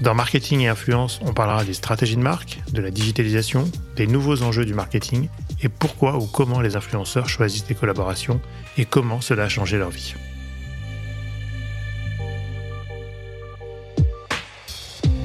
Dans 0.00 0.14
Marketing 0.14 0.60
et 0.60 0.68
Influence, 0.68 1.18
on 1.24 1.32
parlera 1.32 1.64
des 1.64 1.74
stratégies 1.74 2.14
de 2.14 2.22
marque, 2.22 2.60
de 2.72 2.80
la 2.80 2.92
digitalisation, 2.92 3.68
des 3.96 4.06
nouveaux 4.06 4.42
enjeux 4.42 4.64
du 4.64 4.72
marketing 4.72 5.28
et 5.60 5.68
pourquoi 5.68 6.18
ou 6.18 6.26
comment 6.26 6.60
les 6.60 6.76
influenceurs 6.76 7.28
choisissent 7.28 7.66
des 7.66 7.74
collaborations 7.74 8.40
et 8.76 8.84
comment 8.84 9.20
cela 9.20 9.44
a 9.44 9.48
changé 9.48 9.76
leur 9.76 9.90
vie. 9.90 10.14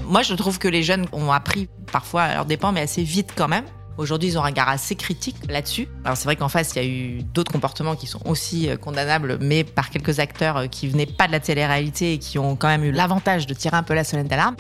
Moi, 0.06 0.24
je 0.24 0.34
trouve 0.34 0.58
que 0.58 0.68
les 0.68 0.82
jeunes 0.82 1.06
ont 1.12 1.32
appris 1.32 1.70
parfois 1.92 2.24
à 2.24 2.34
leur 2.36 2.46
dépens, 2.46 2.72
mais 2.72 2.82
assez 2.82 3.04
vite 3.04 3.34
quand 3.36 3.48
même. 3.48 3.66
Aujourd'hui, 3.98 4.30
ils 4.30 4.38
ont 4.40 4.42
un 4.42 4.48
regard 4.48 4.70
assez 4.70 4.96
critique 4.96 5.36
là-dessus. 5.48 5.88
Alors 6.04 6.18
c'est 6.18 6.26
vrai 6.26 6.36
qu'en 6.36 6.50
face, 6.50 6.74
il 6.76 6.82
y 6.82 6.86
a 6.86 6.88
eu 6.88 7.24
d'autres 7.24 7.52
comportements 7.52 7.96
qui 7.96 8.08
sont 8.08 8.22
aussi 8.26 8.68
euh, 8.68 8.76
condamnables, 8.76 9.38
mais 9.40 9.64
par 9.64 9.92
quelques 9.92 10.20
acteurs 10.20 10.58
euh, 10.58 10.68
qui 10.68 10.88
venaient 10.88 11.06
pas 11.06 11.28
de 11.28 11.32
la 11.32 11.40
télé-réalité 11.40 12.14
et 12.14 12.18
qui 12.18 12.40
ont 12.40 12.56
quand 12.56 12.70
même 12.70 12.84
eu 12.84 12.92
l'avantage 12.92 13.46
de 13.46 13.54
tirer 13.54 13.78
un 13.78 13.84
peu 13.84 13.94
la 13.94 14.04
sonnette 14.04 14.28
d'alarme. 14.28 14.56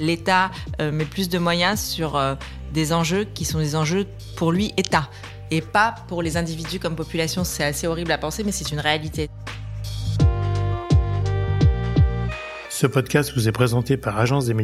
L'État 0.00 0.50
euh, 0.80 0.90
met 0.90 1.04
plus 1.04 1.28
de 1.28 1.38
moyens 1.38 1.78
sur 1.78 2.20
des 2.72 2.92
enjeux 2.92 3.24
qui 3.24 3.44
sont 3.44 3.58
des 3.58 3.76
enjeux 3.76 4.06
pour 4.36 4.50
lui 4.50 4.72
État 4.78 5.08
et 5.50 5.60
pas 5.60 5.94
pour 6.08 6.22
les 6.22 6.38
individus 6.38 6.80
comme 6.80 6.96
population. 6.96 7.44
C'est 7.44 7.64
assez 7.64 7.86
horrible 7.86 8.10
à 8.10 8.18
penser, 8.18 8.42
mais 8.42 8.52
c'est 8.52 8.72
une 8.72 8.80
réalité. 8.80 9.28
Ce 12.82 12.88
podcast 12.88 13.32
vous 13.36 13.46
est 13.46 13.52
présenté 13.52 13.96
par 13.96 14.18
agence 14.18 14.46
des 14.46 14.54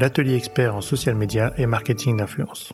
l'atelier 0.00 0.34
expert 0.34 0.74
en 0.74 0.80
social 0.80 1.14
media 1.14 1.54
et 1.56 1.64
marketing 1.64 2.16
d'influence. 2.16 2.72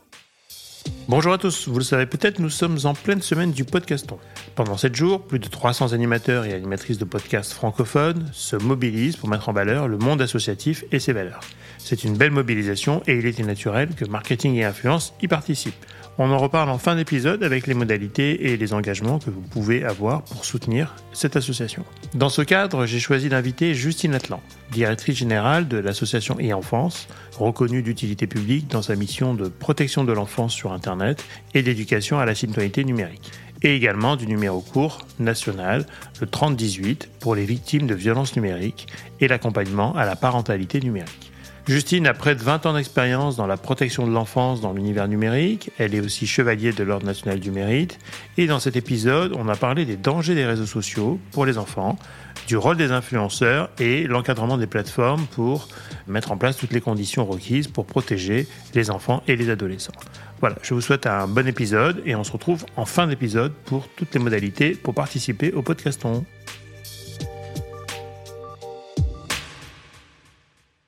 Bonjour 1.08 1.34
à 1.34 1.36
tous, 1.36 1.68
vous 1.68 1.76
le 1.76 1.84
savez 1.84 2.06
peut-être, 2.06 2.38
nous 2.38 2.48
sommes 2.48 2.78
en 2.84 2.94
pleine 2.94 3.20
semaine 3.20 3.52
du 3.52 3.66
podcaston. 3.66 4.16
Pendant 4.54 4.78
7 4.78 4.94
jours, 4.94 5.26
plus 5.26 5.40
de 5.40 5.48
300 5.48 5.92
animateurs 5.92 6.46
et 6.46 6.54
animatrices 6.54 6.96
de 6.96 7.04
podcasts 7.04 7.52
francophones 7.52 8.30
se 8.32 8.56
mobilisent 8.56 9.16
pour 9.16 9.28
mettre 9.28 9.50
en 9.50 9.52
valeur 9.52 9.88
le 9.88 9.98
monde 9.98 10.22
associatif 10.22 10.86
et 10.90 11.00
ses 11.00 11.12
valeurs. 11.12 11.40
C'est 11.76 12.02
une 12.02 12.16
belle 12.16 12.30
mobilisation 12.30 13.02
et 13.06 13.18
il 13.18 13.26
était 13.26 13.42
naturel 13.42 13.90
que 13.94 14.06
marketing 14.06 14.54
et 14.54 14.64
influence 14.64 15.12
y 15.20 15.28
participent. 15.28 15.84
On 16.16 16.30
en 16.30 16.38
reparle 16.38 16.70
en 16.70 16.78
fin 16.78 16.94
d'épisode 16.94 17.42
avec 17.42 17.66
les 17.66 17.74
modalités 17.74 18.52
et 18.52 18.56
les 18.56 18.72
engagements 18.72 19.18
que 19.18 19.30
vous 19.30 19.40
pouvez 19.40 19.84
avoir 19.84 20.22
pour 20.22 20.44
soutenir 20.44 20.94
cette 21.12 21.34
association. 21.34 21.84
Dans 22.14 22.28
ce 22.28 22.42
cadre, 22.42 22.86
j'ai 22.86 23.00
choisi 23.00 23.28
d'inviter 23.28 23.74
Justine 23.74 24.14
Atlan, 24.14 24.40
directrice 24.70 25.18
générale 25.18 25.66
de 25.66 25.76
l'association 25.76 26.36
e-enfance, 26.40 27.08
reconnue 27.36 27.82
d'utilité 27.82 28.28
publique 28.28 28.68
dans 28.68 28.82
sa 28.82 28.94
mission 28.94 29.34
de 29.34 29.48
protection 29.48 30.04
de 30.04 30.12
l'enfance 30.12 30.52
sur 30.52 30.72
Internet 30.72 31.24
et 31.52 31.62
d'éducation 31.62 32.20
à 32.20 32.24
la 32.24 32.36
citoyenneté 32.36 32.84
numérique 32.84 33.32
et 33.64 33.74
également 33.74 34.14
du 34.14 34.28
numéro 34.28 34.60
court 34.60 34.98
national, 35.18 35.86
le 36.20 36.26
3018, 36.28 37.08
pour 37.18 37.34
les 37.34 37.44
victimes 37.44 37.86
de 37.86 37.94
violences 37.94 38.36
numériques 38.36 38.86
et 39.20 39.26
l'accompagnement 39.26 39.96
à 39.96 40.04
la 40.04 40.14
parentalité 40.14 40.80
numérique. 40.80 41.32
Justine 41.66 42.06
a 42.06 42.12
près 42.12 42.34
de 42.34 42.42
20 42.42 42.66
ans 42.66 42.74
d'expérience 42.74 43.36
dans 43.36 43.46
la 43.46 43.56
protection 43.56 44.06
de 44.06 44.12
l'enfance 44.12 44.60
dans 44.60 44.74
l'univers 44.74 45.08
numérique. 45.08 45.70
Elle 45.78 45.94
est 45.94 46.00
aussi 46.00 46.26
chevalier 46.26 46.72
de 46.72 46.84
l'Ordre 46.84 47.06
national 47.06 47.40
du 47.40 47.50
mérite. 47.50 47.98
Et 48.36 48.46
dans 48.46 48.60
cet 48.60 48.76
épisode, 48.76 49.32
on 49.34 49.48
a 49.48 49.56
parlé 49.56 49.86
des 49.86 49.96
dangers 49.96 50.34
des 50.34 50.44
réseaux 50.44 50.66
sociaux 50.66 51.18
pour 51.32 51.46
les 51.46 51.56
enfants, 51.56 51.98
du 52.46 52.58
rôle 52.58 52.76
des 52.76 52.92
influenceurs 52.92 53.70
et 53.78 54.06
l'encadrement 54.06 54.58
des 54.58 54.66
plateformes 54.66 55.24
pour 55.28 55.68
mettre 56.06 56.32
en 56.32 56.36
place 56.36 56.58
toutes 56.58 56.74
les 56.74 56.82
conditions 56.82 57.24
requises 57.24 57.68
pour 57.68 57.86
protéger 57.86 58.46
les 58.74 58.90
enfants 58.90 59.22
et 59.26 59.34
les 59.34 59.48
adolescents. 59.48 59.92
Voilà, 60.40 60.56
je 60.60 60.74
vous 60.74 60.82
souhaite 60.82 61.06
un 61.06 61.26
bon 61.26 61.48
épisode 61.48 62.02
et 62.04 62.14
on 62.14 62.24
se 62.24 62.32
retrouve 62.32 62.66
en 62.76 62.84
fin 62.84 63.06
d'épisode 63.06 63.54
pour 63.64 63.88
toutes 63.88 64.12
les 64.12 64.20
modalités 64.20 64.72
pour 64.72 64.92
participer 64.92 65.50
au 65.52 65.62
podcaston. 65.62 66.26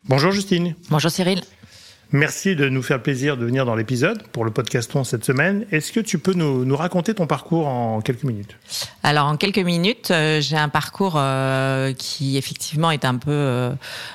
Bonjour 0.09 0.31
Justine. 0.31 0.77
Bonjour 0.89 1.11
Cyril. 1.11 1.43
Merci 2.12 2.55
de 2.55 2.69
nous 2.69 2.83
faire 2.83 3.03
plaisir 3.03 3.37
de 3.37 3.44
venir 3.44 3.67
dans 3.67 3.75
l'épisode 3.75 4.22
pour 4.28 4.44
le 4.44 4.53
podcaston 4.53 5.03
cette 5.03 5.25
semaine. 5.25 5.67
Est-ce 5.72 5.91
que 5.91 5.99
tu 5.99 6.21
peux 6.21 6.34
nous, 6.34 6.77
raconter 6.77 7.12
ton 7.15 7.27
parcours 7.27 7.67
en 7.67 8.00
quelques 8.00 8.22
minutes? 8.22 8.56
Alors 9.03 9.27
en 9.27 9.37
quelques 9.37 9.59
minutes, 9.59 10.12
euh, 10.12 10.41
j'ai 10.41 10.56
un 10.56 10.69
parcours 10.69 11.15
euh, 11.17 11.93
qui 11.94 12.37
effectivement 12.37 12.93
est 12.93 13.05
un 13.05 13.17
peu 13.17 13.33
euh, 13.33 13.72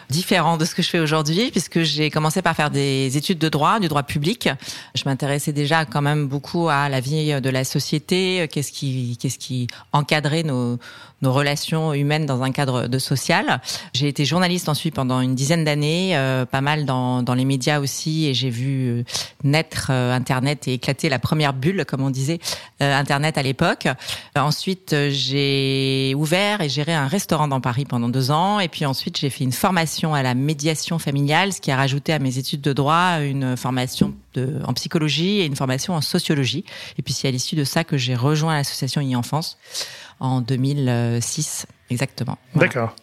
différent 0.10 0.56
de 0.56 0.64
ce 0.64 0.74
que 0.74 0.82
je 0.82 0.90
fais 0.90 1.00
aujourd'hui 1.00 1.52
puisque 1.52 1.82
j'ai 1.82 2.10
commencé 2.10 2.42
par 2.42 2.56
faire 2.56 2.70
des 2.70 3.18
études 3.18 3.40
de 3.40 3.50
droit, 3.50 3.82
du 3.82 3.90
droit 3.90 4.04
public. 4.04 4.48
Je 4.96 5.04
m'intéressais 5.06 5.52
déjà 5.52 5.84
quand 5.84 6.02
même 6.02 6.28
beaucoup 6.28 6.70
à 6.70 6.88
la 6.88 7.02
vie 7.02 7.42
de 7.42 7.50
la 7.50 7.66
société, 7.66 8.48
qu'est-ce 8.50 8.72
qui, 8.72 9.18
qu'est-ce 9.20 9.38
qui 9.38 9.68
encadrait 9.92 10.44
nos, 10.44 10.80
nos 11.22 11.32
relations 11.32 11.94
humaines 11.94 12.26
dans 12.26 12.42
un 12.44 12.52
cadre 12.52 12.88
de 12.88 13.00
social. 13.00 13.62
J'ai 13.94 14.08
été 14.08 14.26
journaliste 14.26 14.70
ensuite 14.70 14.96
pendant 14.96 15.22
une 15.22 15.36
dizaine 15.36 15.64
d'années, 15.64 16.18
euh, 16.18 16.46
pas 16.46 16.62
mal 16.62 16.86
dans, 16.86 17.24
dans 17.24 17.34
les 17.34 17.46
médias 17.46 17.80
aussi, 17.80 18.28
et 18.28 18.34
j'ai 18.34 18.50
vu 18.50 18.88
euh, 18.88 19.04
naître 19.44 19.88
euh, 19.90 20.14
Internet 20.14 20.68
et 20.68 20.74
éclater 20.74 21.10
la 21.10 21.20
première 21.20 21.54
bulle, 21.54 21.86
comme 21.86 22.02
on 22.02 22.10
disait, 22.10 22.40
Internet 22.80 23.38
à 23.38 23.44
l'époque. 23.44 23.88
ensuite, 24.36 24.96
j'ai 25.10 26.14
ouvert 26.16 26.62
et 26.62 26.70
géré 26.70 26.94
un 26.94 27.08
restaurant 27.08 27.48
dans 27.48 27.62
Paris 27.62 27.86
pendant 27.86 28.10
deux 28.10 28.32
ans, 28.32 28.60
et 28.60 28.68
puis 28.68 28.86
ensuite 28.86 29.18
j'ai 29.18 29.30
fait 29.30 29.44
une 29.44 29.52
formation 29.52 30.14
à 30.14 30.24
la 30.24 30.34
médiation 30.34 30.98
familiale, 30.98 31.54
ce 31.54 31.62
qui 31.62 31.72
a 31.72 31.76
rajouté 31.76 32.14
à 32.14 32.20
mes 32.20 32.38
études 32.38 32.62
de 32.62 32.74
droit 32.74 33.20
une 33.20 33.56
formation 33.56 34.16
de, 34.34 34.60
en 34.66 34.74
psychologie 34.74 35.42
et 35.42 35.46
une 35.46 35.56
formation 35.56 35.94
en 35.94 36.02
sociologie. 36.02 36.64
Et 36.98 37.02
puis 37.02 37.14
c'est 37.14 37.28
à 37.28 37.32
l'issue 37.32 37.56
de 37.56 37.64
ça 37.64 37.84
que 37.84 37.98
j'ai 37.98 38.16
rejoint 38.16 38.56
l'association 38.56 39.02
e-enfance 39.02 39.58
en 40.22 40.40
2006 40.40 41.66
exactement. 41.90 42.38
D'accord. 42.56 42.96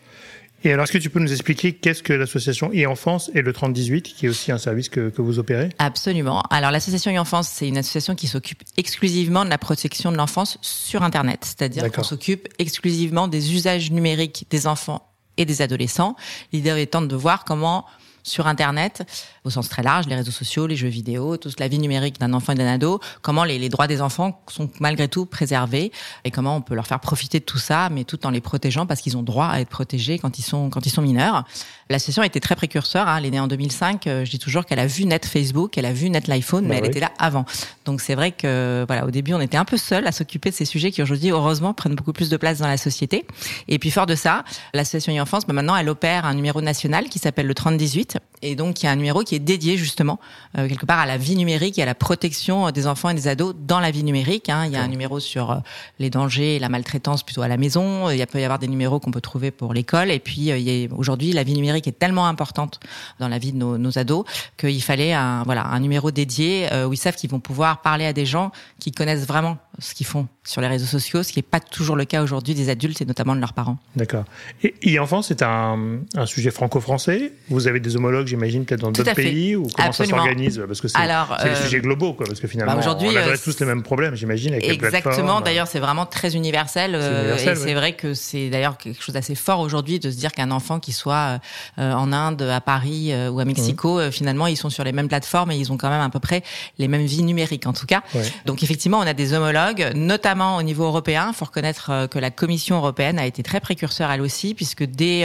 Et 0.65 0.73
alors, 0.73 0.85
est-ce 0.85 0.93
que 0.93 0.99
tu 0.99 1.11
peux 1.11 1.21
nous 1.21 1.31
expliquer 1.31 1.73
qu'est-ce 1.73 2.03
que 2.03 2.13
l'association 2.13 2.71
e-enfance 2.75 3.31
et 3.33 3.43
le 3.43 3.53
3018, 3.53 4.03
qui 4.03 4.27
est 4.27 4.29
aussi 4.29 4.51
un 4.51 4.59
service 4.59 4.89
que, 4.89 5.09
que 5.09 5.23
vous 5.23 5.39
opérez? 5.39 5.69
Absolument. 5.79 6.43
Alors, 6.51 6.73
l'association 6.73 7.15
e-enfance, 7.15 7.49
c'est 7.49 7.69
une 7.69 7.79
association 7.79 8.17
qui 8.17 8.27
s'occupe 8.27 8.65
exclusivement 8.77 9.45
de 9.45 9.51
la 9.51 9.59
protection 9.59 10.11
de 10.11 10.17
l'enfance 10.17 10.59
sur 10.61 11.05
Internet. 11.05 11.45
C'est-à-dire 11.45 11.93
qu'on 11.93 12.03
s'occupe 12.03 12.49
exclusivement 12.59 13.29
des 13.29 13.55
usages 13.55 13.93
numériques 13.93 14.47
des 14.51 14.67
enfants 14.67 15.09
et 15.37 15.45
des 15.45 15.63
adolescents. 15.63 16.17
L'idée 16.53 16.75
étant 16.83 17.03
de 17.03 17.15
voir 17.15 17.45
comment 17.45 17.87
sur 18.29 18.47
Internet, 18.47 19.03
au 19.45 19.51
sens 19.51 19.69
très 19.69 19.83
large, 19.83 20.07
les 20.07 20.15
réseaux 20.15 20.31
sociaux, 20.31 20.67
les 20.67 20.77
jeux 20.77 20.89
vidéo, 20.89 21.37
toute 21.37 21.59
la 21.59 21.69
vie 21.69 21.79
numérique 21.79 22.21
d'un 22.21 22.33
enfant 22.33 22.53
et 22.53 22.57
d'un 22.57 22.67
ado, 22.67 23.01
comment 23.23 23.45
les, 23.45 23.69
droits 23.69 23.87
des 23.87 24.01
enfants 24.01 24.43
sont 24.49 24.71
malgré 24.81 25.09
tout 25.09 25.27
préservés 25.27 25.93
et 26.25 26.31
comment 26.31 26.57
on 26.57 26.61
peut 26.61 26.75
leur 26.75 26.87
faire 26.87 27.01
profiter 27.01 27.41
de 27.41 27.45
tout 27.45 27.59
ça, 27.59 27.89
mais 27.91 28.05
tout 28.05 28.27
en 28.27 28.31
les 28.31 28.41
protégeant 28.41 28.87
parce 28.87 29.01
qu'ils 29.01 29.17
ont 29.17 29.23
droit 29.23 29.47
à 29.47 29.61
être 29.61 29.69
protégés 29.69 30.19
quand 30.19 30.39
ils 30.39 30.43
sont 30.43 30.71
quand 30.71 30.87
ils 30.87 30.91
sont 30.91 31.03
mineurs. 31.03 31.45
L'association 31.91 32.23
a 32.23 32.27
été 32.27 32.41
très 32.41 32.55
précurseur. 32.55 33.09
Hein. 33.09 33.17
Elle 33.19 33.27
est 33.27 33.31
née 33.31 33.41
en 33.41 33.49
2005. 33.49 34.07
Euh, 34.07 34.25
je 34.25 34.31
dis 34.31 34.39
toujours 34.39 34.67
qu'elle 34.67 34.79
a 34.79 34.87
vu 34.87 35.07
naître 35.07 35.27
Facebook, 35.27 35.79
elle 35.79 35.87
a 35.87 35.93
vu 35.93 36.11
naître 36.11 36.29
l'iPhone, 36.29 36.65
mais 36.67 36.75
bah 36.75 36.81
elle 36.85 36.91
était 36.91 37.01
là 37.01 37.13
avant. 37.19 37.47
Donc 37.85 38.01
c'est 38.01 38.15
vrai 38.15 38.33
que 38.33 38.85
voilà, 38.87 39.07
au 39.07 39.11
début, 39.11 39.33
on 39.33 39.41
était 39.41 39.57
un 39.57 39.65
peu 39.65 39.77
seul 39.77 40.07
à 40.07 40.13
s'occuper 40.13 40.51
de 40.51 40.55
ces 40.55 40.65
sujets 40.65 40.91
qui 40.91 41.03
aujourd'hui, 41.03 41.31
heureusement, 41.31 41.73
prennent 41.73 41.95
beaucoup 41.95 42.13
plus 42.13 42.29
de 42.29 42.37
place 42.37 42.59
dans 42.59 42.67
la 42.67 42.77
société. 42.77 43.27
Et 43.69 43.79
puis 43.79 43.91
fort 43.91 44.07
de 44.07 44.15
ça, 44.15 44.45
l'association 44.75 45.17
e-enfance, 45.17 45.47
bah, 45.47 45.55
maintenant, 45.55 45.77
elle 45.77 45.89
opère 45.89 46.27
un 46.27 46.35
numéro 46.35 46.61
national 46.61 47.09
qui 47.09 47.19
s'appelle 47.19 47.47
le 47.47 47.55
3018 47.55 48.18
heb. 48.19 48.38
Et 48.43 48.57
donc, 48.57 48.83
il 48.83 48.87
y 48.87 48.89
a 48.89 48.93
un 48.93 48.97
numéro 48.97 49.23
qui 49.23 49.35
est 49.35 49.41
dédié 49.41 49.77
justement 49.77 50.19
euh, 50.57 50.69
quelque 50.69 50.87
part 50.87 50.99
à 50.99 51.07
la 51.07 51.17
vie 51.17 51.37
numérique 51.37 51.79
et 51.79 51.83
à 51.83 51.87
la 51.87 51.95
protection 51.95 52.71
des 52.71 52.87
enfants 52.87 53.11
et 53.11 53.15
des 53.15 53.29
ados 53.29 53.55
dans 53.59 53.81
la 53.81 53.91
vie 53.91 54.05
numérique. 54.05 54.49
Hein. 54.49 54.67
Il 54.67 54.73
y 54.73 54.77
a 54.77 54.83
un 54.83 54.89
numéro 54.89 55.21
sur 55.21 55.51
euh, 55.51 55.57
les 55.99 56.11
dangers 56.11 56.57
et 56.57 56.59
la 56.59 56.69
maltraitance 56.69 57.23
plutôt 57.23 57.43
à 57.43 57.49
la 57.49 57.57
maison. 57.57 58.11
Il 58.11 58.27
peut 58.27 58.41
y 58.41 58.45
avoir 58.45 58.59
des 58.59 58.69
numéros 58.69 59.01
qu'on 59.01 59.11
peut 59.11 59.21
trouver 59.21 59.51
pour 59.51 59.75
l'école. 59.75 60.11
Et 60.11 60.19
puis, 60.19 60.51
euh, 60.51 60.89
aujourd'hui, 60.97 61.33
la 61.33 61.43
vie 61.43 61.55
numérique 61.55 61.87
est 61.89 61.99
tellement 61.99 62.27
importante 62.27 62.81
dans 63.19 63.29
la 63.29 63.39
vie 63.39 63.53
de 63.53 63.59
nos, 63.59 63.79
nos 63.79 63.99
ados 63.99 64.25
qu'il 64.57 64.83
fallait 64.83 65.13
un, 65.13 65.43
voilà, 65.45 65.67
un 65.67 65.81
numéro 65.81 66.11
dédié 66.11 66.69
où 66.87 66.93
ils 66.93 66.97
savent 66.97 67.17
qu'ils 67.17 67.31
vont 67.31 67.41
pouvoir 67.41 67.83
parler 67.83 68.05
à 68.05 68.13
des 68.13 68.27
gens 68.27 68.53
qui 68.79 68.93
connaissent 68.93 69.27
vraiment 69.27 69.59
ce 69.79 69.95
qu'ils 69.95 70.07
font 70.07 70.27
sur 70.45 70.61
les 70.61 70.67
réseaux 70.67 70.87
sociaux, 70.87 71.23
ce 71.23 71.33
qui 71.33 71.39
n'est 71.39 71.43
pas 71.43 71.61
toujours 71.61 71.97
le 71.97 72.05
cas 72.05 72.23
aujourd'hui 72.23 72.55
des 72.55 72.69
adultes 72.69 73.01
et 73.01 73.05
notamment 73.05 73.37
de 73.37 73.41
leurs 73.41 73.53
parents. 73.53 73.79
D'accord. 73.97 74.25
Et 74.63 74.75
e-enfance, 74.97 75.29
c'est 75.29 75.43
un, 75.43 76.01
un 76.15 76.27
sujet 76.27 76.51
franco-français? 76.51 77.33
Vous 77.49 77.69
avez 77.69 77.81
des 77.81 77.97
homologues 77.97 78.28
j'imagine, 78.29 78.65
peut-être 78.65 78.81
dans 78.81 78.93
d'autres 78.93 79.15
pays 79.15 79.57
ou 79.57 79.67
comment 79.75 79.93
ça 79.93 80.05
s'organise 80.05 80.63
Parce 80.67 80.81
que 80.81 80.89
c'est 80.89 80.99
des 80.99 81.57
sujets 81.57 81.81
globaux, 81.81 82.13
quoi. 82.13 82.27
Parce 82.27 82.41
que 82.41 82.47
finalement, 82.47 82.77
bah, 82.77 82.97
on 83.01 83.17
adresse 83.17 83.43
tous 83.43 83.59
les 83.61 83.67
mêmes 83.67 83.83
problèmes, 83.83 84.15
j'imagine. 84.15 84.55
Exactement. 84.55 85.41
D'ailleurs, 85.41 85.67
c'est 85.67 85.81
vraiment 85.81 86.07
très 86.07 86.37
universel. 86.37 86.95
et 86.95 87.55
c'est 87.57 87.75
vrai 87.75 87.95
que 87.95 88.15
c'est 88.15 88.51
d'ailleurs 88.51 88.77
quelque 88.79 89.03
chose 89.03 89.15
d'assez 89.15 89.35
fort 89.35 89.61
aujourd'hui 89.61 89.99
de 89.99 90.11
se 90.11 90.17
dire 90.17 90.33
qu'un 90.33 90.51
enfant 90.51 90.81
qui 90.81 90.93
soit 90.93 91.41
en 91.77 92.13
Inde, 92.13 92.43
à 92.43 92.61
Paris 92.61 93.13
ou 93.31 93.41
à 93.41 93.45
Mexico, 93.45 94.01
mmh. 94.01 94.13
finalement, 94.13 94.47
ils 94.47 94.57
sont 94.57 94.71
sur 94.71 94.85
les 94.85 94.93
mêmes 94.93 95.09
plateformes 95.09 95.51
et 95.51 95.57
ils 95.57 95.73
ont 95.73 95.77
quand 95.77 95.91
même 95.91 96.01
à 96.01 96.11
peu 96.11 96.21
près 96.21 96.43
les 96.79 96.89
mêmes 96.89 97.07
vies 97.07 97.23
numériques, 97.23 97.67
en 97.67 97.73
tout 97.73 97.87
cas. 97.87 98.03
Donc 98.47 98.63
effectivement, 98.63 98.99
on 98.99 99.07
a 99.07 99.15
des 99.15 99.33
homologues, 99.33 99.93
notamment 99.95 100.57
au 100.57 100.63
niveau 100.63 100.85
européen. 100.85 101.29
Il 101.31 101.35
faut 101.35 101.45
reconnaître 101.45 102.07
que 102.11 102.19
la 102.19 102.31
Commission 102.31 102.77
européenne 102.77 103.19
a 103.19 103.27
été 103.27 103.43
très 103.43 103.61
précurseur 103.61 104.11
elle 104.11 104.21
aussi, 104.21 104.55
puisque 104.55 104.85
dès 104.85 105.25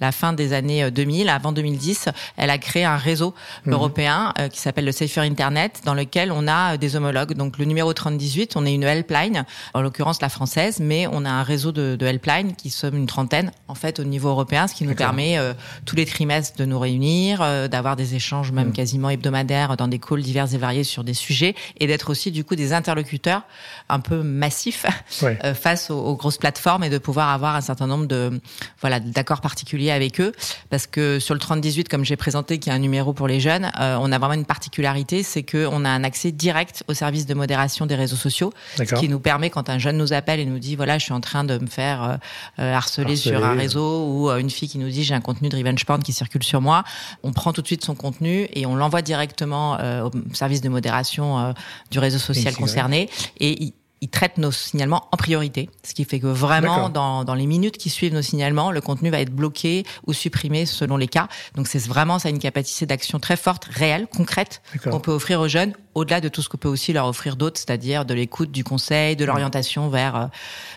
la 0.00 0.12
fin 0.12 0.32
des 0.32 0.52
années 0.52 0.90
2000, 0.90 1.28
avant 1.28 1.52
2010, 1.52 2.08
elle 2.40 2.50
a 2.50 2.58
créé 2.58 2.84
un 2.84 2.96
réseau 2.96 3.34
mmh. 3.66 3.72
européen 3.72 4.34
qui 4.50 4.58
s'appelle 4.58 4.84
le 4.84 4.92
Safer 4.92 5.20
Internet, 5.20 5.82
dans 5.84 5.94
lequel 5.94 6.32
on 6.32 6.48
a 6.48 6.76
des 6.76 6.96
homologues. 6.96 7.34
Donc 7.34 7.58
le 7.58 7.64
numéro 7.64 7.92
3018, 7.92 8.56
on 8.56 8.66
est 8.66 8.74
une 8.74 8.82
helpline, 8.82 9.44
en 9.74 9.82
l'occurrence 9.82 10.20
la 10.20 10.28
française, 10.28 10.80
mais 10.80 11.06
on 11.06 11.24
a 11.24 11.30
un 11.30 11.42
réseau 11.42 11.72
de, 11.72 11.96
de 11.96 12.06
helpline 12.06 12.54
qui 12.56 12.70
sommes 12.70 12.96
une 12.96 13.06
trentaine 13.06 13.52
en 13.68 13.74
fait 13.74 14.00
au 14.00 14.04
niveau 14.04 14.28
européen, 14.28 14.66
ce 14.66 14.74
qui 14.74 14.84
nous 14.84 14.94
permet 14.94 15.38
euh, 15.38 15.52
tous 15.84 15.96
les 15.96 16.06
trimestres 16.06 16.56
de 16.56 16.64
nous 16.64 16.78
réunir, 16.78 17.40
euh, 17.42 17.68
d'avoir 17.68 17.96
des 17.96 18.14
échanges 18.14 18.52
même 18.52 18.68
mmh. 18.68 18.72
quasiment 18.72 19.10
hebdomadaires 19.10 19.76
dans 19.76 19.88
des 19.88 19.98
calls 19.98 20.22
divers 20.22 20.52
et 20.54 20.58
variés 20.58 20.84
sur 20.84 21.04
des 21.04 21.14
sujets 21.14 21.54
et 21.78 21.86
d'être 21.86 22.10
aussi 22.10 22.30
du 22.30 22.44
coup 22.44 22.56
des 22.56 22.72
interlocuteurs 22.72 23.42
un 23.88 24.00
peu 24.00 24.22
massifs 24.22 24.86
euh, 25.22 25.54
face 25.54 25.90
aux, 25.90 26.16
grosses 26.16 26.38
plateformes 26.38 26.84
et 26.84 26.90
de 26.90 26.98
pouvoir 26.98 27.28
avoir 27.30 27.54
un 27.54 27.60
certain 27.60 27.86
nombre 27.86 28.06
de 28.06 28.40
voilà 28.80 29.00
d'accords 29.00 29.40
particuliers 29.40 29.90
avec 29.90 30.20
eux 30.20 30.32
parce 30.70 30.86
que 30.86 31.18
sur 31.18 31.34
le 31.34 31.40
3018 31.40 31.88
comme 31.88 32.04
j'ai 32.04 32.16
présenté 32.16 32.29
qui 32.30 32.70
est 32.70 32.72
un 32.72 32.78
numéro 32.78 33.12
pour 33.12 33.28
les 33.28 33.40
jeunes, 33.40 33.70
on 33.78 34.12
a 34.12 34.18
vraiment 34.18 34.34
une 34.34 34.44
particularité, 34.44 35.22
c'est 35.22 35.42
que 35.42 35.66
on 35.70 35.84
a 35.84 35.88
un 35.88 36.04
accès 36.04 36.32
direct 36.32 36.84
au 36.88 36.94
service 36.94 37.26
de 37.26 37.34
modération 37.34 37.86
des 37.86 37.94
réseaux 37.94 38.16
sociaux, 38.16 38.52
ce 38.76 38.94
qui 38.94 39.08
nous 39.08 39.20
permet 39.20 39.50
quand 39.50 39.68
un 39.68 39.78
jeune 39.78 39.96
nous 39.96 40.12
appelle 40.12 40.40
et 40.40 40.44
nous 40.44 40.58
dit 40.58 40.76
voilà 40.76 40.98
je 40.98 41.04
suis 41.04 41.12
en 41.12 41.20
train 41.20 41.44
de 41.44 41.58
me 41.58 41.66
faire 41.66 42.18
harceler, 42.58 43.16
sur 43.16 43.44
un 43.44 43.54
réseau 43.54 44.06
ou 44.06 44.30
une 44.30 44.50
fille 44.50 44.68
qui 44.68 44.78
nous 44.78 44.88
dit 44.88 45.04
j'ai 45.04 45.14
un 45.14 45.20
contenu 45.20 45.48
de 45.48 45.56
revenge 45.56 45.84
porn 45.84 46.02
qui 46.02 46.12
circule 46.12 46.42
sur 46.42 46.60
moi, 46.60 46.84
on 47.22 47.32
prend 47.32 47.52
tout 47.52 47.62
de 47.62 47.66
suite 47.66 47.84
son 47.84 47.94
contenu 47.94 48.48
et 48.52 48.66
on 48.66 48.74
l'envoie 48.74 49.02
directement 49.02 49.78
euh, 49.80 50.04
au 50.04 50.10
service 50.34 50.60
de 50.60 50.68
modération 50.68 51.38
euh, 51.38 51.52
du 51.90 51.98
réseau 51.98 52.18
social 52.18 52.54
concerné. 52.54 53.08
Et 53.38 53.72
il 54.00 54.08
traite 54.08 54.38
nos 54.38 54.50
signalements 54.50 55.08
en 55.12 55.16
priorité, 55.16 55.68
ce 55.86 55.92
qui 55.92 56.04
fait 56.04 56.20
que 56.20 56.26
vraiment 56.26 56.88
dans, 56.88 57.24
dans 57.24 57.34
les 57.34 57.46
minutes 57.46 57.76
qui 57.76 57.90
suivent 57.90 58.14
nos 58.14 58.22
signalements, 58.22 58.70
le 58.70 58.80
contenu 58.80 59.10
va 59.10 59.20
être 59.20 59.34
bloqué 59.34 59.84
ou 60.06 60.12
supprimé 60.12 60.64
selon 60.64 60.96
les 60.96 61.08
cas. 61.08 61.28
Donc 61.54 61.68
c'est 61.68 61.86
vraiment 61.86 62.18
ça 62.18 62.30
une 62.30 62.38
capacité 62.38 62.86
d'action 62.86 63.20
très 63.20 63.36
forte, 63.36 63.66
réelle, 63.66 64.06
concrète 64.06 64.62
qu'on 64.84 65.00
peut 65.00 65.12
offrir 65.12 65.40
aux 65.40 65.48
jeunes 65.48 65.74
au-delà 65.94 66.20
de 66.20 66.28
tout 66.28 66.42
ce 66.42 66.48
qu'on 66.48 66.56
peut 66.56 66.68
aussi 66.68 66.92
leur 66.92 67.06
offrir 67.06 67.36
d'autres, 67.36 67.58
c'est-à-dire 67.58 68.04
de 68.04 68.14
l'écoute, 68.14 68.50
du 68.50 68.64
conseil, 68.64 69.16
de 69.16 69.24
l'orientation 69.24 69.88
vers 69.88 70.16
euh, 70.16 70.26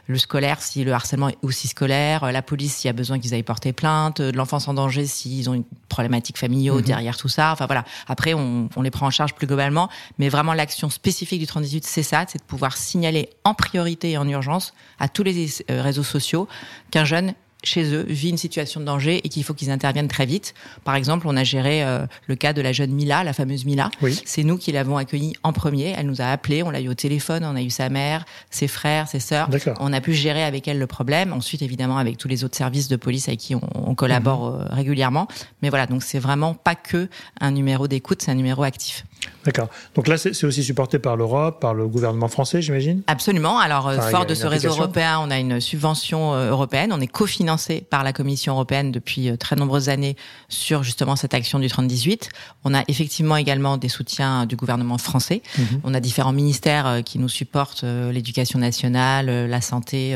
le 0.07 0.18
scolaire 0.18 0.62
si 0.62 0.83
le 0.83 0.92
harcèlement 0.92 1.30
est 1.30 1.38
aussi 1.42 1.68
scolaire, 1.68 2.24
euh, 2.24 2.31
la 2.31 2.42
police 2.42 2.75
s'il 2.77 2.88
y 2.88 2.89
a 2.89 2.94
besoin 2.94 3.19
qu'ils 3.19 3.33
aillent 3.33 3.44
porter 3.44 3.74
plainte, 3.74 4.21
de 4.21 4.36
l'enfance 4.36 4.68
en 4.68 4.74
danger 4.74 5.06
s'ils 5.06 5.50
ont 5.50 5.54
une 5.54 5.65
problématique 5.89 6.38
familiale 6.38 6.77
mhm. 6.77 6.81
derrière 6.81 7.18
tout 7.18 7.30
ça. 7.30 7.51
Enfin 7.51 7.65
voilà. 7.65 7.86
Après, 8.07 8.33
on, 8.33 8.69
on, 8.75 8.81
les 8.81 8.92
prend 8.92 9.07
en 9.07 9.12
charge 9.12 9.33
plus 9.33 9.48
globalement, 9.48 9.89
mais 10.18 10.30
vraiment 10.30 10.54
l'action 10.54 10.89
spécifique 10.89 11.39
du 11.39 11.48
3018, 11.48 11.86
c'est 11.86 12.04
ça, 12.04 12.25
c'est 12.27 12.39
de 12.39 12.44
pouvoir 12.44 12.75
signaler 12.77 13.30
en 13.44 13.54
priorité 13.54 14.12
et 14.12 14.18
en 14.18 14.27
urgence 14.27 14.74
à 15.00 15.07
tous 15.07 15.24
les 15.24 15.48
euh, 15.69 15.81
réseaux 15.81 16.04
sociaux 16.04 16.48
qu'un 16.92 17.06
jeune 17.06 17.33
chez 17.63 17.94
eux 17.94 18.06
vit 18.07 18.30
une 18.30 18.38
situation 18.38 18.80
de 18.80 18.86
danger 18.86 19.21
et 19.24 19.30
qu'il 19.30 19.44
faut 19.44 19.54
qu'ils 19.54 19.71
interviennent 19.71 20.07
très 20.07 20.25
vite. 20.25 20.54
Par 20.83 20.95
exemple, 20.95 21.27
on 21.27 21.36
a 21.36 21.44
géré 21.44 21.83
euh, 21.83 22.06
le 22.27 22.36
cas 22.36 22.54
de 22.54 22.62
la 22.62 22.71
jeune 22.71 22.92
Mila, 22.92 23.24
la 23.24 23.33
fameuse 23.33 23.65
Mila. 23.65 23.89
C'est 24.25 24.44
nous 24.44 24.57
qui 24.57 24.71
l'avons 24.71 24.98
accueillie 24.98 25.33
en 25.44 25.54
premier. 25.54 25.94
Elle 25.98 26.07
nous 26.07 26.21
a 26.21 26.25
appelé, 26.25 26.63
on 26.63 26.69
l'a 26.69 26.81
eu 26.81 26.89
au 26.89 26.94
téléphone, 26.94 27.44
on 27.45 27.56
a 27.56 27.62
eu 27.62 27.69
sa 27.69 27.89
mère, 27.89 28.25
ses 28.50 28.68
frères, 28.68 29.07
ses 29.07 29.19
sœurs. 29.19 29.50
On 29.80 29.94
a 29.94 30.01
pu 30.01 30.13
gérer 30.13 30.44
avec 30.44 30.68
elle 30.68 30.80
le 30.80 30.88
problème. 30.88 31.33
Ensuite, 31.33 31.62
évidemment, 31.62 31.98
avec 31.98 32.18
tous 32.18 32.27
les 32.27 32.44
autres 32.44 32.56
services 32.56 32.88
de 32.88 32.95
police 32.95 33.27
avec 33.27 33.39
qui 33.39 33.56
on, 33.56 33.95
collabore 33.95 34.51
mhm. 34.51 34.62
euh, 34.62 34.75
régulièrement. 34.75 35.27
Mais 35.62 35.69
voilà, 35.69 35.88
donc 35.88 36.04
c'est 36.04 36.19
vraiment 36.19 36.54
pas 36.54 36.75
que 36.75 37.09
un 37.39 37.51
numéro 37.51 37.88
d'écoute, 37.88 38.21
c'est 38.21 38.31
un 38.31 38.36
numéro 38.36 38.63
actif. 38.63 39.06
D'accord. 39.45 39.68
Donc 39.95 40.07
là, 40.07 40.18
c'est 40.18 40.44
aussi 40.45 40.63
supporté 40.63 41.00
par 41.00 41.18
l'Europe, 41.18 41.60
par 41.60 41.74
le 41.74 41.88
gouvernement 41.88 42.28
français, 42.28 42.62
j'imagine? 42.62 43.01
Absolument. 43.07 43.60
Alors, 43.60 43.88
euh, 43.88 44.00
fort 44.00 44.25
de 44.25 44.36
ce 44.36 44.48
réseau 44.48 44.69
européen, 44.69 45.19
on 45.22 45.30
a 45.31 45.40
une 45.40 45.60
subvention 45.60 46.34
euh, 46.34 46.51
européenne. 46.51 46.92
On 46.94 47.01
est 47.01 47.07
cofinancé 47.07 47.86
par 47.90 48.04
la 48.04 48.13
Commission 48.13 48.54
européenne 48.54 48.92
depuis 48.92 49.30
euh, 49.30 49.36
très 49.36 49.56
nombreuses 49.56 49.90
années 49.90 50.16
sur 50.48 50.84
justement 50.84 51.16
cette 51.16 51.34
action 51.34 51.60
du 51.60 51.68
3018. 51.68 52.30
On 52.63 52.74
a 52.74 52.84
effectivement 52.88 53.36
également 53.36 53.78
des 53.78 53.90
soutiens 53.90 54.45
du 54.45 54.56
gouvernement 54.56 54.98
français. 54.98 55.42
Mhm. 55.57 55.81
On 55.84 55.94
a 55.94 56.00
différents 56.00 56.34
ministères 56.34 57.01
qui 57.04 57.19
nous 57.19 57.30
supportent, 57.30 57.84
l'éducation 57.84 58.60
nationale, 58.60 59.48
la 59.48 59.62
santé, 59.62 60.16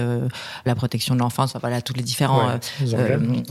la 0.65 0.75
protection 0.75 1.15
de 1.15 1.19
l'enfance, 1.19 1.51
enfin, 1.51 1.59
voilà, 1.59 1.81
tous 1.81 1.93
les 1.93 2.03
différents 2.03 2.59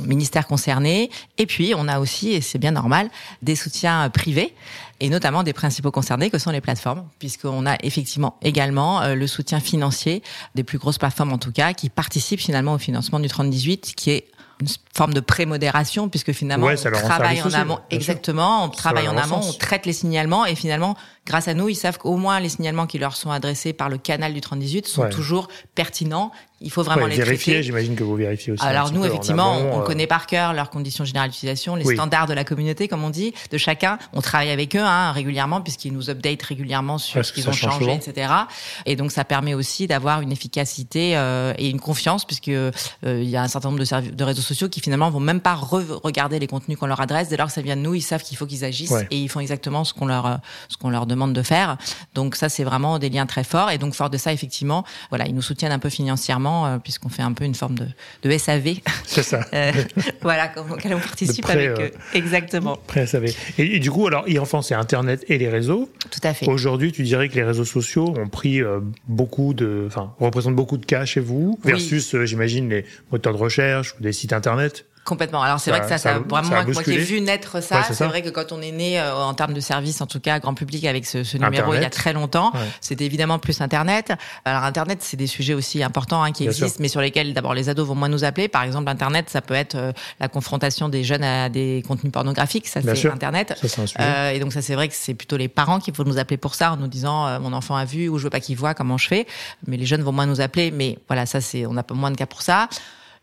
ministères 0.04 0.46
concernés. 0.46 1.10
Et 1.38 1.46
puis, 1.46 1.74
on 1.76 1.88
a 1.88 1.98
aussi, 1.98 2.30
et 2.30 2.40
c'est 2.40 2.58
bien 2.58 2.70
normal, 2.70 3.08
des 3.42 3.56
soutiens 3.56 4.08
privés 4.10 4.54
et 5.00 5.08
notamment 5.08 5.42
des 5.42 5.52
principaux 5.52 5.90
concernés 5.90 6.30
que 6.30 6.38
sont 6.38 6.50
les 6.50 6.60
plateformes, 6.60 7.08
puisqu'on 7.18 7.66
a 7.66 7.76
effectivement 7.82 8.36
également 8.42 9.02
euh, 9.02 9.14
le 9.14 9.26
soutien 9.26 9.60
financier 9.60 10.22
des 10.54 10.64
plus 10.64 10.78
grosses 10.78 10.98
plateformes 10.98 11.32
en 11.32 11.38
tout 11.38 11.52
cas, 11.52 11.72
qui 11.74 11.88
participent 11.90 12.40
finalement 12.40 12.74
au 12.74 12.78
financement 12.78 13.20
du 13.20 13.28
3018, 13.28 13.94
qui 13.96 14.10
est 14.10 14.26
une 14.60 14.68
forme 14.96 15.14
de 15.14 15.20
pré-modération 15.20 16.08
puisque 16.08 16.32
finalement 16.32 16.68
on 16.68 16.90
travaille 16.90 17.42
en 17.42 17.52
amont 17.52 17.78
exactement 17.90 18.64
on 18.64 18.68
travaille 18.68 19.08
en 19.08 19.16
amont 19.16 19.40
on 19.42 19.52
traite 19.52 19.86
les 19.86 19.92
signalements 19.92 20.46
et 20.46 20.54
finalement 20.54 20.96
grâce 21.26 21.48
à 21.48 21.54
nous 21.54 21.68
ils 21.68 21.74
savent 21.74 21.98
qu'au 21.98 22.16
moins 22.16 22.40
les 22.40 22.48
signalements 22.48 22.86
qui 22.86 22.98
leur 22.98 23.16
sont 23.16 23.30
adressés 23.30 23.72
par 23.72 23.88
le 23.88 23.98
canal 23.98 24.32
du 24.32 24.40
3018 24.40 24.86
sont 24.86 25.08
toujours 25.08 25.48
pertinents 25.74 26.32
il 26.62 26.70
faut 26.70 26.82
vraiment 26.82 27.06
les 27.06 27.16
vérifier. 27.16 27.62
J'imagine 27.62 27.96
que 27.96 28.04
vous 28.04 28.16
vérifiez 28.16 28.54
aussi. 28.54 28.64
Alors 28.64 28.90
nous, 28.90 29.04
effectivement, 29.04 29.58
on, 29.58 29.80
euh. 29.80 29.84
connaît 29.84 30.06
par 30.06 30.26
cœur 30.26 30.54
leurs 30.54 30.70
conditions 30.70 31.04
générales 31.04 31.30
d'utilisation, 31.30 31.76
les 31.76 31.84
standards 31.84 32.26
de 32.26 32.32
la 32.32 32.44
communauté, 32.44 32.88
comme 32.88 33.04
on 33.04 33.10
dit, 33.10 33.34
de 33.50 33.58
chacun. 33.58 33.98
On 34.14 34.22
travaille 34.22 34.50
avec 34.50 34.74
eux 34.74 34.82
hein, 34.82 35.12
régulièrement 35.12 35.60
puisqu'ils 35.60 35.92
nous 35.92 36.08
update 36.08 36.42
régulièrement 36.42 36.96
sur 36.96 37.22
ce 37.24 37.32
qu'ils 37.32 37.48
ont 37.48 37.52
changé, 37.52 37.92
etc. 37.92 38.32
Et 38.86 38.96
donc 38.96 39.12
ça 39.12 39.24
permet 39.24 39.52
aussi 39.52 39.86
d'avoir 39.86 40.22
une 40.22 40.32
efficacité 40.32 41.16
euh, 41.16 41.52
et 41.58 41.68
une 41.68 41.80
confiance 41.80 42.24
puisque 42.24 42.48
euh, 42.48 42.70
il 43.04 43.28
y 43.28 43.36
a 43.36 43.42
un 43.42 43.48
certain 43.48 43.70
nombre 43.70 43.84
de, 43.84 44.10
de, 44.10 44.24
réseaux 44.24 44.42
sociaux 44.42 44.70
qui 44.70 44.80
finalement 44.86 45.10
vont 45.10 45.18
même 45.18 45.40
pas 45.40 45.54
regarder 45.54 46.38
les 46.38 46.46
contenus 46.46 46.78
qu'on 46.78 46.86
leur 46.86 47.00
adresse. 47.00 47.28
Dès 47.28 47.36
lors 47.36 47.48
que 47.48 47.52
ça 47.52 47.60
vient 47.60 47.76
de 47.76 47.80
nous, 47.82 47.94
ils 47.94 48.02
savent 48.02 48.22
qu'il 48.22 48.36
faut 48.36 48.46
qu'ils 48.46 48.64
agissent 48.64 48.94
et 49.10 49.18
ils 49.18 49.28
font 49.28 49.40
exactement 49.40 49.82
ce 49.82 49.92
qu'on 49.92 50.06
leur 50.06 50.38
ce 50.68 50.76
qu'on 50.76 50.90
leur 50.90 51.06
demande 51.06 51.32
de 51.32 51.42
faire. 51.42 51.76
Donc 52.14 52.36
ça, 52.36 52.48
c'est 52.48 52.62
vraiment 52.62 53.00
des 53.00 53.08
liens 53.08 53.26
très 53.26 53.42
forts. 53.42 53.72
Et 53.72 53.78
donc 53.78 53.94
fort 53.94 54.10
de 54.10 54.16
ça, 54.16 54.32
effectivement, 54.32 54.84
voilà, 55.10 55.26
ils 55.26 55.34
nous 55.34 55.42
soutiennent 55.42 55.72
un 55.72 55.80
peu 55.80 55.90
financièrement 55.90 56.66
euh, 56.66 56.78
puisqu'on 56.78 57.08
fait 57.08 57.22
un 57.22 57.32
peu 57.32 57.44
une 57.44 57.56
forme 57.56 57.74
de, 57.74 57.86
de 58.22 58.38
SAV. 58.38 58.76
C'est 59.04 59.22
ça. 59.22 59.40
Euh, 59.54 59.72
voilà, 60.22 60.52
auquel 60.70 60.94
on 60.94 60.98
participe 60.98 61.48
avec 61.48 61.70
eux. 61.70 61.82
Euh, 61.94 62.14
Exactement. 62.14 62.76
Prêt 62.86 63.06
SAV. 63.06 63.26
Et, 63.58 63.78
du 63.78 63.90
coup, 63.90 64.06
alors, 64.06 64.24
e-enfant, 64.28 64.60
c'est 64.60 64.74
Internet 64.74 65.24
et 65.28 65.38
les 65.38 65.48
réseaux. 65.48 65.90
Tout 66.10 66.20
à 66.22 66.34
fait. 66.34 66.48
Aujourd'hui, 66.48 66.92
tu 66.92 67.02
dirais 67.04 67.28
que 67.28 67.36
les 67.36 67.44
réseaux 67.44 67.64
sociaux 67.64 68.12
ont 68.18 68.28
pris 68.28 68.60
beaucoup 69.08 69.54
de, 69.54 69.84
enfin, 69.86 70.12
représentent 70.18 70.56
beaucoup 70.56 70.76
de 70.76 70.84
cas 70.84 71.04
chez 71.04 71.20
vous, 71.20 71.58
versus, 71.64 72.16
j'imagine, 72.24 72.68
les 72.68 72.84
moteurs 73.10 73.32
de 73.32 73.38
recherche 73.38 73.94
ou 73.98 74.02
des 74.02 74.12
sites 74.12 74.32
Internet. 74.32 74.75
Complètement. 75.06 75.40
Alors 75.40 75.60
c'est 75.60 75.70
vrai 75.70 75.80
que 75.80 75.88
ça, 75.88 75.98
ça, 75.98 76.16
a 76.16 76.18
vraiment 76.18 76.50
moi 76.50 76.82
qui 76.82 76.92
ai 76.92 76.98
vu 76.98 77.20
naître 77.20 77.62
ça. 77.62 77.82
c'est 77.84 78.06
vrai 78.06 78.22
que 78.22 78.28
quand 78.28 78.50
on 78.50 78.60
est 78.60 78.72
né 78.72 78.98
euh, 78.98 79.14
en 79.14 79.34
termes 79.34 79.54
de 79.54 79.60
service, 79.60 80.00
en 80.00 80.06
tout 80.06 80.18
cas 80.18 80.40
grand 80.40 80.54
public, 80.54 80.84
avec 80.84 81.06
ce, 81.06 81.22
ce 81.22 81.38
numéro 81.38 81.74
il 81.74 81.80
y 81.80 81.84
a 81.84 81.90
très 81.90 82.12
longtemps, 82.12 82.52
c'était 82.80 83.04
évidemment 83.04 83.38
plus 83.38 83.60
Internet. 83.60 84.12
Alors 84.44 84.64
Internet, 84.64 84.98
c'est 85.02 85.16
des 85.16 85.28
sujets 85.28 85.54
aussi 85.54 85.82
importants 85.82 86.22
hein, 86.22 86.32
qui 86.32 86.44
existent, 86.44 86.78
mais 86.80 86.88
sur 86.88 87.00
lesquels 87.00 87.32
d'abord 87.34 87.54
les 87.54 87.68
ados 87.68 87.86
vont 87.86 87.94
moins 87.94 88.08
nous 88.08 88.24
appeler. 88.24 88.48
Par 88.48 88.64
exemple, 88.64 88.88
Internet, 88.88 89.30
ça 89.30 89.40
peut 89.40 89.54
être 89.54 89.76
euh, 89.76 89.92
la 90.18 90.26
confrontation 90.28 90.88
des 90.88 91.04
jeunes 91.04 91.22
à 91.22 91.48
des 91.48 91.84
contenus 91.86 92.12
pornographiques. 92.12 92.66
Ça 92.66 92.80
c'est 92.82 93.06
Internet. 93.08 93.54
Ça, 93.64 93.82
euh, 94.00 94.30
et 94.30 94.40
donc 94.40 94.52
ça 94.52 94.60
c'est 94.60 94.74
vrai 94.74 94.88
que 94.88 94.94
c'est 94.94 95.14
plutôt 95.14 95.36
les 95.36 95.48
parents 95.48 95.78
qui 95.78 95.92
vont 95.92 96.04
nous 96.04 96.18
appeler 96.18 96.36
pour 96.36 96.56
ça 96.56 96.72
en 96.72 96.76
nous 96.76 96.88
disant 96.88 97.26
euh, 97.26 97.38
mon 97.38 97.52
enfant 97.52 97.76
a 97.76 97.84
vu 97.84 98.08
ou 98.08 98.18
je 98.18 98.24
veux 98.24 98.30
pas 98.30 98.40
qu'il 98.40 98.56
voit 98.56 98.74
comment 98.74 98.98
je 98.98 99.06
fais. 99.06 99.26
Mais 99.68 99.76
les 99.76 99.86
jeunes 99.86 100.02
vont 100.02 100.12
moins 100.12 100.26
nous 100.26 100.40
appeler. 100.40 100.72
Mais 100.72 100.98
voilà, 101.06 101.26
ça 101.26 101.40
c'est 101.40 101.64
on 101.64 101.76
a 101.76 101.84
pas 101.84 101.94
moins 101.94 102.10
de 102.10 102.16
cas 102.16 102.26
pour 102.26 102.42
ça. 102.42 102.68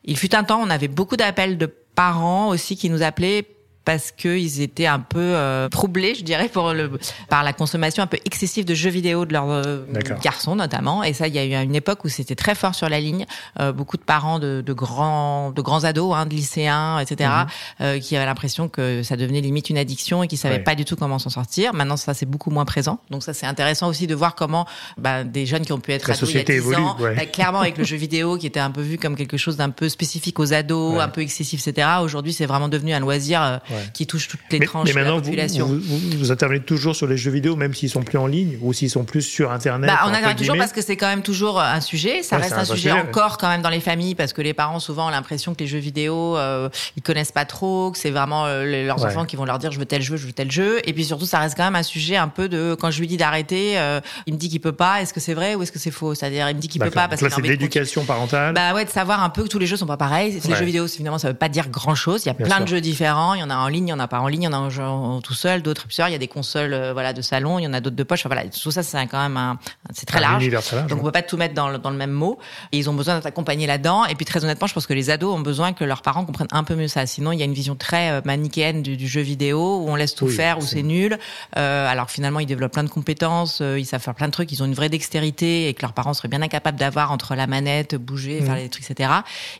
Il 0.03 0.17
fut 0.17 0.35
un 0.35 0.43
temps, 0.43 0.61
on 0.61 0.69
avait 0.69 0.87
beaucoup 0.87 1.15
d'appels 1.15 1.57
de 1.57 1.65
parents 1.65 2.49
aussi 2.49 2.75
qui 2.75 2.89
nous 2.89 3.03
appelaient 3.03 3.45
parce 3.85 4.11
qu'ils 4.11 4.61
étaient 4.61 4.85
un 4.85 4.99
peu 4.99 5.19
euh, 5.19 5.67
troublés, 5.69 6.15
je 6.15 6.23
dirais, 6.23 6.47
pour 6.47 6.73
le, 6.73 6.91
par 7.29 7.43
la 7.43 7.53
consommation 7.53 8.03
un 8.03 8.07
peu 8.07 8.19
excessive 8.25 8.65
de 8.65 8.73
jeux 8.73 8.89
vidéo 8.89 9.25
de 9.25 9.33
leurs 9.33 9.49
euh, 9.49 9.85
garçons 10.21 10.55
notamment. 10.55 11.03
Et 11.03 11.13
ça, 11.13 11.27
il 11.27 11.35
y 11.35 11.39
a 11.39 11.45
eu 11.45 11.63
une 11.63 11.75
époque 11.75 12.05
où 12.05 12.09
c'était 12.09 12.35
très 12.35 12.55
fort 12.55 12.75
sur 12.75 12.89
la 12.89 12.99
ligne. 12.99 13.25
Euh, 13.59 13.71
beaucoup 13.71 13.97
de 13.97 14.03
parents 14.03 14.39
de, 14.39 14.63
de, 14.65 14.73
grands, 14.73 15.51
de 15.51 15.61
grands 15.61 15.83
ados, 15.83 16.15
hein, 16.15 16.25
de 16.25 16.33
lycéens, 16.33 16.99
etc., 16.99 17.29
mhm. 17.29 17.47
euh, 17.81 17.99
qui 17.99 18.15
avaient 18.15 18.25
l'impression 18.25 18.69
que 18.69 19.03
ça 19.03 19.17
devenait 19.17 19.41
limite 19.41 19.69
une 19.69 19.77
addiction 19.77 20.23
et 20.23 20.27
qui 20.27 20.37
savaient 20.37 20.59
pas 20.59 20.75
du 20.75 20.85
tout 20.85 20.95
comment 20.95 21.19
s'en 21.19 21.29
sortir. 21.29 21.73
Maintenant, 21.73 21.97
ça 21.97 22.13
c'est 22.13 22.25
beaucoup 22.25 22.49
moins 22.49 22.65
présent. 22.65 22.99
Donc 23.09 23.23
ça, 23.23 23.33
c'est 23.33 23.45
intéressant 23.45 23.87
aussi 23.87 24.07
de 24.07 24.15
voir 24.15 24.35
comment 24.35 24.65
bah, 24.97 25.23
des 25.23 25.45
jeunes 25.45 25.65
qui 25.65 25.73
ont 25.73 25.79
pu 25.79 25.91
être 25.91 26.09
ados 26.09 26.29
il 26.29 26.37
y 26.37 26.39
a 26.39 26.43
10 26.43 26.51
évolue, 26.53 26.77
ans, 26.77 26.95
bah, 26.99 27.25
clairement 27.25 27.59
avec 27.59 27.77
le 27.77 27.83
jeu 27.83 27.97
vidéo 27.97 28.37
qui 28.37 28.47
était 28.47 28.59
un 28.59 28.71
peu 28.71 28.81
vu 28.81 28.97
comme 28.97 29.15
quelque 29.15 29.37
chose 29.37 29.57
d'un 29.57 29.69
peu 29.69 29.89
spécifique 29.89 30.39
aux 30.39 30.53
ados, 30.53 31.01
un 31.01 31.09
peu 31.09 31.21
excessif, 31.21 31.65
etc. 31.65 31.87
Aujourd'hui, 32.01 32.33
c'est 32.33 32.45
vraiment 32.45 32.69
devenu 32.69 32.93
un 32.93 32.99
loisir 32.99 33.59
qui 33.93 34.07
touche 34.07 34.27
toutes 34.27 34.39
les 34.51 34.59
tranches 34.59 34.89
de 34.91 34.99
la 34.99 35.11
population. 35.11 35.67
Vous, 35.67 35.79
vous, 35.79 36.17
vous, 36.17 36.31
intervenez 36.31 36.61
toujours 36.61 36.95
sur 36.95 37.07
les 37.07 37.17
jeux 37.17 37.31
vidéo, 37.31 37.55
même 37.55 37.73
s'ils 37.73 37.89
sont 37.89 38.03
plus 38.03 38.17
en 38.17 38.27
ligne 38.27 38.57
ou 38.61 38.73
s'ils 38.73 38.89
sont 38.89 39.03
plus 39.03 39.21
sur 39.21 39.51
Internet. 39.51 39.89
Bah, 39.89 39.99
on 40.05 40.09
intervient 40.09 40.35
toujours 40.35 40.57
parce 40.57 40.73
que 40.73 40.81
c'est 40.81 40.97
quand 40.97 41.07
même 41.07 41.23
toujours 41.23 41.59
un 41.59 41.81
sujet. 41.81 42.23
Ça 42.23 42.37
reste 42.37 42.53
un, 42.53 42.65
sujet, 42.65 42.91
encore 42.91 43.37
quand 43.37 43.49
même 43.49 43.61
dans 43.61 43.69
les 43.69 43.79
familles 43.79 44.15
parce 44.15 44.33
que 44.33 44.41
les 44.41 44.53
parents 44.53 44.79
souvent 44.79 45.07
ont 45.07 45.11
l'impression 45.11 45.53
que 45.53 45.59
les 45.59 45.67
jeux 45.67 45.79
vidéo 45.79 46.37
euh, 46.37 46.69
ils 46.95 47.03
connaissent 47.03 47.31
pas 47.31 47.45
trop, 47.45 47.91
que 47.91 47.97
c'est 47.97 48.11
vraiment 48.11 48.45
euh, 48.45 48.85
leurs 48.85 49.03
enfants 49.05 49.25
qui 49.25 49.35
vont 49.35 49.45
leur 49.45 49.59
dire 49.59 49.71
je 49.71 49.79
veux 49.79 49.85
tel 49.85 50.01
jeu, 50.01 50.17
je 50.17 50.25
veux 50.25 50.33
tel 50.33 50.51
jeu. 50.51 50.79
Et 50.87 50.93
puis 50.93 51.05
surtout 51.05 51.25
ça 51.25 51.39
reste 51.39 51.55
quand 51.55 51.63
même 51.63 51.75
un 51.75 51.83
sujet 51.83 52.15
un 52.15 52.27
peu 52.27 52.49
de 52.49 52.75
quand 52.79 52.91
je 52.91 52.99
lui 52.99 53.07
dis 53.07 53.17
d'arrêter, 53.17 53.79
euh, 53.79 53.99
il 54.25 54.33
me 54.33 54.39
dit 54.39 54.49
qu'il 54.49 54.61
peut 54.61 54.71
pas. 54.71 55.01
Est-ce 55.01 55.13
que 55.13 55.19
c'est 55.19 55.33
vrai 55.33 55.55
ou 55.55 55.63
est-ce 55.63 55.71
que 55.71 55.79
c'est 55.79 55.91
faux? 55.91 56.15
C'est-à-dire 56.15 56.49
il 56.49 56.55
me 56.55 56.61
dit 56.61 56.67
qu'il 56.67 56.81
peut 56.81 56.89
pas 56.89 57.07
parce 57.07 57.21
que 57.21 57.29
c'est 57.29 57.41
l'éducation 57.41 58.05
parentale. 58.05 58.53
Bah 58.53 58.73
ouais, 58.73 58.85
de 58.85 58.89
savoir 58.89 59.23
un 59.23 59.29
peu 59.29 59.43
que 59.43 59.47
tous 59.47 59.59
les 59.59 59.67
jeux 59.67 59.77
sont 59.77 59.85
pas 59.85 59.97
pareils. 59.97 60.39
Les 60.47 60.55
jeux 60.55 60.65
vidéo, 60.65 60.87
finalement, 60.87 61.17
ça 61.17 61.29
veut 61.29 61.33
pas 61.33 61.49
dire 61.49 61.69
grand 61.69 61.95
chose. 61.95 62.23
Il 62.25 62.27
y 62.27 62.31
a 62.31 62.33
plein 62.33 62.61
de 62.61 62.67
jeux 62.67 62.81
différents. 62.81 63.33
Il 63.33 63.39
y 63.39 63.43
en 63.43 63.49
a 63.49 63.55
en 63.63 63.67
ligne, 63.67 63.87
il 63.87 63.91
y 63.91 63.93
en 63.93 63.99
a 63.99 64.07
pas 64.07 64.19
en 64.19 64.27
ligne, 64.27 64.43
il 64.43 64.45
y 64.45 64.53
en 64.53 64.65
a 64.65 64.69
jeu 64.69 64.83
tout 65.23 65.33
seul, 65.33 65.61
d'autres 65.61 65.85
plusieurs. 65.85 66.09
Il 66.09 66.11
y 66.11 66.15
a 66.15 66.19
des 66.19 66.27
consoles, 66.27 66.73
euh, 66.73 66.93
voilà, 66.93 67.13
de 67.13 67.21
salon, 67.21 67.59
il 67.59 67.63
y 67.63 67.67
en 67.67 67.73
a 67.73 67.81
d'autres 67.81 67.95
de 67.95 68.03
poche. 68.03 68.21
Enfin, 68.25 68.35
voilà, 68.35 68.49
tout 68.49 68.71
ça, 68.71 68.83
c'est 68.83 69.05
quand 69.07 69.21
même 69.21 69.37
un, 69.37 69.57
c'est 69.93 70.05
très 70.05 70.19
large. 70.19 70.47
Donc 70.87 70.99
on 70.99 71.03
peut 71.03 71.11
pas 71.11 71.21
tout 71.21 71.37
mettre 71.37 71.53
dans 71.53 71.69
le, 71.69 71.77
dans 71.77 71.89
le 71.89 71.97
même 71.97 72.11
mot. 72.11 72.39
Et 72.71 72.77
ils 72.77 72.89
ont 72.89 72.93
besoin 72.93 73.15
d'être 73.15 73.25
accompagnés 73.25 73.67
là-dedans. 73.67 74.05
Et 74.05 74.15
puis 74.15 74.25
très 74.25 74.43
honnêtement, 74.43 74.67
je 74.67 74.73
pense 74.73 74.87
que 74.87 74.93
les 74.93 75.09
ados 75.09 75.33
ont 75.33 75.41
besoin 75.41 75.73
que 75.73 75.83
leurs 75.83 76.01
parents 76.01 76.25
comprennent 76.25 76.47
un 76.51 76.63
peu 76.63 76.75
mieux 76.75 76.87
ça. 76.87 77.05
Sinon, 77.05 77.31
il 77.31 77.39
y 77.39 77.41
a 77.41 77.45
une 77.45 77.53
vision 77.53 77.75
très 77.75 78.11
euh, 78.11 78.21
manichéenne 78.25 78.81
du, 78.81 78.97
du 78.97 79.07
jeu 79.07 79.21
vidéo 79.21 79.79
où 79.79 79.89
on 79.89 79.95
laisse 79.95 80.15
tout 80.15 80.27
faire, 80.27 80.57
où 80.57 80.61
c'est 80.61 80.83
nul. 80.83 81.17
Euh, 81.57 81.87
alors 81.87 82.09
finalement, 82.09 82.39
ils 82.39 82.45
développent 82.45 82.73
plein 82.73 82.83
de 82.83 82.89
compétences, 82.89 83.59
euh, 83.61 83.79
ils 83.79 83.85
savent 83.85 84.01
faire 84.01 84.15
plein 84.15 84.27
de 84.27 84.31
trucs, 84.31 84.51
ils 84.51 84.61
ont 84.61 84.65
une 84.65 84.73
vraie 84.73 84.89
dextérité 84.89 85.67
et 85.67 85.73
que 85.73 85.81
leurs 85.81 85.93
parents 85.93 86.13
seraient 86.13 86.27
bien 86.27 86.41
incapables 86.41 86.77
d'avoir 86.77 87.11
entre 87.11 87.35
la 87.35 87.47
manette, 87.47 87.95
bouger, 87.95 88.41
faire 88.41 88.55
les 88.55 88.69
trucs, 88.69 88.89
etc. 88.89 89.09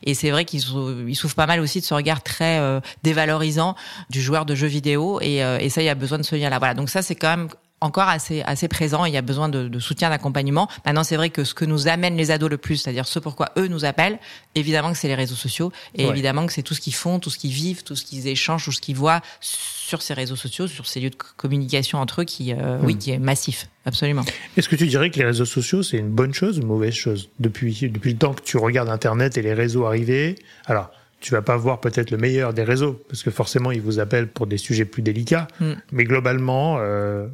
Et 0.02 0.14
c'est 0.14 0.30
vrai 0.30 0.44
qu'ils 0.44 0.62
ils 1.08 1.16
souffrent 1.16 1.34
pas 1.34 1.46
mal 1.46 1.60
aussi 1.60 1.80
de 1.80 1.84
ce 1.84 1.94
regard 1.94 2.22
très 2.22 2.58
euh, 2.58 2.80
dévalorisant 3.02 3.74
du 4.10 4.20
joueur 4.20 4.44
de 4.46 4.54
jeux 4.54 4.66
vidéo. 4.66 5.20
Et, 5.20 5.44
euh, 5.44 5.58
et 5.58 5.68
ça, 5.68 5.82
il 5.82 5.86
y 5.86 5.90
a 5.90 5.94
besoin 5.94 6.18
de 6.18 6.24
ce 6.24 6.36
lien-là. 6.36 6.58
Voilà. 6.58 6.74
Donc 6.74 6.90
ça, 6.90 7.02
c'est 7.02 7.14
quand 7.14 7.36
même 7.36 7.48
encore 7.84 8.08
assez 8.08 8.42
assez 8.42 8.68
présent. 8.68 9.04
Il 9.04 9.12
y 9.12 9.16
a 9.16 9.22
besoin 9.22 9.48
de, 9.48 9.68
de 9.68 9.78
soutien, 9.78 10.10
d'accompagnement. 10.10 10.68
Maintenant, 10.84 11.04
c'est 11.04 11.16
vrai 11.16 11.30
que 11.30 11.44
ce 11.44 11.54
que 11.54 11.64
nous 11.64 11.86
amène 11.88 12.16
les 12.16 12.30
ados 12.30 12.50
le 12.50 12.56
plus, 12.56 12.78
c'est-à-dire 12.78 13.06
ce 13.06 13.18
pourquoi 13.18 13.50
eux 13.58 13.68
nous 13.68 13.84
appellent, 13.84 14.18
évidemment 14.54 14.92
que 14.92 14.98
c'est 14.98 15.08
les 15.08 15.14
réseaux 15.14 15.34
sociaux 15.34 15.72
et 15.94 16.06
évidemment 16.06 16.46
que 16.46 16.52
c'est 16.52 16.62
tout 16.62 16.74
ce 16.74 16.80
qu'ils 16.80 16.94
font, 16.94 17.18
tout 17.18 17.30
ce 17.30 17.38
qu'ils 17.38 17.52
vivent, 17.52 17.84
tout 17.84 17.94
ce 17.94 18.04
qu'ils 18.04 18.26
échangent, 18.26 18.64
tout 18.64 18.72
ce 18.72 18.80
qu'ils 18.80 18.96
voient 18.96 19.20
sur 19.40 20.02
ces 20.02 20.14
réseaux 20.14 20.36
sociaux, 20.36 20.66
sur 20.66 20.86
ces 20.86 21.00
lieux 21.00 21.10
de 21.10 21.16
communication 21.36 21.98
entre 21.98 22.22
eux, 22.22 22.24
qui 22.24 22.52
euh, 22.52 22.78
oui, 22.82 22.94
hmm. 22.94 22.98
qui 22.98 23.10
est 23.10 23.18
massif, 23.18 23.68
absolument. 23.84 24.24
Est-ce 24.56 24.68
que 24.68 24.76
tu 24.76 24.86
dirais 24.86 25.10
que 25.10 25.18
les 25.18 25.26
réseaux 25.26 25.44
sociaux 25.44 25.82
c'est 25.82 25.98
une 25.98 26.10
bonne 26.10 26.32
chose 26.32 26.58
ou 26.58 26.62
une 26.62 26.68
mauvaise 26.68 26.94
chose 26.94 27.28
depuis 27.38 27.90
depuis 27.90 28.12
le 28.12 28.18
temps 28.18 28.32
que 28.32 28.42
tu 28.42 28.56
regardes 28.56 28.88
Internet 28.88 29.36
et 29.36 29.42
les 29.42 29.54
réseaux 29.54 29.84
arriver 29.84 30.36
Alors 30.66 30.90
tu 31.24 31.32
vas 31.32 31.40
pas 31.40 31.56
voir 31.56 31.80
peut-être 31.80 32.10
le 32.10 32.18
meilleur 32.18 32.52
des 32.52 32.64
réseaux, 32.64 33.02
parce 33.08 33.22
que 33.22 33.30
forcément, 33.30 33.72
ils 33.72 33.80
vous 33.80 33.98
appellent 33.98 34.28
pour 34.28 34.46
des 34.46 34.58
sujets 34.58 34.84
plus 34.84 35.00
délicats. 35.00 35.48
Hmm. 35.58 35.72
Mais 35.90 36.04
globalement, 36.04 36.76
euh, 36.80 37.28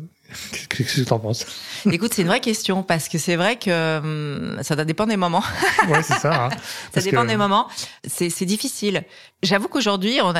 Qu'est-ce 0.69 0.97
que 0.97 1.07
tu 1.07 1.13
en 1.13 1.19
penses? 1.19 1.47
Écoute, 1.91 2.15
c'est 2.15 2.23
une 2.23 2.29
vraie 2.29 2.41
question 2.41 2.83
parce 2.83 3.09
que 3.09 3.19
c'est 3.19 3.37
vrai 3.37 3.57
que 3.57 3.99
hum, 3.99 4.59
ça 4.63 4.77
dépend 4.85 5.07
des 5.07 5.17
moments. 5.17 5.43
ouais, 5.89 6.03
c'est 6.03 6.19
ça. 6.19 6.47
Hein, 6.47 6.49
ça 6.95 7.01
dépend 7.01 7.25
des 7.25 7.37
moments. 7.37 7.69
C'est 8.07 8.45
difficile. 8.45 9.05
J'avoue 9.43 9.69
qu'aujourd'hui, 9.69 10.21
on 10.23 10.35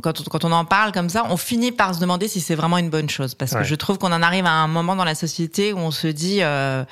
quand, 0.00 0.20
on, 0.20 0.24
quand 0.24 0.44
on 0.44 0.52
en 0.52 0.64
parle 0.64 0.92
comme 0.92 1.08
ça, 1.08 1.24
on 1.28 1.36
finit 1.36 1.72
par 1.72 1.94
se 1.94 2.00
demander 2.00 2.28
si 2.28 2.40
c'est 2.40 2.54
vraiment 2.54 2.78
une 2.78 2.90
bonne 2.90 3.10
chose 3.10 3.34
parce 3.34 3.52
que 3.52 3.64
je 3.64 3.74
trouve 3.74 3.98
qu'on 3.98 4.12
en 4.12 4.22
arrive 4.22 4.46
à 4.46 4.52
un 4.52 4.68
moment 4.68 4.96
dans 4.96 5.04
la 5.04 5.14
société 5.14 5.72
où 5.72 5.78
on 5.78 5.90
se 5.90 6.06
dit, 6.06 6.38
euh, 6.42 6.84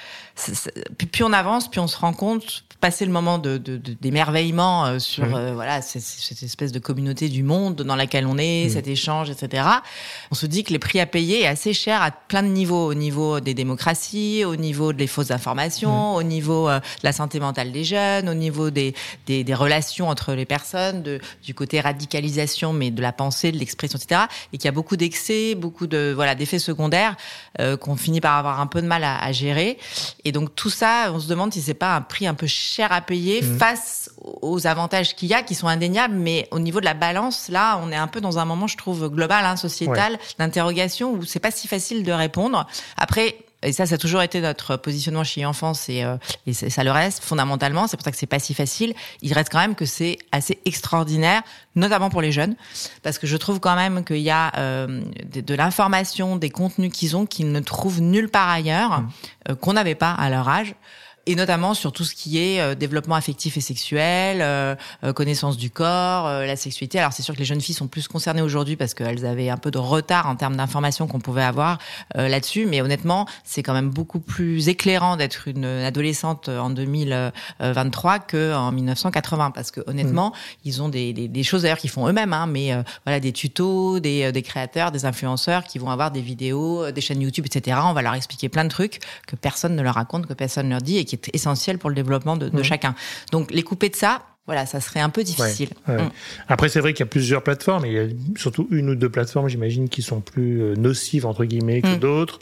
plus 1.11 1.25
on 1.25 1.33
avance, 1.33 1.71
plus 1.71 1.81
on 1.81 1.89
se 1.89 1.97
rend 1.97 2.13
compte 2.13 2.65
passer 2.83 3.07
le 3.07 3.13
moment 3.13 3.39
de, 3.39 3.59
d'émerveillement 3.59 4.85
euh, 4.85 4.99
sur 4.99 5.25
mmh. 5.25 5.35
euh, 5.35 5.53
voilà 5.55 5.81
cette, 5.81 6.03
cette, 6.03 6.43
espèce 6.43 6.73
de 6.73 6.81
communauté 6.81 7.29
du 7.29 7.45
monde 7.45 7.77
dans 7.77 7.95
laquelle 7.95 8.27
on 8.27 8.37
est, 8.39 8.67
mmh. 8.67 8.71
cet 8.71 8.89
échange, 8.89 9.31
etc. 9.31 9.65
On 10.33 10.35
se 10.35 10.47
dit 10.47 10.65
que 10.65 10.73
les 10.73 10.81
prix 10.81 10.99
à 10.99 11.07
payer 11.07 11.43
est 11.43 11.47
assez 11.47 11.75
cher 11.75 12.03
à 12.03 12.11
plein 12.29 12.43
de 12.43 12.49
niveaux, 12.49 12.91
au 12.91 12.95
niveau 12.95 13.41
des 13.41 13.55
démocraties, 13.55 14.45
au 14.45 14.57
niveau 14.57 14.93
des 14.93 15.07
fausses 15.07 15.31
informations, 15.31 16.15
mmh. 16.15 16.17
au 16.17 16.23
niveau 16.23 16.69
euh, 16.69 16.79
de 16.79 17.05
la 17.05 17.13
santé 17.13 17.41
mentale 17.41 17.73
des 17.73 17.85
jeunes, 17.85 18.29
au 18.29 18.35
niveau 18.35 18.71
des, 18.71 18.95
des, 19.27 19.45
des, 19.45 19.55
relations 19.55 20.09
entre 20.09 20.35
les 20.35 20.47
personnes, 20.47 21.03
de, 21.03 21.21
du 21.45 21.55
côté 21.55 21.81
radicalisation, 21.81 22.73
mais 22.73 22.91
de 22.91 23.03
la 23.03 23.13
pensée, 23.13 23.53
de 23.53 23.59
l'expression, 23.59 23.99
etc. 23.99 24.23
Et 24.53 24.59
qu'il 24.59 24.67
y 24.67 24.69
a 24.69 24.73
beaucoup 24.73 24.97
d'excès, 24.97 25.55
beaucoup 25.55 25.87
de 25.87 26.13
voilà 26.15 26.35
d'effets 26.35 26.59
secondaires 26.59 27.17
qu'on 27.81 27.97
finit 27.97 28.21
par 28.21 28.39
avoir 28.39 28.61
un 28.61 28.67
peu 28.67 28.83
de 28.83 28.87
mal 28.87 29.05
à, 29.05 29.23
à 29.23 29.33
gérer. 29.33 29.79
Et 30.25 30.33
donc 30.33 30.55
tout 30.55 30.71
ça, 30.71 31.13
on 31.15 31.21
se 31.21 31.29
demande 31.29 31.53
si 31.53 31.61
c'est 31.61 31.75
pas 31.75 31.95
un 31.95 32.01
prix 32.01 32.27
un 32.27 32.35
peu 32.35 32.47
cher 32.47 32.73
cher 32.73 32.93
à 32.93 33.01
payer 33.01 33.43
mmh. 33.43 33.59
face 33.59 34.11
aux 34.23 34.67
avantages 34.67 35.15
qu'il 35.17 35.29
y 35.29 35.35
a, 35.35 35.43
qui 35.43 35.55
sont 35.55 35.69
indéniables, 35.69 36.15
mais 36.15 36.49
au 36.51 36.59
niveau 36.59 36.81
de 36.81 36.85
la 36.85 36.95
balance, 36.95 37.49
là, 37.49 37.81
on 37.83 37.91
est 37.91 37.97
un 37.97 38.07
peu 38.07 38.21
dans 38.21 38.39
un 38.39 38.45
moment, 38.45 38.67
je 38.67 38.77
trouve, 38.77 39.09
global, 39.09 39.45
hein, 39.45 39.57
sociétal, 39.57 40.19
d'interrogation 40.39 41.13
où 41.13 41.25
c'est 41.25 41.41
pas 41.41 41.51
si 41.51 41.69
facile 41.69 42.05
de 42.05 42.13
répondre. 42.13 42.67
Après, 42.97 43.37
et 43.65 43.73
ça, 43.73 43.87
ça 43.87 43.95
a 43.95 43.99
toujours 43.99 44.23
été 44.23 44.41
notre 44.41 44.77
positionnement 44.77 45.25
chez 45.25 45.47
Enfance 45.47 45.89
et, 45.89 46.03
euh, 46.03 46.17
et 46.47 46.53
ça 46.53 46.83
le 46.83 46.91
reste 46.91 47.23
fondamentalement. 47.23 47.87
C'est 47.87 47.97
pour 47.97 48.05
ça 48.05 48.11
que 48.11 48.17
c'est 48.17 48.27
pas 48.27 48.41
si 48.41 48.55
facile. 48.55 48.93
Il 49.23 49.33
reste 49.33 49.51
quand 49.51 49.61
même 49.61 49.77
que 49.77 49.87
c'est 49.87 50.19
assez 50.33 50.59
extraordinaire, 50.65 51.43
notamment 51.77 52.11
pour 52.11 52.23
les 52.23 52.33
jeunes, 52.33 52.57
parce 53.03 53.19
que 53.19 53.27
je 53.27 53.37
trouve 53.37 53.61
quand 53.61 53.77
même 53.77 54.05
qu'il 54.05 54.17
y 54.19 54.31
a 54.31 54.53
euh, 54.57 55.03
de, 55.33 55.41
de 55.41 55.55
l'information, 55.55 56.37
des 56.37 56.51
contenus 56.51 56.93
qu'ils 56.93 57.17
ont 57.17 57.25
qu'ils 57.25 57.53
ne 57.53 57.61
trouvent 57.61 58.01
nulle 58.01 58.29
part 58.29 58.49
ailleurs, 58.49 59.01
mmh. 59.01 59.11
euh, 59.51 59.55
qu'on 59.55 59.75
n'avait 59.75 59.95
pas 59.95 60.13
à 60.13 60.29
leur 60.29 60.49
âge 60.49 60.75
et 61.27 61.37
notamment 61.37 61.75
sur 61.75 61.93
tout 61.93 62.05
ce 62.05 62.15
qui 62.15 62.39
est 62.39 62.61
euh, 62.61 62.75
développement 62.75 63.15
affectif 63.15 63.57
et 63.57 63.61
sexuel, 63.61 64.39
euh, 64.41 64.75
euh, 65.05 65.13
connaissance 65.13 65.57
du 65.57 65.71
corps, 65.71 66.29
la 66.29 66.57
sexualité. 66.57 66.99
Alors 66.99 67.13
c'est 67.13 67.23
sûr 67.23 67.35
que 67.35 67.39
les 67.39 67.45
jeunes 67.45 67.61
filles 67.61 67.75
sont 67.75 67.87
plus 67.87 68.09
concernées 68.09 68.43
aujourd'hui 68.43 68.77
parce 68.77 68.95
qu'elles 68.95 69.25
avaient 69.25 69.49
un 69.49 69.57
peu 69.57 69.71
de 69.71 69.79
retard 69.79 70.29
en 70.29 70.37
termes 70.37 70.57
d'informations 70.57 71.07
qu'on 71.07 71.21
pouvait 71.21 71.43
avoir 71.43 71.79
là-dessus, 72.15 72.67
mais 72.67 72.81
honnêtement, 72.81 73.27
c'est 73.45 73.63
quand 73.63 73.73
même 73.73 73.91
beaucoup 73.91 74.21
plus 74.21 74.69
éclairant 74.69 75.17
d'être 75.17 75.49
une 75.49 75.65
adolescente 75.65 76.49
en 76.49 76.71
2023 76.71 78.19
que 78.21 78.55
en 78.55 78.73
1980 78.73 79.51
parce 79.53 79.71
que 79.71 79.81
honnêtement, 79.87 80.31
mmh. 80.31 80.33
ils 80.65 80.83
ont 80.83 80.89
des, 80.89 81.13
des, 81.13 81.29
des 81.29 81.43
choses 81.43 81.63
d'ailleurs 81.63 81.79
qu'ils 81.79 81.91
font 81.91 82.09
eux-mêmes, 82.09 82.33
hein, 82.33 82.47
mais 82.47 82.73
voilà 83.05 83.21
des 83.21 83.33
tutos, 83.33 84.01
des, 84.01 84.33
des 84.33 84.43
créateurs, 84.43 84.91
des 84.91 85.05
influenceurs 85.05 85.65
qui 85.65 85.79
vont 85.79 85.91
avoir 85.91 86.11
des 86.11 86.21
vidéos, 86.21 86.91
des 86.91 87.01
chaînes 87.01 87.21
YouTube, 87.21 87.47
etc. 87.47 87.79
On 87.85 87.93
va 87.93 88.03
leur 88.03 88.15
expliquer 88.15 88.49
plein 88.49 88.65
de 88.65 88.71
trucs 88.71 89.01
que 89.27 89.37
personne 89.37 89.77
ne 89.77 89.83
leur 89.83 89.95
raconte, 89.95 90.27
que 90.27 90.35
personne 90.35 90.67
ne 90.67 90.71
leur 90.73 90.83
dit 90.83 90.99
et 90.99 91.05
qui 91.05 91.12
est 91.15 91.31
essentiel 91.35 91.79
pour 91.79 91.91
le 91.91 91.95
développement 91.95 92.37
de, 92.37 92.49
de 92.49 92.61
mmh. 92.61 92.65
chacun. 92.65 92.95
Donc 93.31 93.51
les 93.51 93.63
couper 93.63 93.89
de 93.89 93.97
ça, 93.97 94.23
voilà, 94.47 94.67
ça 94.67 94.81
serait 94.81 95.01
un 95.01 95.11
peu 95.11 95.23
difficile. 95.23 95.69
Ouais, 95.87 95.97
ouais. 95.97 96.03
Mmh. 96.03 96.11
Après, 96.49 96.69
c'est 96.69 96.81
vrai 96.81 96.93
qu'il 96.95 97.05
y 97.05 97.09
a 97.09 97.11
plusieurs 97.11 97.43
plateformes, 97.43 97.85
et 97.85 97.89
il 97.89 97.95
y 97.95 98.01
a 98.01 98.09
surtout 98.37 98.67
une 98.71 98.91
ou 98.91 98.95
deux 98.97 99.09
plateformes, 99.09 99.49
j'imagine, 99.49 99.89
qui 99.89 100.03
sont 100.03 100.21
plus 100.21 100.61
euh, 100.61 100.75
nocives, 100.75 101.27
entre 101.27 101.45
guillemets, 101.45 101.81
que 101.81 101.95
mmh. 101.95 102.01
d'autres. 102.01 102.41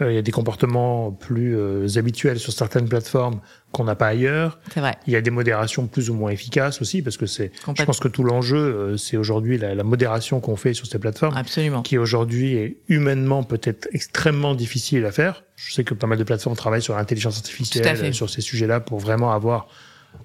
Euh, 0.00 0.12
il 0.12 0.14
y 0.14 0.18
a 0.18 0.22
des 0.22 0.32
comportements 0.32 1.10
plus 1.10 1.56
euh, 1.56 1.86
habituels 1.96 2.38
sur 2.38 2.52
certaines 2.52 2.88
plateformes 2.88 3.40
qu'on 3.72 3.84
n'a 3.84 3.94
pas 3.94 4.06
ailleurs. 4.06 4.58
C'est 4.72 4.80
vrai. 4.80 4.96
Il 5.06 5.12
y 5.12 5.16
a 5.16 5.20
des 5.20 5.30
modérations 5.30 5.86
plus 5.86 6.10
ou 6.10 6.14
moins 6.14 6.30
efficaces 6.30 6.80
aussi, 6.80 7.02
parce 7.02 7.16
que 7.16 7.26
c'est, 7.26 7.50
je 7.76 7.84
pense 7.84 8.00
que 8.00 8.08
tout 8.08 8.22
l'enjeu, 8.22 8.56
euh, 8.56 8.96
c'est 8.96 9.16
aujourd'hui 9.16 9.58
la, 9.58 9.74
la, 9.74 9.84
modération 9.84 10.40
qu'on 10.40 10.56
fait 10.56 10.74
sur 10.74 10.86
ces 10.86 10.98
plateformes. 10.98 11.36
Absolument. 11.36 11.82
Qui 11.82 11.98
aujourd'hui 11.98 12.54
est 12.54 12.76
humainement 12.88 13.42
peut-être 13.42 13.88
extrêmement 13.92 14.54
difficile 14.54 15.04
à 15.04 15.12
faire. 15.12 15.44
Je 15.56 15.72
sais 15.72 15.84
que 15.84 15.94
pas 15.94 16.06
mal 16.06 16.18
de 16.18 16.24
plateformes 16.24 16.56
travaillent 16.56 16.82
sur 16.82 16.96
l'intelligence 16.96 17.36
artificielle, 17.36 18.14
sur 18.14 18.30
ces 18.30 18.40
sujets-là, 18.40 18.80
pour 18.80 19.00
vraiment 19.00 19.32
avoir 19.32 19.68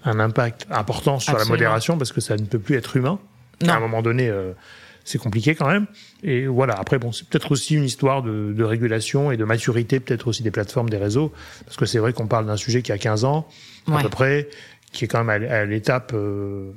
un 0.05 0.19
impact 0.19 0.67
important 0.69 1.19
sur 1.19 1.31
Absolument. 1.31 1.53
la 1.53 1.57
modération, 1.57 1.97
parce 1.97 2.11
que 2.11 2.21
ça 2.21 2.35
ne 2.35 2.45
peut 2.45 2.59
plus 2.59 2.75
être 2.75 2.95
humain. 2.95 3.19
Non. 3.61 3.73
À 3.73 3.77
un 3.77 3.79
moment 3.79 4.01
donné, 4.01 4.29
euh, 4.29 4.53
c'est 5.03 5.17
compliqué 5.17 5.55
quand 5.55 5.67
même. 5.67 5.87
Et 6.23 6.47
voilà, 6.47 6.73
après, 6.75 6.99
bon, 6.99 7.11
c'est 7.11 7.27
peut-être 7.27 7.51
aussi 7.51 7.75
une 7.75 7.83
histoire 7.83 8.23
de, 8.23 8.53
de, 8.53 8.63
régulation 8.63 9.31
et 9.31 9.37
de 9.37 9.43
maturité, 9.43 9.99
peut-être 9.99 10.27
aussi 10.27 10.43
des 10.43 10.51
plateformes, 10.51 10.89
des 10.89 10.97
réseaux, 10.97 11.31
parce 11.65 11.77
que 11.77 11.85
c'est 11.85 11.99
vrai 11.99 12.13
qu'on 12.13 12.27
parle 12.27 12.45
d'un 12.45 12.57
sujet 12.57 12.81
qui 12.81 12.91
a 12.91 12.97
15 12.97 13.25
ans, 13.25 13.47
à 13.91 14.01
peu 14.01 14.09
près, 14.09 14.49
qui 14.91 15.05
est 15.05 15.07
quand 15.07 15.23
même 15.23 15.43
à, 15.43 15.53
à 15.53 15.65
l'étape 15.65 16.11
euh, 16.13 16.71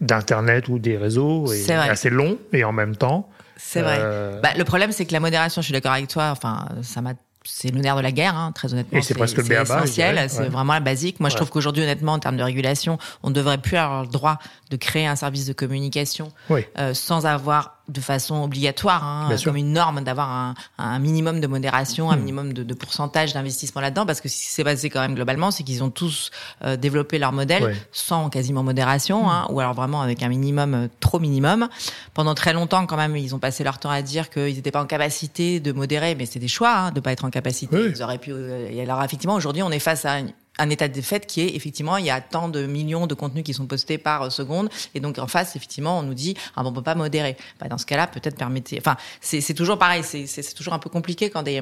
d'Internet 0.00 0.68
ou 0.68 0.78
des 0.78 0.96
réseaux, 0.96 1.52
et 1.52 1.72
assez 1.72 2.10
long, 2.10 2.38
et 2.52 2.64
en 2.64 2.72
même 2.72 2.96
temps. 2.96 3.28
C'est 3.56 3.82
vrai. 3.82 3.98
Euh... 4.00 4.40
Bah, 4.40 4.50
le 4.56 4.64
problème, 4.64 4.90
c'est 4.92 5.04
que 5.04 5.12
la 5.12 5.20
modération, 5.20 5.60
je 5.60 5.66
suis 5.66 5.72
d'accord 5.72 5.92
avec 5.92 6.08
toi, 6.08 6.30
enfin, 6.30 6.66
ça 6.82 7.02
m'a 7.02 7.14
c'est 7.44 7.72
le 7.72 7.80
nerf 7.80 7.96
de 7.96 8.02
la 8.02 8.12
guerre, 8.12 8.36
hein, 8.36 8.52
très 8.52 8.72
honnêtement. 8.72 9.00
c'est 9.02 9.14
presque 9.14 9.38
le 9.38 9.60
essentiel, 9.62 10.28
c'est 10.28 10.40
ouais. 10.40 10.48
vraiment 10.48 10.74
la 10.74 10.80
basique. 10.80 11.20
Moi, 11.20 11.28
ouais. 11.28 11.30
je 11.30 11.36
trouve 11.36 11.50
qu'aujourd'hui, 11.50 11.82
honnêtement, 11.82 12.12
en 12.12 12.18
termes 12.18 12.36
de 12.36 12.42
régulation, 12.42 12.98
on 13.22 13.30
ne 13.30 13.34
devrait 13.34 13.58
plus 13.58 13.76
avoir 13.76 14.02
le 14.02 14.08
droit 14.08 14.38
de 14.70 14.76
créer 14.76 15.06
un 15.06 15.16
service 15.16 15.46
de 15.46 15.52
communication 15.52 16.32
oui. 16.50 16.66
euh, 16.78 16.92
sans 16.94 17.26
avoir 17.26 17.79
de 17.90 18.00
façon 18.00 18.42
obligatoire, 18.42 19.04
hein, 19.04 19.36
comme 19.44 19.56
une 19.56 19.72
norme, 19.72 20.02
d'avoir 20.02 20.30
un, 20.30 20.54
un, 20.78 20.98
minimum 20.98 21.40
de 21.40 21.46
modération, 21.46 22.10
un 22.10 22.16
hmm. 22.16 22.20
minimum 22.20 22.52
de, 22.52 22.62
de 22.62 22.74
pourcentage 22.74 23.32
d'investissement 23.32 23.80
là-dedans, 23.80 24.06
parce 24.06 24.20
que 24.20 24.28
ce 24.28 24.36
qui 24.36 24.46
s'est 24.46 24.64
passé 24.64 24.90
quand 24.90 25.00
même 25.00 25.14
globalement, 25.14 25.50
c'est 25.50 25.64
qu'ils 25.64 25.82
ont 25.82 25.90
tous 25.90 26.30
euh, 26.64 26.76
développé 26.76 27.18
leur 27.18 27.32
modèle 27.32 27.64
ouais. 27.64 27.76
sans 27.92 28.30
quasiment 28.30 28.62
modération, 28.62 29.24
mmh. 29.24 29.28
hein, 29.28 29.46
ou 29.50 29.60
alors 29.60 29.74
vraiment 29.74 30.02
avec 30.02 30.22
un 30.22 30.28
minimum 30.28 30.74
euh, 30.74 30.88
trop 31.00 31.18
minimum. 31.18 31.68
Pendant 32.14 32.34
très 32.34 32.52
longtemps, 32.52 32.86
quand 32.86 32.96
même, 32.96 33.16
ils 33.16 33.34
ont 33.34 33.38
passé 33.38 33.64
leur 33.64 33.78
temps 33.78 33.90
à 33.90 34.02
dire 34.02 34.30
qu'ils 34.30 34.54
n'étaient 34.54 34.70
pas 34.70 34.82
en 34.82 34.86
capacité 34.86 35.60
de 35.60 35.72
modérer, 35.72 36.14
mais 36.14 36.26
c'est 36.26 36.38
des 36.38 36.48
choix 36.48 36.74
hein, 36.74 36.90
de 36.92 37.00
pas 37.00 37.12
être 37.12 37.24
en 37.24 37.30
capacité. 37.30 37.76
Oui. 37.76 37.92
Ils 37.94 38.02
auraient 38.02 38.18
pu. 38.18 38.32
Euh, 38.32 38.68
et 38.70 38.80
alors 38.82 39.02
effectivement, 39.02 39.34
aujourd'hui, 39.34 39.62
on 39.62 39.70
est 39.70 39.80
face 39.80 40.04
à 40.04 40.20
une, 40.20 40.32
un 40.58 40.70
état 40.70 40.88
de 40.88 41.00
fait 41.00 41.26
qui 41.26 41.40
est 41.40 41.56
effectivement 41.56 41.96
il 41.96 42.04
y 42.04 42.10
a 42.10 42.20
tant 42.20 42.48
de 42.48 42.66
millions 42.66 43.06
de 43.06 43.14
contenus 43.14 43.44
qui 43.44 43.54
sont 43.54 43.66
postés 43.66 43.98
par 43.98 44.22
euh, 44.22 44.30
seconde. 44.30 44.68
Et 44.94 45.00
donc 45.00 45.18
en 45.18 45.26
face 45.26 45.56
effectivement 45.56 45.98
on 45.98 46.02
nous 46.02 46.14
dit 46.14 46.36
ah 46.56 46.62
bon 46.62 46.70
on 46.70 46.72
peut 46.72 46.82
pas 46.82 46.94
modérer 46.94 47.36
bah, 47.60 47.68
dans 47.68 47.78
ce 47.78 47.86
cas-là 47.86 48.06
peut-être 48.06 48.36
permettez 48.36 48.78
enfin 48.78 48.96
c'est 49.20 49.54
toujours 49.54 49.78
pareil 49.78 50.02
c'est 50.04 50.54
toujours 50.54 50.74
un 50.74 50.78
peu 50.78 50.90
compliqué 50.90 51.30
quand 51.30 51.42
des, 51.42 51.60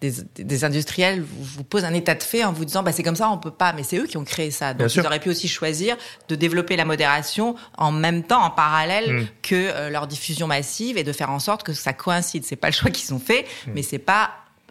des, 0.00 0.12
des 0.36 0.64
industriels 0.64 1.22
vous, 1.22 1.44
vous, 1.44 1.64
posent 1.64 1.84
un 1.84 1.94
état 1.94 2.14
de 2.14 2.22
fait 2.22 2.44
en 2.44 2.52
vous 2.52 2.64
disant 2.64 2.82
bah 2.82 2.92
c'est 2.92 3.02
comme 3.02 3.16
ça 3.16 3.30
on 3.30 3.38
peut 3.38 3.50
pas 3.50 3.72
mais 3.72 3.82
c'est 3.82 3.98
eux 3.98 4.06
qui 4.06 4.16
ont 4.16 4.24
créé 4.24 4.50
ça. 4.50 4.74
Donc 4.74 4.94
ils 4.94 5.06
auraient 5.06 5.20
pu 5.20 5.30
aussi 5.30 5.48
choisir 5.48 5.96
de 6.28 6.34
développer 6.34 6.76
la 6.76 6.84
modération 6.84 7.54
en 7.78 7.92
même 7.92 8.22
temps 8.22 8.42
en 8.42 8.50
parallèle 8.50 9.12
mm. 9.12 9.26
que 9.42 9.54
euh, 9.54 9.90
leur 9.90 10.06
diffusion 10.06 10.46
massive 10.46 10.98
et 10.98 11.04
de 11.04 11.12
faire 11.12 11.30
en 11.30 11.38
sorte 11.38 11.62
que 11.62 11.72
ça 11.72 11.92
coïncide. 11.92 12.44
C'est 12.44 12.56
pas 12.56 12.68
le 12.68 12.74
choix 12.74 12.90
qu'ils 12.90 13.14
ont 13.14 13.20
fait 13.20 13.46
mm. 13.66 13.70
mais 13.74 13.82
c'est 13.82 13.98
pas 13.98 14.30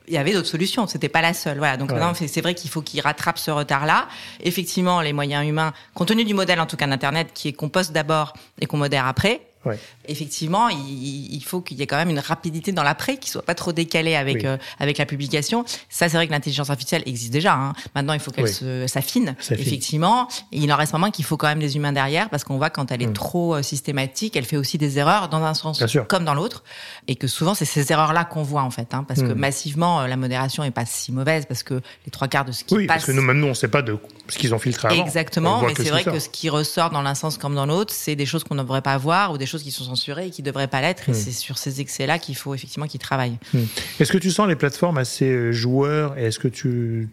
il 0.09 0.15
y 0.15 0.17
avait 0.17 0.33
d'autres 0.33 0.47
solutions, 0.47 0.87
c'était 0.87 1.07
pas 1.07 1.21
la 1.21 1.33
seule. 1.33 1.59
Voilà, 1.59 1.77
donc 1.77 1.91
c'est 2.15 2.41
vrai 2.41 2.55
qu'il 2.55 2.69
faut 2.69 2.81
qu'ils 2.81 3.01
rattrapent 3.01 3.37
ce 3.37 3.51
retard-là. 3.51 4.07
Effectivement, 4.41 5.01
les 5.01 5.13
moyens 5.13 5.47
humains, 5.47 5.71
compte 5.93 6.07
tenu 6.09 6.25
du 6.25 6.33
modèle 6.33 6.59
en 6.59 6.65
tout 6.65 6.77
cas 6.77 6.87
d'internet 6.87 7.29
qui 7.33 7.49
est 7.49 7.53
qu'on 7.53 7.69
poste 7.69 7.91
d'abord 7.91 8.33
et 8.59 8.65
qu'on 8.65 8.77
modère 8.77 9.05
après, 9.07 9.41
Ouais. 9.65 9.77
Effectivement, 10.09 10.69
il, 10.69 11.33
il 11.33 11.43
faut 11.43 11.61
qu'il 11.61 11.77
y 11.77 11.81
ait 11.81 11.87
quand 11.87 11.97
même 11.97 12.09
une 12.09 12.19
rapidité 12.19 12.71
dans 12.71 12.83
l'après, 12.83 13.17
qui 13.17 13.29
soit 13.29 13.41
pas 13.41 13.55
trop 13.55 13.71
décalé 13.71 14.15
avec 14.15 14.45
euh, 14.45 14.57
avec 14.79 14.97
la 14.97 15.05
publication. 15.05 15.63
Ça, 15.89 16.09
c'est 16.09 16.17
vrai 16.17 16.27
que 16.27 16.31
l'intelligence 16.31 16.69
artificielle 16.69 17.03
existe 17.05 17.31
déjà. 17.31 17.53
Hein. 17.53 17.73
Maintenant, 17.95 18.13
il 18.13 18.19
faut 18.19 18.31
qu'elle 18.31 18.49
s'affine. 18.89 19.35
Effectivement, 19.51 20.27
et 20.51 20.57
il 20.57 20.71
en 20.71 20.75
reste 20.75 20.93
moins 20.93 21.11
qu'il 21.11 21.25
faut 21.25 21.37
quand 21.37 21.47
même 21.47 21.59
des 21.59 21.75
humains 21.75 21.93
derrière, 21.93 22.29
parce 22.29 22.43
qu'on 22.43 22.57
voit 22.57 22.69
quand 22.69 22.91
elle 22.91 23.01
est 23.01 23.07
mm. 23.07 23.13
trop 23.13 23.55
euh, 23.55 23.61
systématique, 23.61 24.35
elle 24.35 24.45
fait 24.45 24.57
aussi 24.57 24.77
des 24.77 24.97
erreurs 24.99 25.29
dans 25.29 25.43
un 25.43 25.53
sens 25.53 25.83
comme 26.07 26.25
dans 26.25 26.33
l'autre, 26.33 26.63
et 27.07 27.15
que 27.15 27.27
souvent 27.27 27.53
c'est 27.53 27.65
ces 27.65 27.91
erreurs-là 27.91 28.25
qu'on 28.25 28.43
voit 28.43 28.63
en 28.63 28.71
fait, 28.71 28.93
hein, 28.93 29.05
parce 29.07 29.21
que 29.21 29.27
mm. 29.27 29.39
massivement 29.39 30.01
euh, 30.01 30.07
la 30.07 30.17
modération 30.17 30.63
est 30.63 30.71
pas 30.71 30.85
si 30.85 31.11
mauvaise, 31.11 31.45
parce 31.45 31.63
que 31.63 31.75
les 32.05 32.11
trois 32.11 32.27
quarts 32.27 32.45
de 32.45 32.51
ce 32.51 32.63
qui 32.63 32.75
oui, 32.75 32.87
passe. 32.87 32.97
parce 32.97 33.05
que 33.07 33.11
nous 33.11 33.21
maintenant 33.21 33.47
on 33.47 33.53
sait 33.53 33.67
pas 33.67 33.81
de 33.81 33.97
ce 34.27 34.37
qu'ils 34.37 34.53
ont 34.53 34.59
filtré 34.59 34.89
avant. 34.89 35.05
Exactement, 35.05 35.61
mais 35.61 35.73
c'est 35.75 35.89
vrai 35.89 36.03
que 36.03 36.19
ce 36.19 36.29
qui 36.29 36.49
ressort 36.49 36.89
dans 36.89 37.01
l'un 37.01 37.15
sens 37.15 37.37
comme 37.37 37.55
dans 37.55 37.65
l'autre, 37.65 37.93
c'est 37.93 38.15
des 38.15 38.25
choses 38.25 38.43
qu'on 38.43 38.55
ne 38.55 38.63
devrait 38.63 38.81
pas 38.81 38.97
voir 38.97 39.31
ou 39.31 39.37
des 39.37 39.45
choses 39.45 39.63
qui 39.63 39.71
sont 39.71 39.83
et 40.07 40.29
qui 40.29 40.41
devraient 40.41 40.67
pas 40.67 40.81
l'être. 40.81 41.09
Et 41.09 41.11
hmm. 41.11 41.15
c'est 41.15 41.31
sur 41.31 41.57
ces 41.57 41.81
excès-là 41.81 42.19
qu'il 42.19 42.35
faut 42.35 42.53
effectivement 42.53 42.87
qu'ils 42.87 42.99
travaillent. 42.99 43.37
Hmm. 43.53 43.63
Est-ce 43.99 44.11
que 44.11 44.17
tu 44.17 44.31
sens 44.31 44.47
les 44.47 44.55
plateformes 44.55 44.97
assez 44.97 45.29
euh, 45.29 45.51
joueurs 45.51 46.17
et 46.17 46.25
est-ce 46.25 46.39
que 46.39 46.47
tu, 46.47 47.09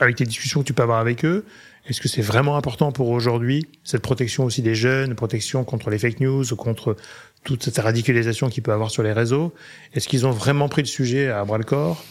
avec 0.00 0.16
tes 0.16 0.24
discussions 0.24 0.60
que 0.60 0.66
tu 0.66 0.72
peux 0.72 0.82
avoir 0.82 0.98
avec 0.98 1.24
eux, 1.24 1.44
est-ce 1.88 2.00
que 2.00 2.08
c'est 2.08 2.22
vraiment 2.22 2.56
important 2.56 2.90
pour 2.90 3.10
aujourd'hui 3.10 3.66
cette 3.84 4.02
protection 4.02 4.44
aussi 4.44 4.60
des 4.60 4.74
jeunes, 4.74 5.14
protection 5.14 5.62
contre 5.64 5.90
les 5.90 5.98
fake 5.98 6.20
news, 6.20 6.44
contre 6.56 6.96
toute 7.44 7.62
cette 7.62 7.78
radicalisation 7.78 8.48
qu'il 8.48 8.62
peut 8.64 8.72
avoir 8.72 8.90
sur 8.90 9.04
les 9.04 9.12
réseaux 9.12 9.54
Est-ce 9.94 10.08
qu'ils 10.08 10.26
ont 10.26 10.32
vraiment 10.32 10.68
pris 10.68 10.82
le 10.82 10.88
sujet 10.88 11.28
à 11.28 11.44
bras 11.44 11.58
le 11.58 11.64
corps 11.64 12.04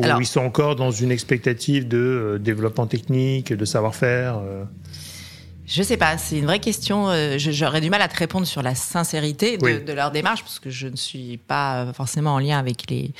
ou 0.00 0.20
ils 0.20 0.26
sont 0.26 0.40
encore 0.40 0.76
dans 0.76 0.90
une 0.90 1.12
expectative 1.12 1.86
de 1.86 1.98
euh, 1.98 2.38
développement 2.38 2.86
technique, 2.86 3.52
de 3.52 3.64
savoir-faire 3.64 4.38
euh? 4.38 4.64
Je 5.66 5.82
sais 5.82 5.96
pas, 5.96 6.18
c'est 6.18 6.38
une 6.38 6.44
vraie 6.44 6.60
question. 6.60 7.08
Euh, 7.08 7.36
j'aurais 7.38 7.80
du 7.80 7.88
mal 7.88 8.02
à 8.02 8.08
te 8.08 8.16
répondre 8.16 8.46
sur 8.46 8.62
la 8.62 8.74
sincérité 8.74 9.56
de, 9.56 9.92
leur 9.92 10.10
démarche 10.10 10.42
parce 10.42 10.58
que 10.58 10.68
je 10.68 10.88
ne 10.88 10.96
suis 10.96 11.38
pas 11.38 11.86
forcément 11.94 12.34
en 12.34 12.38
lien 12.38 12.58
avec 12.58 12.90
les, 12.90 13.12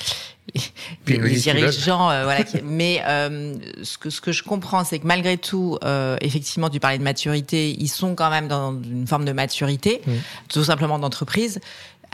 les, 1.07 1.19
dirigeants. 1.19 2.11
Euh, 2.11 2.25
voilà, 2.25 2.45
mais 2.63 3.03
euh, 3.07 3.55
ce 3.83 3.97
que 3.97 4.11
ce 4.11 4.21
que 4.21 4.31
je 4.31 4.43
comprends, 4.43 4.85
c'est 4.85 4.99
que 4.99 5.07
malgré 5.07 5.39
tout, 5.39 5.79
effectivement, 6.21 6.69
tu 6.69 6.81
parlais 6.81 6.99
de 6.99 7.03
maturité, 7.03 7.75
ils 7.79 7.89
sont 7.89 8.15
quand 8.15 8.31
même 8.31 8.49
dans 8.49 8.73
une 8.73 9.07
forme 9.07 9.25
de 9.25 9.33
maturité, 9.33 10.03
tout 10.49 10.65
simplement 10.65 10.99
d'entreprise 10.99 11.61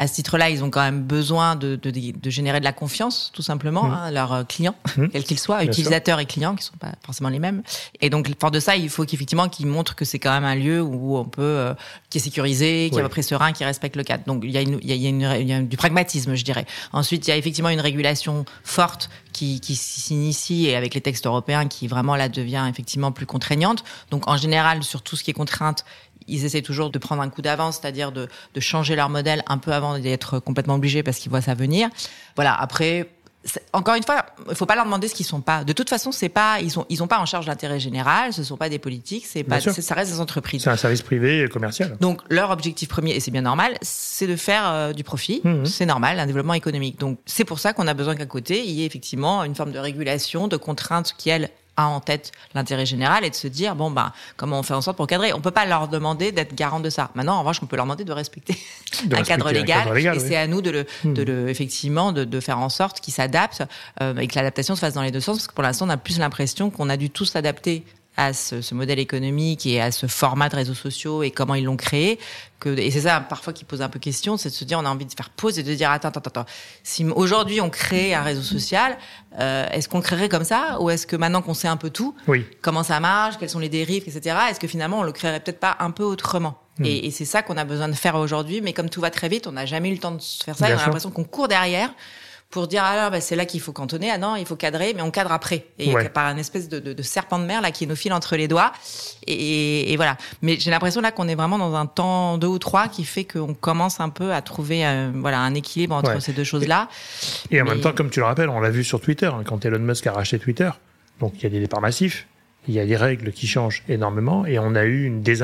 à 0.00 0.06
ce 0.06 0.14
titre-là, 0.14 0.48
ils 0.48 0.64
ont 0.64 0.70
quand 0.70 0.80
même 0.80 1.02
besoin 1.02 1.56
de, 1.56 1.76
de, 1.76 1.90
de, 1.90 2.30
générer 2.30 2.58
de 2.58 2.64
la 2.64 2.72
confiance, 2.72 3.30
tout 3.34 3.42
simplement, 3.42 3.84
mmh. 3.84 3.92
hein, 3.92 4.10
leurs 4.10 4.46
clients, 4.46 4.74
mmh. 4.96 5.08
quels 5.08 5.24
qu'ils 5.24 5.38
soient, 5.38 5.62
utilisateurs 5.62 6.18
et 6.20 6.24
clients, 6.24 6.56
qui 6.56 6.64
sont 6.64 6.78
pas 6.80 6.92
forcément 7.04 7.28
les 7.28 7.38
mêmes. 7.38 7.62
Et 8.00 8.08
donc, 8.08 8.30
fort 8.40 8.50
de 8.50 8.60
ça, 8.60 8.76
il 8.76 8.88
faut 8.88 9.04
qu'effectivement 9.04 9.50
qu'ils 9.50 9.66
montrent 9.66 9.94
que 9.94 10.06
c'est 10.06 10.18
quand 10.18 10.32
même 10.32 10.46
un 10.46 10.54
lieu 10.54 10.80
où 10.80 11.18
on 11.18 11.26
peut, 11.26 11.42
euh, 11.42 11.74
qui 12.08 12.16
est 12.16 12.20
sécurisé, 12.22 12.88
qui 12.90 12.96
est 12.96 13.00
à 13.00 13.02
peu 13.02 13.10
près 13.10 13.20
serein, 13.20 13.52
qui 13.52 13.62
respecte 13.62 13.94
le 13.94 14.02
cadre. 14.02 14.24
Donc, 14.26 14.40
il 14.42 14.52
y 14.52 14.56
a, 14.56 14.62
une, 14.62 14.78
il 14.80 14.90
y 14.90 15.06
a, 15.06 15.08
une, 15.10 15.36
il 15.38 15.46
y 15.46 15.52
a 15.52 15.60
du 15.60 15.76
pragmatisme, 15.76 16.34
je 16.34 16.44
dirais. 16.44 16.64
Ensuite, 16.94 17.26
il 17.26 17.30
y 17.30 17.34
a 17.34 17.36
effectivement 17.36 17.68
une 17.68 17.80
régulation 17.80 18.46
forte 18.64 19.10
qui, 19.34 19.60
qui 19.60 19.76
s'initie 19.76 20.66
et 20.66 20.76
avec 20.76 20.94
les 20.94 21.02
textes 21.02 21.26
européens 21.26 21.68
qui 21.68 21.88
vraiment 21.88 22.16
là 22.16 22.30
devient 22.30 22.66
effectivement 22.70 23.12
plus 23.12 23.26
contraignante. 23.26 23.84
Donc, 24.10 24.28
en 24.28 24.38
général, 24.38 24.82
sur 24.82 25.02
tout 25.02 25.16
ce 25.16 25.24
qui 25.24 25.30
est 25.30 25.34
contrainte, 25.34 25.84
ils 26.30 26.44
essaient 26.44 26.62
toujours 26.62 26.90
de 26.90 26.98
prendre 26.98 27.22
un 27.22 27.28
coup 27.28 27.42
d'avance, 27.42 27.78
c'est-à-dire 27.80 28.12
de, 28.12 28.28
de 28.54 28.60
changer 28.60 28.96
leur 28.96 29.08
modèle 29.08 29.42
un 29.48 29.58
peu 29.58 29.72
avant 29.72 29.98
d'être 29.98 30.38
complètement 30.38 30.74
obligés 30.74 31.02
parce 31.02 31.18
qu'ils 31.18 31.30
voient 31.30 31.40
ça 31.40 31.54
venir. 31.54 31.88
Voilà. 32.36 32.54
Après, 32.54 33.08
encore 33.72 33.94
une 33.94 34.02
fois, 34.02 34.26
il 34.50 34.54
faut 34.54 34.66
pas 34.66 34.74
leur 34.74 34.84
demander 34.84 35.08
ce 35.08 35.14
qu'ils 35.14 35.24
sont 35.24 35.40
pas. 35.40 35.64
De 35.64 35.72
toute 35.72 35.88
façon, 35.88 36.12
c'est 36.12 36.28
pas 36.28 36.60
ils 36.60 36.70
sont 36.70 36.84
ils 36.90 37.02
ont 37.02 37.06
pas 37.06 37.18
en 37.18 37.24
charge 37.24 37.46
l'intérêt 37.46 37.80
général. 37.80 38.32
Ce 38.34 38.44
sont 38.44 38.58
pas 38.58 38.68
des 38.68 38.78
politiques. 38.78 39.24
C'est 39.26 39.44
pas 39.44 39.60
ça 39.60 39.94
reste 39.94 40.12
des 40.12 40.20
entreprises. 40.20 40.62
C'est 40.62 40.70
un 40.70 40.76
service 40.76 41.02
privé 41.02 41.42
et 41.42 41.48
commercial. 41.48 41.96
Donc 42.00 42.20
leur 42.28 42.50
objectif 42.50 42.88
premier 42.88 43.12
et 43.12 43.20
c'est 43.20 43.30
bien 43.30 43.42
normal, 43.42 43.78
c'est 43.80 44.26
de 44.26 44.36
faire 44.36 44.68
euh, 44.70 44.92
du 44.92 45.04
profit. 45.04 45.40
Mmh. 45.42 45.64
C'est 45.64 45.86
normal, 45.86 46.18
un 46.20 46.26
développement 46.26 46.54
économique. 46.54 46.98
Donc 47.00 47.18
c'est 47.24 47.44
pour 47.44 47.60
ça 47.60 47.72
qu'on 47.72 47.86
a 47.86 47.94
besoin 47.94 48.14
qu'à 48.14 48.26
côté 48.26 48.62
il 48.62 48.72
y 48.72 48.82
ait 48.82 48.86
effectivement 48.86 49.42
une 49.44 49.54
forme 49.54 49.72
de 49.72 49.78
régulation, 49.78 50.46
de 50.46 50.56
contraintes 50.56 51.14
qui 51.16 51.30
elles 51.30 51.50
en 51.86 52.00
tête 52.00 52.32
l'intérêt 52.54 52.86
général 52.86 53.24
et 53.24 53.30
de 53.30 53.34
se 53.34 53.48
dire 53.48 53.74
bon 53.74 53.90
bah 53.90 54.12
comment 54.36 54.58
on 54.58 54.62
fait 54.62 54.74
en 54.74 54.80
sorte 54.80 54.96
pour 54.96 55.06
cadrer. 55.06 55.32
On 55.32 55.40
peut 55.40 55.50
pas 55.50 55.66
leur 55.66 55.88
demander 55.88 56.32
d'être 56.32 56.54
garant 56.54 56.80
de 56.80 56.90
ça. 56.90 57.10
Maintenant 57.14 57.36
en 57.36 57.40
revanche 57.40 57.60
on 57.62 57.66
peut 57.66 57.76
leur 57.76 57.84
demander 57.84 58.04
de 58.04 58.12
respecter, 58.12 58.56
un, 59.12 59.22
cadre 59.22 59.50
légal, 59.50 59.96
et 59.96 60.18
c'est 60.18 60.36
à 60.36 60.46
nous 60.46 60.62
de 60.62 60.70
le, 60.70 60.86
hmm. 61.04 61.14
de 61.14 61.22
le 61.22 61.48
effectivement 61.48 62.12
de, 62.12 62.24
de 62.24 62.40
faire 62.40 62.58
en 62.58 62.68
sorte 62.68 63.00
qu'ils 63.00 63.14
s'adaptent 63.14 63.62
euh, 64.00 64.16
et 64.16 64.26
que 64.26 64.36
l'adaptation 64.36 64.74
se 64.74 64.80
fasse 64.80 64.94
dans 64.94 65.02
les 65.02 65.10
deux 65.10 65.20
sens 65.20 65.38
parce 65.38 65.46
que 65.48 65.54
pour 65.54 65.62
l'instant 65.62 65.86
on 65.86 65.90
a 65.90 65.96
plus 65.96 66.18
l'impression 66.18 66.70
qu'on 66.70 66.88
a 66.88 66.96
dû 66.96 67.10
tous 67.10 67.26
s'adapter 67.26 67.84
à 68.20 68.34
ce, 68.34 68.60
ce, 68.60 68.74
modèle 68.74 68.98
économique 68.98 69.64
et 69.64 69.80
à 69.80 69.90
ce 69.90 70.06
format 70.06 70.50
de 70.50 70.56
réseaux 70.56 70.74
sociaux 70.74 71.22
et 71.22 71.30
comment 71.30 71.54
ils 71.54 71.64
l'ont 71.64 71.78
créé. 71.78 72.18
Que, 72.60 72.68
et 72.68 72.90
c'est 72.90 73.00
ça 73.00 73.18
parfois 73.20 73.54
qui 73.54 73.64
pose 73.64 73.80
un 73.80 73.88
peu 73.88 73.98
question, 73.98 74.36
c'est 74.36 74.50
de 74.50 74.54
se 74.54 74.64
dire 74.64 74.78
on 74.78 74.84
a 74.84 74.90
envie 74.90 75.06
de 75.06 75.14
faire 75.14 75.30
pause 75.30 75.58
et 75.58 75.62
de 75.62 75.74
dire 75.74 75.90
attends 75.90 76.08
attends 76.08 76.20
attends. 76.20 76.44
Si 76.82 77.06
aujourd'hui 77.06 77.62
on 77.62 77.70
crée 77.70 78.12
un 78.12 78.22
réseau 78.22 78.42
social, 78.42 78.98
euh, 79.38 79.66
est-ce 79.70 79.88
qu'on 79.88 80.02
créerait 80.02 80.28
comme 80.28 80.44
ça 80.44 80.76
ou 80.80 80.90
est-ce 80.90 81.06
que 81.06 81.16
maintenant 81.16 81.40
qu'on 81.40 81.54
sait 81.54 81.68
un 81.68 81.78
peu 81.78 81.88
tout, 81.88 82.14
oui. 82.28 82.44
comment 82.60 82.82
ça 82.82 83.00
marche, 83.00 83.38
quelles 83.38 83.48
sont 83.48 83.58
les 83.58 83.70
dérives, 83.70 84.02
etc. 84.06 84.36
Est-ce 84.50 84.60
que 84.60 84.68
finalement 84.68 84.98
on 84.98 85.02
le 85.02 85.12
créerait 85.12 85.40
peut-être 85.40 85.60
pas 85.60 85.78
un 85.80 85.90
peu 85.90 86.04
autrement? 86.04 86.58
Hmm. 86.78 86.84
Et, 86.84 87.06
et 87.06 87.10
c'est 87.10 87.24
ça 87.24 87.40
qu'on 87.40 87.56
a 87.56 87.64
besoin 87.64 87.88
de 87.88 87.94
faire 87.94 88.16
aujourd'hui. 88.16 88.60
Mais 88.60 88.74
comme 88.74 88.90
tout 88.90 89.00
va 89.00 89.10
très 89.10 89.30
vite, 89.30 89.46
on 89.46 89.52
n'a 89.52 89.64
jamais 89.64 89.88
eu 89.88 89.94
le 89.94 89.98
temps 89.98 90.12
de 90.12 90.20
faire 90.20 90.58
ça. 90.58 90.66
on 90.66 90.78
a 90.78 90.84
l'impression 90.84 91.10
qu'on 91.10 91.24
court 91.24 91.48
derrière 91.48 91.90
pour 92.50 92.66
dire 92.66 92.82
alors 92.82 93.10
bah, 93.10 93.20
c'est 93.20 93.36
là 93.36 93.46
qu'il 93.46 93.60
faut 93.60 93.72
cantonner. 93.72 94.10
Ah 94.10 94.18
non 94.18 94.36
il 94.36 94.44
faut 94.44 94.56
cadrer 94.56 94.92
mais 94.94 95.02
on 95.02 95.10
cadre 95.10 95.32
après. 95.32 95.66
Et 95.78 95.94
par 96.12 96.26
un 96.26 96.36
espèce 96.36 96.68
de, 96.68 96.78
de, 96.78 96.92
de, 96.92 97.02
serpent 97.02 97.38
de 97.38 97.44
mer 97.44 97.60
là 97.60 97.70
qui 97.70 97.86
nous 97.86 97.96
file 97.96 98.12
entre 98.12 98.36
les 98.36 98.48
doigts. 98.48 98.72
Et, 99.26 99.92
et 99.92 99.96
voilà. 99.96 100.16
Mais 100.42 100.58
j'ai 100.58 100.70
l'impression 100.70 101.00
là 101.00 101.12
qu'on 101.12 101.28
est 101.28 101.34
vraiment 101.34 101.58
dans 101.58 101.74
un 101.74 101.86
temps 101.86 102.38
deux 102.38 102.48
ou 102.48 102.58
trois 102.58 102.88
qui 102.88 103.04
fait 103.04 103.24
qu'on 103.24 103.54
commence 103.54 104.00
un 104.00 104.08
peu 104.08 104.32
à 104.32 104.42
trouver 104.42 104.84
euh, 104.84 105.10
voilà 105.14 105.40
un 105.40 105.54
équilibre 105.54 105.94
entre 105.94 106.20
ces 106.20 106.32
deux 106.32 106.44
choses 106.44 106.66
là 106.66 106.88
et, 107.50 107.60
en 107.60 107.64
même 107.64 107.80
temps 107.80 107.92
comme 107.92 108.10
tu 108.10 108.20
le 108.20 108.26
rappelles 108.26 108.48
on 108.48 108.60
l'a 108.60 108.70
vu 108.70 108.84
sur 108.84 109.00
Twitter 109.00 109.26
hein, 109.26 109.42
quand 109.44 109.64
Elon 109.64 109.78
Musk 109.78 110.06
a 110.06 110.12
racheté 110.12 110.38
Twitter. 110.38 110.70
Donc 111.20 111.34
il 111.36 111.42
y 111.44 111.46
a 111.46 111.50
des 111.50 111.60
départs 111.60 111.80
massifs 111.80 112.26
il 112.68 112.74
y 112.74 112.80
a 112.80 112.84
des 112.84 112.96
règles 112.96 113.32
qui 113.32 113.46
changent 113.46 113.82
énormément 113.88 114.44
et 114.44 114.58
on 114.58 114.74
a 114.74 114.84
eu 114.84 115.04
une 115.04 115.22
des 115.22 115.36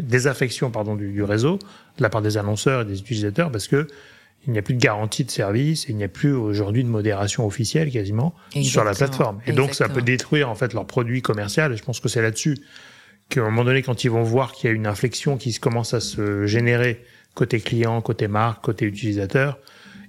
désaffection 0.00 0.70
pardon 0.70 0.94
du, 0.94 1.12
du 1.12 1.22
réseau 1.22 1.58
de 1.98 2.02
la 2.02 2.08
part 2.08 2.22
des 2.22 2.38
annonceurs 2.38 2.82
et 2.82 2.84
des 2.84 2.98
utilisateurs 2.98 3.50
parce 3.52 3.68
que 3.68 3.86
il 4.46 4.52
n'y 4.52 4.58
a 4.58 4.62
plus 4.62 4.74
de 4.74 4.80
garantie 4.80 5.24
de 5.24 5.30
service, 5.30 5.84
et 5.84 5.90
il 5.90 5.96
n'y 5.96 6.04
a 6.04 6.08
plus 6.08 6.32
aujourd'hui 6.32 6.82
de 6.82 6.88
modération 6.88 7.46
officielle 7.46 7.90
quasiment 7.90 8.34
sur 8.62 8.84
la 8.84 8.94
plateforme. 8.94 9.40
Et 9.46 9.52
donc 9.52 9.74
ça 9.74 9.88
peut 9.88 10.02
détruire 10.02 10.48
en 10.48 10.54
fait 10.54 10.72
leur 10.72 10.86
produit 10.86 11.20
commercial. 11.22 11.72
Et 11.72 11.76
je 11.76 11.82
pense 11.82 12.00
que 12.00 12.08
c'est 12.08 12.22
là-dessus 12.22 12.56
qu'à 13.28 13.40
un 13.40 13.44
moment 13.44 13.64
donné, 13.64 13.82
quand 13.82 14.02
ils 14.04 14.10
vont 14.10 14.22
voir 14.22 14.52
qu'il 14.52 14.68
y 14.68 14.72
a 14.72 14.74
une 14.74 14.86
inflexion 14.86 15.36
qui 15.36 15.52
commence 15.54 15.94
à 15.94 16.00
se 16.00 16.46
générer 16.46 17.04
côté 17.34 17.60
client, 17.60 18.00
côté 18.00 18.28
marque, 18.28 18.64
côté 18.64 18.86
utilisateur, 18.86 19.58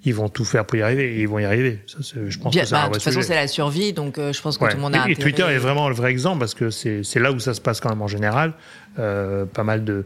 ils 0.03 0.15
vont 0.15 0.29
tout 0.29 0.45
faire 0.45 0.65
pour 0.65 0.77
y 0.77 0.81
arriver 0.81 1.15
et 1.15 1.21
ils 1.21 1.27
vont 1.27 1.39
y 1.39 1.45
arriver. 1.45 1.79
Ça, 1.85 1.97
je 2.01 2.37
pense 2.39 2.55
que 2.55 2.71
bah, 2.71 2.87
de 2.87 2.93
toute 2.93 3.03
façon, 3.03 3.21
c'est 3.21 3.35
la 3.35 3.47
survie, 3.47 3.93
donc 3.93 4.17
euh, 4.17 4.33
je 4.33 4.41
pense 4.41 4.57
que 4.57 4.65
tout 4.65 4.75
le 4.75 4.81
monde 4.81 4.95
a. 4.95 5.07
Et, 5.07 5.11
et 5.11 5.15
Twitter 5.15 5.43
est 5.43 5.57
vraiment 5.57 5.89
le 5.89 5.95
vrai 5.95 6.11
exemple 6.11 6.39
parce 6.39 6.55
que 6.55 6.69
c'est 6.69 7.19
là 7.19 7.31
où 7.31 7.39
ça 7.39 7.53
se 7.53 7.61
passe 7.61 7.79
quand 7.79 7.89
même 7.89 8.01
en 8.01 8.07
général. 8.07 8.53
Euh, 8.99 9.45
pas 9.45 9.63
mal 9.63 9.85
de. 9.85 10.03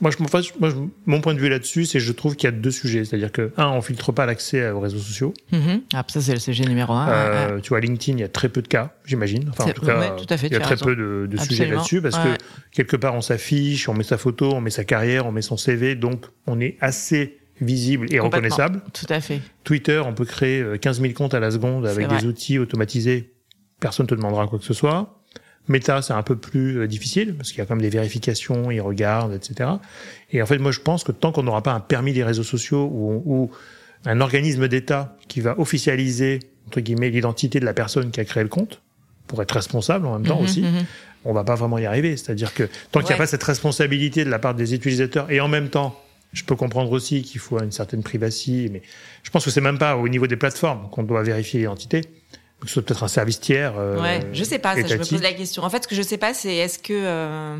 Moi, 0.00 0.12
je, 0.12 0.22
moi, 0.60 0.70
mon 1.06 1.20
point 1.20 1.34
de 1.34 1.40
vue 1.40 1.48
là-dessus, 1.48 1.84
c'est 1.84 1.98
je 1.98 2.12
trouve 2.12 2.36
qu'il 2.36 2.46
y 2.46 2.52
a 2.52 2.56
deux 2.56 2.70
sujets. 2.70 3.04
C'est-à-dire 3.04 3.32
que, 3.32 3.50
un, 3.56 3.66
on 3.66 3.82
filtre 3.82 4.12
pas 4.12 4.24
l'accès 4.24 4.70
aux 4.70 4.78
réseaux 4.78 4.98
sociaux. 4.98 5.34
Mm-hmm. 5.52 5.80
Ah, 5.94 6.04
ça, 6.06 6.20
c'est 6.20 6.34
le 6.34 6.38
sujet 6.38 6.64
numéro 6.64 6.92
un. 6.92 7.08
Euh, 7.08 7.60
Tu 7.60 7.70
vois, 7.70 7.80
LinkedIn, 7.80 8.18
il 8.18 8.20
y 8.20 8.24
a 8.24 8.28
très 8.28 8.48
peu 8.48 8.62
de 8.62 8.68
cas, 8.68 8.94
j'imagine. 9.04 9.48
Enfin, 9.50 9.64
en 9.64 9.72
tout 9.72 9.84
cas, 9.84 10.10
tout 10.10 10.26
à 10.32 10.36
fait, 10.36 10.46
il 10.46 10.52
y 10.52 10.56
a 10.56 10.60
très 10.60 10.76
peu 10.76 10.94
de, 10.94 11.26
de 11.28 11.36
sujets 11.38 11.66
là-dessus 11.66 12.00
parce 12.00 12.16
que 12.16 12.36
quelque 12.72 12.96
part, 12.96 13.14
on 13.14 13.20
s'affiche, 13.20 13.88
on 13.88 13.94
met 13.94 14.04
sa 14.04 14.16
photo, 14.18 14.52
on 14.52 14.60
met 14.60 14.70
sa 14.70 14.84
carrière, 14.84 15.26
on 15.26 15.32
met 15.32 15.42
son 15.42 15.56
CV, 15.56 15.96
donc 15.96 16.26
on 16.46 16.60
est 16.60 16.76
assez 16.80 17.39
visible 17.60 18.06
et 18.10 18.20
reconnaissable. 18.20 18.82
Tout 18.92 19.06
à 19.08 19.20
fait. 19.20 19.40
Twitter, 19.64 20.02
on 20.04 20.14
peut 20.14 20.24
créer 20.24 20.64
15 20.80 20.98
euh, 20.98 21.02
000 21.02 21.14
comptes 21.14 21.34
à 21.34 21.40
la 21.40 21.50
seconde 21.50 21.86
avec 21.86 22.08
des 22.08 22.26
outils 22.26 22.58
automatisés. 22.58 23.32
Personne 23.80 24.04
ne 24.04 24.10
te 24.10 24.14
demandera 24.14 24.46
quoi 24.46 24.58
que 24.58 24.64
ce 24.64 24.74
soit. 24.74 25.16
Meta, 25.68 26.02
c'est 26.02 26.12
un 26.12 26.22
peu 26.22 26.36
plus 26.36 26.80
euh, 26.80 26.88
difficile 26.88 27.34
parce 27.36 27.50
qu'il 27.50 27.58
y 27.58 27.60
a 27.60 27.66
quand 27.66 27.74
même 27.74 27.82
des 27.82 27.90
vérifications, 27.90 28.70
ils 28.70 28.80
regardent, 28.80 29.34
etc. 29.34 29.70
Et 30.32 30.42
en 30.42 30.46
fait, 30.46 30.58
moi, 30.58 30.72
je 30.72 30.80
pense 30.80 31.04
que 31.04 31.12
tant 31.12 31.32
qu'on 31.32 31.42
n'aura 31.42 31.62
pas 31.62 31.72
un 31.72 31.80
permis 31.80 32.12
des 32.12 32.24
réseaux 32.24 32.42
sociaux 32.42 32.90
ou, 32.92 33.22
ou 33.24 33.50
un 34.04 34.20
organisme 34.20 34.68
d'État 34.68 35.16
qui 35.28 35.40
va 35.40 35.58
officialiser 35.58 36.40
entre 36.66 36.80
guillemets 36.80 37.10
l'identité 37.10 37.60
de 37.60 37.64
la 37.64 37.74
personne 37.74 38.10
qui 38.10 38.20
a 38.20 38.24
créé 38.24 38.42
le 38.42 38.48
compte 38.48 38.80
pour 39.26 39.42
être 39.42 39.52
responsable 39.52 40.06
en 40.06 40.18
même 40.18 40.26
temps 40.26 40.38
mhm, 40.38 40.44
aussi, 40.44 40.62
mhm. 40.62 40.84
on 41.24 41.32
va 41.32 41.44
pas 41.44 41.54
vraiment 41.54 41.78
y 41.78 41.86
arriver. 41.86 42.16
C'est-à-dire 42.16 42.52
que 42.52 42.68
tant 42.90 43.00
qu'il 43.00 43.10
n'y 43.10 43.14
a 43.14 43.18
pas 43.18 43.26
cette 43.26 43.42
responsabilité 43.42 44.24
de 44.24 44.30
la 44.30 44.38
part 44.38 44.54
des 44.54 44.74
utilisateurs 44.74 45.30
et 45.30 45.40
en 45.40 45.48
même 45.48 45.68
temps, 45.68 46.00
je 46.32 46.44
peux 46.44 46.56
comprendre 46.56 46.92
aussi 46.92 47.22
qu'il 47.22 47.40
faut 47.40 47.60
une 47.60 47.72
certaine 47.72 48.02
privacité, 48.02 48.68
mais 48.68 48.82
je 49.22 49.30
pense 49.30 49.44
que 49.44 49.50
c'est 49.50 49.60
même 49.60 49.78
pas 49.78 49.96
au 49.96 50.08
niveau 50.08 50.26
des 50.26 50.36
plateformes 50.36 50.88
qu'on 50.90 51.02
doit 51.02 51.22
vérifier 51.22 51.60
l'identité. 51.60 52.02
Que 52.60 52.66
ce 52.66 52.74
soit 52.74 52.82
peut-être 52.82 53.02
un 53.02 53.08
service 53.08 53.40
tiers. 53.40 53.78
Euh, 53.78 54.00
ouais, 54.00 54.20
je 54.34 54.44
sais 54.44 54.58
pas, 54.58 54.74
ça, 54.74 54.86
je 54.86 54.94
me 54.94 54.98
pose 54.98 55.22
la 55.22 55.32
question. 55.32 55.62
En 55.62 55.70
fait, 55.70 55.84
ce 55.84 55.88
que 55.88 55.94
je 55.94 56.02
sais 56.02 56.18
pas, 56.18 56.34
c'est 56.34 56.54
est-ce 56.54 56.78
que 56.78 56.92
euh, 56.92 57.58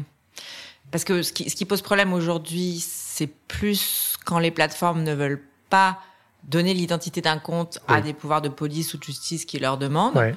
parce 0.91 1.05
que 1.05 1.23
ce 1.23 1.33
qui, 1.33 1.49
ce 1.49 1.57
qui 1.57 1.65
pose 1.65 1.81
problème 1.81 2.13
aujourd'hui, 2.13 2.85
c'est 2.87 3.31
plus 3.49 4.17
quand 4.27 4.39
les 4.39 4.51
plateformes 4.51 5.03
ne 5.03 5.15
veulent 5.15 5.43
pas 5.71 5.99
donner 6.45 6.75
l'identité 6.75 7.23
d'un 7.23 7.39
compte 7.39 7.81
à 7.89 8.03
des 8.03 8.13
pouvoirs 8.13 8.43
de 8.43 8.51
police 8.51 8.93
ou 8.93 8.99
de 8.99 9.03
justice 9.03 9.47
qui 9.47 9.59
leur 9.59 9.79
demandent. 9.79 10.17
Ouais 10.17 10.35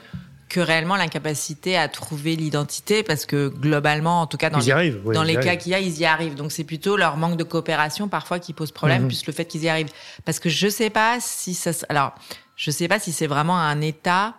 que 0.49 0.59
réellement 0.59 0.95
l'incapacité 0.95 1.77
à 1.77 1.87
trouver 1.87 2.35
l'identité 2.35 3.03
parce 3.03 3.25
que 3.25 3.47
globalement 3.47 4.21
en 4.21 4.27
tout 4.27 4.37
cas 4.37 4.49
dans 4.49 4.59
les, 4.59 4.91
dans 5.13 5.23
les 5.23 5.35
cas 5.35 5.55
qu'il 5.55 5.71
y 5.71 5.75
a 5.75 5.79
ils 5.79 5.99
y 5.99 6.05
arrivent. 6.05 6.35
Donc 6.35 6.51
c'est 6.51 6.63
plutôt 6.63 6.97
leur 6.97 7.17
manque 7.17 7.37
de 7.37 7.43
coopération 7.43 8.07
parfois 8.07 8.39
qui 8.39 8.53
pose 8.53 8.71
problème 8.71 9.03
mhm. 9.03 9.07
plus 9.07 9.25
le 9.25 9.33
fait 9.33 9.45
qu'ils 9.45 9.63
y 9.63 9.69
arrivent. 9.69 9.91
Parce 10.25 10.39
que 10.39 10.49
je 10.49 10.67
sais 10.67 10.89
pas 10.89 11.17
si 11.19 11.53
ça 11.53 11.71
alors 11.89 12.13
je 12.55 12.71
sais 12.71 12.87
pas 12.87 12.99
si 12.99 13.11
c'est 13.11 13.27
vraiment 13.27 13.57
un 13.57 13.81
état 13.81 14.35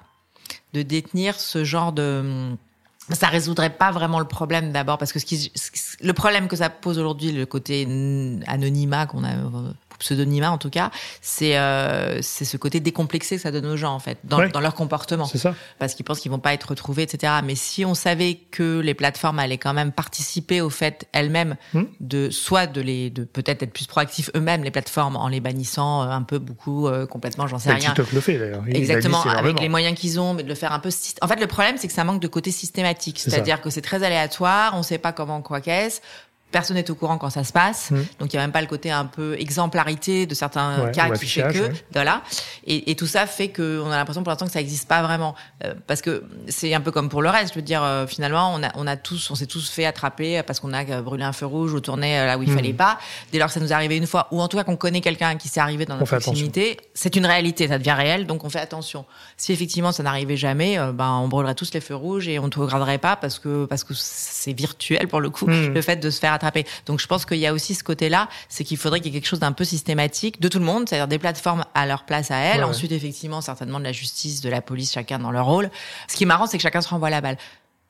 de 0.72 0.82
détenir 0.82 1.38
ce 1.40 1.64
genre 1.64 1.92
de 1.92 2.54
ça 3.10 3.26
résoudrait 3.26 3.70
pas 3.70 3.90
vraiment 3.90 4.18
le 4.18 4.24
problème 4.24 4.72
d'abord 4.72 4.98
parce 4.98 5.12
que 5.12 5.18
ce 5.18 5.26
qui, 5.26 5.52
le 6.00 6.12
problème 6.12 6.48
que 6.48 6.56
ça 6.56 6.70
pose 6.70 6.98
aujourd'hui 6.98 7.32
le 7.32 7.44
côté 7.44 7.82
anonymat 8.46 9.06
qu'on 9.06 9.24
a 9.24 9.34
pseudonymat 10.04 10.52
en 10.52 10.58
tout 10.58 10.70
cas, 10.70 10.90
c'est 11.20 11.56
euh, 11.56 12.20
c'est 12.22 12.44
ce 12.44 12.56
côté 12.56 12.80
décomplexé 12.80 13.36
que 13.36 13.42
ça 13.42 13.50
donne 13.50 13.66
aux 13.66 13.76
gens 13.76 13.94
en 13.94 13.98
fait 13.98 14.18
dans, 14.24 14.46
dans 14.48 14.60
leur 14.60 14.74
comportement. 14.74 15.24
C'est 15.24 15.38
ça. 15.38 15.54
Parce 15.78 15.94
qu'ils 15.94 16.04
pensent 16.04 16.20
qu'ils 16.20 16.30
vont 16.30 16.38
pas 16.38 16.52
être 16.52 16.70
retrouvés, 16.70 17.02
etc. 17.02 17.32
Mais 17.44 17.54
si 17.54 17.84
on 17.84 17.94
savait 17.94 18.34
que 18.50 18.80
les 18.80 18.94
plateformes 18.94 19.38
allaient 19.38 19.58
quand 19.58 19.72
même 19.72 19.92
participer 19.92 20.60
au 20.60 20.70
fait 20.70 21.08
elles-mêmes 21.12 21.56
hmm. 21.72 21.84
de 22.00 22.30
soit 22.30 22.66
de 22.66 22.80
les 22.80 23.10
de 23.10 23.24
peut-être 23.24 23.62
être 23.62 23.72
plus 23.72 23.86
proactifs 23.86 24.30
eux-mêmes 24.36 24.62
les 24.62 24.70
plateformes 24.70 25.16
en 25.16 25.28
les 25.28 25.40
bannissant 25.40 26.02
euh, 26.02 26.08
un 26.08 26.22
peu 26.22 26.38
beaucoup 26.38 26.86
euh, 26.86 27.06
complètement, 27.06 27.46
j'en 27.46 27.58
sais 27.58 27.70
rien. 27.72 27.94
TikTok 27.94 28.12
le 28.12 28.20
fait 28.20 28.38
d'ailleurs. 28.38 28.62
Exactement 28.68 29.22
avec 29.22 29.60
les 29.60 29.68
moyens 29.68 29.98
qu'ils 29.98 30.20
ont, 30.20 30.34
mais 30.34 30.42
de 30.42 30.48
le 30.48 30.54
faire 30.54 30.72
un 30.72 30.80
peu. 30.80 30.90
En 31.22 31.28
fait, 31.28 31.40
le 31.40 31.46
problème 31.46 31.76
c'est 31.78 31.88
que 31.88 31.94
ça 31.94 32.04
manque 32.04 32.20
de 32.20 32.28
côté 32.28 32.50
systématique, 32.50 33.18
c'est-à-dire 33.18 33.60
que 33.60 33.70
c'est 33.70 33.82
très 33.82 34.02
aléatoire, 34.02 34.74
on 34.76 34.82
sait 34.82 34.98
pas 34.98 35.12
comment 35.12 35.40
quoi 35.40 35.60
qu'est-ce 35.60 36.00
personne 36.54 36.76
n'est 36.76 36.88
au 36.88 36.94
courant 36.94 37.18
quand 37.18 37.30
ça 37.30 37.42
se 37.42 37.52
passe. 37.52 37.90
Mmh. 37.90 37.96
Donc 38.20 38.32
il 38.32 38.36
y 38.36 38.38
a 38.38 38.42
même 38.42 38.52
pas 38.52 38.60
le 38.60 38.68
côté 38.68 38.92
un 38.92 39.06
peu 39.06 39.34
exemplarité 39.40 40.24
de 40.24 40.34
certains 40.34 40.90
cas 40.92 41.10
qui 41.10 41.26
fait 41.26 41.52
que 41.52 41.72
voilà. 41.92 42.22
Et, 42.64 42.92
et, 42.92 42.94
tout 42.94 43.08
ça 43.08 43.26
fait 43.26 43.48
que 43.48 43.82
on 43.84 43.90
a 43.90 43.96
l'impression 43.96 44.22
pour 44.22 44.30
l'instant 44.30 44.46
que 44.46 44.52
ça 44.52 44.60
n'existe 44.60 44.88
pas 44.88 45.02
vraiment 45.02 45.34
euh, 45.64 45.74
parce 45.88 46.00
que 46.00 46.22
c'est 46.46 46.72
un 46.72 46.80
peu 46.80 46.92
comme 46.92 47.08
pour 47.08 47.22
le 47.22 47.28
reste. 47.28 47.54
Je 47.54 47.58
veux 47.58 47.64
dire 47.64 47.82
euh, 47.82 48.06
finalement 48.06 48.54
on 48.54 48.62
a 48.62 48.70
on 48.76 48.86
a 48.86 48.96
tous 48.96 49.32
on 49.32 49.34
s'est 49.34 49.46
tous 49.46 49.68
fait 49.68 49.84
attraper 49.84 50.44
parce 50.44 50.60
qu'on 50.60 50.72
a 50.72 51.02
brûlé 51.02 51.24
un 51.24 51.32
feu 51.32 51.46
rouge 51.46 51.72
ou 51.74 51.80
tourné 51.80 52.20
euh, 52.20 52.26
là 52.26 52.38
où 52.38 52.44
il 52.44 52.52
mmh. 52.52 52.56
fallait 52.56 52.72
pas. 52.72 52.98
Dès 53.32 53.38
lors 53.40 53.48
que 53.48 53.54
ça 53.54 53.60
nous 53.60 53.70
est 53.70 53.74
arrivé 53.74 53.96
une 53.96 54.06
fois 54.06 54.28
ou 54.30 54.40
en 54.40 54.46
tout 54.46 54.56
cas 54.56 54.62
qu'on 54.62 54.76
connaît 54.76 55.00
quelqu'un 55.00 55.36
qui 55.36 55.48
s'est 55.48 55.60
arrivé 55.60 55.86
dans 55.86 55.96
notre 55.96 56.18
proximité, 56.18 56.76
c'est 56.94 57.16
une 57.16 57.26
réalité, 57.26 57.66
ça 57.66 57.78
devient 57.78 57.96
réel 57.96 58.26
donc 58.28 58.44
on 58.44 58.48
fait 58.48 58.60
attention. 58.60 59.06
Si 59.36 59.52
effectivement 59.52 59.90
ça 59.90 60.04
n'arrivait 60.04 60.36
jamais, 60.36 60.78
ben 60.94 61.18
on 61.20 61.26
brûlerait 61.26 61.56
tous 61.56 61.72
les 61.74 61.80
feux 61.80 61.96
rouges 61.96 62.28
et 62.28 62.38
on 62.38 62.46
ne 62.46 62.54
regarderait 62.54 62.98
pas 62.98 63.16
parce 63.16 63.40
que 63.40 63.64
parce 63.64 63.82
que 63.82 63.92
c'est 63.96 64.52
virtuel 64.52 65.08
pour 65.08 65.20
le 65.20 65.30
coup 65.30 65.48
mmh. 65.48 65.74
le 65.74 65.82
fait 65.82 65.96
de 65.96 66.10
se 66.10 66.20
faire 66.20 66.32
attraper 66.32 66.43
donc 66.86 67.00
je 67.00 67.06
pense 67.06 67.24
qu'il 67.26 67.38
y 67.38 67.46
a 67.46 67.52
aussi 67.52 67.74
ce 67.74 67.84
côté-là, 67.84 68.28
c'est 68.48 68.64
qu'il 68.64 68.76
faudrait 68.76 69.00
qu'il 69.00 69.12
y 69.12 69.16
ait 69.16 69.20
quelque 69.20 69.28
chose 69.28 69.40
d'un 69.40 69.52
peu 69.52 69.64
systématique 69.64 70.40
de 70.40 70.48
tout 70.48 70.58
le 70.58 70.64
monde, 70.64 70.88
c'est-à-dire 70.88 71.08
des 71.08 71.18
plateformes 71.18 71.64
à 71.74 71.86
leur 71.86 72.04
place 72.04 72.30
à 72.30 72.36
elles, 72.36 72.64
ensuite 72.64 72.92
effectivement 72.92 73.40
certainement 73.40 73.78
de 73.78 73.84
la 73.84 73.92
justice, 73.92 74.40
de 74.40 74.48
la 74.48 74.60
police, 74.60 74.92
chacun 74.92 75.18
dans 75.18 75.30
leur 75.30 75.46
rôle. 75.46 75.70
Ce 76.08 76.16
qui 76.16 76.24
est 76.24 76.26
marrant, 76.26 76.46
c'est 76.46 76.56
que 76.56 76.62
chacun 76.62 76.80
se 76.80 76.88
renvoie 76.88 77.10
la 77.10 77.20
balle. 77.20 77.36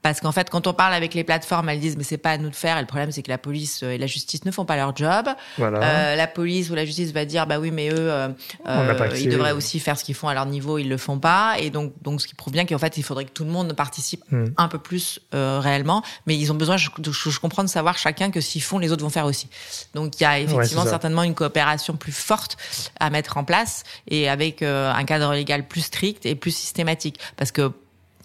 Parce 0.05 0.21
qu'en 0.21 0.33
fait, 0.33 0.51
quand 0.51 0.67
on 0.67 0.75
parle 0.75 0.93
avec 0.93 1.14
les 1.14 1.25
plateformes, 1.25 1.71
elles 1.71 1.81
disent 1.81 1.97
mais 1.97 2.05
c'est 2.05 2.19
pas 2.19 2.33
à 2.33 2.37
nous 2.37 2.51
de 2.51 2.55
faire. 2.55 2.77
Et 2.77 2.81
le 2.83 2.87
problème, 2.87 3.11
c'est 3.11 3.23
que 3.23 3.31
la 3.31 3.38
police 3.38 3.83
et 3.83 3.97
la 3.97 4.07
justice 4.07 4.45
ne 4.45 4.51
font 4.51 4.67
pas 4.67 4.77
leur 4.77 4.95
job. 4.95 5.31
Voilà. 5.57 5.83
Euh, 5.83 6.14
la 6.14 6.27
police 6.27 6.69
ou 6.69 6.75
la 6.75 6.85
justice 6.85 7.11
va 7.12 7.25
dire 7.25 7.47
bah 7.47 7.59
oui, 7.59 7.71
mais 7.71 7.88
eux, 7.88 7.95
euh, 7.97 8.29
euh 8.69 9.09
ils 9.17 9.31
devraient 9.31 9.53
aussi 9.53 9.81
faire 9.81 9.99
ce 9.99 10.05
qu'ils 10.05 10.14
font 10.14 10.29
à 10.29 10.35
leur 10.35 10.45
niveau, 10.45 10.77
ils 10.77 10.90
le 10.90 10.99
font 10.99 11.19
pas. 11.19 11.57
Et 11.59 11.71
donc, 11.71 11.95
donc 12.03 12.21
ce 12.21 12.27
qui 12.27 12.35
prouve 12.35 12.53
bien 12.53 12.67
qu'en 12.67 12.77
fait, 12.77 12.99
il 12.99 13.03
faudrait 13.03 13.25
que 13.25 13.31
tout 13.31 13.45
le 13.45 13.51
monde 13.51 13.73
participe 13.73 14.23
hmm. 14.31 14.49
un 14.59 14.69
peu 14.69 14.79
plus 14.79 15.21
euh, 15.35 15.59
réellement. 15.59 16.03
Mais 16.27 16.37
ils 16.37 16.53
ont 16.53 16.55
besoin, 16.55 16.77
je, 16.77 16.90
je, 17.03 17.40
comprends 17.40 17.64
de 17.64 17.69
savoir 17.71 17.97
chacun 17.97 18.31
que 18.31 18.43
s'ils 18.43 18.62
font, 18.62 18.79
les 18.79 18.93
autres 18.93 19.03
vont 19.03 19.09
faire 19.11 19.25
aussi. 19.25 19.49
Donc, 19.95 20.21
il 20.21 20.25
y 20.25 20.27
a 20.27 20.38
effectivement 20.38 20.85
certainement 20.85 21.23
une 21.23 21.35
coopération 21.35 21.97
plus 21.97 22.12
forte 22.12 22.59
à 23.01 23.09
mettre 23.09 23.38
en 23.38 23.45
place 23.45 23.85
et 24.09 24.29
avec 24.29 24.61
euh, 24.61 24.93
un 24.93 25.05
cadre 25.05 25.33
légal 25.33 25.67
plus 25.67 25.81
strict 25.81 26.27
et 26.27 26.35
plus 26.35 26.55
systématique. 26.55 27.19
Parce 27.37 27.53
que 27.53 27.73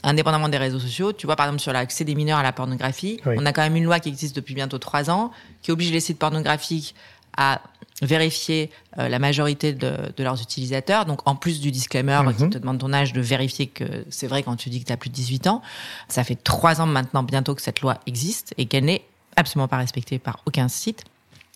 indépendamment 0.03 0.49
des 0.49 0.57
réseaux 0.57 0.79
sociaux. 0.79 1.13
Tu 1.13 1.25
vois, 1.25 1.35
par 1.35 1.47
exemple, 1.47 1.61
sur 1.61 1.73
l'accès 1.73 2.03
des 2.03 2.15
mineurs 2.15 2.39
à 2.39 2.43
la 2.43 2.51
pornographie, 2.51 3.19
on 3.25 3.45
a 3.45 3.53
quand 3.53 3.61
même 3.61 3.75
une 3.75 3.83
loi 3.83 3.99
qui 3.99 4.09
existe 4.09 4.35
depuis 4.35 4.53
bientôt 4.53 4.77
trois 4.77 5.09
ans, 5.09 5.31
qui 5.61 5.71
oblige 5.71 5.91
les 5.91 5.99
sites 5.99 6.19
pornographiques 6.19 6.95
à 7.37 7.61
vérifier 8.01 8.69
euh, 8.97 9.09
la 9.09 9.19
majorité 9.19 9.73
de, 9.73 10.11
leurs 10.17 10.41
utilisateurs. 10.41 11.05
Donc, 11.05 11.27
en 11.27 11.35
plus 11.35 11.59
du 11.59 11.71
disclaimer 11.71 12.21
qui 12.37 12.43
mhm. 12.43 12.49
te 12.49 12.57
demande 12.57 12.79
ton 12.79 12.93
âge, 12.93 13.13
de 13.13 13.21
vérifier 13.21 13.67
que 13.67 14.05
c'est 14.09 14.27
vrai 14.27 14.43
quand 14.43 14.55
tu 14.55 14.69
dis 14.69 14.81
que 14.81 14.85
tu 14.85 14.93
as 14.93 14.97
plus 14.97 15.09
de 15.09 15.15
18 15.15 15.47
ans. 15.47 15.61
Ça 16.07 16.23
fait 16.23 16.35
trois 16.35 16.81
ans 16.81 16.85
maintenant 16.85 17.23
bientôt 17.23 17.55
que 17.55 17.61
cette 17.61 17.81
loi 17.81 17.99
existe 18.07 18.53
et 18.57 18.65
qu'elle 18.65 18.85
n'est 18.85 19.03
absolument 19.35 19.67
pas 19.67 19.77
respectée 19.77 20.19
par 20.19 20.39
aucun 20.45 20.67
site 20.67 21.03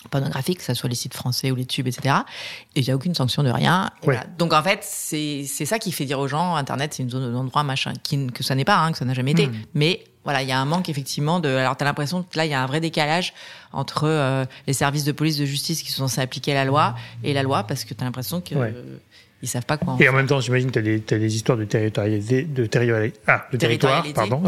pornographique, 0.10 0.60
que 0.60 0.64
ce 0.64 0.74
soit 0.74 0.90
les 0.90 0.96
sites 0.96 1.14
français 1.14 1.52
ou 1.52 1.56
les 1.56 1.66
tubes, 1.66 1.88
etc. 1.88 2.16
Et 2.76 2.82
il 2.82 2.84
n'y 2.86 2.92
a 2.92 2.96
aucune 2.96 3.16
sanction 3.16 3.44
de 3.44 3.50
rien. 3.50 3.90
Donc 4.38 4.54
en 4.54 4.64
fait, 4.64 4.80
c'est 4.84 5.46
ça 5.46 5.80
qui 5.80 5.92
fait 5.92 6.06
dire 6.06 6.20
aux 6.20 6.28
gens, 6.28 6.56
Internet, 6.56 6.94
c'est 6.94 7.04
une 7.04 7.10
zone 7.10 7.32
d'endroit, 7.32 7.64
machin, 7.64 7.94
qui, 8.04 8.28
que 8.28 8.44
ça 8.44 8.56
n'est 8.56 8.66
pas, 8.66 8.78
hein, 8.78 8.92
que 8.92 8.98
ça 8.98 9.06
n'a 9.06 9.14
jamais 9.14 9.32
été. 9.32 9.48
Hmm. 9.48 9.54
Mais 9.74 10.04
voilà, 10.24 10.42
il 10.42 10.48
y 10.48 10.52
a 10.52 10.60
un 10.60 10.66
manque 10.66 10.90
effectivement 10.90 11.40
de. 11.40 11.50
Alors 11.50 11.76
t'as 11.76 11.86
l'impression 11.86 12.24
que 12.24 12.38
là, 12.38 12.46
il 12.46 12.52
y 12.52 12.54
a 12.54 12.62
un 12.62 12.66
vrai 12.66 12.80
décalage 12.80 13.34
entre 13.72 14.06
euh, 14.06 14.46
les 14.68 14.74
services 14.74 15.04
de 15.04 15.12
police, 15.12 15.38
de 15.38 15.46
justice 15.46 15.84
qui 15.84 15.92
sont 15.92 16.08
censés 16.08 16.22
appliquer 16.22 16.54
la 16.54 16.66
loi 16.66 16.96
et 17.24 17.34
la 17.34 17.44
loi, 17.44 17.64
parce 17.64 17.84
que 17.84 17.94
t'as 17.94 18.06
l'impression 18.06 18.40
que. 18.40 18.56
ils 19.42 19.48
savent 19.50 19.66
pas 19.66 19.78
quoi. 19.78 19.98
Et 20.00 20.08
en 20.08 20.14
même 20.14 20.28
temps, 20.28 20.40
j'imagine 20.40 20.72
que 20.72 20.80
tu 20.80 21.14
as, 21.14 21.20
des 21.20 21.36
histoires 21.36 21.58
de 21.58 21.66
territorialité, 21.66 22.44
de, 22.44 22.64
ah, 23.28 23.46
de 23.52 23.58
territoire, 23.58 24.06
pardon, 24.16 24.42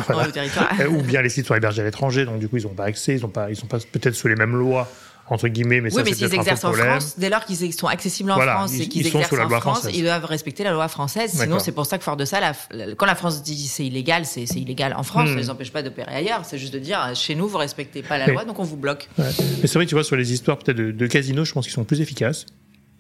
ou 0.89 1.01
bien 1.01 1.21
les 1.21 1.29
sites 1.29 1.45
sont 1.45 1.55
hébergés 1.55 1.81
à 1.81 1.85
l'étranger, 1.85 2.23
donc 2.23 2.39
du 2.39 2.47
coup 2.47 2.57
ils 2.57 2.63
n'ont 2.63 2.69
pas 2.69 2.85
accès, 2.85 3.15
ils 3.15 3.19
sont 3.19 3.27
pas, 3.27 3.49
ils 3.49 3.57
sont 3.57 3.67
pas 3.67 3.79
peut-être 3.79 4.15
sous 4.15 4.29
les 4.29 4.35
mêmes 4.35 4.55
lois 4.55 4.89
entre 5.27 5.47
guillemets, 5.47 5.81
mais 5.81 5.93
oui, 5.93 6.03
mais 6.05 6.13
s'ils 6.13 6.33
exercent 6.33 6.63
en 6.65 6.73
France, 6.73 7.15
dès 7.17 7.29
lors 7.29 7.43
qu'ils 7.45 7.73
sont 7.73 7.87
accessibles 7.87 8.31
en 8.31 8.39
France 8.39 8.79
et 8.79 8.87
qu'ils 8.87 9.07
exercent 9.07 9.33
en 9.33 9.49
France, 9.49 9.61
française. 9.61 9.91
ils 9.95 10.03
doivent 10.03 10.25
respecter 10.25 10.63
la 10.63 10.71
loi 10.71 10.87
française. 10.87 11.31
Sinon, 11.31 11.59
c'est 11.59 11.71
pour 11.71 11.85
ça 11.85 11.97
que 11.97 12.03
fort 12.03 12.17
de 12.17 12.25
ça, 12.25 12.39
la, 12.39 12.53
quand 12.95 13.05
la 13.05 13.15
France 13.15 13.41
dit 13.41 13.67
c'est 13.67 13.85
illégal, 13.85 14.25
c'est 14.25 14.43
illégal 14.55 14.93
en 14.95 15.03
France. 15.03 15.25
Hmm. 15.25 15.33
Ça 15.33 15.35
ne 15.35 15.39
les 15.39 15.49
empêche 15.49 15.71
pas 15.71 15.81
d'opérer 15.81 16.13
ailleurs. 16.13 16.41
C'est 16.45 16.59
juste 16.59 16.73
de 16.73 16.79
dire 16.79 17.11
chez 17.15 17.35
nous, 17.35 17.47
vous 17.47 17.57
respectez 17.57 18.03
pas 18.03 18.17
la 18.17 18.27
loi, 18.27 18.45
donc 18.45 18.59
on 18.59 18.63
vous 18.63 18.77
bloque. 18.77 19.09
Ouais. 19.17 19.25
Mais 19.61 19.67
c'est 19.67 19.79
vrai, 19.79 19.85
tu 19.85 19.95
vois, 19.95 20.03
sur 20.03 20.15
les 20.15 20.31
histoires 20.31 20.59
peut-être 20.59 20.77
de, 20.77 20.91
de 20.91 21.07
casinos, 21.07 21.45
je 21.45 21.53
pense 21.53 21.65
qu'ils 21.65 21.73
sont 21.73 21.85
plus 21.85 22.01
efficaces. 22.01 22.45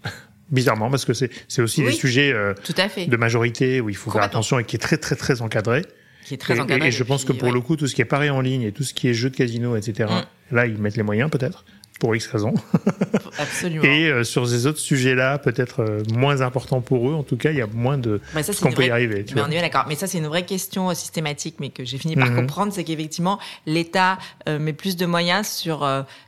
Bizarrement, 0.49 0.89
parce 0.89 1.05
que 1.05 1.13
c'est 1.13 1.61
aussi 1.61 1.83
des 1.83 1.91
sujets 1.91 2.31
euh, 2.33 2.53
Tout 2.63 2.75
à 2.77 2.89
fait. 2.89 3.05
de 3.05 3.17
majorité 3.17 3.81
où 3.81 3.89
il 3.89 3.95
faut 3.95 4.09
faire 4.09 4.23
attention 4.23 4.57
et 4.57 4.63
qui 4.63 4.75
est 4.75 4.79
très 4.79 4.97
très 4.97 5.15
très 5.15 5.41
encadré. 5.41 5.83
Qui 6.25 6.33
est 6.33 6.37
très 6.37 6.57
et, 6.57 6.59
encadré. 6.59 6.87
Et, 6.87 6.91
je 6.91 7.03
pense 7.03 7.23
que 7.23 7.33
pour 7.33 7.51
le 7.51 7.61
coup, 7.61 7.75
tout 7.75 7.87
ce 7.87 7.93
qui 7.93 8.01
est 8.01 8.05
pareil 8.05 8.31
en 8.31 8.41
ligne 8.41 8.63
et 8.63 8.71
tout 8.71 8.83
ce 8.83 8.95
qui 8.95 9.07
est 9.07 9.13
jeu 9.13 9.29
de 9.29 9.35
casino, 9.35 9.75
etc. 9.75 10.09
Hmm. 10.09 10.55
Là, 10.55 10.65
ils 10.65 10.77
mettent 10.79 10.97
les 10.97 11.03
moyens 11.03 11.29
peut-être 11.29 11.65
pour 11.99 12.15
X 12.15 12.27
raisons. 12.27 12.53
Absolument. 13.39 13.83
Et 13.83 14.09
euh, 14.09 14.23
sur 14.23 14.47
ces 14.47 14.67
autres 14.67 14.79
sujets-là, 14.79 15.37
peut-être 15.37 15.81
euh, 15.81 16.03
moins 16.13 16.41
importants 16.41 16.81
pour 16.81 17.09
eux, 17.09 17.13
en 17.13 17.23
tout 17.23 17.37
cas, 17.37 17.51
il 17.51 17.57
y 17.57 17.61
a 17.61 17.67
moins 17.67 17.97
de 17.97 18.21
bah 18.33 18.41
qu'on 18.61 18.71
peut 18.71 18.85
y 18.85 18.89
arriver. 18.89 19.23
Tu 19.23 19.35
mais 19.35 19.41
on 19.41 19.49
est 19.49 19.61
d'accord. 19.61 19.85
Mais 19.87 19.95
ça, 19.95 20.07
c'est 20.07 20.17
une 20.17 20.27
vraie 20.27 20.45
question 20.45 20.89
euh, 20.89 20.93
systématique, 20.93 21.55
mais 21.59 21.69
que 21.69 21.85
j'ai 21.85 21.97
fini 21.97 22.15
par 22.15 22.29
mhm. 22.29 22.35
comprendre, 22.35 22.73
c'est 22.73 22.83
qu'effectivement, 22.83 23.39
l'État 23.65 24.17
met 24.47 24.73
plus 24.73 24.95
de 24.95 25.05
moyens 25.05 25.47
sur 25.47 25.87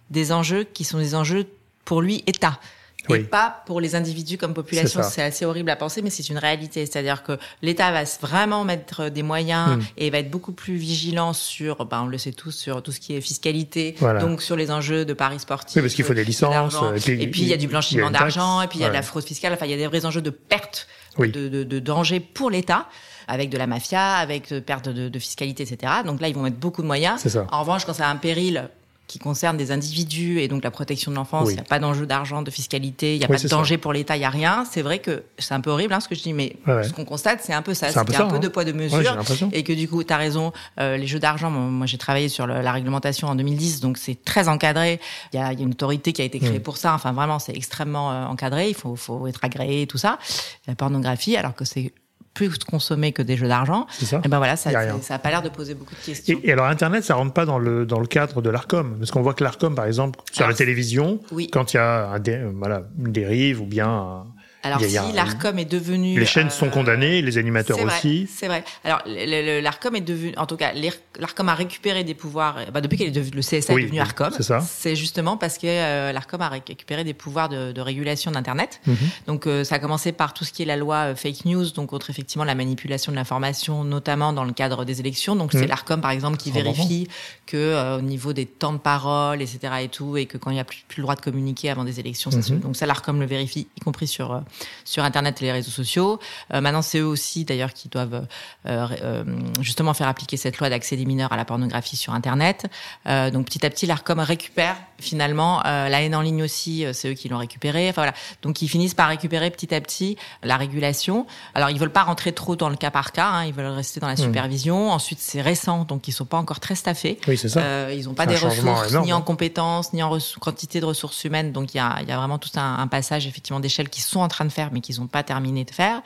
des 0.09 0.31
enjeux 0.31 0.63
qui 0.63 0.83
sont 0.83 0.97
des 0.97 1.15
enjeux 1.15 1.45
pour 1.85 2.01
lui 2.01 2.23
État 2.27 2.59
et 3.09 3.19
pas 3.19 3.63
pour 3.65 3.81
les 3.81 3.95
individus 3.95 4.37
comme 4.37 4.53
population. 4.53 5.01
C'est 5.03 5.21
assez 5.21 5.45
horrible 5.45 5.69
à 5.69 5.75
penser, 5.75 6.01
mais 6.01 6.09
c'est 6.09 6.29
une 6.29 6.37
réalité. 6.37 6.85
C'est-à-dire 6.85 7.23
que 7.23 7.37
l'État 7.61 7.91
va 7.91 8.03
vraiment 8.21 8.63
mettre 8.63 9.09
des 9.09 9.23
moyens 9.23 9.77
hmm. 9.77 9.81
et 9.97 10.09
va 10.09 10.19
être 10.19 10.31
beaucoup 10.31 10.51
plus 10.51 10.75
vigilant 10.75 11.33
sur, 11.33 11.85
ben, 11.85 12.03
on 12.03 12.07
le 12.07 12.17
sait 12.17 12.31
tous, 12.31 12.51
sur 12.51 12.81
tout 12.81 12.91
ce 12.91 12.99
qui 12.99 13.15
est 13.15 13.21
fiscalité, 13.21 13.95
donc 14.19 14.41
sur 14.41 14.55
les 14.55 14.71
enjeux 14.71 15.05
de 15.05 15.13
paris 15.13 15.39
sportifs. 15.39 15.75
Oui, 15.75 15.81
parce 15.81 15.93
qu'il 15.93 16.05
faut 16.05 16.13
des 16.13 16.23
licences. 16.23 16.75
Et 17.07 17.27
puis, 17.27 17.41
il 17.41 17.47
y 17.47 17.53
a 17.53 17.57
du 17.57 17.67
blanchiment 17.67 18.11
d'argent, 18.11 18.61
et 18.61 18.67
puis 18.67 18.79
il 18.79 18.81
y 18.81 18.85
a 18.85 18.89
de 18.89 18.93
la 18.93 19.01
fraude 19.01 19.23
fiscale. 19.23 19.53
Enfin, 19.53 19.65
il 19.65 19.71
y 19.71 19.75
a 19.75 19.77
des 19.77 19.87
vrais 19.87 20.05
enjeux 20.05 20.21
de 20.21 20.29
perte, 20.29 20.87
de, 21.17 21.25
de, 21.25 21.63
de 21.63 21.79
danger 21.79 22.19
pour 22.19 22.49
l'État 22.49 22.87
avec 23.27 23.49
de 23.49 23.57
la 23.57 23.67
mafia, 23.67 24.15
avec 24.15 24.53
de 24.53 24.59
perte 24.59 24.87
de, 24.87 25.09
de, 25.09 25.19
fiscalité, 25.19 25.63
etc. 25.63 25.93
Donc 26.05 26.21
là, 26.21 26.29
ils 26.29 26.35
vont 26.35 26.43
mettre 26.43 26.57
beaucoup 26.57 26.81
de 26.81 26.87
moyens. 26.87 27.19
Ça. 27.19 27.45
En 27.51 27.59
revanche, 27.59 27.85
quand 27.85 27.93
ça 27.93 28.07
a 28.07 28.11
un 28.11 28.15
péril 28.15 28.69
qui 29.07 29.19
concerne 29.19 29.55
des 29.55 29.71
individus 29.71 30.41
et 30.41 30.49
donc 30.49 30.63
la 30.63 30.71
protection 30.71 31.11
de 31.11 31.15
l'enfance, 31.15 31.49
il 31.49 31.53
n'y 31.53 31.59
a 31.59 31.63
pas 31.63 31.79
d'enjeu 31.79 32.05
d'argent, 32.05 32.41
de 32.41 32.51
fiscalité, 32.51 33.15
il 33.15 33.19
n'y 33.19 33.25
a 33.25 33.27
pas 33.29 33.37
de 33.37 33.47
danger 33.47 33.77
pour 33.77 33.93
l'État, 33.93 34.17
il 34.17 34.19
n'y 34.19 34.25
a 34.25 34.29
rien. 34.29 34.65
C'est 34.69 34.81
vrai 34.81 34.99
que 34.99 35.23
c'est 35.37 35.53
un 35.53 35.61
peu 35.61 35.69
horrible 35.69 35.93
hein, 35.93 36.01
ce 36.01 36.09
que 36.09 36.15
je 36.15 36.21
dis, 36.21 36.33
mais 36.33 36.57
ce 36.65 36.91
qu'on 36.91 37.05
constate, 37.05 37.39
c'est 37.41 37.53
un 37.53 37.61
peu 37.61 37.73
ça. 37.73 37.89
C'est 37.89 37.99
un, 37.99 38.05
peu, 38.05 38.13
un 38.15 38.27
peu 38.27 38.39
de 38.39 38.47
hein. 38.47 38.49
poids 38.49 38.65
de 38.65 38.73
mesure. 38.73 39.17
et 39.53 39.63
que 39.63 39.71
du 39.71 39.87
coup, 39.87 40.03
tu 40.03 40.11
as 40.11 40.17
raison, 40.17 40.51
euh, 40.79 40.97
les 40.97 41.07
jeux 41.07 41.19
d'argent, 41.19 41.49
moi 41.49 41.87
j'ai 41.87 41.97
travaillé 41.97 42.27
sur 42.27 42.45
la 42.47 42.71
réglementation 42.71 43.29
en 43.29 43.35
2010, 43.35 43.79
donc 43.79 43.97
c'est 43.97 44.23
très 44.23 44.49
encadré. 44.49 44.99
Il 45.31 45.39
y 45.39 45.41
a, 45.41 45.53
y 45.53 45.57
a, 45.57 45.63
une 45.63 45.71
autorité 45.71 46.11
qui 46.11 46.21
a 46.21 46.25
été 46.25 46.39
créée 46.39 46.59
mm. 46.59 46.63
pour 46.63 46.75
ça. 46.77 46.93
Enfin 46.93 47.13
vraiment, 47.13 47.39
c'est 47.39 47.55
extrêmement 47.55 48.11
euh, 48.11 48.25
encadré. 48.25 48.69
Il 48.69 48.75
faut, 48.75 48.97
faut 48.97 49.25
être 49.27 49.43
agréé, 49.43 49.87
tout 49.87 49.97
ça. 49.97 50.19
La 50.67 50.75
pornographie, 50.75 51.37
alors 51.37 51.55
que 51.55 51.63
c'est 51.63 51.93
plus 52.37 52.59
consommé 52.59 53.11
que 53.13 53.23
des 53.23 53.35
jeux 53.35 53.47
d'argent. 53.47 53.87
Ça. 53.89 54.21
Et 54.23 54.27
ben 54.27 54.37
voilà, 54.37 54.55
ça, 54.55 54.69
ça 55.01 55.15
a 55.15 55.19
pas 55.19 55.29
l'air 55.29 55.41
de 55.41 55.49
poser 55.49 55.73
beaucoup 55.73 55.95
de 55.95 56.05
questions. 56.05 56.39
Et, 56.43 56.51
alors 56.51 56.67
Internet, 56.67 57.03
ça 57.03 57.15
rentre 57.15 57.33
pas 57.33 57.45
dans 57.45 57.57
le 57.57 57.85
dans 57.85 57.99
le 57.99 58.05
cadre 58.05 58.43
de 58.43 58.49
l'Arcom, 58.51 58.95
parce 58.99 59.09
qu'on 59.09 59.23
voit 59.23 59.33
que 59.33 59.43
l'Arcom, 59.43 59.73
par 59.73 59.85
exemple, 59.85 60.19
sur 60.31 60.47
la 60.47 60.53
télévision, 60.53 61.19
quand 61.51 61.73
il 61.73 61.77
y 61.77 61.79
a 61.79 62.11
un 62.11 62.51
voilà, 62.53 62.83
une 62.99 63.11
dérive 63.11 63.59
ou 63.61 63.65
bien 63.65 64.25
alors 64.63 64.81
si 64.81 65.13
l'Arcom 65.13 65.57
est 65.59 65.65
devenu... 65.65 66.19
Les 66.19 66.25
chaînes 66.25 66.49
sont 66.49 66.67
euh, 66.67 66.71
condamnées, 66.71 67.21
les 67.21 67.37
animateurs 67.37 67.79
aussi. 67.81 68.27
C'est 68.33 68.47
vrai. 68.47 68.63
Alors 68.83 69.01
l'Arcom 69.05 69.95
est 69.95 70.01
devenu... 70.01 70.33
En 70.37 70.45
tout 70.45 70.57
cas, 70.57 70.71
l'Arcom 71.19 71.47
a 71.49 71.55
récupéré 71.55 72.03
des 72.03 72.13
pouvoirs... 72.13 72.57
Bah, 72.73 72.81
depuis 72.81 72.97
qu'elle 72.97 73.07
est 73.07 73.11
devenu... 73.11 73.37
Le 73.37 73.41
CSA 73.41 73.73
est 73.73 73.83
devenu 73.83 73.99
Arcom. 73.99 74.31
C'est 74.35 74.43
ça. 74.43 74.59
C'est 74.61 74.95
justement 74.95 75.37
parce 75.37 75.57
que 75.57 75.67
euh, 75.67 76.11
l'Arcom 76.11 76.41
a 76.41 76.49
récupéré 76.49 77.03
des 77.03 77.13
pouvoirs 77.13 77.49
de, 77.49 77.71
de 77.71 77.81
régulation 77.81 78.31
d'Internet. 78.31 78.81
Mhm. 78.87 78.97
Donc 79.27 79.47
euh, 79.47 79.63
ça 79.63 79.75
a 79.75 79.79
commencé 79.79 80.11
par 80.11 80.33
tout 80.33 80.43
ce 80.43 80.51
qui 80.51 80.63
est 80.63 80.65
la 80.65 80.77
loi 80.77 81.15
fake 81.15 81.45
news, 81.45 81.69
donc 81.71 81.89
contre 81.89 82.09
effectivement 82.09 82.43
la 82.43 82.55
manipulation 82.55 83.11
de 83.11 83.17
l'information, 83.17 83.83
notamment 83.83 84.33
dans 84.33 84.43
le 84.43 84.53
cadre 84.53 84.85
des 84.85 84.99
élections. 84.99 85.35
Donc 85.35 85.51
c'est 85.51 85.61
mhm. 85.61 85.67
l'Arcom 85.67 86.01
par 86.01 86.11
exemple 86.11 86.37
qui 86.37 86.51
vérifie 86.51 87.07
que 87.45 87.97
au 87.97 88.01
niveau 88.01 88.33
des 88.33 88.45
temps 88.45 88.73
de 88.73 88.77
parole, 88.77 89.41
etc. 89.41 89.59
et 89.81 89.87
tout, 89.87 90.17
et 90.17 90.25
que 90.25 90.37
quand 90.37 90.49
il 90.51 90.55
n'y 90.55 90.59
a 90.59 90.65
plus, 90.65 90.83
le 90.97 91.03
droit 91.03 91.15
de 91.15 91.21
communiquer 91.21 91.69
avant 91.69 91.83
des 91.83 91.99
élections, 91.99 92.31
ça 92.31 92.37
mhm. 92.37 92.59
donc 92.59 92.75
ça 92.75 92.85
l'Arcom 92.85 93.19
le 93.19 93.25
vérifie, 93.25 93.67
y 93.77 93.79
compris 93.79 94.07
sur 94.07 94.41
sur 94.87 95.03
Internet 95.03 95.41
et 95.41 95.45
les 95.45 95.51
réseaux 95.51 95.71
sociaux. 95.71 96.19
Euh, 96.53 96.61
maintenant, 96.61 96.81
c'est 96.81 96.99
eux 96.99 97.05
aussi, 97.05 97.43
d'ailleurs, 97.43 97.73
qui 97.73 97.89
doivent 97.89 98.25
euh, 98.65 98.87
euh, 99.01 99.23
justement 99.59 99.93
faire 99.93 100.07
appliquer 100.07 100.37
cette 100.37 100.57
loi 100.57 100.69
d'accès 100.69 100.95
des 100.95 101.05
mineurs 101.05 101.33
à 101.33 101.37
la 101.37 101.45
pornographie 101.45 101.97
sur 101.97 102.13
Internet. 102.13 102.67
donc, 103.05 103.45
petit 103.45 103.65
à 103.65 103.69
petit, 103.69 103.85
l'Arcom 103.85 104.19
récupère 104.19 104.77
finalement 104.99 105.61
la 105.63 106.01
haine 106.01 106.15
en 106.15 106.21
ligne 106.21 106.43
aussi. 106.43 106.85
c'est 106.93 107.09
eux 107.09 107.13
qui 107.13 107.29
l'ont 107.29 107.37
récupéré. 107.37 107.89
Enfin 107.89 108.01
voilà. 108.01 108.13
Donc, 108.41 108.61
ils 108.61 108.67
finissent 108.67 108.93
par 108.93 109.09
récupérer 109.09 109.51
petit 109.51 109.73
à 109.75 109.81
petit 109.81 110.17
la 110.43 110.57
régulation. 110.57 111.27
Alors, 111.53 111.69
ils 111.69 111.79
veulent 111.79 111.91
pas 111.91 112.03
rentrer 112.03 112.31
trop 112.31 112.55
dans 112.55 112.69
le 112.69 112.75
cas 112.75 112.91
par 112.91 113.11
cas. 113.11 113.27
Hein, 113.27 113.45
ils 113.45 113.53
veulent 113.53 113.67
rester 113.67 113.99
dans 113.99 114.07
la 114.07 114.13
mmh. 114.13 114.17
supervision. 114.17 114.91
Ensuite, 114.91 115.19
c'est 115.19 115.41
récent, 115.41 115.83
donc 115.83 116.07
ils 116.07 116.11
sont 116.11 116.25
pas 116.25 116.37
encore 116.37 116.59
très 116.59 116.75
staffés. 116.75 117.19
Oui, 117.27 117.37
c'est 117.37 117.49
ça. 117.49 117.91
ils 117.91 118.05
n'ont 118.05 118.13
pas 118.13 118.25
des 118.25 118.37
ressources 118.37 118.93
ni 119.03 119.13
en 119.13 119.17
hein. 119.17 119.21
compétences 119.21 119.93
ni 119.93 120.01
en 120.01 120.17
quantité 120.39 120.79
de 120.79 120.85
ressources 120.85 121.23
humaines. 121.25 121.51
Donc, 121.51 121.73
il 121.73 121.77
y 121.77 121.79
a, 121.79 122.01
y 122.07 122.11
a 122.11 122.17
vraiment 122.17 122.37
tout 122.37 122.51
un, 122.55 122.77
un 122.79 122.87
passage 122.87 123.27
effectivement 123.27 123.59
d'échelle 123.59 123.89
qu'ils 123.89 124.03
sont 124.03 124.21
en 124.21 124.27
train 124.27 124.36
de 124.45 124.51
faire, 124.51 124.69
mais 124.71 124.81
qu'ils 124.81 124.99
n'ont 124.99 125.07
pas 125.07 125.23
terminé 125.23 125.63
de 125.63 125.71
faire. 125.71 126.01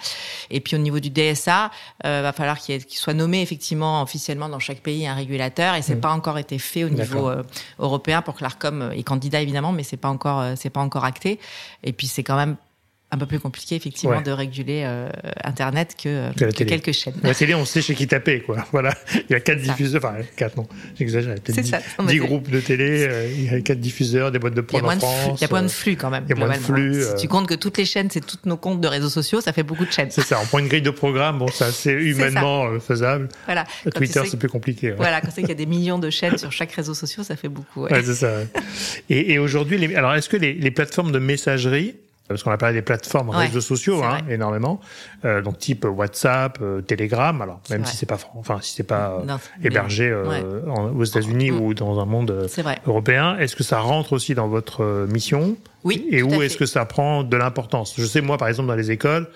Et 0.50 0.60
puis 0.60 0.76
au 0.76 0.80
niveau 0.80 1.00
du 1.00 1.10
DSA, 1.10 1.72
euh, 2.06 2.22
va 2.22 2.32
falloir 2.32 2.58
qu'il 2.60 2.82
soit 2.90 3.14
nommé 3.14 3.42
effectivement 3.42 4.02
officiellement 4.02 4.50
dans 4.50 4.60
chaque 4.60 4.80
pays 4.80 5.08
un 5.08 5.16
régulateur, 5.16 5.76
et 5.76 5.82
c'est 5.82 5.96
mmh. 5.96 6.02
pas 6.02 6.12
encore 6.12 6.38
été 6.38 6.60
fait 6.60 6.84
au 6.84 6.90
niveau 6.90 7.30
euh, 7.30 7.44
européen 7.80 8.22
pour 8.22 8.36
que 8.36 8.44
l'Arcom 8.44 8.92
est 8.92 9.04
candidat 9.04 9.42
évidemment, 9.42 9.72
mais 9.72 9.84
c'est 9.84 9.98
pas 9.98 10.10
encore 10.10 10.40
euh, 10.42 10.54
c'est 10.56 10.70
pas 10.70 10.82
encore 10.82 11.06
acté. 11.06 11.40
Et 11.84 11.94
puis 11.94 12.08
c'est 12.08 12.24
quand 12.24 12.36
même 12.36 12.56
un 13.12 13.18
peu 13.18 13.26
plus 13.26 13.40
compliqué 13.40 13.76
effectivement 13.76 14.22
de 14.22 14.32
réguler 14.32 14.84
euh, 14.86 15.10
Internet 15.44 15.98
que, 16.02 16.34
que, 16.34 16.64
quelques 16.64 16.94
chaînes. 16.94 17.16
La 17.24 17.36
télé, 17.36 17.54
on 17.54 17.66
sait 17.66 17.82
chez 17.82 17.94
qui 17.94 18.08
taper, 18.08 18.42
quoi. 18.42 18.58
Voilà, 18.72 18.94
il 19.14 19.32
y 19.32 19.36
a 19.36 19.42
quatre 19.42 19.62
diffuseurs, 19.62 20.02
enfin 20.04 20.16
quatre 20.38 20.56
non, 20.56 20.66
j'exagère, 20.98 21.36
peut-être 21.36 21.62
dix, 21.62 21.74
dix 22.08 22.20
groupes 22.20 22.50
de 22.50 22.62
télé, 22.62 23.06
euh, 23.06 23.30
il 23.30 23.44
y 23.44 23.50
a 23.50 23.60
quatre 23.60 23.82
diffuseurs, 23.82 24.32
des 24.32 24.40
boîtes 24.40 24.54
de 24.54 24.62
prod 24.62 24.84
en 24.84 24.90
France. 24.92 25.40
Il 25.40 25.42
y 25.42 25.46
a 25.46 25.50
moins 25.50 25.62
de 25.62 25.68
flux 25.68 25.98
quand 25.98 26.10
même. 26.10 26.24
Il 26.28 26.30
y 26.30 26.34
a 26.34 26.46
moins 26.46 26.56
de 26.56 26.62
flux. 26.62 27.04
Si 27.04 27.22
tu 27.24 27.28
comptes 27.28 27.48
que 27.48 27.54
toutes 27.54 27.78
les 27.78 27.86
chaînes, 27.86 28.10
c'est 28.10 28.26
tous 28.26 28.40
nos 28.46 28.56
comptes 28.56 28.80
de 28.80 28.88
réseaux 28.88 29.10
sociaux, 29.10 29.42
ça 29.42 29.52
fait 29.52 29.64
beaucoup 29.64 29.86
de 29.86 29.92
chaînes. 29.92 30.10
C'est 30.10 30.22
ça. 30.22 30.40
On 30.42 30.46
prend 30.46 30.60
une 30.60 30.70
grille 30.70 30.82
de 30.82 30.90
programme, 30.90 31.40
bon, 31.40 31.48
c'est 31.54 31.66
assez 31.66 31.92
humainement 31.92 32.66
euh, 32.66 32.80
faisable. 32.80 33.28
Voilà. 33.46 33.66
Twitter, 33.94 34.22
c'est 34.26 34.38
plus 34.38 34.50
compliqué. 34.50 34.92
Voilà, 34.92 35.20
quand 35.20 35.32
c'est 35.32 35.42
qu'il 35.42 35.50
y 35.50 35.54
a 35.54 35.56
des 35.56 35.66
millions 35.66 36.00
de 36.00 36.10
chaînes 36.10 36.38
sur 36.38 36.52
chaque 36.52 36.72
réseau 36.72 36.94
social, 36.94 37.26
ça 37.26 37.36
fait 37.36 37.50
beaucoup. 37.50 37.84
Ouais, 37.84 38.04
c'est 38.04 38.16
ça. 38.16 38.32
Et, 39.10 39.34
et 39.34 39.40
aujourd'hui, 39.40 39.94
alors 39.96 40.14
est-ce 40.14 40.30
que 40.30 40.38
les, 40.38 40.54
les 40.54 40.72
plateformes 40.72 41.12
de 41.12 41.20
messagerie 41.20 41.96
parce 42.32 42.44
qu'on 42.44 42.52
a 42.52 42.58
parlé 42.58 42.76
des 42.76 42.82
plateformes 42.82 43.30
réseaux 43.30 43.62
sociaux 43.62 44.04
hein, 44.04 44.20
énormément, 44.30 44.80
euh, 45.26 45.42
donc 45.42 45.58
type 45.58 45.86
WhatsApp, 45.86 46.60
euh, 46.62 46.82
Telegram. 46.82 47.42
Alors 47.42 47.62
même 47.70 47.86
si 47.86 47.96
c'est 47.96 48.06
pas, 48.06 48.18
enfin 48.36 48.60
si 48.62 48.74
c'est 48.76 48.84
pas 48.84 49.22
euh, 49.28 49.38
hébergé 49.64 50.10
euh, 50.10 50.62
aux 50.96 51.04
États-Unis 51.04 51.52
mm. 51.52 51.60
ou 51.60 51.74
dans 51.74 52.00
un 52.00 52.06
monde 52.06 52.32
euh, 52.32 52.74
européen, 52.86 53.38
est-ce 53.38 53.56
que 53.56 53.64
ça 53.64 53.80
rentre 53.80 54.14
aussi 54.14 54.36
dans 54.36 54.48
votre 54.48 55.06
mission? 55.10 55.56
Oui. 55.84 56.06
Et 56.10 56.24
où 56.24 56.42
est-ce 56.42 56.58
que 56.58 56.66
ça 56.66 56.86
prend 56.86 57.24
de 57.24 57.38
l'importance? 57.38 57.96
Je 57.98 58.06
sais 58.06 58.22
moi 58.22 58.38
par 58.38 58.48
exemple 58.48 58.68
dans 58.68 58.76
les 58.76 58.92
écoles, 58.92 59.28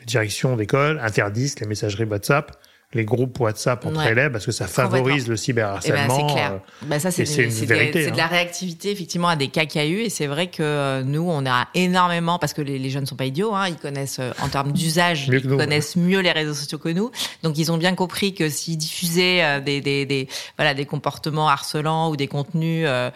les 0.00 0.06
directions 0.06 0.56
d'école 0.56 1.00
interdisent 1.02 1.58
les 1.60 1.66
messageries 1.66 2.04
WhatsApp 2.04 2.52
les 2.92 3.04
groupes 3.04 3.38
WhatsApp 3.38 3.86
entre 3.86 4.04
élèves 4.04 4.32
parce 4.32 4.44
que 4.44 4.50
ça 4.50 4.66
favorise 4.66 5.28
le 5.28 5.36
cyberharcèlement. 5.36 6.02
Eh 6.02 6.08
ben, 6.08 6.28
c'est 6.28 6.34
clair. 6.34 6.60
Bah, 6.82 6.98
ça, 6.98 7.12
c'est 7.12 7.24
C'est 7.24 7.66
de 7.66 8.16
la 8.16 8.24
hein. 8.24 8.26
réactivité 8.26 8.90
effectivement 8.90 9.28
à 9.28 9.36
des 9.36 9.46
cas 9.46 9.64
qu'il 9.64 9.80
y 9.80 9.84
a 9.84 9.86
eu 9.86 10.00
et 10.00 10.10
c'est 10.10 10.26
vrai 10.26 10.48
que 10.48 10.62
euh, 10.62 11.02
nous 11.04 11.22
on 11.22 11.46
a 11.46 11.68
énormément 11.74 12.40
parce 12.40 12.52
que 12.52 12.62
les, 12.62 12.80
les 12.80 12.90
jeunes 12.90 13.06
sont 13.06 13.14
pas 13.14 13.26
idiots, 13.26 13.54
hein, 13.54 13.68
ils 13.68 13.76
connaissent 13.76 14.18
euh, 14.18 14.32
en 14.42 14.48
termes 14.48 14.72
d'usage, 14.72 15.28
ils 15.28 15.46
connaissent 15.46 15.94
mieux 15.94 16.18
les 16.18 16.32
réseaux 16.32 16.54
sociaux 16.54 16.78
que 16.78 16.88
nous. 16.88 17.12
Donc 17.44 17.58
ils 17.58 17.70
ont 17.70 17.76
bien 17.76 17.94
compris 17.94 18.34
que 18.34 18.48
s'ils 18.48 18.76
diffusaient 18.76 19.60
des, 19.60 19.80
des, 19.80 20.04
des, 20.04 20.28
voilà 20.58 20.74
des 20.74 20.84
comportements 20.84 21.48
harcelants 21.48 22.10
ou 22.10 22.16
des 22.16 22.26
contenus 22.26 22.86
euh, 22.88 23.10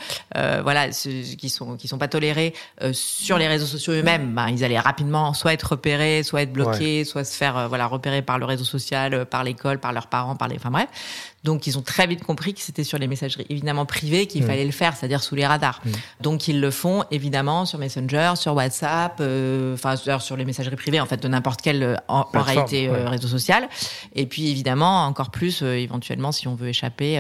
voilà 0.63 0.89
qui 0.91 1.49
sont 1.49 1.77
qui 1.77 1.89
sont 1.89 1.99
pas 1.99 2.09
tolérés 2.09 2.55
sur 2.93 3.39
les 3.39 3.49
réseaux 3.49 3.67
sociaux 3.67 3.95
eux-mêmes, 3.95 4.35
ben, 4.35 4.49
ils 4.51 4.63
allaient 4.63 4.79
rapidement 4.79 5.35
soit 5.35 5.53
être 5.53 5.71
repérés, 5.71 6.23
soit 6.23 6.43
être 6.43 6.53
bloqués, 6.53 7.05
soit 7.05 7.25
se 7.25 7.37
faire 7.37 7.69
voilà 7.69 7.87
repérer 7.87 8.23
par 8.23 8.39
le 8.39 8.45
réseau 8.45 8.65
social, 8.65 9.27
par 9.27 9.43
par 9.81 9.93
leurs 9.93 10.07
parents, 10.07 10.37
par 10.37 10.49
les, 10.49 10.57
enfin 10.57 10.71
bref. 10.71 11.34
Donc 11.45 11.67
ils 11.67 11.79
ont 11.79 11.83
très 11.83 12.07
vite 12.07 12.25
compris 12.25 12.55
que 12.55 12.61
c'était 12.61 12.85
sur 12.85 12.99
les 12.99 13.07
messageries 13.07 13.47
évidemment 13.51 13.85
privées 13.85 14.27
qu'il 14.27 14.43
mm. 14.43 14.47
fallait 14.47 14.65
le 14.65 14.73
faire, 14.73 14.97
c'est-à-dire 14.97 15.23
sous 15.23 15.35
les 15.35 15.47
radars. 15.47 15.81
Mm. 15.85 15.91
Donc 16.23 16.49
ils 16.49 16.61
le 16.61 16.71
font 16.71 17.05
évidemment 17.11 17.67
sur 17.67 17.79
Messenger, 17.79 18.33
sur 18.37 18.55
WhatsApp, 18.55 19.19
euh, 19.21 19.75
enfin 19.75 19.97
sur 19.97 20.37
les 20.37 20.45
messageries 20.45 20.77
privées 20.77 21.01
en 21.01 21.07
fait 21.07 21.23
de 21.23 21.29
n'importe 21.29 21.61
quel 21.61 21.83
euh, 21.83 21.97
en, 22.09 22.25
réalité 22.33 22.89
euh, 22.89 23.09
réseau 23.09 23.29
social. 23.29 23.69
Et 24.15 24.27
puis 24.27 24.51
évidemment 24.51 25.05
encore 25.05 25.31
plus 25.31 25.63
éventuellement 25.63 26.33
si 26.33 26.49
on 26.49 26.55
veut 26.55 26.69
échapper 26.69 27.19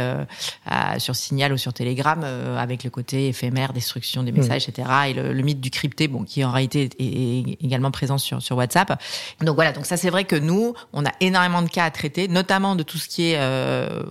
à, 0.66 0.98
sur 0.98 1.14
Signal 1.14 1.52
ou 1.52 1.58
sur 1.58 1.72
Telegram 1.72 2.24
avec 2.58 2.84
le 2.84 2.90
côté 2.90 3.28
éphémère, 3.28 3.72
destruction 3.72 4.22
des 4.22 4.32
messages, 4.32 4.66
mm. 4.66 4.70
etc. 4.70 4.88
Et 5.08 5.12
le, 5.14 5.42
mythe 5.42 5.60
du 5.60 5.70
crypté, 5.70 6.08
bon 6.08 6.24
qui 6.24 6.42
en 6.44 6.50
réalité 6.50 6.88
est, 6.98 7.62
également 7.62 7.90
présent 7.90 8.16
sur 8.16 8.40
sur 8.40 8.56
WhatsApp. 8.56 8.98
Donc 9.40 9.54
voilà, 9.56 9.72
donc 9.72 9.84
ça 9.84 9.98
c'est 9.98 10.10
vrai 10.10 10.24
que 10.24 10.36
nous 10.36 10.74
on 10.94 11.04
a 11.04 11.12
énormément 11.20 11.60
de 11.60 11.68
cas 11.68 11.84
à 11.84 11.90
traiter, 11.90 12.28
notamment 12.28 12.74
de 12.74 12.82
tout 12.82 12.96
ce 12.96 13.08
qui 13.08 13.32
est 13.32 13.38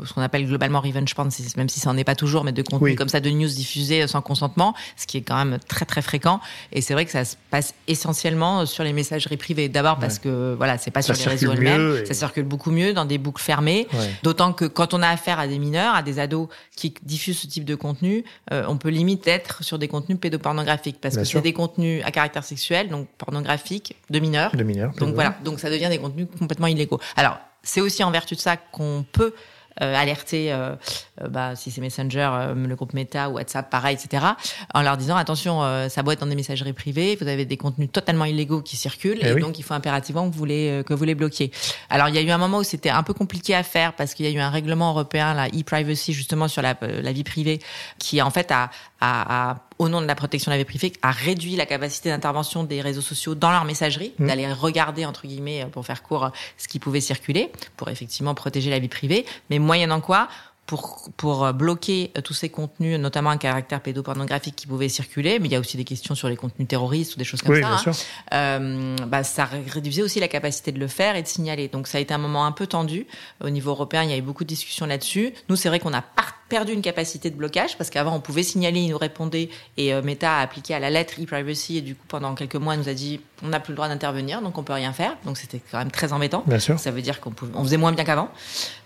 ce 0.03 0.13
qu'on 0.13 0.21
appelle 0.21 0.45
globalement 0.45 0.81
revenge 0.81 1.13
porn, 1.15 1.29
même 1.57 1.69
si 1.69 1.79
ça 1.79 1.91
n'en 1.91 1.97
est 1.97 2.03
pas 2.03 2.15
toujours, 2.15 2.43
mais 2.43 2.51
de 2.51 2.61
contenu 2.61 2.95
comme 2.95 3.09
ça, 3.09 3.19
de 3.19 3.29
news 3.29 3.47
diffusées 3.47 4.07
sans 4.07 4.21
consentement, 4.21 4.73
ce 4.97 5.07
qui 5.07 5.17
est 5.17 5.21
quand 5.21 5.43
même 5.43 5.59
très 5.67 5.85
très 5.85 6.01
fréquent. 6.01 6.39
Et 6.71 6.81
c'est 6.81 6.93
vrai 6.93 7.05
que 7.05 7.11
ça 7.11 7.25
se 7.25 7.35
passe 7.49 7.73
essentiellement 7.87 8.65
sur 8.65 8.83
les 8.83 8.93
messageries 8.93 9.37
privées. 9.37 9.69
D'abord 9.69 9.97
parce 9.99 10.19
que 10.19 10.55
voilà, 10.57 10.77
c'est 10.77 10.91
pas 10.91 11.01
sur 11.01 11.13
les 11.13 11.23
réseaux 11.23 11.53
eux-mêmes, 11.53 12.05
ça 12.05 12.13
circule 12.13 12.43
beaucoup 12.43 12.71
mieux 12.71 12.93
dans 12.93 13.05
des 13.05 13.17
boucles 13.17 13.41
fermées. 13.41 13.87
D'autant 14.23 14.53
que 14.53 14.65
quand 14.65 14.93
on 14.93 15.01
a 15.01 15.07
affaire 15.07 15.39
à 15.39 15.47
des 15.47 15.59
mineurs, 15.59 15.95
à 15.95 16.03
des 16.03 16.19
ados 16.19 16.47
qui 16.75 16.93
diffusent 17.03 17.39
ce 17.39 17.47
type 17.47 17.65
de 17.65 17.75
contenu, 17.75 18.23
euh, 18.51 18.65
on 18.67 18.77
peut 18.77 18.89
limite 18.89 19.27
être 19.27 19.63
sur 19.63 19.79
des 19.79 19.87
contenus 19.87 20.19
pédopornographiques 20.19 20.99
parce 21.01 21.17
que 21.17 21.23
c'est 21.23 21.41
des 21.41 21.53
contenus 21.53 22.03
à 22.05 22.11
caractère 22.11 22.43
sexuel, 22.43 22.89
donc 22.89 23.07
pornographiques, 23.17 23.95
de 24.09 24.19
mineurs. 24.19 24.55
De 24.55 24.63
mineurs. 24.63 24.93
Donc 24.97 25.13
voilà, 25.13 25.35
donc 25.43 25.59
ça 25.59 25.69
devient 25.69 25.89
des 25.89 25.97
contenus 25.97 26.27
complètement 26.39 26.67
illégaux. 26.67 26.99
Alors 27.15 27.37
c'est 27.63 27.81
aussi 27.81 28.03
en 28.03 28.11
vertu 28.11 28.35
de 28.35 28.39
ça 28.39 28.57
qu'on 28.57 29.05
peut 29.11 29.33
euh, 29.33 29.52
alerter 29.79 30.51
euh, 30.51 30.75
euh, 31.21 31.27
bah, 31.27 31.55
si 31.55 31.71
c'est 31.71 31.81
Messenger, 31.81 32.53
le 32.55 32.75
groupe 32.75 32.93
Meta 32.93 33.29
ou 33.29 33.33
WhatsApp, 33.33 33.69
pareil, 33.69 33.97
etc. 34.01 34.25
En 34.73 34.81
leur 34.81 34.97
disant 34.97 35.15
attention, 35.15 35.61
ça 35.89 36.03
doit 36.03 36.13
être 36.13 36.19
dans 36.19 36.27
des 36.27 36.35
messageries 36.35 36.73
privées, 36.73 37.17
vous 37.19 37.27
avez 37.27 37.45
des 37.45 37.57
contenus 37.57 37.89
totalement 37.91 38.25
illégaux 38.25 38.61
qui 38.61 38.75
circulent 38.75 39.19
eh 39.21 39.27
et, 39.27 39.35
donc 39.35 39.59
il 39.59 39.63
faut 39.63 39.73
impérativement 39.73 40.29
que 40.29 40.35
vous 40.35 40.45
les 40.45 40.83
que 40.85 40.93
vous 40.93 41.03
les 41.03 41.15
bloquiez. 41.15 41.51
Alors 41.89 42.09
il 42.09 42.15
y 42.15 42.17
a 42.17 42.21
eu 42.21 42.29
un 42.29 42.37
moment 42.37 42.59
où 42.59 42.63
c'était 42.63 42.89
un 42.89 43.03
peu 43.03 43.13
compliqué 43.13 43.55
à 43.55 43.63
faire 43.63 43.93
parce 43.93 44.13
qu'il 44.13 44.25
y 44.25 44.29
a 44.29 44.31
eu 44.31 44.39
un 44.39 44.49
règlement 44.49 44.91
européen, 44.91 45.33
la 45.33 45.47
e-privacy 45.47 46.13
justement 46.13 46.47
sur 46.47 46.61
la, 46.61 46.75
la 46.81 47.11
vie 47.11 47.23
privée, 47.23 47.59
qui 47.99 48.21
en 48.21 48.31
fait 48.31 48.51
a, 48.51 48.69
a, 49.01 49.51
a 49.51 49.57
au 49.83 49.89
nom 49.89 50.01
de 50.01 50.07
la 50.07 50.15
protection 50.15 50.51
de 50.51 50.55
la 50.55 50.63
vie 50.63 50.65
privée, 50.65 50.93
a 51.01 51.11
réduit 51.11 51.55
la 51.55 51.65
capacité 51.65 52.09
d'intervention 52.09 52.63
des 52.63 52.81
réseaux 52.81 53.01
sociaux 53.01 53.35
dans 53.35 53.51
leur 53.51 53.65
messagerie, 53.65 54.13
mmh. 54.17 54.27
d'aller 54.27 54.51
regarder, 54.51 55.05
entre 55.05 55.27
guillemets, 55.27 55.67
pour 55.71 55.85
faire 55.85 56.03
court, 56.03 56.31
ce 56.57 56.67
qui 56.67 56.79
pouvait 56.79 57.01
circuler, 57.01 57.51
pour 57.77 57.89
effectivement 57.89 58.33
protéger 58.33 58.69
la 58.69 58.79
vie 58.79 58.87
privée. 58.87 59.25
Mais 59.49 59.59
moyennant 59.59 60.01
quoi, 60.01 60.27
pour, 60.65 61.09
pour 61.17 61.53
bloquer 61.53 62.11
tous 62.23 62.33
ces 62.33 62.49
contenus, 62.49 62.97
notamment 62.99 63.29
un 63.29 63.37
caractère 63.37 63.81
pédopornographique 63.81 64.55
qui 64.55 64.67
pouvait 64.67 64.89
circuler, 64.89 65.39
mais 65.39 65.47
il 65.47 65.51
y 65.51 65.55
a 65.55 65.59
aussi 65.59 65.77
des 65.77 65.83
questions 65.83 66.15
sur 66.15 66.29
les 66.29 66.37
contenus 66.37 66.67
terroristes 66.67 67.15
ou 67.15 67.19
des 67.19 67.25
choses 67.25 67.41
comme 67.41 67.59
ça. 67.61 67.81
Hein. 67.85 67.91
Euh, 68.33 68.95
bah, 69.07 69.23
ça 69.23 69.45
réduisait 69.45 70.01
aussi 70.01 70.19
la 70.19 70.27
capacité 70.27 70.71
de 70.71 70.79
le 70.79 70.87
faire 70.87 71.15
et 71.15 71.21
de 71.21 71.27
signaler. 71.27 71.67
Donc 71.67 71.87
ça 71.87 71.97
a 71.97 72.01
été 72.01 72.13
un 72.13 72.17
moment 72.17 72.45
un 72.45 72.51
peu 72.51 72.67
tendu. 72.67 73.07
Au 73.43 73.49
niveau 73.49 73.71
européen, 73.71 74.03
il 74.03 74.09
y 74.09 74.13
a 74.13 74.17
eu 74.17 74.21
beaucoup 74.21 74.45
de 74.45 74.49
discussions 74.49 74.85
là-dessus. 74.85 75.33
Nous, 75.49 75.55
c'est 75.55 75.69
vrai 75.69 75.79
qu'on 75.79 75.93
a 75.93 76.01
parti 76.01 76.42
perdu 76.49 76.73
une 76.73 76.81
capacité 76.81 77.29
de 77.29 77.35
blocage 77.35 77.77
parce 77.77 77.89
qu'avant 77.89 78.15
on 78.15 78.19
pouvait 78.19 78.43
signaler, 78.43 78.81
il 78.81 78.89
nous 78.89 78.97
répondait 78.97 79.49
et 79.77 79.93
Meta 80.01 80.37
a 80.37 80.41
appliqué 80.41 80.73
à 80.73 80.79
la 80.79 80.89
lettre 80.89 81.15
e-privacy 81.21 81.77
et 81.77 81.81
du 81.81 81.95
coup 81.95 82.05
pendant 82.07 82.35
quelques 82.35 82.55
mois 82.55 82.75
il 82.75 82.79
nous 82.79 82.89
a 82.89 82.93
dit 82.93 83.21
on 83.43 83.49
n'a 83.49 83.59
plus 83.59 83.71
le 83.71 83.75
droit 83.75 83.87
d'intervenir 83.87 84.41
donc 84.41 84.57
on 84.57 84.63
peut 84.63 84.73
rien 84.73 84.93
faire 84.93 85.17
donc 85.25 85.37
c'était 85.37 85.61
quand 85.71 85.77
même 85.77 85.91
très 85.91 86.13
embêtant. 86.13 86.43
Bien 86.45 86.59
sûr. 86.59 86.79
Ça 86.79 86.91
veut 86.91 87.01
dire 87.01 87.19
qu'on 87.19 87.33
on 87.55 87.63
faisait 87.63 87.77
moins 87.77 87.91
bien 87.91 88.03
qu'avant. 88.03 88.29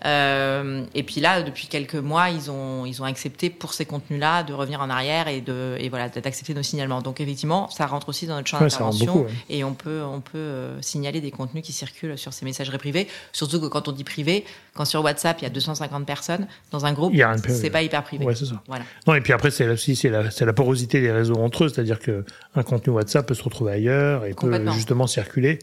et 0.04 1.02
puis 1.02 1.20
là 1.20 1.42
depuis 1.42 1.68
quelques 1.68 1.94
mois 1.94 2.30
ils 2.30 2.50
ont 2.50 2.84
ils 2.86 3.02
ont 3.02 3.04
accepté 3.04 3.50
pour 3.50 3.74
ces 3.74 3.84
contenus 3.84 4.20
là 4.20 4.42
de 4.42 4.52
revenir 4.52 4.80
en 4.80 4.90
arrière 4.90 5.28
et 5.28 5.40
de 5.40 5.76
et 5.78 5.88
voilà 5.88 6.08
d'accepter 6.08 6.54
nos 6.54 6.62
signalements. 6.62 7.02
Donc 7.02 7.20
effectivement 7.20 7.68
ça 7.70 7.86
rentre 7.86 8.08
aussi 8.08 8.26
dans 8.26 8.36
notre 8.36 8.48
champ 8.48 8.60
d'intervention 8.60 9.26
et 9.48 9.64
on 9.64 9.74
peut 9.74 10.02
on 10.02 10.20
peut 10.20 10.70
signaler 10.80 11.20
des 11.20 11.30
contenus 11.30 11.64
qui 11.64 11.72
circulent 11.72 12.18
sur 12.18 12.32
ces 12.32 12.44
messageries 12.44 12.78
privées 12.78 13.08
surtout 13.32 13.60
que 13.60 13.66
quand 13.66 13.88
on 13.88 13.92
dit 13.92 14.04
privé 14.04 14.44
quand 14.74 14.84
sur 14.84 15.02
WhatsApp 15.02 15.38
il 15.40 15.44
y 15.44 15.46
a 15.46 15.50
250 15.50 16.06
personnes 16.06 16.46
dans 16.70 16.86
un 16.86 16.92
groupe 16.92 17.12
c'est 17.60 17.70
pas 17.70 17.82
hyper 17.82 18.02
privé. 18.02 18.24
Ouais, 18.24 18.34
c'est 18.34 18.46
ça. 18.46 18.62
Voilà. 18.66 18.84
Non, 19.06 19.14
et 19.14 19.20
puis 19.20 19.32
après, 19.32 19.50
c'est 19.50 19.68
aussi 19.68 19.96
c'est 19.96 20.10
la, 20.10 20.24
la, 20.40 20.52
porosité 20.52 21.00
des 21.00 21.10
réseaux 21.10 21.36
entre 21.36 21.64
eux, 21.64 21.68
c'est-à-dire 21.68 21.98
que 21.98 22.24
un 22.54 22.62
contenu 22.62 22.92
WhatsApp 22.92 23.26
peut 23.26 23.34
se 23.34 23.42
retrouver 23.42 23.72
ailleurs 23.72 24.24
et 24.24 24.34
peut 24.34 24.52
justement 24.72 25.06
circuler. 25.06 25.58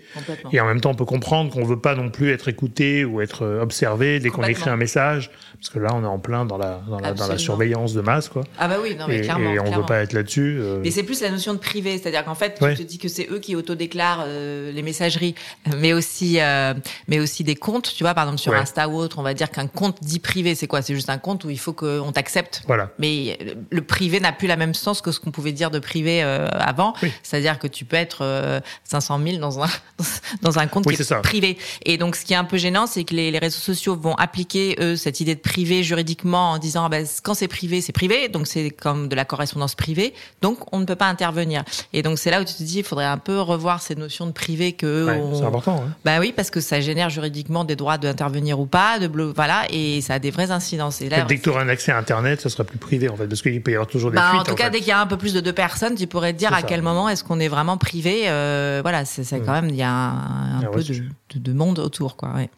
Et 0.51 0.59
en 0.59 0.65
même 0.65 0.81
temps, 0.81 0.91
on 0.91 0.95
peut 0.95 1.05
comprendre 1.05 1.51
qu'on 1.51 1.63
veut 1.63 1.79
pas 1.79 1.95
non 1.95 2.09
plus 2.09 2.31
être 2.31 2.47
écouté 2.47 3.05
ou 3.05 3.21
être 3.21 3.43
euh, 3.43 3.61
observé 3.61 4.19
dès 4.19 4.29
qu'on 4.29 4.43
écrit 4.43 4.69
un 4.69 4.77
message, 4.77 5.31
parce 5.59 5.69
que 5.69 5.79
là, 5.79 5.89
on 5.93 6.03
est 6.03 6.07
en 6.07 6.19
plein 6.19 6.45
dans 6.45 6.57
la 6.57 6.81
dans 6.87 6.99
la, 6.99 7.13
dans 7.13 7.27
la 7.27 7.37
surveillance 7.37 7.93
de 7.93 8.01
masse, 8.01 8.29
quoi. 8.29 8.43
Ah 8.59 8.67
bah 8.67 8.77
oui, 8.81 8.95
non 8.95 9.05
mais 9.07 9.19
et, 9.19 9.21
clairement. 9.21 9.51
Et 9.51 9.59
on 9.59 9.63
clairement. 9.63 9.81
veut 9.81 9.85
pas 9.85 10.01
être 10.01 10.13
là-dessus. 10.13 10.57
Euh... 10.59 10.79
Mais 10.83 10.91
c'est 10.91 11.03
plus 11.03 11.21
la 11.21 11.31
notion 11.31 11.53
de 11.53 11.59
privé, 11.59 11.97
c'est-à-dire 11.97 12.23
qu'en 12.25 12.35
fait, 12.35 12.59
tu 12.59 12.75
te 12.75 12.83
dis 12.83 12.97
que 12.97 13.07
c'est 13.07 13.27
eux 13.31 13.39
qui 13.39 13.55
autodéclarent 13.55 14.23
euh, 14.27 14.71
les 14.71 14.81
messageries, 14.81 15.35
mais 15.77 15.93
aussi 15.93 16.39
euh, 16.39 16.73
mais 17.07 17.19
aussi 17.19 17.43
des 17.43 17.55
comptes, 17.55 17.93
tu 17.95 18.03
vois, 18.03 18.13
par 18.13 18.25
exemple 18.25 18.41
sur 18.41 18.51
ouais. 18.51 18.59
Insta 18.59 18.87
ou 18.87 18.97
autre, 18.97 19.19
on 19.19 19.23
va 19.23 19.33
dire 19.33 19.49
qu'un 19.51 19.67
compte 19.67 20.03
dit 20.03 20.19
privé, 20.19 20.55
c'est 20.55 20.67
quoi? 20.67 20.81
C'est 20.81 20.95
juste 20.95 21.09
un 21.09 21.17
compte 21.17 21.43
où 21.43 21.49
il 21.49 21.59
faut 21.59 21.73
qu'on 21.75 22.11
t'accepte. 22.11 22.63
Voilà. 22.67 22.89
Mais 22.99 23.37
le 23.69 23.81
privé 23.81 24.19
n'a 24.19 24.31
plus 24.31 24.47
la 24.47 24.55
même 24.55 24.73
sens 24.73 25.01
que 25.01 25.11
ce 25.11 25.19
qu'on 25.19 25.31
pouvait 25.31 25.51
dire 25.51 25.71
de 25.71 25.79
privé 25.79 26.23
euh, 26.23 26.47
avant. 26.51 26.93
Oui. 27.03 27.11
C'est-à-dire 27.23 27.59
que 27.59 27.67
tu 27.67 27.85
peux 27.85 27.95
être 27.95 28.19
euh, 28.21 28.59
500 28.85 29.19
000 29.23 29.37
dans 29.37 29.61
un 29.63 29.67
dans 30.41 30.59
un 30.59 30.67
compte 30.67 30.85
oui, 30.87 30.95
qui 30.95 31.01
est, 31.01 31.11
est 31.11 31.21
privé. 31.21 31.57
Et 31.85 31.97
donc, 31.97 32.15
ce 32.15 32.25
qui 32.25 32.33
est 32.33 32.37
un 32.37 32.43
peu 32.43 32.57
gênant, 32.57 32.87
c'est 32.87 33.03
que 33.03 33.13
les, 33.13 33.31
les, 33.31 33.39
réseaux 33.39 33.59
sociaux 33.59 33.95
vont 33.95 34.15
appliquer 34.15 34.75
eux 34.79 34.95
cette 34.95 35.19
idée 35.19 35.35
de 35.35 35.39
privé 35.39 35.83
juridiquement 35.83 36.51
en 36.51 36.57
disant 36.57 36.85
ah 36.85 36.89
ben, 36.89 37.05
quand 37.23 37.33
c'est 37.33 37.47
privé, 37.47 37.81
c'est 37.81 37.93
privé, 37.93 38.29
donc 38.29 38.47
c'est 38.47 38.69
comme 38.69 39.07
de 39.07 39.15
la 39.15 39.25
correspondance 39.25 39.75
privée, 39.75 40.13
donc 40.41 40.59
on 40.73 40.79
ne 40.79 40.85
peut 40.85 40.95
pas 40.95 41.07
intervenir. 41.07 41.63
Et 41.93 42.01
donc 42.01 42.17
c'est 42.17 42.31
là 42.31 42.41
où 42.41 42.45
tu 42.45 42.53
te 42.53 42.63
dis 42.63 42.79
il 42.79 42.83
faudrait 42.83 43.05
un 43.05 43.17
peu 43.17 43.39
revoir 43.39 43.81
ces 43.81 43.95
notions 43.95 44.25
de 44.25 44.31
privé 44.31 44.73
que 44.73 45.05
ouais, 45.05 45.17
on... 45.17 45.39
c'est 45.39 45.45
important. 45.45 45.83
Hein. 45.85 45.93
Bah 46.05 46.19
oui, 46.19 46.33
parce 46.35 46.49
que 46.49 46.61
ça 46.61 46.79
génère 46.81 47.09
juridiquement 47.09 47.63
des 47.63 47.75
droits 47.75 47.97
d'intervenir 47.97 48.59
ou 48.59 48.65
pas, 48.65 48.99
de 48.99 49.07
blo... 49.07 49.33
voilà, 49.33 49.63
et 49.69 50.01
ça 50.01 50.15
a 50.15 50.19
des 50.19 50.31
vraies 50.31 50.51
incidences. 50.51 51.01
Et 51.01 51.09
là, 51.09 51.25
dès 51.25 51.37
que 51.37 51.43
tu 51.43 51.49
auras 51.49 51.64
un 51.65 51.69
accès 51.69 51.91
à 51.91 51.97
Internet, 51.97 52.41
ça 52.41 52.49
sera 52.49 52.63
plus 52.63 52.77
privé 52.77 53.09
en 53.09 53.15
fait, 53.15 53.27
parce 53.27 53.41
qu'il 53.41 53.61
peut 53.61 53.71
y 53.71 53.75
avoir 53.75 53.87
toujours 53.87 54.11
des 54.11 54.17
bah, 54.17 54.29
fuites. 54.29 54.41
En 54.41 54.43
tout 54.43 54.51
en 54.51 54.55
cas, 54.55 54.65
fait. 54.65 54.71
dès 54.71 54.79
qu'il 54.79 54.87
y 54.89 54.91
a 54.91 54.99
un 54.99 55.07
peu 55.07 55.17
plus 55.17 55.33
de 55.33 55.41
deux 55.41 55.53
personnes, 55.53 55.95
tu 55.95 56.07
pourrais 56.07 56.33
te 56.33 56.37
dire 56.37 56.53
à 56.53 56.61
quel 56.61 56.81
moment 56.81 57.09
est-ce 57.09 57.23
qu'on 57.23 57.39
est 57.39 57.47
vraiment 57.47 57.77
privé. 57.77 58.29
Euh, 58.29 58.79
voilà, 58.81 59.05
c'est 59.05 59.23
mmh. 59.23 59.45
quand 59.45 59.53
même 59.53 59.69
il 59.69 59.75
y 59.75 59.83
a 59.83 59.91
un, 59.91 60.59
un 60.59 60.63
ah, 60.63 60.67
peu 60.71 60.83
de, 60.83 60.93
de, 60.93 61.39
de, 61.39 61.53
monde 61.53 61.79
autour, 61.79 62.15
quoi. 62.15 62.29
Ouais. 62.35 62.49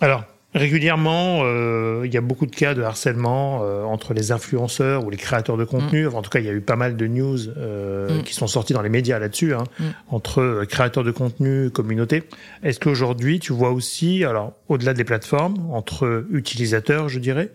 Alors. 0.00 0.24
Régulièrement, 0.54 1.40
euh, 1.42 2.04
il 2.06 2.14
y 2.14 2.16
a 2.16 2.22
beaucoup 2.22 2.46
de 2.46 2.56
cas 2.56 2.72
de 2.72 2.80
harcèlement 2.80 3.60
euh, 3.62 3.84
entre 3.84 4.14
les 4.14 4.32
influenceurs 4.32 5.04
ou 5.04 5.10
les 5.10 5.18
créateurs 5.18 5.58
de 5.58 5.64
contenu. 5.64 6.06
Mmh. 6.06 6.14
En 6.14 6.22
tout 6.22 6.30
cas, 6.30 6.38
il 6.38 6.46
y 6.46 6.48
a 6.48 6.52
eu 6.52 6.62
pas 6.62 6.74
mal 6.74 6.96
de 6.96 7.06
news 7.06 7.36
euh, 7.58 8.08
mmh. 8.08 8.22
qui 8.22 8.32
sont 8.32 8.46
sorties 8.46 8.72
dans 8.72 8.80
les 8.80 8.88
médias 8.88 9.18
là-dessus, 9.18 9.52
hein, 9.54 9.64
mmh. 9.78 9.84
entre 10.08 10.64
créateurs 10.66 11.04
de 11.04 11.10
contenu, 11.10 11.68
communauté. 11.68 12.22
Est-ce 12.62 12.80
qu'aujourd'hui, 12.80 13.40
tu 13.40 13.52
vois 13.52 13.72
aussi, 13.72 14.24
alors 14.24 14.54
au-delà 14.68 14.94
des 14.94 15.04
plateformes, 15.04 15.70
entre 15.70 16.24
utilisateurs, 16.30 17.10
je 17.10 17.18
dirais, 17.18 17.52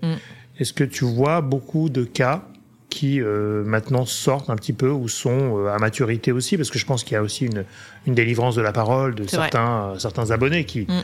est-ce 0.59 0.73
que 0.73 0.83
tu 0.83 1.05
vois 1.05 1.41
beaucoup 1.41 1.89
de 1.89 2.03
cas 2.03 2.43
qui 2.89 3.21
euh, 3.21 3.63
maintenant 3.63 4.05
sortent 4.05 4.49
un 4.49 4.55
petit 4.55 4.73
peu 4.73 4.89
ou 4.89 5.07
sont 5.07 5.57
euh, 5.57 5.73
à 5.73 5.79
maturité 5.79 6.31
aussi? 6.31 6.57
Parce 6.57 6.69
que 6.69 6.77
je 6.77 6.85
pense 6.85 7.03
qu'il 7.03 7.13
y 7.13 7.17
a 7.17 7.21
aussi 7.21 7.45
une, 7.45 7.65
une 8.05 8.13
délivrance 8.13 8.55
de 8.55 8.61
la 8.61 8.71
parole 8.71 9.15
de 9.15 9.27
certains, 9.27 9.91
euh, 9.93 9.99
certains 9.99 10.31
abonnés 10.31 10.65
qui 10.65 10.81
mmh. 10.81 11.01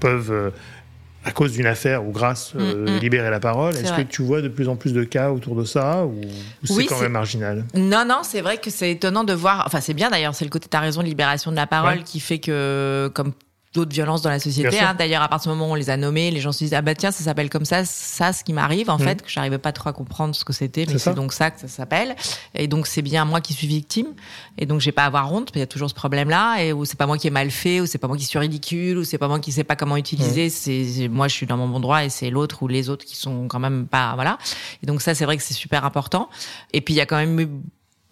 peuvent 0.00 0.52
à 1.24 1.32
cause 1.32 1.52
d'une 1.52 1.66
affaire 1.66 2.06
ou 2.06 2.12
grâce 2.12 2.52
euh, 2.54 2.84
mmh, 2.84 2.98
libérer 3.00 3.30
la 3.30 3.40
parole. 3.40 3.74
Est-ce 3.74 3.92
que 3.92 4.02
tu 4.02 4.22
vois 4.22 4.42
de 4.42 4.48
plus 4.48 4.68
en 4.68 4.76
plus 4.76 4.92
de 4.92 5.04
cas 5.04 5.30
autour 5.30 5.56
de 5.56 5.64
ça 5.64 6.04
ou, 6.04 6.20
ou 6.20 6.66
c'est 6.66 6.74
oui, 6.74 6.86
quand 6.86 7.00
même 7.00 7.12
marginal? 7.12 7.64
Non, 7.74 8.04
non, 8.06 8.20
c'est 8.22 8.42
vrai 8.42 8.58
que 8.58 8.70
c'est 8.70 8.90
étonnant 8.90 9.24
de 9.24 9.32
voir. 9.32 9.64
Enfin, 9.66 9.80
c'est 9.80 9.94
bien 9.94 10.10
d'ailleurs, 10.10 10.34
c'est 10.34 10.44
le 10.44 10.50
côté, 10.50 10.68
t'as 10.68 10.80
raison, 10.80 11.00
libération 11.00 11.50
de 11.50 11.56
la 11.56 11.66
parole 11.66 11.98
ouais. 11.98 12.04
qui 12.04 12.20
fait 12.20 12.38
que, 12.38 13.10
comme 13.14 13.32
d'autres 13.74 13.92
violences 13.92 14.22
dans 14.22 14.30
la 14.30 14.38
société. 14.38 14.78
Hein. 14.78 14.94
D'ailleurs, 14.96 15.22
à 15.22 15.28
partir 15.28 15.50
du 15.50 15.58
moment 15.58 15.70
où 15.70 15.72
on 15.72 15.76
les 15.76 15.90
a 15.90 15.96
nommées, 15.96 16.30
les 16.30 16.40
gens 16.40 16.52
se 16.52 16.58
disent 16.58 16.74
ah 16.74 16.80
bah 16.80 16.94
tiens 16.94 17.10
ça 17.10 17.24
s'appelle 17.24 17.50
comme 17.50 17.64
ça, 17.64 17.84
ça 17.84 18.32
ce 18.32 18.44
qui 18.44 18.52
m'arrive 18.52 18.88
en 18.88 18.96
mmh. 18.96 19.02
fait 19.02 19.22
que 19.22 19.28
j'arrivais 19.28 19.58
pas 19.58 19.72
trop 19.72 19.88
à 19.88 19.92
comprendre 19.92 20.34
ce 20.34 20.44
que 20.44 20.52
c'était, 20.52 20.86
mais 20.88 20.98
c'est 20.98 21.14
donc 21.14 21.32
ça 21.32 21.50
que 21.50 21.60
ça 21.60 21.68
s'appelle. 21.68 22.14
Et 22.54 22.68
donc 22.68 22.86
c'est 22.86 23.02
bien 23.02 23.24
moi 23.24 23.40
qui 23.40 23.52
suis 23.52 23.66
victime. 23.66 24.06
Et 24.56 24.66
donc 24.66 24.80
j'ai 24.80 24.92
pas 24.92 25.02
à 25.02 25.06
avoir 25.06 25.32
honte, 25.32 25.50
mais 25.54 25.58
il 25.58 25.62
y 25.62 25.64
a 25.64 25.66
toujours 25.66 25.90
ce 25.90 25.94
problème 25.94 26.30
là, 26.30 26.62
et 26.62 26.72
où 26.72 26.84
c'est 26.84 26.96
pas 26.96 27.06
moi 27.06 27.18
qui 27.18 27.26
ai 27.26 27.30
mal 27.30 27.50
fait, 27.50 27.80
ou 27.80 27.86
c'est 27.86 27.98
pas 27.98 28.06
moi 28.06 28.16
qui 28.16 28.24
suis 28.24 28.38
ridicule, 28.38 28.98
ou 28.98 29.04
c'est 29.04 29.18
pas 29.18 29.28
moi 29.28 29.40
qui 29.40 29.50
sais 29.50 29.64
pas 29.64 29.76
comment 29.76 29.96
utiliser. 29.96 30.46
Mmh. 30.46 30.50
C'est 30.50 31.08
moi 31.08 31.26
je 31.28 31.34
suis 31.34 31.46
dans 31.46 31.56
mon 31.56 31.68
bon 31.68 31.80
droit 31.80 32.04
et 32.04 32.10
c'est 32.10 32.30
l'autre 32.30 32.62
ou 32.62 32.68
les 32.68 32.88
autres 32.88 33.04
qui 33.04 33.16
sont 33.16 33.48
quand 33.48 33.58
même 33.58 33.86
pas 33.86 34.14
voilà. 34.14 34.38
Et 34.82 34.86
donc 34.86 35.02
ça 35.02 35.14
c'est 35.14 35.24
vrai 35.24 35.36
que 35.36 35.42
c'est 35.42 35.54
super 35.54 35.84
important. 35.84 36.28
Et 36.72 36.80
puis 36.80 36.94
il 36.94 36.96
y 36.96 37.00
a 37.00 37.06
quand 37.06 37.16
même 37.16 37.40
eu 37.40 37.48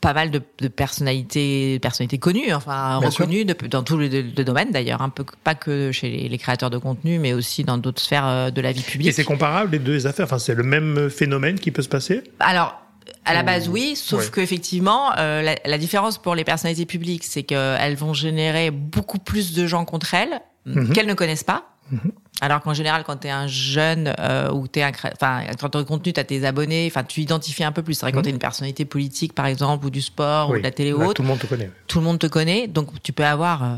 pas 0.03 0.13
mal 0.13 0.31
de, 0.31 0.43
de 0.59 0.69
personnalités, 0.69 1.79
personnalités 1.79 2.19
connues, 2.19 2.53
enfin 2.53 2.99
Bien 3.01 3.09
reconnues 3.09 3.45
de, 3.47 3.55
dans 3.69 3.83
tous 3.83 3.97
les, 3.99 4.23
domaines 4.23 4.73
d'ailleurs, 4.73 5.01
un 5.01 5.09
peu 5.09 5.25
pas 5.45 5.55
que 5.55 5.93
chez 5.93 6.11
les, 6.11 6.29
les, 6.29 6.39
créateurs 6.39 6.69
de 6.71 6.77
contenu, 6.77 7.19
mais 7.19 7.33
aussi 7.33 7.65
dans 7.65 7.79
d'autres 7.79 8.03
sphères 8.03 8.53
de 8.53 8.61
la 8.61 8.73
vie 8.73 8.83
publique. 8.83 9.09
Et 9.09 9.13
c'est 9.13 9.25
comparable 9.25 9.71
les 9.73 9.79
deux 9.79 10.07
affaires, 10.07 10.27
enfin 10.27 10.39
c'est 10.39 10.55
le 10.55 10.65
même 10.65 11.09
phénomène 11.09 11.59
qui 11.59 11.71
peut 11.71 11.83
se 11.83 11.89
passer? 11.89 12.23
Alors. 12.41 12.79
À 13.25 13.35
la 13.35 13.45
base, 13.45 13.69
oui, 13.69 13.95
sauf 13.95 14.25
ouais. 14.25 14.31
qu'effectivement, 14.35 15.13
euh, 15.17 15.43
la, 15.43 15.55
la, 15.65 15.79
différence 15.79 16.19
pour 16.19 16.35
les 16.35 16.43
personnalités 16.43 16.87
publiques, 16.87 17.23
c'est 17.25 17.45
qu'elles 17.45 17.95
vont 17.97 18.15
générer 18.15 18.71
beaucoup 18.73 19.19
plus 19.19 19.55
de 19.55 19.65
gens 19.67 19.85
contre 19.85 20.15
elles 20.15 20.41
mm 20.67 20.73
-hmm. 20.73 20.93
qu'elles 20.93 21.07
ne 21.07 21.15
connaissent 21.15 21.45
pas. 21.55 21.63
Mm 21.93 21.99
-hmm. 21.99 22.11
Alors 22.43 22.61
qu'en 22.61 22.75
général, 22.75 23.05
quand 23.05 23.19
tu 23.19 23.29
es 23.29 23.31
un 23.31 23.47
jeune 23.47 24.13
euh, 24.19 24.51
ou 24.51 24.67
tu 24.67 24.81
es 24.81 24.83
un 24.83 24.91
enfin 25.15 25.45
quand 25.61 25.69
tu 25.69 25.85
contenu, 25.85 26.13
tu 26.13 26.19
as 26.19 26.25
tes 26.25 26.45
abonnés, 26.45 26.89
enfin 26.91 27.05
tu 27.05 27.21
identifies 27.21 27.63
un 27.63 27.71
peu 27.71 27.85
plus. 27.85 27.95
C'est 27.95 28.01
vrai 28.01 28.11
mmh. 28.11 28.15
quand 28.17 28.23
tu 28.23 28.29
es 28.31 28.33
une 28.33 28.41
personnalité 28.41 28.85
politique 28.85 29.33
par 29.33 29.47
exemple 29.47 29.87
ou 29.87 29.91
du 29.91 30.03
sport 30.03 30.51
oui. 30.51 30.57
ou 30.57 30.59
de 30.59 30.65
la 30.65 30.73
télé 30.73 30.93
ou 30.93 30.99
Là, 30.99 31.07
autre. 31.07 31.15
Tout 31.15 31.23
le 31.23 31.29
monde 31.29 31.39
te 31.39 31.47
connaît. 31.47 31.71
Tout 31.87 32.01
le 32.01 32.05
monde 32.05 32.19
te 32.19 32.27
connaît, 32.27 32.67
donc 32.67 33.01
tu 33.05 33.13
peux 33.13 33.25
avoir 33.25 33.63
euh, 33.63 33.77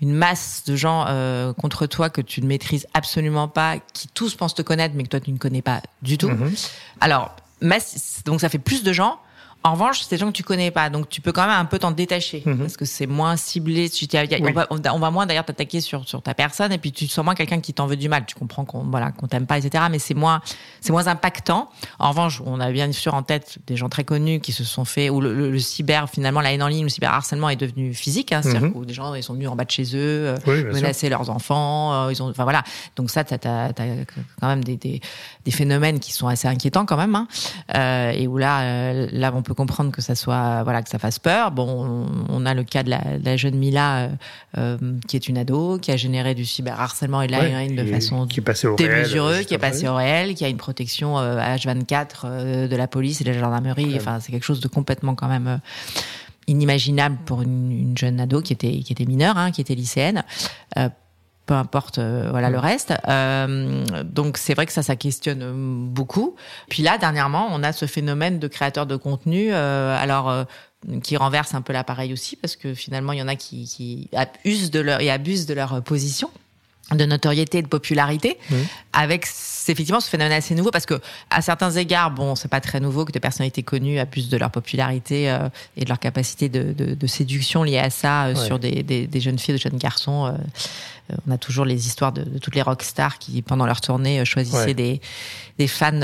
une 0.00 0.12
masse 0.12 0.62
de 0.68 0.76
gens 0.76 1.04
euh, 1.08 1.52
contre 1.54 1.86
toi 1.86 2.08
que 2.08 2.20
tu 2.20 2.40
ne 2.42 2.46
maîtrises 2.46 2.86
absolument 2.94 3.48
pas, 3.48 3.78
qui 3.92 4.06
tous 4.06 4.36
pensent 4.36 4.54
te 4.54 4.62
connaître 4.62 4.94
mais 4.96 5.02
que 5.02 5.08
toi 5.08 5.18
tu 5.18 5.32
ne 5.32 5.38
connais 5.38 5.62
pas 5.62 5.82
du 6.02 6.16
tout. 6.16 6.28
Mmh. 6.28 6.54
Alors 7.00 7.34
masse, 7.60 8.22
donc 8.24 8.40
ça 8.40 8.48
fait 8.48 8.60
plus 8.60 8.84
de 8.84 8.92
gens. 8.92 9.18
En 9.66 9.72
revanche, 9.72 10.00
c'est 10.02 10.10
des 10.10 10.18
gens 10.18 10.28
que 10.28 10.36
tu 10.36 10.44
connais 10.44 10.70
pas, 10.70 10.90
donc 10.90 11.08
tu 11.08 11.20
peux 11.20 11.32
quand 11.32 11.42
même 11.42 11.50
un 11.58 11.64
peu 11.64 11.78
t'en 11.80 11.90
détacher 11.90 12.42
Mhm. 12.46 12.58
parce 12.58 12.76
que 12.76 12.84
c'est 12.84 13.06
moins 13.06 13.36
ciblé. 13.36 13.90
Tu 13.90 14.06
oui. 14.12 14.40
on, 14.42 14.52
va, 14.52 14.66
on, 14.94 14.98
va, 15.00 15.10
moins 15.10 15.26
d'ailleurs 15.26 15.44
t'attaquer 15.44 15.80
sur 15.80 16.06
sur 16.08 16.22
ta 16.22 16.34
personne 16.34 16.72
et 16.72 16.78
puis 16.78 16.92
tu 16.92 17.08
sens 17.08 17.24
moins 17.24 17.34
quelqu'un 17.34 17.58
qui 17.60 17.74
t'en 17.74 17.86
veut 17.86 17.96
du 17.96 18.08
mal. 18.08 18.24
Tu 18.26 18.36
comprends 18.36 18.64
qu'on 18.64 18.84
voilà 18.84 19.10
qu'on 19.10 19.26
t'aime 19.26 19.46
pas, 19.46 19.58
etc. 19.58 19.84
Mais 19.90 19.98
c'est 19.98 20.14
moins 20.14 20.40
c'est 20.80 20.92
moins 20.92 21.08
impactant. 21.08 21.68
En 21.98 22.10
revanche, 22.10 22.40
on 22.46 22.60
a 22.60 22.70
bien 22.70 22.92
sûr 22.92 23.14
en 23.14 23.24
tête 23.24 23.58
des 23.66 23.76
gens 23.76 23.88
très 23.88 24.04
connus 24.04 24.38
qui 24.40 24.52
se 24.52 24.62
sont 24.62 24.84
fait 24.84 25.10
ou 25.10 25.20
le, 25.20 25.34
le, 25.34 25.50
le 25.50 25.58
cyber 25.58 26.08
finalement 26.08 26.40
la 26.42 26.52
haine 26.52 26.62
en 26.62 26.68
ligne, 26.68 26.84
le 26.84 26.88
cyberharcèlement 26.88 27.48
est 27.50 27.56
devenu 27.56 27.92
physique. 27.92 28.30
Hein, 28.32 28.42
C'est-à-dire 28.42 28.68
Mhm. 28.68 28.72
que 28.82 28.86
des 28.86 28.94
gens 28.94 29.12
ils 29.14 29.22
sont 29.24 29.34
venus 29.34 29.48
en 29.48 29.56
bas 29.56 29.64
de 29.64 29.70
chez 29.72 29.96
eux, 29.96 30.34
Oui, 30.46 30.62
menacer 30.64 31.08
leurs 31.08 31.28
enfants. 31.28 32.06
Euh, 32.06 32.12
ils 32.12 32.22
ont 32.22 32.30
enfin 32.30 32.44
voilà. 32.44 32.62
Donc 32.94 33.10
ça, 33.10 33.24
t'as 33.24 33.36
as, 33.66 33.72
quand 34.40 34.46
même 34.46 34.62
des, 34.62 34.76
des, 34.76 35.00
des 35.46 35.50
phénomènes 35.50 36.00
qui 36.00 36.12
sont 36.12 36.28
assez 36.28 36.46
inquiétants 36.48 36.84
quand 36.84 36.98
même. 36.98 37.14
Hein. 37.14 37.26
Euh, 37.74 38.10
et 38.10 38.26
où 38.26 38.36
là 38.36 38.62
euh, 38.62 39.08
là 39.12 39.32
on 39.34 39.42
peut 39.42 39.54
comprendre 39.54 39.92
que 39.92 40.02
ça 40.02 40.14
soit 40.14 40.62
voilà 40.64 40.82
que 40.82 40.90
ça 40.90 40.98
fasse 40.98 41.18
peur. 41.18 41.52
Bon, 41.52 42.06
on, 42.28 42.44
a 42.44 42.52
le 42.52 42.64
cas 42.64 42.82
de 42.82 42.90
la, 42.90 43.18
de 43.18 43.24
la 43.24 43.36
jeune 43.36 43.56
Mila 43.56 44.10
euh, 44.58 44.78
qui 45.06 45.16
est 45.16 45.28
une 45.28 45.38
ado, 45.38 45.78
qui 45.78 45.90
a 45.92 45.96
généré 45.96 46.34
du 46.34 46.44
cyberharcèlement 46.44 47.22
et 47.22 47.26
de 47.26 47.32
la 47.32 47.40
ouais, 47.40 47.68
de 47.68 47.84
façon 47.84 48.26
qui 48.26 48.40
réel, 48.40 49.46
qui 49.46 49.54
est 49.54 49.58
passé 49.58 49.86
au 49.88 49.94
réel, 49.94 50.34
qui 50.34 50.44
a 50.44 50.48
une 50.48 50.56
protection 50.56 51.18
euh, 51.18 51.38
H24 51.38 52.08
euh, 52.24 52.68
de 52.68 52.76
la 52.76 52.88
police 52.88 53.20
et 53.20 53.24
de 53.24 53.30
la 53.30 53.38
gendarmerie. 53.38 53.92
Ouais. 53.92 53.96
Enfin, 53.96 54.18
c'est 54.20 54.32
quelque 54.32 54.44
chose 54.44 54.60
de 54.60 54.68
complètement 54.68 55.14
quand 55.14 55.28
même 55.28 55.60
inimaginable 56.46 57.18
pour 57.26 57.42
une, 57.42 57.70
une, 57.70 57.98
jeune 57.98 58.18
ado 58.18 58.40
qui 58.40 58.52
était 58.52 58.78
qui 58.78 58.92
était 58.92 59.04
mineure, 59.04 59.36
hein, 59.36 59.50
qui 59.50 59.60
était 59.60 59.74
lycéenne. 59.74 60.24
Euh, 60.78 60.88
peu 61.46 61.54
importe 61.54 61.98
euh, 61.98 62.28
voilà 62.30 62.50
le 62.50 62.58
reste. 62.58 62.92
Euh, 63.08 63.84
donc 64.04 64.36
c'est 64.36 64.54
vrai 64.54 64.66
que 64.66 64.72
ça 64.72 64.82
ça 64.82 64.96
questionne 64.96 65.88
beaucoup. 65.88 66.36
Puis 66.68 66.82
là 66.82 66.98
dernièrement 66.98 67.48
on 67.50 67.62
a 67.62 67.72
ce 67.72 67.86
phénomène 67.86 68.38
de 68.38 68.48
créateurs 68.48 68.86
de 68.86 68.96
contenu 68.96 69.52
euh, 69.52 69.96
alors 69.98 70.46
qui 71.02 71.16
renverse 71.16 71.54
un 71.54 71.62
peu 71.62 71.72
l'appareil 71.72 72.12
aussi 72.12 72.36
parce 72.36 72.56
que 72.56 72.74
finalement 72.74 73.12
il 73.12 73.18
y 73.18 73.22
en 73.22 73.28
a 73.28 73.36
qui, 73.36 73.64
qui 73.64 74.08
abusent 74.14 74.70
de 74.70 74.80
leur 74.80 75.00
et 75.00 75.10
abusent 75.10 75.46
de 75.46 75.54
leur 75.54 75.82
position 75.82 76.30
de 76.92 77.04
notoriété 77.04 77.58
et 77.58 77.62
de 77.62 77.66
popularité 77.66 78.38
mmh. 78.48 78.54
avec 78.92 79.26
effectivement 79.68 80.00
ce 80.00 80.08
phénomène 80.08 80.32
assez 80.32 80.54
nouveau. 80.54 80.70
Parce 80.70 80.86
que 80.86 81.00
à 81.30 81.42
certains 81.42 81.72
égards, 81.72 82.12
bon, 82.12 82.36
c'est 82.36 82.48
pas 82.48 82.60
très 82.60 82.78
nouveau 82.78 83.04
que 83.04 83.12
des 83.12 83.20
personnalités 83.20 83.62
connues 83.62 83.98
abusent 83.98 84.28
de 84.28 84.36
leur 84.36 84.50
popularité 84.50 85.30
euh, 85.30 85.48
et 85.76 85.84
de 85.84 85.88
leur 85.88 85.98
capacité 85.98 86.48
de, 86.48 86.72
de, 86.72 86.94
de, 86.94 87.06
séduction 87.06 87.64
liée 87.64 87.78
à 87.78 87.90
ça 87.90 88.26
euh, 88.26 88.34
sur 88.36 88.58
des, 88.58 88.82
des, 88.84 89.06
des, 89.06 89.20
jeunes 89.20 89.38
filles, 89.38 89.54
des 89.54 89.60
jeunes 89.60 89.78
garçons. 89.78 90.26
Euh, 90.26 90.32
on 91.26 91.30
a 91.30 91.38
toujours 91.38 91.64
les 91.64 91.86
histoires 91.86 92.12
de, 92.12 92.22
de, 92.22 92.38
toutes 92.38 92.54
les 92.54 92.62
rockstars 92.62 93.18
qui, 93.18 93.42
pendant 93.42 93.66
leur 93.66 93.80
tournée, 93.80 94.24
choisissaient 94.24 94.74
des, 94.74 95.00
des 95.58 95.66
fans 95.68 96.00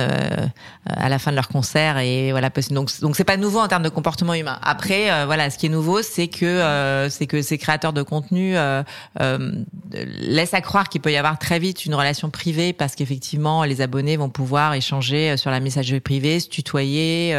à 0.87 1.09
la 1.09 1.19
fin 1.19 1.31
de 1.31 1.37
leur 1.37 1.49
concert 1.49 1.99
et 1.99 2.31
voilà. 2.31 2.51
Donc, 2.71 2.91
donc 3.01 3.17
c'est 3.17 3.25
pas 3.25 3.37
nouveau 3.37 3.61
en 3.61 3.69
termes 3.69 3.83
de 3.83 3.89
comportement 3.89 4.35
humain. 4.35 4.59
Après, 4.63 5.25
voilà, 5.25 5.51
ce 5.51 5.59
qui 5.59 5.67
est 5.67 5.71
nouveau, 5.71 6.03
c'est 6.03 6.29
que 6.29 7.09
c'est 7.11 7.27
que 7.27 7.43
ces 7.43 7.59
créateurs 7.59 7.93
de 7.93 8.03
contenu 8.03 8.55
laissent 9.91 10.55
à 10.55 10.61
croire 10.61 10.89
qu'il 10.89 11.01
peut 11.01 11.13
y 11.13 11.17
avoir 11.17 11.39
très 11.39 11.59
vite 11.59 11.85
une 11.87 11.95
relation 11.95 12.31
privée 12.31 12.73
parce 12.73 12.95
qu'effectivement, 12.95 13.65
les 13.65 13.81
abonnés 13.81 14.17
vont 14.17 14.31
pouvoir 14.31 14.75
échanger 14.75 15.37
sur 15.37 15.51
la 15.51 15.61
messagerie 15.61 16.01
privée, 16.01 16.41
se 16.41 16.49
tutoyer, 16.49 17.33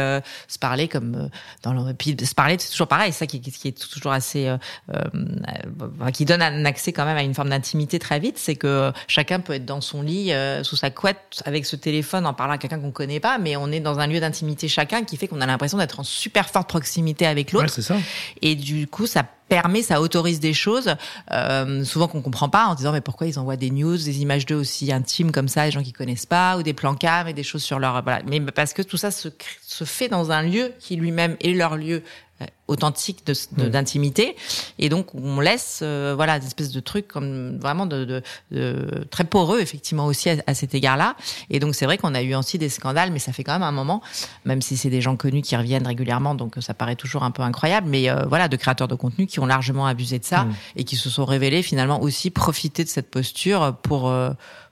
se 0.48 0.58
parler 0.58 0.88
comme 0.88 1.28
dans 1.62 1.72
le 1.72 1.94
puis 1.94 2.16
se 2.22 2.34
parler, 2.34 2.56
c'est 2.58 2.70
toujours 2.70 2.88
pareil, 2.88 3.12
ça 3.12 3.26
qui, 3.26 3.40
qui, 3.40 3.68
est 3.68 3.90
toujours 3.90 4.12
assez, 4.12 4.48
euh, 4.48 4.56
euh, 4.92 6.10
qui 6.12 6.24
donne 6.24 6.42
un 6.42 6.64
accès 6.64 6.92
quand 6.92 7.04
même 7.04 7.16
à 7.16 7.22
une 7.22 7.34
forme 7.34 7.48
d'intimité 7.54 7.98
très 7.98 8.18
vite, 8.18 8.38
c'est 8.38 8.56
que 8.56 8.92
chacun 9.06 9.40
peut 9.40 9.54
être 9.54 9.64
dans 9.64 9.80
son 9.80 10.02
lit, 10.02 10.32
euh, 10.32 10.62
sous 10.64 10.76
sa 10.76 10.90
couette, 10.90 11.42
avec 11.44 11.66
ce 11.66 11.76
téléphone, 11.76 12.26
en 12.26 12.34
parlant 12.34 12.54
à 12.54 12.58
quelqu'un 12.58 12.80
qu'on 12.80 12.90
connaît 12.90 13.20
pas, 13.20 13.38
mais 13.38 13.56
on 13.56 13.70
est 13.70 13.80
dans 13.80 13.98
un 13.98 14.06
lieu 14.06 14.20
d'intimité 14.20 14.68
chacun 14.68 15.04
qui 15.04 15.16
fait 15.16 15.28
qu'on 15.28 15.40
a 15.40 15.46
l'impression 15.46 15.78
d'être 15.78 16.00
en 16.00 16.04
super 16.04 16.50
forte 16.50 16.68
proximité 16.68 17.26
avec 17.26 17.52
l'autre. 17.52 17.80
Ouais. 17.90 18.00
Et 18.42 18.54
du 18.54 18.86
coup, 18.86 19.06
ça 19.06 19.24
permet, 19.48 19.82
ça 19.82 20.00
autorise 20.00 20.40
des 20.40 20.54
choses, 20.54 20.94
euh, 21.30 21.84
souvent 21.84 22.08
qu'on 22.08 22.22
comprend 22.22 22.48
pas, 22.48 22.66
en 22.66 22.74
disant 22.74 22.92
mais 22.92 23.00
pourquoi 23.00 23.26
ils 23.26 23.38
envoient 23.38 23.56
des 23.56 23.70
news, 23.70 23.96
des 23.96 24.20
images 24.20 24.46
d'eux 24.46 24.56
aussi 24.56 24.90
intimes 24.92 25.32
comme 25.32 25.48
ça, 25.48 25.66
des 25.66 25.70
gens 25.70 25.82
qui 25.82 25.92
connaissent 25.92 26.26
pas, 26.26 26.56
ou 26.56 26.62
des 26.62 26.72
plans 26.72 26.94
cam 26.94 27.28
et 27.28 27.34
des 27.34 27.42
choses 27.42 27.62
sur 27.62 27.78
leur 27.78 28.02
voilà. 28.02 28.20
Mais 28.26 28.40
parce 28.40 28.72
que 28.72 28.82
tout 28.82 28.96
ça 28.96 29.10
se, 29.10 29.28
se 29.62 29.84
fait 29.84 30.08
dans 30.08 30.30
un 30.30 30.42
lieu 30.42 30.72
qui 30.80 30.96
lui-même 30.96 31.36
est 31.40 31.52
leur 31.52 31.76
lieu 31.76 32.02
euh, 32.40 32.46
authentique 32.66 33.26
de, 33.26 33.68
d'intimité. 33.68 34.36
Et 34.78 34.88
donc 34.88 35.14
on 35.14 35.40
laisse 35.40 35.80
euh, 35.82 36.14
voilà 36.16 36.38
des 36.38 36.46
espèces 36.46 36.70
de 36.70 36.80
trucs 36.80 37.08
comme 37.08 37.58
vraiment 37.58 37.84
de, 37.86 38.04
de, 38.04 38.22
de 38.52 39.04
très 39.10 39.24
poreux 39.24 39.60
effectivement 39.60 40.06
aussi 40.06 40.30
à, 40.30 40.54
cet 40.54 40.74
égard-là. 40.74 41.16
Et 41.50 41.60
donc 41.60 41.74
c'est 41.74 41.84
vrai 41.84 41.98
qu'on 41.98 42.14
a 42.14 42.22
eu 42.22 42.34
aussi 42.34 42.56
des 42.58 42.70
scandales 42.70 43.12
mais 43.12 43.18
ça 43.18 43.32
fait 43.32 43.44
quand 43.44 43.52
même 43.52 43.62
un 43.62 43.72
moment 43.72 44.02
même 44.44 44.62
si 44.62 44.76
c'est 44.76 44.90
des 44.90 45.02
gens 45.02 45.16
connus 45.16 45.42
qui 45.42 45.56
reviennent 45.56 45.86
régulièrement 45.86 46.34
donc 46.34 46.56
ça 46.60 46.72
paraît 46.72 46.96
toujours 46.96 47.22
un 47.22 47.30
peu 47.30 47.42
incroyable. 47.42 47.88
Mais 47.88 48.08
euh, 48.08 48.24
voilà 48.26 48.48
de 48.48 48.56
créateurs 48.56 48.88
de 48.88 48.94
contenu 48.94 49.26
qui 49.26 49.40
ont 49.40 49.46
largement 49.46 49.86
abusé 49.86 50.18
de 50.18 50.24
ça 50.24 50.46
et 50.76 50.84
qui 50.84 50.96
se 50.96 51.10
sont 51.10 51.24
révélés 51.24 51.62
finalement 51.62 52.00
aussi 52.00 52.30
profiter 52.30 52.84
de 52.84 52.88
cette 52.88 53.10
posture 53.10 53.76
pour 53.82 54.12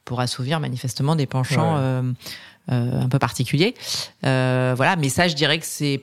pour 0.04 0.20
assouvir 0.20 0.60
manifestement 0.60 1.14
des 1.14 1.26
penchants 1.26 1.76
un 2.68 3.08
peu 3.08 3.18
particuliers. 3.18 3.74
Voilà. 4.22 4.96
Mais 4.96 5.10
ça 5.10 5.28
je 5.28 5.34
dirais 5.34 5.58
que 5.58 5.66
c'est 5.66 6.02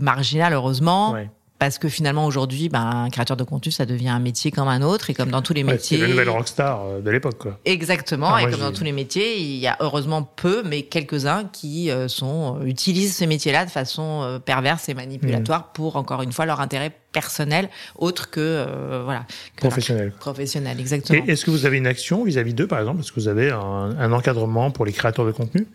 marginal, 0.00 0.52
heureusement. 0.52 1.16
Parce 1.60 1.76
que 1.76 1.90
finalement 1.90 2.24
aujourd'hui, 2.24 2.70
ben, 2.70 3.04
un 3.04 3.10
créateur 3.10 3.36
de 3.36 3.44
contenu, 3.44 3.70
ça 3.70 3.84
devient 3.84 4.08
un 4.08 4.18
métier 4.18 4.50
comme 4.50 4.66
un 4.66 4.80
autre, 4.80 5.10
et 5.10 5.14
comme 5.14 5.28
dans 5.28 5.42
tous 5.42 5.52
les 5.52 5.62
métiers. 5.62 5.98
C'est 5.98 6.02
la 6.02 6.08
nouvelle 6.08 6.30
rockstar 6.30 6.82
euh, 6.82 7.00
de 7.02 7.10
l'époque, 7.10 7.36
quoi. 7.36 7.60
Exactement, 7.66 8.38
et 8.38 8.50
comme 8.50 8.60
dans 8.60 8.72
tous 8.72 8.82
les 8.82 8.92
métiers, 8.92 9.38
il 9.38 9.58
y 9.58 9.66
a 9.66 9.76
heureusement 9.80 10.22
peu, 10.22 10.62
mais 10.64 10.84
quelques-uns 10.84 11.44
qui 11.52 11.90
euh, 11.90 12.08
sont 12.08 12.56
euh, 12.58 12.64
utilisent 12.64 13.14
ce 13.14 13.26
métier-là 13.26 13.66
de 13.66 13.70
façon 13.70 14.40
perverse 14.46 14.88
et 14.88 14.94
manipulatoire 14.94 15.60
mm. 15.60 15.72
pour 15.74 15.96
encore 15.96 16.22
une 16.22 16.32
fois 16.32 16.46
leur 16.46 16.62
intérêt 16.62 16.92
personnel, 17.12 17.68
autre 17.94 18.30
que 18.30 18.64
voilà. 19.04 19.26
professionnel. 19.56 20.14
Professionnel, 20.18 20.80
exactement. 20.80 21.22
Est-ce 21.26 21.44
que 21.44 21.50
vous 21.50 21.66
avez 21.66 21.76
une 21.76 21.88
action 21.88 22.24
vis-à-vis 22.24 22.54
d'eux, 22.54 22.68
par 22.68 22.78
exemple? 22.78 23.00
Est-ce 23.00 23.12
que 23.12 23.20
vous 23.20 23.28
avez 23.28 23.50
un, 23.50 23.58
un, 23.58 24.12
encadrement 24.12 24.70
pour 24.70 24.86
les 24.86 24.92
créateurs 24.92 25.26
de 25.26 25.32
contenu? 25.32 25.66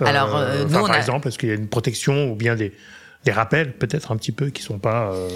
Alors, 0.00 0.40
nous, 0.70 0.86
par 0.86 0.96
exemple, 0.96 1.28
est-ce 1.28 1.36
qu'il 1.36 1.50
y 1.50 1.52
a 1.52 1.56
une 1.56 1.68
protection 1.68 2.30
ou 2.30 2.34
bien 2.34 2.54
des 2.54 2.72
des 3.24 3.32
rappels 3.32 3.76
peut-être 3.76 4.12
un 4.12 4.16
petit 4.16 4.32
peu 4.32 4.50
qui 4.50 4.62
sont 4.62 4.78
pas 4.78 5.10
euh, 5.12 5.28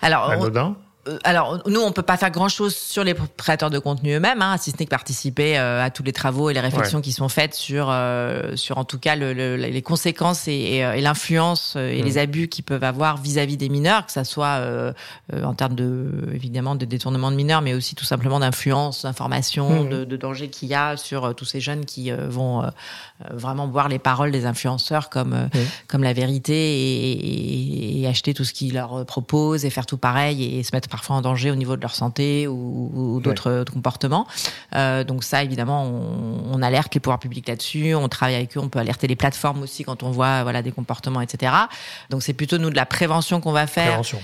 Alors, 0.00 0.30
anodins 0.30 0.76
alors 1.24 1.60
nous 1.66 1.80
on 1.80 1.90
peut 1.90 2.02
pas 2.02 2.16
faire 2.16 2.30
grand 2.30 2.48
chose 2.48 2.76
sur 2.76 3.02
les 3.02 3.14
créateurs 3.36 3.70
de 3.70 3.78
contenu 3.80 4.14
eux-mêmes 4.14 4.40
hein, 4.40 4.56
si 4.56 4.70
ce 4.70 4.76
n'est 4.78 4.84
que 4.84 4.90
participer 4.90 5.58
euh, 5.58 5.82
à 5.82 5.90
tous 5.90 6.04
les 6.04 6.12
travaux 6.12 6.48
et 6.48 6.54
les 6.54 6.60
réflexions 6.60 7.00
qui 7.00 7.10
sont 7.10 7.28
faites 7.28 7.54
sur 7.54 7.88
euh, 7.90 8.54
sur 8.54 8.78
en 8.78 8.84
tout 8.84 9.00
cas 9.00 9.16
le, 9.16 9.32
les 9.56 9.82
conséquences 9.82 10.46
et, 10.46 10.76
et, 10.76 11.00
l'influence 11.00 11.74
et 11.76 12.00
mm. 12.00 12.04
les 12.04 12.18
abus 12.18 12.48
qu'ils 12.48 12.64
peuvent 12.64 12.84
avoir 12.84 13.16
vis-à-vis 13.16 13.56
des 13.56 13.68
mineurs 13.68 14.06
que 14.06 14.12
ça 14.12 14.22
soit 14.22 14.60
en 15.32 15.54
termes 15.54 15.74
de 15.74 16.08
évidemment 16.32 16.76
de 16.76 16.84
détournement 16.84 17.30
de 17.32 17.36
mineurs 17.36 17.62
mais 17.62 17.74
aussi 17.74 17.96
tout 17.96 18.04
simplement 18.04 18.38
d'influence 18.38 19.02
d'information 19.02 19.84
mm. 19.84 19.88
de, 19.88 20.04
de, 20.04 20.16
danger 20.16 20.48
qu'il 20.48 20.68
y 20.68 20.74
a 20.74 20.96
sur 20.96 21.34
tous 21.34 21.44
ces 21.44 21.60
jeunes 21.60 21.84
qui 21.84 22.12
vont 22.12 22.70
vraiment 23.30 23.66
boire 23.66 23.88
les 23.88 23.98
paroles 23.98 24.30
des 24.30 24.46
influenceurs 24.46 25.10
comme 25.10 25.34
mm. 25.34 25.58
comme 25.88 26.04
la 26.04 26.12
vérité 26.12 26.52
et, 26.54 28.02
et, 28.02 28.06
acheter 28.06 28.34
tout 28.34 28.44
ce 28.44 28.52
qu'ils 28.52 28.74
leur 28.74 29.04
proposent 29.06 29.64
et 29.64 29.70
faire 29.70 29.86
tout 29.86 29.96
pareil 29.96 30.58
et 30.58 30.62
se 30.62 30.70
mettre 30.72 30.91
parfois 30.92 31.16
en 31.16 31.22
danger 31.22 31.50
au 31.50 31.56
niveau 31.56 31.76
de 31.76 31.80
leur 31.80 31.94
santé 31.94 32.46
ou, 32.46 33.20
d'autres 33.24 33.64
comportements. 33.72 34.26
Euh, 34.74 35.02
donc 35.02 35.24
ça, 35.24 35.42
évidemment, 35.42 35.84
on, 35.84 36.52
on, 36.52 36.62
alerte 36.62 36.94
les 36.94 37.00
pouvoirs 37.00 37.18
publics 37.18 37.48
là-dessus. 37.48 37.94
On 37.94 38.08
travaille 38.08 38.36
avec 38.36 38.56
eux. 38.56 38.60
On 38.60 38.68
peut 38.68 38.78
alerter 38.78 39.06
les 39.08 39.16
plateformes 39.16 39.62
aussi 39.62 39.82
quand 39.84 40.02
on 40.02 40.10
voit 40.10 40.42
voilà 40.42 40.62
des 40.62 40.72
comportements, 40.72 41.20
etc. 41.20 41.52
Donc 42.10 42.22
c'est 42.22 42.34
plutôt 42.34 42.58
nous 42.58 42.70
de 42.70 42.76
la 42.76 42.86
prévention 42.86 43.40
qu'on 43.40 43.52
va 43.52 43.66
faire. 43.66 43.88
Prévention 43.88 44.20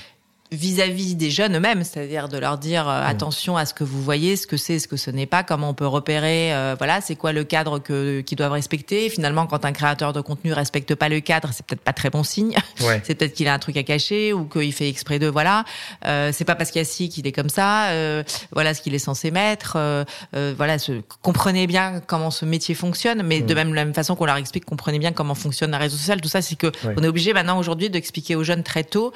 vis-à-vis 0.51 1.14
des 1.14 1.30
jeunes 1.30 1.57
eux-mêmes, 1.57 1.84
c'est-à-dire 1.84 2.28
de 2.28 2.38
leur 2.38 2.59
dire 2.59 2.88
euh, 2.88 3.03
mm. 3.03 3.07
attention 3.07 3.57
à 3.57 3.66
ce 3.66 3.74
que 3.74 3.84
vous 3.84 4.03
voyez, 4.03 4.36
ce 4.36 4.46
que 4.46 4.57
c'est, 4.57 4.78
ce 4.78 4.88
que 4.88 4.96
ce 4.96 5.11
n'est 5.11 5.26
pas, 5.26 5.42
comment 5.42 5.70
on 5.70 5.74
peut 5.74 5.86
repérer, 5.86 6.55
euh, 6.55 6.74
voilà, 6.78 7.01
c'est 7.01 7.16
quoi 7.16 7.32
le 7.32 7.44
cadre 7.44 7.78
que 7.78 8.20
qu'ils 8.22 8.38
doivent 8.38 8.53
respecter. 8.53 9.11
Finalement, 9.11 9.46
quand 9.46 9.64
un 9.64 9.72
créateur 9.72 10.12
de 10.12 10.20
contenu 10.20 10.53
respecte 10.53 10.94
pas 10.94 11.09
le 11.09 11.20
cadre, 11.20 11.51
c'est 11.53 11.64
peut-être 11.66 11.82
pas 11.82 11.92
très 11.92 12.11
bon 12.11 12.22
signe. 12.22 12.57
c'est 13.05 13.14
peut-être 13.14 13.34
qu'il 13.34 13.49
a 13.49 13.55
un 13.55 13.59
truc 13.59 13.76
à 13.76 13.82
cacher 13.82 14.32
ou 14.32 14.44
qu'il 14.44 14.72
fait 14.72 14.88
exprès 14.88 15.18
de 15.18 15.26
voilà. 15.26 15.64
Euh, 16.07 16.30
c'est 16.32 16.44
pas 16.44 16.55
parce 16.55 16.70
qu'il 16.70 16.80
y 16.80 16.82
a 16.82 16.86
si 16.86 17.09
qu'il 17.09 17.26
est 17.26 17.32
comme 17.32 17.51
ça. 17.51 17.88
Euh, 17.88 18.22
voilà 18.53 18.72
ce 18.72 18.80
qu'il 18.80 18.94
est 18.94 18.99
censé 18.99 19.30
mettre. 19.30 19.76
voilà, 20.32 20.78
ce, 20.78 20.92
comprenez 21.22 21.66
bien 21.66 22.01
comment 22.07 22.30
ce 22.30 22.44
métier 22.44 22.74
fonctionne, 22.74 23.22
mais 23.22 23.40
de 23.42 23.53
mm. 23.53 23.57
même 23.57 23.74
la 23.74 23.84
même 23.84 23.94
façon 23.94 24.16
qu'on 24.16 24.26
leur 24.26 24.36
explique, 24.36 24.64
comprenez 24.64 24.99
bien 24.99 25.12
comment 25.12 25.34
fonctionne 25.34 25.70
la 25.72 25.78
réseau 25.78 25.96
social. 25.96 26.20
Tout 26.20 26.28
ça, 26.28 26.40
c'est 26.40 26.57
que 26.57 26.72
on 26.96 27.03
est 27.03 27.09
obligé 27.09 27.32
maintenant 27.34 27.59
aujourd'hui 27.59 27.90
d'expliquer 27.90 28.34
aux 28.34 28.44
jeunes 28.44 28.62
très 28.62 28.84
tôt 28.84 29.12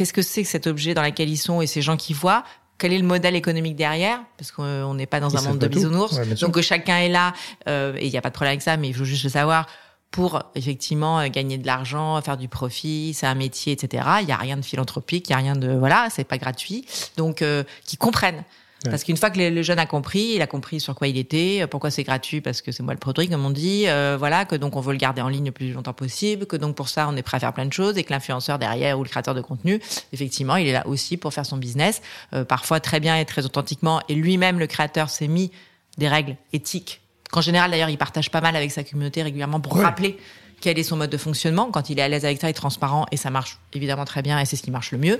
qu'est-ce 0.00 0.14
que 0.14 0.22
c'est 0.22 0.44
que 0.44 0.48
cet 0.48 0.66
objet 0.66 0.94
dans 0.94 1.02
lequel 1.02 1.28
ils 1.28 1.36
sont 1.36 1.60
et 1.60 1.66
ces 1.66 1.82
gens 1.82 1.98
qui 1.98 2.14
voient? 2.14 2.42
Quel 2.78 2.94
est 2.94 2.98
le 2.98 3.04
modèle 3.04 3.36
économique 3.36 3.76
derrière? 3.76 4.22
Parce 4.38 4.50
qu'on 4.50 4.94
n'est 4.94 5.04
pas 5.04 5.20
dans 5.20 5.36
un 5.36 5.42
monde 5.42 5.58
de 5.58 5.68
bisounours. 5.68 6.18
donc 6.40 6.58
chacun 6.62 6.96
est 6.96 7.10
là, 7.10 7.34
euh, 7.68 7.94
et 7.98 8.06
il 8.06 8.10
n'y 8.10 8.16
a 8.16 8.22
pas 8.22 8.30
de 8.30 8.34
problème 8.34 8.52
avec 8.52 8.62
ça, 8.62 8.78
mais 8.78 8.88
il 8.88 8.94
faut 8.94 9.04
juste 9.04 9.24
le 9.24 9.28
savoir 9.28 9.66
pour 10.10 10.42
effectivement 10.54 11.20
euh, 11.20 11.28
gagner 11.28 11.58
de 11.58 11.66
l'argent, 11.66 12.18
faire 12.22 12.38
du 12.38 12.48
profit, 12.48 13.12
c'est 13.12 13.26
un 13.26 13.34
métier, 13.34 13.74
etc. 13.74 14.04
Il 14.20 14.26
n'y 14.26 14.32
a 14.32 14.38
rien 14.38 14.56
de 14.56 14.64
philanthropique, 14.64 15.28
il 15.28 15.32
n'y 15.32 15.34
a 15.34 15.38
rien 15.38 15.54
de 15.54 15.70
voilà, 15.70 16.08
c'est 16.10 16.24
pas 16.24 16.38
gratuit. 16.38 16.86
Donc 17.18 17.42
euh, 17.42 17.62
qui 17.84 17.98
comprennent 17.98 18.44
parce 18.84 19.04
qu'une 19.04 19.16
fois 19.16 19.30
que 19.30 19.38
le, 19.38 19.62
jeune 19.62 19.78
a 19.78 19.86
compris, 19.86 20.32
il 20.34 20.42
a 20.42 20.46
compris 20.46 20.80
sur 20.80 20.94
quoi 20.94 21.08
il 21.08 21.18
était, 21.18 21.66
pourquoi 21.70 21.90
c'est 21.90 22.02
gratuit, 22.02 22.40
parce 22.40 22.62
que 22.62 22.72
c'est 22.72 22.82
moi 22.82 22.94
le 22.94 22.98
produit, 22.98 23.28
comme 23.28 23.44
on 23.44 23.50
dit, 23.50 23.84
euh, 23.86 24.16
voilà, 24.18 24.44
que 24.44 24.54
donc 24.54 24.76
on 24.76 24.80
veut 24.80 24.92
le 24.92 24.98
garder 24.98 25.20
en 25.20 25.28
ligne 25.28 25.46
le 25.46 25.52
plus 25.52 25.72
longtemps 25.72 25.92
possible, 25.92 26.46
que 26.46 26.56
donc 26.56 26.76
pour 26.76 26.88
ça 26.88 27.06
on 27.08 27.16
est 27.16 27.22
prêt 27.22 27.36
à 27.36 27.40
faire 27.40 27.52
plein 27.52 27.66
de 27.66 27.72
choses, 27.72 27.98
et 27.98 28.04
que 28.04 28.12
l'influenceur 28.12 28.58
derrière 28.58 28.98
ou 28.98 29.02
le 29.02 29.08
créateur 29.08 29.34
de 29.34 29.42
contenu, 29.42 29.80
effectivement, 30.12 30.56
il 30.56 30.66
est 30.66 30.72
là 30.72 30.86
aussi 30.86 31.16
pour 31.16 31.34
faire 31.34 31.44
son 31.44 31.58
business, 31.58 32.00
euh, 32.32 32.44
parfois 32.44 32.80
très 32.80 33.00
bien 33.00 33.16
et 33.16 33.24
très 33.24 33.44
authentiquement, 33.44 34.00
et 34.08 34.14
lui-même 34.14 34.58
le 34.58 34.66
créateur 34.66 35.10
s'est 35.10 35.28
mis 35.28 35.50
des 35.98 36.08
règles 36.08 36.36
éthiques 36.52 37.00
qu'en 37.30 37.40
général 37.40 37.70
d'ailleurs 37.70 37.90
il 37.90 37.98
partage 37.98 38.30
pas 38.30 38.40
mal 38.40 38.56
avec 38.56 38.70
sa 38.70 38.82
communauté 38.82 39.22
régulièrement 39.22 39.60
pour 39.60 39.76
rappeler 39.76 40.18
quel 40.60 40.78
est 40.78 40.82
son 40.82 40.96
mode 40.96 41.10
de 41.10 41.16
fonctionnement. 41.16 41.70
Quand 41.70 41.90
il 41.90 41.98
est 41.98 42.02
à 42.02 42.08
l'aise 42.08 42.24
avec 42.24 42.40
ça, 42.40 42.48
il 42.48 42.50
est 42.50 42.54
transparent 42.54 43.06
et 43.10 43.16
ça 43.16 43.30
marche 43.30 43.58
évidemment 43.72 44.04
très 44.04 44.22
bien 44.22 44.38
et 44.38 44.44
c'est 44.44 44.56
ce 44.56 44.62
qui 44.62 44.70
marche 44.70 44.92
le 44.92 44.98
mieux 44.98 45.18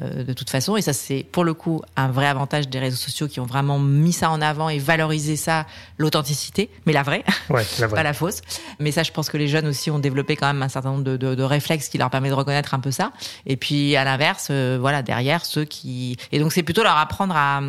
euh, 0.00 0.24
de 0.24 0.32
toute 0.32 0.50
façon. 0.50 0.76
Et 0.76 0.82
ça, 0.82 0.92
c'est 0.92 1.24
pour 1.30 1.44
le 1.44 1.54
coup 1.54 1.82
un 1.96 2.08
vrai 2.08 2.26
avantage 2.26 2.68
des 2.68 2.78
réseaux 2.78 2.96
sociaux 2.96 3.28
qui 3.28 3.40
ont 3.40 3.46
vraiment 3.46 3.78
mis 3.78 4.12
ça 4.12 4.30
en 4.30 4.40
avant 4.40 4.68
et 4.68 4.78
valorisé 4.78 5.36
ça, 5.36 5.66
l'authenticité, 5.98 6.70
mais 6.86 6.92
la 6.92 7.02
vraie, 7.02 7.24
ouais, 7.50 7.64
la 7.78 7.86
vraie. 7.86 7.96
pas 7.96 8.02
la 8.02 8.12
fausse. 8.12 8.40
Mais 8.78 8.92
ça, 8.92 9.02
je 9.02 9.12
pense 9.12 9.28
que 9.28 9.36
les 9.36 9.48
jeunes 9.48 9.66
aussi 9.66 9.90
ont 9.90 9.98
développé 9.98 10.36
quand 10.36 10.46
même 10.46 10.62
un 10.62 10.68
certain 10.68 10.90
nombre 10.90 11.04
de, 11.04 11.16
de, 11.16 11.34
de 11.34 11.42
réflexes 11.42 11.88
qui 11.88 11.98
leur 11.98 12.10
permet 12.10 12.28
de 12.28 12.34
reconnaître 12.34 12.74
un 12.74 12.80
peu 12.80 12.90
ça. 12.90 13.12
Et 13.46 13.56
puis 13.56 13.96
à 13.96 14.04
l'inverse, 14.04 14.48
euh, 14.50 14.78
voilà, 14.80 15.02
derrière 15.02 15.44
ceux 15.44 15.64
qui... 15.64 16.16
Et 16.32 16.38
donc 16.38 16.52
c'est 16.52 16.62
plutôt 16.62 16.82
leur 16.82 16.96
apprendre 16.96 17.34
à 17.36 17.60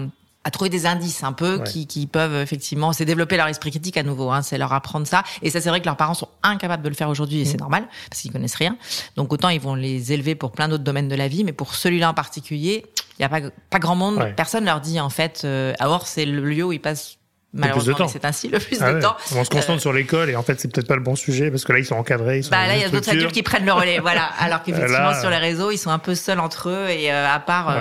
à 0.43 0.51
trouver 0.51 0.69
des 0.69 0.85
indices 0.85 1.23
un 1.23 1.33
peu 1.33 1.59
qui, 1.63 1.87
qui 1.87 2.05
peuvent 2.05 2.35
effectivement 2.35 2.91
c'est 2.93 3.05
développer 3.05 3.37
leur 3.37 3.47
esprit 3.47 3.71
critique 3.71 3.97
à 3.97 4.03
nouveau 4.03 4.29
hein, 4.31 4.41
c'est 4.41 4.57
leur 4.57 4.73
apprendre 4.73 5.07
ça. 5.07 5.23
Et 5.41 5.49
ça 5.49 5.61
c'est 5.61 5.69
vrai 5.69 5.79
que 5.79 5.85
leurs 5.85 5.97
parents 5.97 6.13
sont 6.13 6.29
incapables 6.43 6.83
de 6.83 6.89
le 6.89 6.95
faire 6.95 7.09
aujourd'hui 7.09 7.41
et 7.41 7.45
c'est 7.45 7.57
mm. 7.57 7.61
normal 7.61 7.87
parce 8.09 8.21
qu'ils 8.21 8.31
connaissent 8.31 8.55
rien. 8.55 8.77
Donc 9.15 9.31
autant 9.31 9.49
ils 9.49 9.61
vont 9.61 9.75
les 9.75 10.11
élever 10.11 10.35
pour 10.35 10.51
plein 10.51 10.67
d'autres 10.67 10.83
domaines 10.83 11.07
de 11.07 11.15
la 11.15 11.27
vie 11.27 11.43
mais 11.43 11.53
pour 11.53 11.75
celui-là 11.75 12.09
en 12.09 12.13
particulier 12.13 12.85
il 13.19 13.21
y 13.21 13.25
a 13.25 13.29
pas 13.29 13.41
pas 13.69 13.79
grand 13.79 13.95
monde 13.95 14.33
personne 14.35 14.65
leur 14.65 14.81
dit 14.81 14.99
en 14.99 15.09
fait 15.09 15.41
euh, 15.45 15.73
alors 15.79 16.07
c'est 16.07 16.25
le 16.25 16.43
lieu 16.43 16.63
où 16.63 16.73
ils 16.73 16.81
passent 16.81 17.17
Malheureusement, 17.54 18.08
c'est 18.08 18.26
ainsi 18.26 18.47
le 18.47 18.60
plus 18.60 18.82
ah 18.82 18.93
de 18.93 19.01
temps. 19.01 19.16
On 19.36 19.43
se 19.43 19.49
concentre 19.49 19.80
sur 19.80 19.93
l'école 19.93 20.30
et 20.30 20.36
en 20.36 20.43
fait, 20.43 20.60
c'est 20.60 20.72
peut-être 20.72 20.88
pas 20.88 20.95
le 20.95 21.01
bon 21.01 21.16
sujet 21.16 21.51
parce 21.51 21.64
que 21.64 21.72
là, 21.72 21.80
ils 21.80 21.86
sont 21.86 21.95
encadrés. 21.95 22.39
Ils 22.39 22.43
sont 22.43 22.49
bah 22.49 22.68
là, 22.68 22.76
il 22.76 22.82
y 22.82 22.86
a 22.86 22.89
d'autres 22.89 23.10
adultes 23.10 23.32
qui 23.32 23.43
prennent 23.43 23.66
le 23.66 23.74
relais, 23.74 23.99
voilà. 23.99 24.24
Alors 24.39 24.64
qu'effectivement, 24.64 25.14
sur 25.20 25.30
les 25.30 25.38
réseaux, 25.38 25.72
ils 25.72 25.78
sont 25.78 25.91
un 25.91 25.99
peu 25.99 26.16
seuls 26.16 26.39
entre 26.39 26.70
eux 26.70 26.89
et 26.89 27.12
à 27.12 27.39
part 27.39 27.76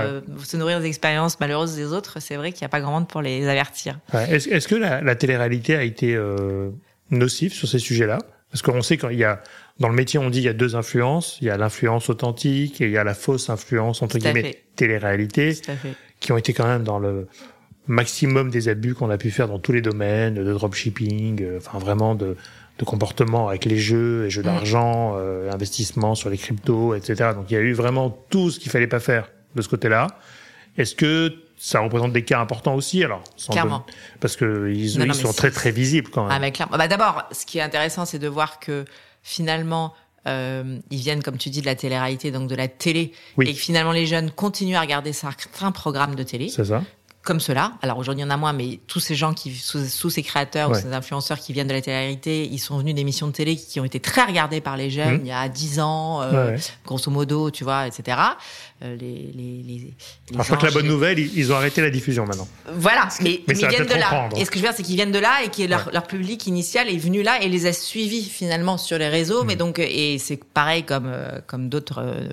se 0.44 0.56
nourrir 0.56 0.80
des 0.80 0.86
expériences 0.86 1.40
malheureuses 1.40 1.74
des 1.74 1.92
autres, 1.92 2.20
c'est 2.20 2.36
vrai 2.36 2.52
qu'il 2.52 2.62
n'y 2.62 2.66
a 2.66 2.70
pas 2.70 2.80
grand 2.80 2.92
monde 2.92 3.08
pour 3.08 3.22
les 3.22 3.48
avertir. 3.48 3.98
Est-ce 4.12 4.48
est 4.48 4.66
que 4.66 4.74
la, 4.74 5.00
la 5.00 5.14
télé-réalité 5.14 5.74
a 5.74 5.82
été 5.82 6.18
nocive 7.10 7.52
sur 7.52 7.68
ces 7.68 7.78
sujets-là? 7.78 8.18
Parce 8.50 8.60
qu'on 8.60 8.82
sait 8.82 8.98
qu'il 8.98 9.14
y 9.14 9.24
a 9.24 9.42
dans 9.80 9.88
le 9.88 9.94
métier, 9.94 10.18
on 10.18 10.30
dit 10.30 10.38
il 10.40 10.44
y 10.44 10.48
a 10.48 10.52
deux 10.52 10.76
influences. 10.76 11.38
Il 11.40 11.46
y 11.46 11.50
a 11.50 11.56
l'influence 11.56 12.10
authentique 12.10 12.80
et 12.80 12.84
il 12.84 12.90
y 12.90 12.98
a 12.98 13.04
la 13.04 13.14
fausse 13.14 13.50
influence, 13.50 14.02
entre 14.02 14.18
guillemets, 14.18 14.62
télé-réalité, 14.76 15.56
qui 16.20 16.32
ont 16.32 16.36
été 16.36 16.52
quand 16.52 16.66
même 16.66 16.84
dans 16.84 16.98
le 16.98 17.26
maximum 17.86 18.50
des 18.50 18.68
abus 18.68 18.94
qu'on 18.94 19.10
a 19.10 19.18
pu 19.18 19.30
faire 19.30 19.48
dans 19.48 19.58
tous 19.58 19.72
les 19.72 19.82
domaines, 19.82 20.34
de 20.34 20.52
dropshipping, 20.52 21.42
euh, 21.42 21.58
enfin 21.58 21.78
vraiment 21.78 22.14
de, 22.14 22.36
de 22.78 22.84
comportement 22.84 23.48
avec 23.48 23.64
les 23.64 23.78
jeux, 23.78 24.24
les 24.24 24.30
jeux 24.30 24.42
mm. 24.42 24.46
d'argent, 24.46 25.14
euh, 25.16 25.50
investissement 25.50 26.14
sur 26.14 26.30
les 26.30 26.38
cryptos, 26.38 26.94
etc. 26.94 27.30
Donc 27.34 27.46
il 27.50 27.54
y 27.54 27.56
a 27.56 27.60
eu 27.60 27.72
vraiment 27.72 28.10
tout 28.30 28.50
ce 28.50 28.60
qu'il 28.60 28.70
fallait 28.70 28.86
pas 28.86 29.00
faire 29.00 29.28
de 29.54 29.62
ce 29.62 29.68
côté-là. 29.68 30.06
Est-ce 30.78 30.94
que 30.94 31.34
ça 31.58 31.80
représente 31.80 32.12
des 32.12 32.24
cas 32.24 32.40
importants 32.40 32.74
aussi, 32.74 33.04
alors 33.04 33.22
Clairement. 33.50 33.86
parce 34.20 34.36
que 34.36 34.72
ils, 34.74 35.14
sont 35.14 35.32
très 35.32 35.50
très 35.50 35.70
visibles 35.70 36.10
quand 36.10 36.22
même. 36.24 36.32
Ah, 36.34 36.40
mais 36.40 36.50
clairement. 36.50 36.76
Bah, 36.76 36.88
D'abord, 36.88 37.24
ce 37.30 37.46
qui 37.46 37.58
est 37.58 37.62
intéressant, 37.62 38.04
c'est 38.04 38.18
de 38.18 38.26
voir 38.26 38.58
que 38.58 38.84
finalement, 39.22 39.94
euh, 40.26 40.78
ils 40.90 40.98
viennent, 40.98 41.22
comme 41.22 41.36
tu 41.36 41.50
dis, 41.50 41.60
de 41.60 41.66
la 41.66 41.74
télé-réalité, 41.74 42.30
donc 42.30 42.48
de 42.48 42.54
la 42.54 42.68
télé, 42.68 43.12
et 43.40 43.52
que 43.52 43.58
finalement 43.58 43.92
les 43.92 44.06
jeunes 44.06 44.30
continuent 44.30 44.76
à 44.76 44.80
regarder 44.80 45.12
certains 45.12 45.72
programmes 45.72 46.14
de 46.14 46.22
télé. 46.22 46.48
C'est 46.48 46.64
ça 46.64 46.82
comme 47.22 47.38
cela. 47.38 47.72
Alors 47.82 47.98
aujourd'hui, 47.98 48.22
il 48.22 48.24
y 48.24 48.26
en 48.26 48.30
a 48.30 48.36
moins, 48.36 48.52
mais 48.52 48.80
tous 48.88 48.98
ces 48.98 49.14
gens 49.14 49.32
qui, 49.32 49.52
tous 49.72 50.10
ces 50.10 50.22
créateurs 50.24 50.70
ou 50.70 50.74
ces 50.74 50.92
influenceurs 50.92 51.38
qui 51.38 51.52
viennent 51.52 51.68
de 51.68 51.72
la 51.72 51.80
télé-réalité, 51.80 52.48
ils 52.50 52.58
sont 52.58 52.76
venus 52.78 52.96
d'émissions 52.96 53.28
de 53.28 53.32
télé 53.32 53.56
qui 53.56 53.78
ont 53.78 53.84
été 53.84 54.00
très 54.00 54.24
regardées 54.24 54.60
par 54.60 54.76
les 54.76 54.90
jeunes 54.90 55.18
mmh. 55.18 55.20
il 55.22 55.28
y 55.28 55.32
a 55.32 55.48
dix 55.48 55.78
ans, 55.78 56.22
euh, 56.22 56.56
grosso 56.84 57.10
modo, 57.12 57.52
tu 57.52 57.62
vois, 57.62 57.86
etc. 57.86 58.18
Euh, 58.82 58.96
les, 58.96 59.30
les, 59.36 59.62
les, 59.62 59.94
je 60.32 60.42
crois 60.42 60.56
que 60.56 60.66
la 60.66 60.72
bonne 60.72 60.88
nouvelle, 60.88 61.20
ils, 61.20 61.52
ont 61.52 61.56
arrêté 61.56 61.80
la 61.80 61.90
diffusion 61.90 62.26
maintenant. 62.26 62.48
Voilà, 62.74 63.08
mais, 63.20 63.40
mais, 63.46 63.54
ils 63.56 63.68
viennent 63.68 63.86
de 63.86 63.94
là. 63.94 64.28
Et 64.36 64.44
ce 64.44 64.50
que 64.50 64.58
je 64.58 64.62
veux 64.62 64.68
dire, 64.68 64.76
c'est 64.76 64.82
qu'ils 64.82 64.96
viennent 64.96 65.12
de 65.12 65.20
là 65.20 65.44
et 65.44 65.48
que 65.48 65.62
leur, 65.68 65.90
leur, 65.92 66.08
public 66.08 66.48
initial 66.48 66.88
est 66.88 66.98
venu 66.98 67.22
là 67.22 67.40
et 67.40 67.48
les 67.48 67.66
a 67.66 67.72
suivis 67.72 68.24
finalement 68.24 68.78
sur 68.78 68.98
les 68.98 69.08
réseaux. 69.08 69.44
Mais 69.44 69.54
mmh. 69.54 69.58
donc, 69.58 69.78
et 69.78 70.18
c'est 70.18 70.42
pareil 70.42 70.82
comme 70.82 71.06
euh, 71.06 71.38
comme 71.46 71.68
d'autres 71.68 72.02
euh, 72.02 72.28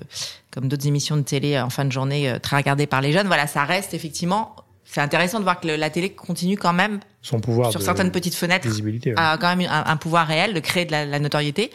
comme 0.50 0.66
d'autres 0.66 0.88
émissions 0.88 1.16
de 1.16 1.22
télé 1.22 1.60
en 1.60 1.70
fin 1.70 1.84
de 1.84 1.92
journée 1.92 2.34
très 2.42 2.56
regardées 2.56 2.88
par 2.88 3.00
les 3.00 3.12
jeunes. 3.12 3.28
Voilà, 3.28 3.46
ça 3.46 3.64
reste 3.64 3.94
effectivement 3.94 4.56
c'est 4.90 5.00
intéressant 5.00 5.38
de 5.38 5.44
voir 5.44 5.60
que 5.60 5.68
la 5.68 5.88
télé 5.88 6.10
continue 6.10 6.56
quand 6.56 6.72
même 6.72 6.98
son 7.22 7.38
pouvoir 7.38 7.70
sur 7.70 7.80
certaines 7.80 8.10
petites 8.10 8.34
fenêtres 8.34 8.66
a 9.16 9.38
quand 9.38 9.54
même 9.54 9.68
un, 9.70 9.96
pouvoir 9.96 10.26
réel 10.26 10.52
de 10.52 10.58
créer 10.58 10.84
de 10.84 10.90
la, 10.90 11.18
notoriété 11.20 11.70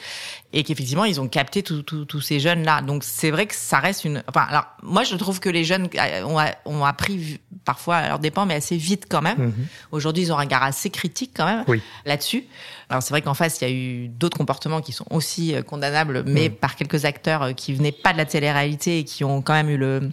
et 0.51 0.63
qu'effectivement 0.63 1.05
ils 1.05 1.21
ont 1.21 1.29
capté 1.29 1.63
tous 1.63 2.19
ces 2.21 2.41
jeunes 2.41 2.63
là 2.63 2.81
donc 2.81 3.05
c'est 3.05 3.31
vrai 3.31 3.45
que 3.45 3.55
ça 3.55 3.79
reste 3.79 4.03
une 4.03 4.21
enfin 4.27 4.45
alors 4.49 4.65
moi 4.83 5.03
je 5.03 5.15
trouve 5.15 5.39
que 5.39 5.47
les 5.47 5.63
jeunes 5.63 5.87
ont, 6.25 6.37
ont 6.65 6.83
appris 6.83 7.39
parfois 7.63 7.97
à 7.97 8.09
leur 8.09 8.19
dépens 8.19 8.45
mais 8.45 8.55
assez 8.55 8.75
vite 8.75 9.05
quand 9.09 9.21
même. 9.21 9.37
Mhm. 9.37 9.67
aujourd'hui 9.93 10.23
ils 10.23 10.33
ont 10.33 10.37
un 10.37 10.41
regard 10.41 10.63
assez 10.63 10.89
critique 10.89 11.31
quand 11.33 11.45
même 11.45 11.63
là-dessus. 12.05 12.43
Alors 12.89 13.01
c'est 13.01 13.11
vrai 13.11 13.21
qu'en 13.21 13.33
face 13.33 13.61
il 13.61 13.63
y 13.63 13.71
a 13.71 13.73
eu 13.73 14.07
d'autres 14.09 14.37
comportements 14.37 14.81
qui 14.81 14.91
sont 14.91 15.05
aussi 15.09 15.55
euh, 15.55 15.61
condamnables 15.61 16.23
mais 16.27 16.49
mhm. 16.49 16.55
par 16.55 16.75
quelques 16.75 17.05
acteurs 17.05 17.43
euh, 17.43 17.53
qui 17.53 17.73
venaient 17.73 17.93
pas 17.93 18.11
de 18.11 18.17
la 18.17 18.25
télé-réalité 18.25 18.99
et 18.99 19.03
qui 19.05 19.23
ont 19.23 19.41
quand 19.41 19.53
même 19.53 19.69
eu 19.69 19.77
le 19.77 20.09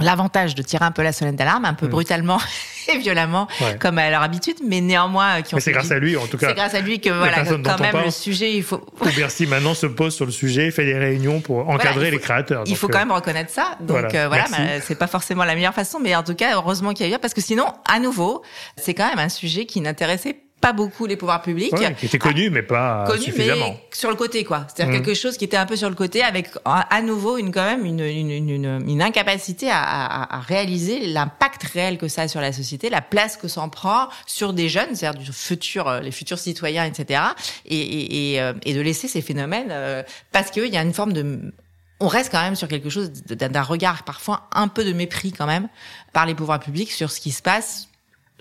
l'avantage 0.00 0.54
de 0.54 0.62
tirer 0.62 0.84
un 0.84 0.90
peu 0.90 1.02
la 1.02 1.12
sonnette 1.12 1.36
d'alarme, 1.36 1.64
un 1.64 1.74
peu 1.74 1.86
mm. 1.86 1.90
brutalement 1.90 2.40
et 2.92 2.98
violemment, 2.98 3.46
comme 3.78 3.98
à 3.98 4.10
leur 4.10 4.22
habitude, 4.22 4.56
mais 4.66 4.80
néanmoins 4.80 5.38
euh, 5.38 5.42
qui 5.42 5.54
ont. 5.54 5.60
c'est 5.60 5.72
grâce 5.72 5.90
à 5.90 5.98
lui, 5.98 6.16
en 6.16 6.26
tout 6.26 6.38
cas. 6.38 6.48
C'est 6.48 6.54
grâce 6.54 6.74
à 6.74 6.80
lui 6.80 7.00
que 7.00 7.10
voilà, 7.10 7.44
quand 7.44 7.80
même 7.80 8.04
le 8.04 8.10
sujet, 8.10 8.56
il 8.56 8.62
faut. 8.62 8.84
Ou 9.00 9.08
Bercy 9.16 9.46
maintenant 9.46 9.74
se 9.74 9.86
pose 9.86 10.14
sur 10.14 10.26
le 10.26 10.32
sujet, 10.32 10.70
fait 10.70 10.84
des 10.84 10.98
réunions 10.98 11.40
pour 11.40 11.68
encadrer 11.68 12.10
les 12.10 12.18
créateurs. 12.18 12.64
Il 12.66 12.76
faut 12.76 12.88
quand 12.88 12.96
euh, 12.96 13.04
même 13.04 13.12
reconnaître 13.12 13.50
ça. 13.50 13.76
Donc 13.80 13.98
voilà, 14.12 14.24
euh, 14.26 14.28
bah, 14.28 14.80
c'est 14.82 14.98
pas 14.98 15.06
forcément 15.06 15.44
la 15.44 15.54
meilleure 15.54 15.74
façon, 15.74 15.98
mais 16.00 16.16
en 16.16 16.22
tout 16.22 16.34
cas, 16.34 16.54
heureusement 16.54 16.92
qu'il 16.92 17.08
y 17.08 17.12
a 17.12 17.16
eu 17.16 17.18
parce 17.18 17.34
que 17.34 17.40
sinon, 17.40 17.66
à 17.88 17.98
nouveau, 17.98 18.42
c'est 18.76 18.94
quand 18.94 19.08
même 19.08 19.18
un 19.18 19.28
sujet 19.28 19.66
qui 19.66 19.80
n'intéressait 19.80 20.36
pas 20.62 20.72
beaucoup 20.72 21.06
les 21.06 21.16
pouvoirs 21.16 21.42
publics. 21.42 21.74
qui 21.98 22.06
était 22.06 22.18
connu, 22.18 22.48
mais 22.48 22.62
pas 22.62 23.04
connu, 23.06 23.24
suffisamment. 23.24 23.70
mais 23.70 23.82
sur 23.92 24.08
le 24.08 24.16
côté, 24.16 24.44
quoi. 24.44 24.64
C'est-à-dire 24.68 24.94
mmh. 24.94 25.02
quelque 25.04 25.14
chose 25.14 25.36
qui 25.36 25.44
était 25.44 25.56
un 25.56 25.66
peu 25.66 25.76
sur 25.76 25.90
le 25.90 25.96
côté, 25.96 26.22
avec 26.22 26.48
à 26.64 27.02
nouveau 27.02 27.36
une 27.36 27.52
quand 27.52 27.64
même 27.64 27.84
une, 27.84 28.00
une, 28.00 28.30
une, 28.30 28.84
une 28.88 29.02
incapacité 29.02 29.68
à, 29.70 29.82
à, 29.82 30.36
à 30.36 30.40
réaliser 30.40 31.00
l'impact 31.08 31.64
réel 31.64 31.98
que 31.98 32.08
ça 32.08 32.22
a 32.22 32.28
sur 32.28 32.40
la 32.40 32.52
société, 32.52 32.88
la 32.90 33.02
place 33.02 33.36
que 33.36 33.48
ça 33.48 33.60
en 33.60 33.68
prend 33.68 34.08
sur 34.26 34.52
des 34.52 34.68
jeunes, 34.68 34.94
c'est-à-dire 34.94 35.20
du 35.20 35.32
futur, 35.32 35.88
euh, 35.88 36.00
les 36.00 36.12
futurs 36.12 36.38
citoyens, 36.38 36.84
etc. 36.84 37.20
Et, 37.66 37.76
et, 37.76 38.34
et, 38.34 38.40
euh, 38.40 38.52
et 38.64 38.72
de 38.72 38.80
laisser 38.80 39.08
ces 39.08 39.20
phénomènes 39.20 39.70
euh, 39.70 40.04
parce 40.30 40.50
qu'il 40.52 40.72
y 40.72 40.76
a 40.76 40.82
une 40.82 40.94
forme 40.94 41.12
de 41.12 41.52
on 42.00 42.08
reste 42.08 42.32
quand 42.32 42.42
même 42.42 42.56
sur 42.56 42.66
quelque 42.66 42.90
chose 42.90 43.12
d'un 43.12 43.62
regard 43.62 44.02
parfois 44.02 44.48
un 44.52 44.66
peu 44.66 44.84
de 44.84 44.92
mépris 44.92 45.30
quand 45.30 45.46
même 45.46 45.68
par 46.12 46.26
les 46.26 46.34
pouvoirs 46.34 46.58
publics 46.58 46.90
sur 46.90 47.10
ce 47.12 47.20
qui 47.20 47.30
se 47.30 47.42
passe 47.42 47.88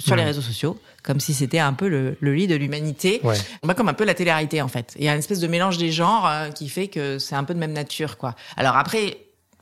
sur 0.02 0.16
les 0.16 0.24
réseaux 0.24 0.42
sociaux, 0.42 0.78
comme 1.04 1.20
si 1.20 1.34
c'était 1.34 1.60
un 1.60 1.74
peu 1.74 1.88
le, 1.88 2.18
le 2.20 2.34
lit 2.34 2.48
de 2.48 2.56
l'humanité, 2.56 3.22
ouais. 3.24 3.38
Bah, 3.64 3.74
comme 3.74 3.90
un 3.90 3.94
peu 3.94 4.04
la 4.04 4.14
télé-réalité 4.14 4.62
en 4.62 4.68
fait. 4.68 4.94
Il 4.98 5.06
y 5.06 5.10
a 5.10 5.14
une 5.14 5.20
espèce 5.20 5.40
de 5.40 5.48
mélange 5.48 5.78
des 5.78 5.92
genres 5.92 6.28
euh, 6.28 6.50
qui 6.50 6.70
fait 6.70 6.88
que 6.88 7.20
c'est 7.20 7.36
un 7.36 7.44
peu 7.44 7.54
de 7.54 7.60
même 7.60 7.74
nature, 7.74 8.18
quoi. 8.18 8.36
Alors 8.58 8.78
après, 8.78 9.18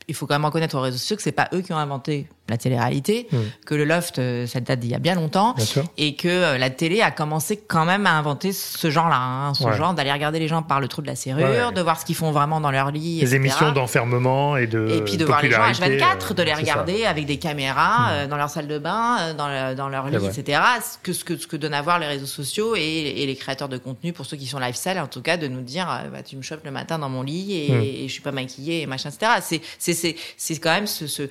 il 0.10 0.16
faut 0.16 0.26
quand 0.26 0.34
même 0.34 0.46
reconnaître 0.46 0.76
aux 0.76 0.82
réseaux 0.82 0.98
sociaux 0.98 1.16
que 1.16 1.22
c'est 1.22 1.32
pas 1.32 1.48
eux 1.54 1.62
qui 1.62 1.72
ont 1.72 1.78
inventé 1.78 2.28
la 2.50 2.58
télé-réalité, 2.58 3.28
hmm. 3.32 3.38
que 3.64 3.76
le 3.76 3.86
loft, 3.86 4.18
euh, 4.18 4.48
ça 4.48 4.60
date 4.60 4.80
d'il 4.80 4.90
y 4.90 4.96
a 4.96 5.00
bien 5.00 5.14
longtemps, 5.14 5.54
et 5.98 6.16
que 6.16 6.28
euh, 6.28 6.58
la 6.58 6.72
télé 6.72 7.02
a 7.02 7.12
commencé 7.12 7.58
quand 7.58 7.86
même 7.86 8.08
à 8.08 8.14
inventer 8.14 8.52
ce 8.54 8.90
genre-là, 8.90 9.20
hein, 9.22 9.54
ce 9.54 9.72
genre 9.74 9.94
d'aller 9.94 10.12
regarder 10.12 10.40
les 10.40 10.48
gens 10.48 10.64
par 10.64 10.80
le 10.80 10.88
trou 10.88 11.04
de 11.04 11.08
la 11.08 11.16
serrure, 11.16 11.72
de 11.72 11.82
voir 11.82 12.00
ce 12.00 12.06
qu'ils 12.06 12.16
font 12.16 12.32
vraiment 12.32 12.60
dans 12.60 12.72
leur 12.72 12.90
lit, 12.90 13.20
Les 13.22 13.36
émissions 13.36 13.72
d'enfermement 13.72 14.58
et 14.58 14.66
de 14.66 14.90
Et 14.90 15.02
puis 15.02 15.18
de 15.18 15.26
voir 15.26 15.44
les 15.44 15.52
gens 15.52 15.62
H24, 15.62 16.34
de 16.34 16.44
les 16.44 16.54
regarder 16.56 17.06
avec 17.06 17.28
des 17.28 17.38
caméras 17.38 18.10
hmm. 18.10 18.12
euh, 18.14 18.28
dans 18.28 18.38
leur 18.38 18.50
salle 18.50 18.68
de 18.68 18.80
bain, 18.80 19.36
dans, 19.36 19.76
dans 19.76 19.90
leur 19.90 20.08
lit, 20.10 20.26
etc. 20.26 20.60
Ce 20.82 20.98
que, 21.04 21.14
ce, 21.14 21.24
que, 21.24 21.38
ce 21.38 21.46
que 21.46 21.56
donnent 21.56 21.76
à 21.76 21.84
voir 21.84 22.00
les 22.00 22.08
réseaux 22.08 22.26
sociaux 22.26 22.76
et, 22.76 23.26
les 23.30 23.36
créateurs 23.36 23.70
de 23.70 23.78
contenu, 23.78 24.12
pour 24.12 24.26
ceux 24.26 24.38
qui 24.38 24.48
sont 24.48 24.58
lifestyle, 24.58 25.00
en 25.00 25.06
tout 25.06 25.22
cas, 25.22 25.38
de 25.38 25.48
nous 25.48 25.62
dire, 25.62 25.86
bah, 26.12 26.24
tu 26.24 26.36
me 26.36 26.42
chopes 26.42 26.66
le 26.66 26.72
matin 26.72 26.98
dans 26.98 27.10
mon 27.10 27.22
lit 27.22 27.68
et, 27.68 27.72
hmm. 27.72 27.82
et 27.82 28.08
je 28.08 28.12
suis 28.12 28.24
pas 28.24 28.32
maquillée 28.32 28.82
et 28.82 28.86
machin, 28.88 29.10
etc. 29.10 29.34
C'est 29.42 29.62
c'est 29.78 29.99
quand 30.62 30.74
même 30.74 30.88
ce, 30.88 31.08
ce, 31.08 31.24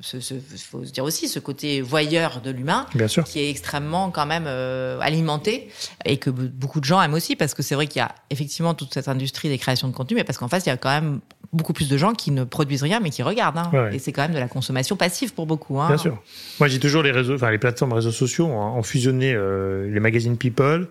ce, 0.00 0.20
ce 0.20 0.34
faut 0.58 0.84
se 0.84 0.92
dire 0.92 1.04
aussi, 1.04 1.28
ce 1.28 1.38
côté 1.38 1.80
voyeur 1.80 2.40
de 2.40 2.50
l'humain, 2.50 2.86
qui 3.26 3.40
est 3.40 3.50
extrêmement 3.50 4.10
quand 4.10 4.26
même 4.26 4.44
euh, 4.46 4.98
alimenté 5.00 5.68
et 6.04 6.16
que 6.18 6.30
beaucoup 6.30 6.80
de 6.80 6.84
gens 6.84 7.00
aiment 7.00 7.14
aussi 7.14 7.36
parce 7.36 7.54
que 7.54 7.62
c'est 7.62 7.74
vrai 7.74 7.86
qu'il 7.86 8.00
y 8.00 8.02
a 8.02 8.14
effectivement 8.30 8.74
toute 8.74 8.94
cette 8.94 9.08
industrie 9.08 9.48
des 9.48 9.58
créations 9.58 9.88
de 9.88 9.94
contenu, 9.94 10.16
mais 10.16 10.24
parce 10.24 10.38
qu'en 10.38 10.48
face 10.48 10.66
il 10.66 10.70
y 10.70 10.72
a 10.72 10.76
quand 10.76 10.90
même 10.90 11.20
beaucoup 11.52 11.72
plus 11.72 11.88
de 11.88 11.96
gens 11.96 12.12
qui 12.12 12.30
ne 12.30 12.44
produisent 12.44 12.82
rien 12.82 13.00
mais 13.00 13.10
qui 13.10 13.22
regardent. 13.22 13.58
Hein. 13.58 13.90
Et 13.92 13.98
c'est 13.98 14.12
quand 14.12 14.22
même 14.22 14.34
de 14.34 14.38
la 14.38 14.48
consommation 14.48 14.96
passive 14.96 15.34
pour 15.34 15.46
beaucoup. 15.46 15.80
Hein. 15.80 15.88
Bien 15.88 15.98
sûr. 15.98 16.22
Moi 16.58 16.68
j'ai 16.68 16.78
toujours 16.78 17.02
les 17.02 17.12
réseaux, 17.12 17.34
enfin 17.34 17.50
les 17.50 17.58
plateformes 17.58 17.92
réseaux 17.92 18.12
sociaux 18.12 18.46
ont, 18.46 18.82
fusionné 18.82 19.32
euh, 19.34 19.90
les 19.90 20.00
magazines 20.00 20.36
People, 20.36 20.88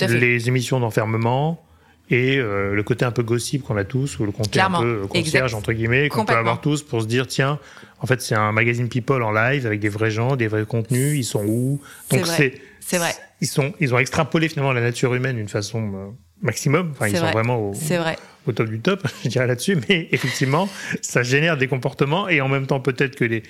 les 0.00 0.48
émissions 0.48 0.80
d'enfermement 0.80 1.62
et 2.12 2.36
euh, 2.36 2.74
le 2.74 2.82
côté 2.82 3.04
un 3.04 3.10
peu 3.10 3.22
gossip 3.22 3.62
qu'on 3.62 3.76
a 3.76 3.84
tous, 3.84 4.18
ou 4.18 4.26
le 4.26 4.32
côté 4.32 4.60
un 4.60 4.70
peu 4.70 5.06
concierge, 5.08 5.54
entre 5.54 5.72
guillemets, 5.72 6.08
qu'on 6.10 6.24
peut 6.24 6.34
avoir 6.34 6.60
tous 6.60 6.82
pour 6.82 7.00
se 7.00 7.06
dire, 7.06 7.26
tiens, 7.26 7.58
en 8.00 8.06
fait, 8.06 8.20
c'est 8.20 8.34
un 8.34 8.52
magazine 8.52 8.88
People 8.88 9.22
en 9.22 9.32
live 9.32 9.66
avec 9.66 9.80
des 9.80 9.88
vrais 9.88 10.10
gens, 10.10 10.36
des 10.36 10.46
vrais 10.46 10.66
contenus, 10.66 11.18
ils 11.18 11.24
sont 11.24 11.44
où? 11.44 11.80
Donc 12.10 12.26
c'est 12.26 12.60
c'est 12.80 12.98
vrai. 12.98 13.14
Ils 13.40 13.46
sont 13.46 13.72
ils 13.80 13.94
ont 13.94 13.98
extrapolé 13.98 14.48
finalement 14.48 14.72
la 14.72 14.82
nature 14.82 15.14
humaine 15.14 15.36
d'une 15.36 15.48
façon 15.48 15.92
euh, 15.94 16.06
maximum. 16.42 16.90
Enfin, 16.92 17.08
ils 17.08 17.16
sont 17.16 17.30
vraiment 17.30 17.58
au, 17.58 17.72
vrai. 17.72 18.16
au 18.46 18.52
top 18.52 18.68
du 18.68 18.80
top, 18.80 19.06
je 19.24 19.28
dirais 19.28 19.46
là-dessus. 19.46 19.78
Mais 19.88 20.08
effectivement, 20.12 20.68
ça 21.00 21.22
génère 21.22 21.56
des 21.56 21.68
comportements 21.68 22.28
et 22.28 22.40
en 22.40 22.48
même 22.48 22.66
temps 22.66 22.80
peut-être 22.80 23.16
que 23.16 23.24
les 23.24 23.42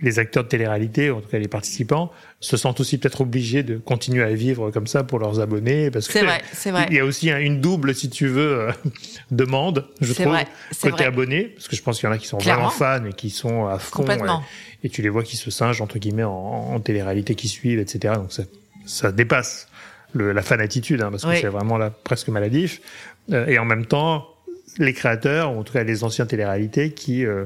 les 0.00 0.18
acteurs 0.18 0.44
de 0.44 0.48
télé-réalité, 0.48 1.10
en 1.10 1.20
tout 1.20 1.28
cas 1.28 1.38
les 1.38 1.48
participants, 1.48 2.10
se 2.40 2.56
sentent 2.56 2.80
aussi 2.80 2.98
peut-être 2.98 3.20
obligés 3.20 3.62
de 3.62 3.76
continuer 3.78 4.24
à 4.24 4.32
vivre 4.34 4.70
comme 4.70 4.86
ça 4.86 5.04
pour 5.04 5.18
leurs 5.18 5.38
abonnés, 5.40 5.90
parce 5.90 6.08
que 6.08 6.18
vrai, 6.18 6.42
vrai. 6.70 6.86
il 6.90 6.96
y 6.96 7.00
a 7.00 7.04
aussi 7.04 7.30
une 7.30 7.60
double, 7.60 7.94
si 7.94 8.10
tu 8.10 8.26
veux, 8.26 8.60
euh, 8.60 8.72
demande, 9.30 9.86
je 10.00 10.12
trouve, 10.12 10.26
vrai, 10.26 10.46
côté 10.80 11.04
abonnés, 11.04 11.44
parce 11.44 11.68
que 11.68 11.76
je 11.76 11.82
pense 11.82 12.00
qu'il 12.00 12.08
y 12.08 12.10
en 12.10 12.14
a 12.14 12.18
qui 12.18 12.26
sont 12.26 12.38
vraiment 12.38 12.70
fans 12.70 13.04
et 13.04 13.12
qui 13.12 13.30
sont 13.30 13.66
à 13.66 13.78
fond, 13.78 14.04
et, 14.84 14.88
tu 14.88 15.02
les 15.02 15.08
vois 15.08 15.22
qui 15.22 15.36
se 15.36 15.50
singent 15.50 15.80
entre 15.80 15.98
guillemets 15.98 16.24
en, 16.24 16.32
en 16.32 16.80
télé-réalité, 16.80 17.36
qui 17.36 17.46
suivent, 17.46 17.78
etc. 17.78 18.14
Donc 18.16 18.32
ça, 18.32 18.42
ça 18.84 19.12
dépasse 19.12 19.68
le, 20.12 20.32
la 20.32 20.42
fanatitude, 20.42 21.02
hein, 21.02 21.10
parce 21.10 21.24
que 21.24 21.36
c'est 21.36 21.46
vraiment 21.46 21.78
là 21.78 21.90
presque 21.90 22.28
maladif. 22.28 22.80
Euh, 23.30 23.46
et 23.46 23.58
en 23.58 23.64
même 23.64 23.86
temps, 23.86 24.26
les 24.78 24.92
créateurs, 24.92 25.54
ou 25.54 25.60
en 25.60 25.62
tout 25.62 25.72
cas 25.72 25.84
les 25.84 26.04
anciens 26.04 26.26
télé-réalités, 26.26 26.92
qui 26.92 27.24
euh, 27.24 27.44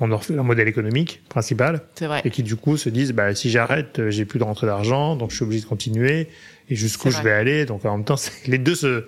on 0.00 0.12
en 0.12 0.16
refait 0.16 0.36
un 0.38 0.42
modèle 0.42 0.68
économique 0.68 1.22
principal. 1.28 1.82
Vrai. 2.00 2.22
Et 2.24 2.30
qui 2.30 2.42
du 2.42 2.56
coup 2.56 2.76
se 2.76 2.88
disent, 2.88 3.12
bah, 3.12 3.34
si 3.34 3.50
j'arrête, 3.50 3.98
euh, 3.98 4.10
j'ai 4.10 4.24
plus 4.24 4.38
de 4.38 4.44
rentrée 4.44 4.66
d'argent, 4.66 5.16
donc 5.16 5.30
je 5.30 5.36
suis 5.36 5.44
obligé 5.44 5.62
de 5.62 5.68
continuer. 5.68 6.28
Et 6.70 6.76
jusqu'où 6.76 7.10
je 7.10 7.22
vais 7.22 7.32
aller. 7.32 7.64
Donc 7.64 7.84
en 7.84 7.96
même 7.96 8.04
temps, 8.04 8.16
les 8.46 8.58
deux 8.58 8.74
se, 8.74 9.06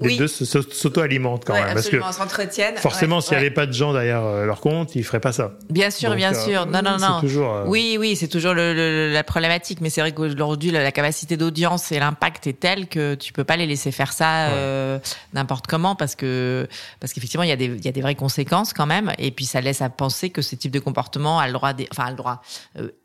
les 0.00 0.16
deux 0.16 0.28
s'auto-alimentent 0.28 1.44
quand 1.44 1.54
même. 1.54 1.76
Absolument, 1.76 2.04
parce 2.04 2.16
que 2.16 2.22
s'entretiennent. 2.22 2.76
Forcément, 2.76 3.20
s'il 3.20 3.32
n'y 3.32 3.40
avait 3.40 3.50
pas 3.50 3.66
de 3.66 3.72
gens 3.72 3.92
derrière 3.92 4.24
euh, 4.24 4.46
leur 4.46 4.60
compte, 4.60 4.94
ils 4.94 5.04
feraient 5.04 5.20
pas 5.20 5.32
ça. 5.32 5.52
Bien 5.70 5.90
sûr, 5.90 6.14
bien 6.14 6.34
euh, 6.34 6.44
sûr. 6.44 6.66
Non, 6.66 6.82
non, 6.82 6.98
non. 6.98 7.20
Toujours, 7.20 7.64
Oui, 7.66 7.96
oui, 7.98 8.16
c'est 8.16 8.28
toujours 8.28 8.54
le, 8.54 9.12
la 9.12 9.24
problématique. 9.24 9.80
Mais 9.80 9.90
c'est 9.90 10.00
vrai 10.00 10.12
qu'aujourd'hui, 10.12 10.70
la, 10.70 10.92
capacité 10.92 11.36
d'audience 11.36 11.92
et 11.92 11.98
l'impact 11.98 12.46
est 12.46 12.60
tel 12.60 12.88
que 12.88 13.14
tu 13.14 13.32
peux 13.32 13.44
pas 13.44 13.56
les 13.56 13.66
laisser 13.66 13.92
faire 13.92 14.12
ça 14.12 14.48
n'importe 15.32 15.66
comment 15.66 15.94
parce 15.94 16.14
que 16.14 16.66
parce 17.00 17.12
qu'effectivement, 17.12 17.44
il 17.44 17.48
y 17.48 17.52
a 17.52 17.56
des 17.56 17.66
il 17.66 17.84
y 17.84 17.88
a 17.88 17.92
des 17.92 18.00
vraies 18.00 18.14
conséquences 18.14 18.72
quand 18.72 18.86
même. 18.86 19.12
Et 19.18 19.30
puis 19.30 19.44
ça 19.44 19.60
laisse 19.60 19.82
à 19.82 19.90
penser 19.90 20.30
que 20.30 20.42
ce 20.42 20.54
type 20.54 20.72
de 20.72 20.80
comportement 20.80 21.38
a 21.38 21.46
le 21.46 21.52
droit, 21.52 21.72
des, 21.72 21.88
enfin, 21.92 22.06
a 22.06 22.10
le 22.10 22.16
droit 22.16 22.42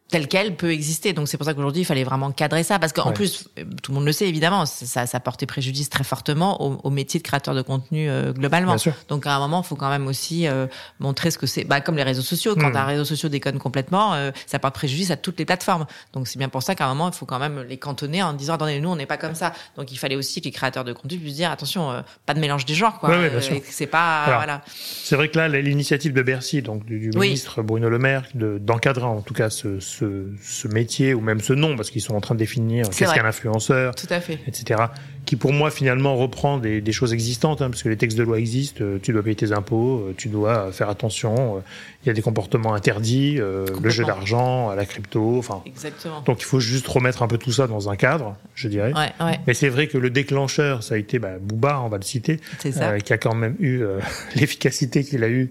tel 0.09 0.27
quel 0.27 0.55
peut 0.55 0.71
exister. 0.71 1.13
Donc 1.13 1.27
c'est 1.27 1.37
pour 1.37 1.45
ça 1.45 1.53
qu'aujourd'hui 1.53 1.81
il 1.81 1.85
fallait 1.85 2.03
vraiment 2.03 2.31
cadrer 2.31 2.63
ça 2.63 2.79
parce 2.79 2.93
qu'en 2.93 3.11
plus 3.11 3.49
tout 3.81 3.91
le 3.91 3.95
monde 3.95 4.05
le 4.05 4.11
sait 4.11 4.27
évidemment 4.27 4.65
ça, 4.65 5.07
ça 5.07 5.19
portait 5.19 5.45
préjudice 5.45 5.89
très 5.89 6.03
fortement 6.03 6.61
au, 6.61 6.89
métier 6.89 7.19
de 7.19 7.23
créateur 7.23 7.55
de 7.55 7.61
contenu 7.61 8.09
euh, 8.09 8.31
globalement. 8.31 8.75
Donc 9.09 9.25
à 9.25 9.35
un 9.35 9.39
moment 9.39 9.61
il 9.61 9.67
faut 9.67 9.75
quand 9.75 9.89
même 9.89 10.07
aussi 10.07 10.47
euh, 10.47 10.67
montrer 10.99 11.31
ce 11.31 11.37
que 11.37 11.47
c'est. 11.47 11.63
Bah, 11.63 11.81
comme 11.81 11.95
les 11.95 12.03
réseaux 12.03 12.21
sociaux 12.21 12.55
quand 12.55 12.71
hmm. 12.71 12.77
un 12.77 12.85
réseau 12.85 13.05
social 13.05 13.31
déconne 13.31 13.57
complètement 13.57 14.13
euh, 14.13 14.31
ça 14.45 14.59
porte 14.59 14.75
préjudice 14.75 15.09
à 15.09 15.17
toutes 15.17 15.39
les 15.39 15.45
plateformes. 15.45 15.85
Donc 16.13 16.27
c'est 16.27 16.37
bien 16.37 16.49
pour 16.49 16.61
ça 16.61 16.75
qu'à 16.75 16.85
un 16.85 16.89
moment 16.89 17.09
il 17.09 17.15
faut 17.15 17.25
quand 17.25 17.39
même 17.39 17.63
les 17.67 17.77
cantonner 17.77 18.21
en 18.21 18.33
disant 18.33 18.53
attendez 18.53 18.79
nous 18.79 18.89
on 18.89 18.95
n'est 18.95 19.05
pas 19.05 19.17
comme 19.17 19.35
ça. 19.35 19.53
Donc 19.77 19.91
il 19.91 19.97
fallait 19.97 20.15
aussi 20.15 20.41
que 20.41 20.45
les 20.45 20.51
créateurs 20.51 20.83
de 20.83 20.93
contenu 20.93 21.17
puissent 21.17 21.35
dire 21.35 21.49
attention 21.49 22.03
pas 22.25 22.33
de 22.33 22.39
mélange 22.39 22.65
des 22.65 22.75
genres 22.75 22.99
quoi. 22.99 23.15
c'est 23.63 23.87
pas 23.87 24.25
voilà. 24.25 24.61
C'est 24.67 25.15
vrai 25.15 25.29
que 25.29 25.37
là 25.37 25.47
l'initiative 25.47 26.13
de 26.13 26.21
Bercy 26.21 26.61
donc 26.61 26.85
du, 26.85 27.09
ministre 27.15 27.63
Bruno 27.63 27.89
Le 27.89 27.97
Maire 27.97 28.25
d'encadrer 28.35 29.05
en 29.05 29.21
tout 29.21 29.33
cas 29.33 29.49
ce 29.49 29.73
ce, 29.79 29.79
métier 30.69 31.13
ou 31.13 31.21
même 31.21 31.41
ce 31.41 31.53
nom, 31.53 31.75
parce 31.75 31.89
qu'ils 31.89 32.01
sont 32.01 32.15
en 32.15 32.21
train 32.21 32.35
de 32.35 32.39
définir 32.39 32.89
qu'est-ce 32.89 33.13
qu'un 33.13 33.25
influenceur, 33.25 33.95
Tout 33.95 34.07
à 34.09 34.19
fait. 34.19 34.39
etc. 34.47 34.83
Qui 35.25 35.35
pour 35.37 35.53
moi 35.53 35.71
finalement 35.71 36.15
reprend 36.15 36.57
des, 36.57 36.81
des 36.81 36.91
choses 36.91 37.13
existantes, 37.13 37.61
hein, 37.61 37.69
parce 37.69 37.83
que 37.83 37.89
les 37.89 37.95
textes 37.95 38.17
de 38.17 38.23
loi 38.23 38.39
existent. 38.39 38.83
Euh, 38.83 38.99
tu 39.01 39.13
dois 39.13 39.23
payer 39.23 39.35
tes 39.35 39.53
impôts, 39.53 39.99
euh, 39.99 40.13
tu 40.17 40.27
dois 40.27 40.71
faire 40.71 40.89
attention. 40.89 41.57
Euh, 41.57 41.59
il 42.03 42.07
y 42.07 42.09
a 42.09 42.13
des 42.13 42.21
comportements 42.21 42.73
interdits, 42.73 43.35
le 43.37 43.89
jeu 43.89 44.03
d'argent, 44.03 44.73
la 44.73 44.85
crypto. 44.85 45.37
Enfin, 45.37 45.63
Exactement. 45.65 46.21
Donc 46.25 46.41
il 46.41 46.45
faut 46.45 46.59
juste 46.59 46.85
remettre 46.85 47.23
un 47.23 47.27
peu 47.27 47.37
tout 47.37 47.53
ça 47.53 47.65
dans 47.67 47.89
un 47.89 47.95
cadre, 47.95 48.35
je 48.55 48.67
dirais. 48.67 48.91
Ouais, 48.93 49.25
ouais. 49.25 49.39
Mais 49.47 49.53
c'est 49.53 49.69
vrai 49.69 49.87
que 49.87 49.97
le 49.97 50.09
déclencheur, 50.09 50.83
ça 50.83 50.95
a 50.95 50.97
été 50.97 51.17
bah, 51.17 51.37
Booba, 51.39 51.79
on 51.79 51.87
va 51.87 51.95
le 51.95 52.03
citer, 52.03 52.41
qui 52.59 53.13
a 53.13 53.17
quand 53.17 53.35
même 53.35 53.55
eu 53.59 53.83
l'efficacité 54.35 55.05
qu'il 55.05 55.23
a 55.23 55.29
eu 55.29 55.49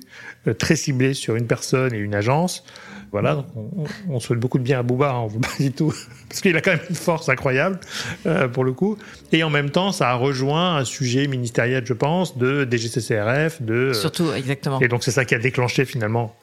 très 0.59 0.77
ciblée 0.77 1.15
sur 1.15 1.37
une 1.37 1.47
personne 1.47 1.95
et 1.95 1.99
une 1.99 2.15
agence. 2.15 2.65
Voilà, 3.13 3.45
on, 3.55 3.85
on, 4.09 4.21
souhaite 4.21 4.39
beaucoup 4.39 4.59
de 4.59 4.63
bien 4.63 4.79
à 4.79 4.83
Bouba, 4.83 5.11
hein, 5.11 5.19
on 5.19 5.27
vous 5.27 5.39
pas 5.39 5.49
du 5.61 5.71
tout, 5.71 5.93
parce 6.31 6.41
qu'il 6.41 6.57
a 6.57 6.63
quand 6.63 6.71
même 6.71 6.81
une 6.89 6.97
force 6.97 7.29
incroyable 7.29 7.79
euh, 8.25 8.49
pour 8.49 8.65
le 8.65 8.73
coup. 8.73 8.97
Et 9.33 9.43
en 9.45 9.51
même 9.51 9.69
temps, 9.69 9.93
ça 9.93 10.09
a 10.09 10.15
rejoint 10.15 10.77
un 10.77 10.85
sujet 10.85 11.27
ministériel, 11.27 11.85
je 11.85 11.93
pense, 11.93 12.39
de 12.39 12.67
DGCCRF, 12.71 13.61
de 13.61 13.93
surtout 13.93 14.33
exactement. 14.33 14.81
Et 14.81 14.89
donc 14.89 15.05
c'est 15.05 15.11
ça 15.11 15.27
qui 15.27 15.35
a 15.35 15.39
déclenché 15.39 15.85
finalement 15.85 16.35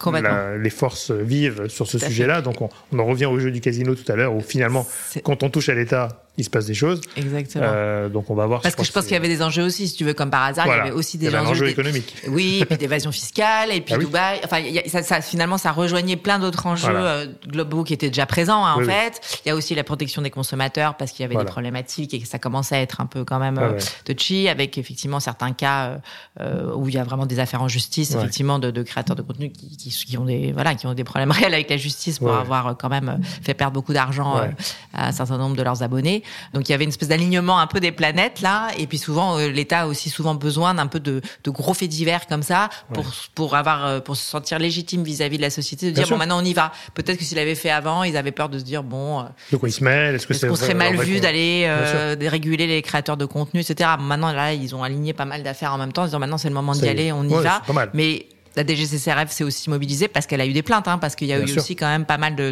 les 0.62 0.70
forces 0.70 1.10
vives 1.10 1.68
sur 1.70 1.88
ce 1.88 1.98
sujet-là. 1.98 2.42
Donc 2.42 2.62
on, 2.62 2.70
on 2.92 3.00
en 3.00 3.06
revient 3.06 3.26
au 3.26 3.40
jeu 3.40 3.50
du 3.50 3.62
casino 3.62 3.96
tout 3.96 4.10
à 4.12 4.16
l'heure, 4.16 4.36
où 4.36 4.42
finalement, 4.42 4.86
quand 5.24 5.42
on 5.42 5.50
touche 5.50 5.70
à 5.70 5.74
l'État, 5.74 6.10
il 6.40 6.46
se 6.46 6.50
passe 6.50 6.66
des 6.66 6.74
choses. 6.74 7.02
Exactement. 7.18 7.66
Euh, 7.68 8.10
donc 8.10 8.30
on 8.30 8.36
va 8.36 8.46
voir. 8.46 8.62
Parce 8.62 8.76
que 8.76 8.84
je 8.84 8.92
pense 8.92 9.04
qu'il 9.04 9.14
y 9.14 9.18
avait 9.18 9.28
des 9.28 9.42
enjeux 9.42 9.64
aussi, 9.64 9.88
si 9.88 9.96
tu 9.96 10.06
veux, 10.06 10.14
comme 10.14 10.30
par 10.30 10.44
hasard, 10.44 10.66
il 10.68 10.70
y 10.70 10.80
avait 10.80 10.92
aussi 10.92 11.18
des 11.18 11.34
enjeux, 11.36 11.68
économiques. 11.68 12.16
Oui, 12.30 12.60
et 12.62 12.66
puis 12.66 12.78
d'évasion 12.78 13.12
fiscale, 13.20 13.72
et 13.72 13.82
puis 13.82 13.94
ah 13.96 13.98
Dubaï. 13.98 14.40
Enfin, 14.44 14.64
ça, 14.88 15.04
ça, 15.04 15.22
finalement, 15.22 15.58
ça 15.58 15.72
rejoignait 15.72 16.16
plein 16.16 16.40
d'autres 16.40 16.59
enjeux 16.66 16.90
euh, 16.94 17.26
globaux 17.48 17.84
qui 17.84 17.94
étaient 17.94 18.10
déjà 18.10 18.26
présents, 18.26 18.66
hein, 18.66 18.76
en 18.78 18.84
fait. 18.84 19.22
Il 19.46 19.50
y 19.50 19.52
a 19.52 19.56
aussi 19.56 19.76
la 19.76 19.84
protection 19.84 20.22
des 20.22 20.30
consommateurs 20.30 20.96
parce 20.96 21.12
qu'il 21.12 21.24
y 21.24 21.26
avait 21.26 21.36
des 21.36 21.50
problématiques 21.50 22.14
et 22.14 22.20
que 22.20 22.28
ça 22.28 22.40
commençait 22.40 22.76
à 22.76 22.82
être 22.82 23.02
un 23.02 23.06
peu 23.06 23.24
quand 23.24 23.40
même 23.40 23.58
ah 23.58 23.64
euh, 23.64 23.80
touchy, 24.06 24.50
avec 24.50 24.78
effectivement 24.78 25.20
certains 25.20 25.54
cas 25.54 26.00
euh, 26.40 26.74
où 26.76 26.88
il 26.88 26.96
y 26.96 26.98
a 26.98 27.04
vraiment 27.04 27.26
des 27.26 27.40
affaires 27.40 27.62
en 27.62 27.68
justice, 27.68 28.16
effectivement, 28.16 28.60
de, 28.60 28.72
de, 28.72 28.84
créateurs 28.84 29.16
de 29.16 29.22
contenu 29.22 29.52
qui, 29.52 29.76
qui, 29.78 29.90
qui, 29.90 30.18
ont 30.18 30.26
des 30.26 30.52
voilà, 30.52 30.76
qui 30.76 30.88
ont 30.88 30.94
des 30.94 31.04
problèmes 31.04 31.32
réels 31.40 31.54
avec 31.54 31.70
la 31.70 31.78
justice 31.78 32.20
pour 32.20 32.34
avoir 32.34 32.78
quand 32.78 32.90
même 32.90 33.20
fait 33.42 33.54
perdre 33.54 33.74
beaucoup 33.74 33.94
d'argent 33.94 34.42
à 34.94 35.08
un 35.08 35.12
certain 35.12 35.38
nombre 35.38 35.56
de 35.56 35.64
leurs 35.64 35.84
abonnés. 35.84 36.24
Donc 36.54 36.68
il 36.68 36.72
y 36.72 36.76
avait 36.76 36.84
une 36.84 36.90
espèce 36.90 37.10
d'alignement 37.10 37.60
un 37.60 37.68
peu 37.68 37.80
des 37.80 37.92
planètes 37.92 38.42
là, 38.42 38.70
et 38.78 38.88
puis 38.88 38.98
souvent 38.98 39.38
euh, 39.38 39.50
l'État 39.50 39.82
a 39.82 39.88
aussi 39.88 40.10
souvent 40.10 40.36
besoin 40.36 40.74
d'un 40.74 40.88
peu 40.88 41.00
de, 41.00 41.22
de, 41.44 41.52
gros 41.52 41.74
faits 41.74 41.90
divers 41.90 42.28
comme 42.28 42.44
ça 42.44 42.70
pour 42.94 43.06
pour 43.36 43.56
avoir 43.56 43.86
euh, 43.86 44.00
pour 44.00 44.16
se 44.16 44.26
sentir 44.26 44.60
légitime 44.60 45.04
vis-à-vis 45.04 45.38
de 45.38 45.42
la 45.42 45.50
société, 45.50 45.88
de 45.88 45.96
dire 45.96 46.08
bon 46.08 46.18
maintenant 46.18 46.40
on 46.40 46.46
y 46.46 46.49
va. 46.54 46.72
Peut-être 46.94 47.18
que 47.18 47.24
s'il 47.24 47.40
avait 47.40 47.56
fait 47.56 47.70
avant, 47.70 48.04
ils 48.04 48.18
avaient 48.18 48.32
peur 48.32 48.50
de 48.50 48.60
se 48.60 48.64
dire 48.64 48.84
bon. 48.84 49.22
Euh, 49.22 49.24
de 49.52 49.58
quoi 49.58 49.70
ils 49.70 49.74
se 49.74 49.84
mêlent 49.84 50.16
Est-ce 50.16 50.28
que 50.28 50.34
est 50.34 50.48
qu'on 50.48 50.56
serait 50.56 50.74
mal 50.74 50.96
vu 50.98 51.20
d'aller 51.20 51.66
euh, 51.68 52.16
réguler 52.22 52.68
les 52.68 52.82
créateurs 52.82 53.18
de 53.18 53.26
contenu, 53.26 53.62
etc. 53.62 53.90
Maintenant 54.00 54.32
là 54.32 54.54
ils 54.54 54.76
ont 54.76 54.84
aligné 54.84 55.14
pas 55.14 55.26
mal 55.26 55.44
d'affaires 55.44 55.74
en 55.74 55.78
même 55.78 55.94
temps, 55.94 56.04
en 56.04 56.06
disant 56.06 56.20
maintenant 56.20 56.38
c'est 56.38 56.50
le 56.50 56.54
moment 56.54 56.74
d'y 56.74 56.88
aller, 56.88 57.12
on 57.12 57.24
y 57.24 57.34
va. 57.34 57.62
Mais 57.94 58.28
la 58.56 58.66
DGCCRF 58.66 59.32
s'est 59.32 59.44
aussi 59.44 59.70
mobilisée 59.70 60.08
parce 60.08 60.28
qu'elle 60.28 60.42
a 60.42 60.46
eu 60.46 60.54
des 60.54 60.62
plaintes, 60.62 60.88
hein, 60.88 60.98
parce 60.98 61.16
qu'il 61.16 61.28
y 61.28 61.34
a 61.34 61.40
eu 61.40 61.58
aussi 61.58 61.76
quand 61.76 61.88
même 61.88 62.06
pas 62.06 62.18
mal 62.18 62.36
de 62.36 62.52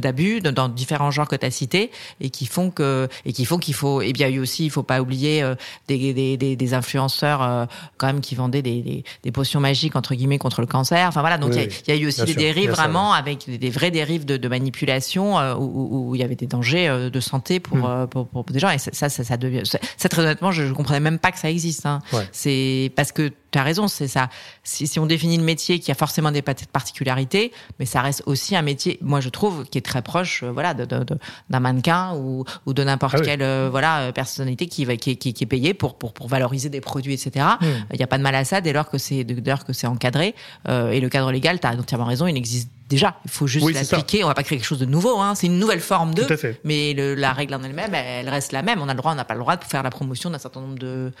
d'abus 0.00 0.40
dans 0.40 0.68
différents 0.68 1.10
genres 1.10 1.28
que 1.28 1.36
tu 1.36 1.46
as 1.46 1.50
cités 1.50 1.90
et 2.20 2.30
qui 2.30 2.46
font 2.46 2.70
que 2.70 3.08
et 3.24 3.32
qui 3.32 3.44
font 3.44 3.58
qu'il 3.58 3.74
faut 3.74 4.02
et 4.02 4.12
bien 4.12 4.26
il 4.26 4.32
y 4.32 4.34
a 4.34 4.36
eu 4.38 4.40
aussi 4.40 4.64
il 4.64 4.70
faut 4.70 4.82
pas 4.82 5.00
oublier 5.00 5.42
euh, 5.42 5.54
des, 5.88 6.12
des, 6.12 6.36
des, 6.36 6.56
des, 6.56 6.74
influenceurs 6.74 7.42
euh, 7.42 7.66
quand 7.96 8.06
même 8.06 8.20
qui 8.20 8.34
vendaient 8.34 8.62
des, 8.62 9.04
des, 9.22 9.32
potions 9.32 9.60
magiques 9.60 9.96
entre 9.96 10.14
guillemets 10.14 10.38
contre 10.38 10.60
le 10.60 10.66
cancer. 10.66 11.06
Enfin 11.08 11.20
voilà 11.20 11.38
donc 11.38 11.54
il 11.54 11.70
y, 11.88 11.92
a 11.92 12.00
eu 12.00 12.06
aussi 12.06 12.24
des 12.24 12.34
dérives 12.34 12.70
vraiment 12.70 13.12
avec 13.12 13.48
des, 13.48 13.70
vraies 13.70 13.90
dérives 13.90 14.24
de, 14.24 14.36
de 14.36 14.48
manipulation 14.48 15.38
euh, 15.38 15.54
où, 15.54 16.08
où, 16.10 16.14
il 16.14 16.20
y 16.20 16.24
avait 16.24 16.36
des 16.36 16.46
dangers 16.46 16.88
de 17.12 17.20
santé 17.20 17.60
pour, 17.60 17.78
mm. 17.78 18.08
pour, 18.08 18.26
pour, 18.26 18.44
des 18.44 18.58
gens 18.58 18.70
et 18.70 18.78
ça 18.78 18.90
ça, 18.92 19.08
ça, 19.08 19.36
devient 19.36 19.62
ça, 19.64 20.08
très 20.08 20.22
honnêtement 20.22 20.52
je, 20.52 20.66
je 20.66 20.72
comprenais 20.72 21.00
même 21.00 21.18
pas 21.18 21.32
que 21.32 21.38
ça 21.38 21.50
existe. 21.50 21.86
Hein. 21.86 22.00
C'est 22.32 22.92
parce 22.96 23.12
que 23.12 23.30
tu 23.56 23.60
as 23.60 23.64
raison 23.64 23.88
c'est 23.88 24.08
ça. 24.08 24.28
Si, 24.64 24.86
si 24.86 24.98
on 24.98 25.06
définit 25.06 25.38
le 25.38 25.42
métier 25.42 25.78
qui 25.78 25.90
a 25.90 25.94
forcément 25.94 26.30
des 26.30 26.42
particularités, 26.42 27.52
mais 27.78 27.86
ça 27.86 28.02
reste 28.02 28.22
aussi 28.26 28.54
un 28.54 28.62
métier, 28.62 28.98
moi 29.00 29.20
je 29.20 29.30
trouve, 29.30 29.64
qui 29.64 29.78
est 29.78 29.82
très 29.82 30.02
proche, 30.02 30.42
euh, 30.42 30.52
voilà, 30.52 30.74
d'un 30.74 31.60
mannequin 31.60 32.14
ou, 32.16 32.44
ou 32.66 32.74
de 32.74 32.84
n'importe 32.84 33.16
ah 33.18 33.22
quelle 33.22 33.42
euh, 33.42 33.68
voilà 33.70 34.00
euh, 34.00 34.12
personnalité 34.12 34.66
qui, 34.66 34.86
qui, 34.98 35.16
qui, 35.16 35.32
qui, 35.32 35.44
est 35.44 35.46
payée 35.46 35.72
pour, 35.72 35.96
pour, 35.96 36.12
pour 36.12 36.28
valoriser 36.28 36.68
des 36.68 36.82
produits, 36.82 37.14
etc. 37.14 37.46
Hmm. 37.60 37.66
Il 37.92 37.96
n'y 37.96 38.04
a 38.04 38.06
pas 38.06 38.18
de 38.18 38.22
mal 38.22 38.34
à 38.34 38.44
ça 38.44 38.60
dès 38.60 38.74
lors 38.74 38.90
que 38.90 38.98
c'est 38.98 39.24
dès 39.24 39.50
lors 39.50 39.64
que 39.64 39.72
c'est 39.72 39.86
encadré 39.86 40.34
et 40.68 41.00
le 41.00 41.08
cadre 41.08 41.32
légal, 41.32 41.58
tu 41.60 41.66
as 41.66 41.70
entièrement 41.70 42.04
raison, 42.04 42.26
il 42.26 42.36
existe 42.36 42.70
déjà. 42.88 43.16
Il 43.24 43.30
faut 43.30 43.46
juste 43.46 43.66
l'appliquer. 43.72 44.24
On 44.24 44.28
va 44.28 44.34
pas 44.34 44.42
créer 44.42 44.58
quelque 44.58 44.66
chose 44.66 44.78
de 44.78 44.86
nouveau. 44.86 45.18
Hein. 45.18 45.34
C'est 45.34 45.46
une 45.46 45.58
nouvelle 45.58 45.80
forme 45.80 46.14
de. 46.14 46.26
Mais 46.64 46.92
le, 46.94 47.14
la 47.14 47.32
règle 47.32 47.54
en 47.54 47.62
elle-même, 47.62 47.94
elle 47.94 48.28
reste 48.28 48.52
la 48.52 48.62
même. 48.62 48.80
On 48.80 48.88
a 48.88 48.94
le 48.94 48.98
droit, 48.98 49.12
on 49.12 49.16
n'a 49.16 49.24
pas 49.24 49.34
le 49.34 49.40
droit 49.40 49.56
de 49.56 49.64
faire 49.64 49.82
la 49.82 49.90
promotion 49.90 50.30
d'un 50.30 50.38
certain 50.38 50.60
nombre 50.60 50.78
de 50.78 51.12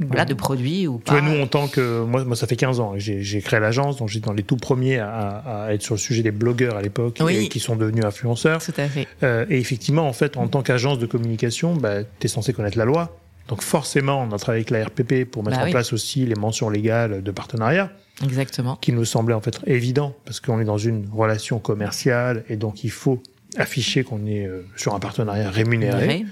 voilà, 0.00 0.24
de 0.24 0.34
produits 0.34 0.86
ou 0.86 0.98
pas. 0.98 1.14
Tu 1.14 1.20
vois, 1.20 1.30
nous, 1.30 1.40
en 1.40 1.46
tant 1.46 1.68
que, 1.68 2.02
moi, 2.04 2.24
moi 2.24 2.36
ça 2.36 2.46
fait 2.46 2.56
15 2.56 2.80
ans, 2.80 2.94
j'ai 2.96 3.40
créé 3.40 3.60
l'agence, 3.60 3.96
donc 3.96 4.08
j'étais 4.08 4.26
dans 4.26 4.32
les 4.32 4.42
tout 4.42 4.56
premiers 4.56 4.98
à, 4.98 5.64
à, 5.66 5.72
être 5.72 5.82
sur 5.82 5.94
le 5.94 5.98
sujet 5.98 6.22
des 6.22 6.30
blogueurs 6.30 6.76
à 6.76 6.82
l'époque, 6.82 7.20
et 7.28 7.48
qui 7.48 7.60
sont 7.60 7.76
devenus 7.76 8.04
influenceurs. 8.04 8.62
Tout 8.62 8.72
à 8.76 8.88
fait. 8.88 9.06
Euh, 9.22 9.46
et 9.50 9.58
effectivement, 9.58 10.06
en 10.06 10.12
fait, 10.12 10.36
en 10.36 10.48
tant 10.48 10.62
qu'agence 10.62 10.98
de 10.98 11.06
communication, 11.06 11.74
bah, 11.74 12.02
tu 12.04 12.26
es 12.26 12.28
censé 12.28 12.52
connaître 12.52 12.78
la 12.78 12.84
loi. 12.84 13.18
Donc 13.48 13.62
forcément, 13.62 14.22
on 14.22 14.32
a 14.32 14.38
travaillé 14.38 14.60
avec 14.60 14.70
la 14.70 14.84
RPP 14.84 15.24
pour 15.24 15.42
mettre 15.42 15.58
bah 15.58 15.66
en 15.66 15.70
place 15.70 15.94
aussi 15.94 16.26
les 16.26 16.34
mentions 16.34 16.68
légales 16.68 17.22
de 17.22 17.30
partenariat. 17.30 17.90
Exactement. 18.22 18.76
Qui 18.76 18.92
nous 18.92 19.06
semblait 19.06 19.34
en 19.34 19.40
fait 19.40 19.58
évident, 19.66 20.14
parce 20.24 20.40
qu'on 20.40 20.60
est 20.60 20.64
dans 20.64 20.78
une 20.78 21.08
relation 21.12 21.58
commerciale, 21.58 22.44
et 22.48 22.56
donc 22.56 22.84
il 22.84 22.90
faut 22.90 23.22
afficher 23.56 24.04
qu'on 24.04 24.26
est 24.26 24.46
euh, 24.46 24.66
sur 24.76 24.94
un 24.94 25.00
partenariat 25.00 25.50
rémunéré. 25.50 26.26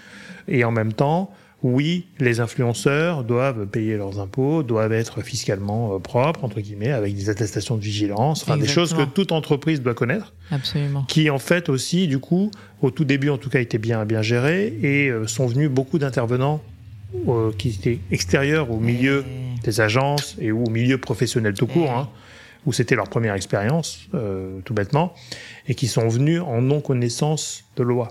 Et 0.49 0.65
en 0.65 0.71
même 0.71 0.93
temps, 0.93 1.33
oui, 1.63 2.07
les 2.19 2.41
influenceurs 2.41 3.25
doivent 3.25 3.67
payer 3.67 3.97
leurs 3.97 4.21
impôts, 4.21 4.63
doivent 4.63 4.93
être 4.93 5.23
fiscalement 5.23 5.95
euh, 5.95 5.99
propres, 5.99 6.45
entre 6.45 6.61
guillemets, 6.61 6.93
avec 6.93 7.15
des 7.15 7.31
attestations 7.31 7.77
de 7.77 7.83
vigilance, 7.83 8.43
enfin 8.43 8.59
des 8.59 8.69
choses 8.69 8.93
que 8.93 9.05
toute 9.05 9.33
entreprise 9.33 9.81
doit 9.81 9.95
connaître. 9.95 10.35
Absolument. 10.51 11.05
Qui 11.05 11.31
en 11.31 11.39
fait 11.39 11.69
aussi, 11.71 12.09
du 12.09 12.19
coup, 12.19 12.51
au 12.83 12.91
tout 12.91 13.05
début 13.05 13.31
en 13.31 13.39
tout 13.39 13.49
cas, 13.49 13.61
étaient 13.61 13.79
bien 13.79 14.05
bien 14.05 14.21
gérées 14.21 14.67
et 14.83 15.09
euh, 15.09 15.27
sont 15.27 15.47
venus 15.47 15.71
beaucoup 15.71 15.99
d'intervenants 15.99 16.61
euh, 17.27 17.51
qui 17.57 17.71
étaient 17.71 18.01
extérieurs 18.11 18.71
au 18.71 18.79
milieu 18.79 19.25
des 19.65 19.81
agences 19.81 20.37
et 20.39 20.53
au 20.53 20.69
milieu 20.69 20.99
professionnel 20.99 21.55
tout 21.55 21.67
court, 21.67 21.91
hein, 21.91 22.11
où 22.67 22.73
c'était 22.75 22.97
leur 22.97 23.09
première 23.09 23.35
expérience, 23.35 24.09
tout 24.65 24.75
bêtement, 24.75 25.15
et 25.69 25.75
qui 25.75 25.87
sont 25.87 26.09
venus 26.09 26.41
en 26.43 26.61
non 26.61 26.81
connaissance 26.81 27.65
de 27.77 27.83
loi 27.83 28.09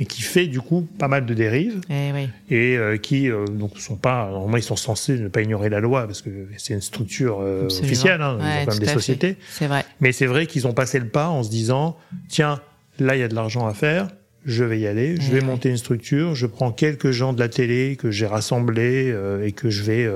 et 0.00 0.06
qui 0.06 0.22
fait 0.22 0.46
du 0.46 0.60
coup 0.60 0.86
pas 0.98 1.08
mal 1.08 1.26
de 1.26 1.34
dérives. 1.34 1.80
Eh 1.90 2.12
oui. 2.12 2.28
et 2.50 2.76
euh, 2.76 2.96
qui 2.96 3.30
euh, 3.30 3.46
donc 3.46 3.78
sont 3.78 3.96
pas 3.96 4.30
normalement 4.30 4.56
ils 4.56 4.62
sont 4.62 4.76
censés 4.76 5.18
ne 5.18 5.28
pas 5.28 5.42
ignorer 5.42 5.68
la 5.68 5.80
loi 5.80 6.06
parce 6.06 6.22
que 6.22 6.30
c'est 6.56 6.74
une 6.74 6.80
structure 6.80 7.40
euh, 7.40 7.66
officielle 7.66 8.22
hein, 8.22 8.38
ouais, 8.38 8.64
quand 8.64 8.72
même 8.72 8.80
des 8.80 8.86
sociétés. 8.86 9.36
C'est 9.50 9.66
vrai. 9.66 9.84
Mais 10.00 10.12
c'est 10.12 10.26
vrai 10.26 10.46
qu'ils 10.46 10.66
ont 10.66 10.72
passé 10.72 10.98
le 10.98 11.08
pas 11.08 11.28
en 11.28 11.42
se 11.42 11.50
disant 11.50 11.96
tiens 12.28 12.60
là 12.98 13.16
il 13.16 13.20
y 13.20 13.24
a 13.24 13.28
de 13.28 13.34
l'argent 13.34 13.66
à 13.66 13.74
faire 13.74 14.08
je 14.44 14.64
vais 14.64 14.78
y 14.78 14.86
aller 14.86 15.16
je 15.20 15.30
vais 15.32 15.40
monter 15.40 15.68
une 15.68 15.76
structure 15.76 16.34
je 16.34 16.46
prends 16.46 16.70
quelques 16.70 17.10
gens 17.10 17.32
de 17.32 17.40
la 17.40 17.48
télé 17.48 17.96
que 17.96 18.10
j'ai 18.10 18.26
rassemblés 18.26 19.14
et 19.44 19.52
que 19.52 19.68
je 19.68 19.82
vais 19.82 20.08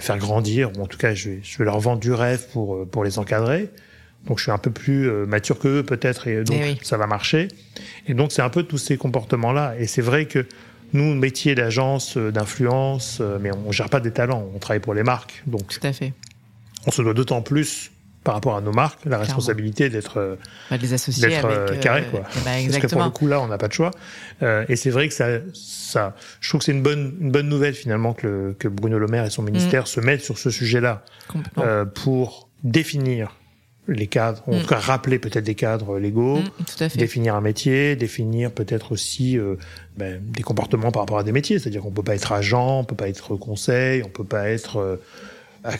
faire 0.00 0.18
grandir 0.18 0.72
ou 0.76 0.82
en 0.82 0.86
tout 0.86 0.98
cas 0.98 1.14
je 1.14 1.30
vais, 1.30 1.40
je 1.42 1.58
vais 1.58 1.64
leur 1.64 1.78
vendre 1.78 2.00
du 2.00 2.12
rêve 2.12 2.48
pour 2.52 2.88
pour 2.88 3.04
les 3.04 3.18
encadrer 3.18 3.70
donc 4.26 4.38
je 4.38 4.44
suis 4.44 4.52
un 4.52 4.58
peu 4.58 4.70
plus 4.70 5.08
euh, 5.08 5.26
mature 5.26 5.58
que 5.58 5.68
eux 5.68 5.82
peut-être 5.82 6.28
et 6.28 6.44
donc 6.44 6.58
eh 6.60 6.76
ça 6.82 6.96
va 6.96 7.06
marcher. 7.06 7.48
Et 8.06 8.14
donc 8.14 8.32
c'est 8.32 8.42
un 8.42 8.50
peu 8.50 8.62
tous 8.62 8.78
ces 8.78 8.96
comportements-là. 8.96 9.74
Et 9.78 9.86
c'est 9.86 10.02
vrai 10.02 10.26
que 10.26 10.46
nous, 10.92 11.14
métier 11.14 11.54
d'agence, 11.54 12.16
d'influence, 12.16 13.22
mais 13.40 13.50
on 13.52 13.70
gère 13.70 13.88
pas 13.88 14.00
des 14.00 14.10
talents, 14.10 14.50
on 14.54 14.58
travaille 14.58 14.80
pour 14.80 14.92
les 14.92 15.04
marques. 15.04 15.42
Donc, 15.46 15.68
Tout 15.68 15.86
à 15.86 15.92
fait. 15.92 16.12
On 16.86 16.90
se 16.90 17.00
doit 17.00 17.14
d'autant 17.14 17.42
plus 17.42 17.92
par 18.24 18.34
rapport 18.34 18.56
à 18.56 18.60
nos 18.60 18.72
marques, 18.72 19.04
la 19.06 19.18
responsabilité 19.18 19.88
d'être 19.88 20.18
euh, 20.18 20.36
bah, 20.70 20.76
les 20.76 20.92
associer 20.92 21.24
avec, 21.24 21.44
euh, 21.44 21.76
carré 21.76 22.04
quoi. 22.10 22.20
Bah, 22.44 22.50
Parce 22.66 22.78
que 22.78 22.86
pour 22.86 23.02
le 23.02 23.10
coup 23.10 23.26
là, 23.26 23.40
on 23.40 23.48
n'a 23.48 23.56
pas 23.56 23.68
de 23.68 23.72
choix. 23.72 23.92
Euh, 24.42 24.64
et 24.68 24.76
c'est 24.76 24.90
vrai 24.90 25.08
que 25.08 25.14
ça, 25.14 25.38
ça, 25.54 26.14
je 26.40 26.48
trouve 26.48 26.58
que 26.58 26.66
c'est 26.66 26.72
une 26.72 26.82
bonne, 26.82 27.16
une 27.20 27.30
bonne 27.30 27.48
nouvelle 27.48 27.74
finalement 27.74 28.12
que, 28.12 28.26
le, 28.26 28.56
que 28.58 28.68
Bruno 28.68 28.98
Le 28.98 29.06
Maire 29.06 29.24
et 29.24 29.30
son 29.30 29.42
ministère 29.42 29.84
mm. 29.84 29.86
se 29.86 30.00
mettent 30.00 30.22
sur 30.22 30.36
ce 30.36 30.50
sujet-là 30.50 31.02
euh, 31.58 31.86
pour 31.86 32.48
définir 32.62 33.36
les 33.90 34.06
cadres, 34.06 34.42
en 34.46 34.56
mm. 34.56 34.60
tout 34.60 34.66
cas 34.66 34.78
rappeler 34.78 35.18
peut-être 35.18 35.44
des 35.44 35.54
cadres 35.54 35.98
légaux, 35.98 36.38
mm, 36.38 36.86
définir 36.96 37.34
un 37.34 37.40
métier, 37.40 37.96
définir 37.96 38.52
peut-être 38.52 38.92
aussi 38.92 39.38
euh, 39.38 39.56
ben, 39.96 40.20
des 40.22 40.42
comportements 40.42 40.90
par 40.90 41.02
rapport 41.02 41.18
à 41.18 41.24
des 41.24 41.32
métiers, 41.32 41.58
c'est-à-dire 41.58 41.82
qu'on 41.82 41.90
peut 41.90 42.02
pas 42.02 42.14
être 42.14 42.32
agent, 42.32 42.80
on 42.80 42.84
peut 42.84 42.94
pas 42.94 43.08
être 43.08 43.36
conseil, 43.36 44.02
on 44.02 44.08
peut 44.08 44.24
pas 44.24 44.48
être 44.48 44.98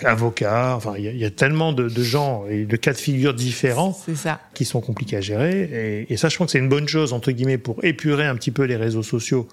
avocat. 0.05 0.75
Enfin, 0.77 0.95
il 0.99 1.17
y, 1.17 1.25
a 1.25 1.31
tellement 1.31 1.73
de, 1.73 1.89
de, 1.89 2.03
gens 2.03 2.45
et 2.49 2.65
de 2.65 2.77
cas 2.77 2.93
de 2.93 2.99
figure 2.99 3.33
différents 3.33 3.97
ça. 4.15 4.41
qui 4.53 4.65
sont 4.65 4.81
compliqués 4.81 5.17
à 5.17 5.21
gérer. 5.21 5.63
Et, 5.63 6.13
et 6.13 6.17
ça, 6.17 6.29
je 6.29 6.37
pense 6.37 6.47
que 6.47 6.53
c'est 6.53 6.59
une 6.59 6.69
bonne 6.69 6.89
chose 6.89 7.13
entre 7.13 7.33
guillemets 7.33 7.59
pour 7.59 7.83
épurer 7.85 8.27
un 8.27 8.35
petit 8.35 8.51
peu 8.51 8.65
les 8.65 8.77
réseaux 8.77 9.03
sociaux 9.03 9.49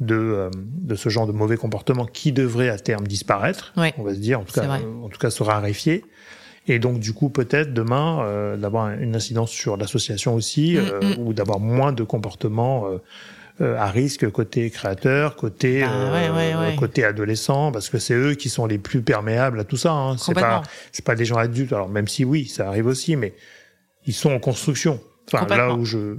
de, 0.00 0.14
euh, 0.14 0.50
de 0.54 0.94
ce 0.94 1.08
genre 1.08 1.26
de 1.26 1.32
mauvais 1.32 1.56
comportement 1.56 2.06
qui 2.06 2.32
devrait 2.32 2.70
à 2.70 2.78
terme 2.78 3.06
disparaître. 3.06 3.72
On 3.76 4.02
va 4.02 4.14
se 4.14 4.18
dire, 4.18 4.40
en 4.40 4.44
tout 4.44 4.52
cas, 4.52 4.66
en 4.66 5.08
tout 5.08 5.18
cas, 5.18 5.30
se 5.30 5.42
raréfier. 5.42 6.04
Et 6.66 6.78
donc, 6.78 7.00
du 7.00 7.12
coup, 7.12 7.30
peut-être 7.30 7.72
demain, 7.72 8.22
euh, 8.22 8.56
d'avoir 8.56 8.90
une 8.90 9.16
incidence 9.16 9.50
sur 9.50 9.76
l'association 9.76 10.34
aussi, 10.34 10.74
mm, 10.74 10.78
euh, 10.78 11.00
mm. 11.00 11.20
ou 11.20 11.32
d'avoir 11.32 11.58
moins 11.58 11.92
de 11.92 12.04
comportements 12.04 12.86
euh, 13.60 13.76
à 13.76 13.90
risque 13.90 14.30
côté 14.30 14.70
créateur, 14.70 15.36
côté 15.36 15.84
euh, 15.84 16.76
côté 16.76 17.04
adolescent, 17.04 17.72
parce 17.72 17.90
que 17.90 17.98
c'est 17.98 18.14
eux 18.14 18.32
qui 18.32 18.48
sont 18.48 18.64
les 18.64 18.78
plus 18.78 19.02
perméables 19.02 19.60
à 19.60 19.64
tout 19.64 19.76
ça. 19.76 19.92
Hein. 19.92 20.16
C'est 20.16 20.32
pas 20.32 20.62
c'est 20.92 21.04
pas 21.04 21.14
des 21.14 21.26
gens 21.26 21.36
adultes. 21.36 21.74
Alors 21.74 21.90
même 21.90 22.08
si 22.08 22.24
oui, 22.24 22.46
ça 22.46 22.68
arrive 22.68 22.86
aussi, 22.86 23.16
mais 23.16 23.34
ils 24.06 24.14
sont 24.14 24.32
en 24.32 24.38
construction. 24.38 24.98
Enfin, 25.30 25.44
là 25.54 25.74
où 25.74 25.84
je, 25.84 26.16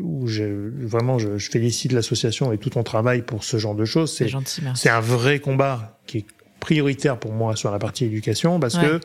où 0.00 0.28
je, 0.28 0.44
vraiment, 0.86 1.18
je, 1.18 1.36
je 1.36 1.50
félicite 1.50 1.90
l'association 1.90 2.52
et 2.52 2.58
tout 2.58 2.70
ton 2.70 2.84
travail 2.84 3.22
pour 3.22 3.42
ce 3.42 3.58
genre 3.58 3.74
de 3.74 3.84
choses. 3.84 4.14
C'est, 4.16 4.30
c'est 4.74 4.88
un 4.88 5.00
vrai 5.00 5.40
combat 5.40 5.98
qui 6.06 6.18
est 6.18 6.26
prioritaire 6.60 7.18
pour 7.18 7.32
moi 7.32 7.56
sur 7.56 7.72
la 7.72 7.80
partie 7.80 8.04
éducation 8.04 8.60
parce 8.60 8.78
que 8.78 9.00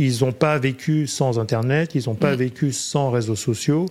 ils 0.00 0.24
ont 0.24 0.32
pas 0.32 0.58
vécu 0.58 1.06
sans 1.06 1.38
Internet, 1.38 1.94
ils 1.94 2.08
ont 2.08 2.14
pas 2.14 2.32
mm. 2.32 2.38
vécu 2.38 2.72
sans 2.72 3.10
réseaux 3.10 3.36
sociaux. 3.36 3.86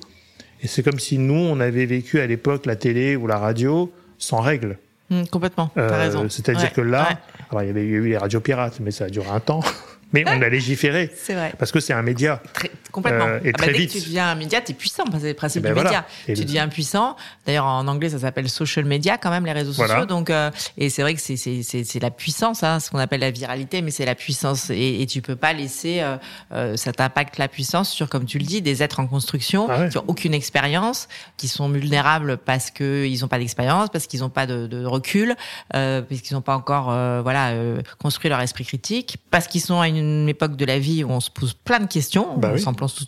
Et 0.62 0.68
c'est 0.68 0.84
comme 0.84 0.99
si 0.99 1.18
nous, 1.20 1.36
on 1.36 1.60
avait 1.60 1.86
vécu 1.86 2.20
à 2.20 2.26
l'époque 2.26 2.66
la 2.66 2.76
télé 2.76 3.16
ou 3.16 3.28
la 3.28 3.38
radio 3.38 3.91
sans 4.18 4.41
règles. 4.41 4.78
Mmh, 5.10 5.26
complètement, 5.26 5.72
euh. 5.78 6.28
C'est-à-dire 6.30 6.74
que 6.74 6.82
là, 6.82 7.20
alors, 7.49 7.64
il 7.64 7.68
y 7.68 7.70
avait 7.70 7.84
eu 7.84 8.10
les 8.10 8.18
radios 8.18 8.41
pirates, 8.41 8.80
mais 8.80 8.91
ça 8.91 9.05
a 9.05 9.10
duré 9.10 9.30
un 9.30 9.39
temps. 9.39 9.62
Mais 10.12 10.24
on 10.28 10.41
a 10.41 10.49
légiféré. 10.49 11.12
C'est 11.16 11.36
vrai. 11.36 11.53
Parce 11.57 11.72
que 11.72 11.80
c'est 11.80 11.93
un 11.93 12.01
média. 12.01 12.41
Très, 12.53 12.72
complètement. 12.91 13.26
Euh, 13.28 13.39
et 13.43 13.49
ah 13.49 13.57
bah, 13.57 13.64
très 13.64 13.74
dès 13.74 13.80
vite. 13.80 13.93
que 13.93 13.99
tu 13.99 14.05
deviens 14.05 14.30
un 14.30 14.36
média, 14.36 14.60
t'es 14.62 14.74
puissant. 14.74 15.03
C'est 15.20 15.28
le 15.28 15.34
principe 15.34 15.64
ben 15.64 15.74
du 15.74 15.84
média. 15.84 16.05
tu 16.26 16.34
deviens 16.34 16.68
puissant. 16.68 17.16
D'ailleurs, 17.45 17.66
en 17.66 17.88
anglais, 17.88 18.10
ça 18.10 18.20
s'appelle 18.20 18.49
social 18.49 18.86
media, 18.86 19.18
quand 19.18 19.30
même, 19.30 19.45
les 19.45 19.51
réseaux 19.51 19.74
sociaux. 19.74 20.05
Donc, 20.05 20.30
euh, 20.30 20.49
et 20.78 20.89
c'est 20.89 21.01
vrai 21.01 21.14
que 21.14 21.22
c'est, 21.22 21.38
c'est, 21.38 21.62
c'est, 21.64 21.84
c'est 21.84 21.99
la 21.99 22.12
puissance, 22.12 22.64
hein, 22.64 22.80
ce 22.80 22.89
qu'on 22.89 22.97
appelle 22.97 23.20
la 23.22 23.32
viralité, 23.32 23.82
mais 23.82 23.91
c'est 23.91 24.05
la 24.05 24.16
puissance. 24.16 24.70
Et, 24.70 25.01
et 25.01 25.05
tu 25.05 25.22
peux 25.22 25.36
pas 25.36 25.53
laisser, 25.53 25.99
euh, 26.01 26.18
euh, 26.51 26.76
ça 26.76 26.91
t'impacte 26.91 27.38
la 27.38 27.47
puissance 27.47 27.89
sur, 27.91 28.10
comme 28.10 28.26
tu 28.26 28.39
le 28.39 28.45
dis, 28.45 28.62
des 28.62 28.82
êtres 28.82 28.99
en 28.99 29.07
construction, 29.07 29.68
ah 29.70 29.88
qui 29.88 29.97
ont 29.97 30.05
aucune 30.07 30.34
expérience, 30.34 31.07
qui 31.38 31.47
sont 31.47 31.70
vulnérables 31.70 32.38
parce 32.38 32.72
que 32.72 33.05
ils 33.05 33.24
ont 33.24 33.28
pas 33.28 33.39
d'expérience, 33.39 33.89
parce 33.89 34.07
qu'ils 34.07 34.24
ont 34.24 34.30
pas 34.30 34.47
de, 34.47 34.68
de 34.68 34.86
recul, 34.86 35.36
euh, 35.76 36.01
parce 36.01 36.22
qu'ils 36.22 36.36
ont 36.36 36.41
pas 36.41 36.55
encore, 36.55 36.89
euh, 36.89 37.22
voilà, 37.22 37.53
construit 37.99 38.30
leur 38.30 38.41
esprit 38.41 38.66
critique, 38.66 39.18
parce 39.32 39.47
qu'ils 39.47 39.62
sont 39.62 39.80
à 39.80 39.88
une 39.88 39.99
époque 40.28 40.56
de 40.56 40.66
la 40.66 40.80
vie 40.80 41.04
où 41.04 41.10
on 41.10 41.20
se 41.20 41.30
pose 41.30 41.54
plein 41.54 41.80
de 41.80 41.88
questions. 41.88 42.38
Bah 42.38 42.54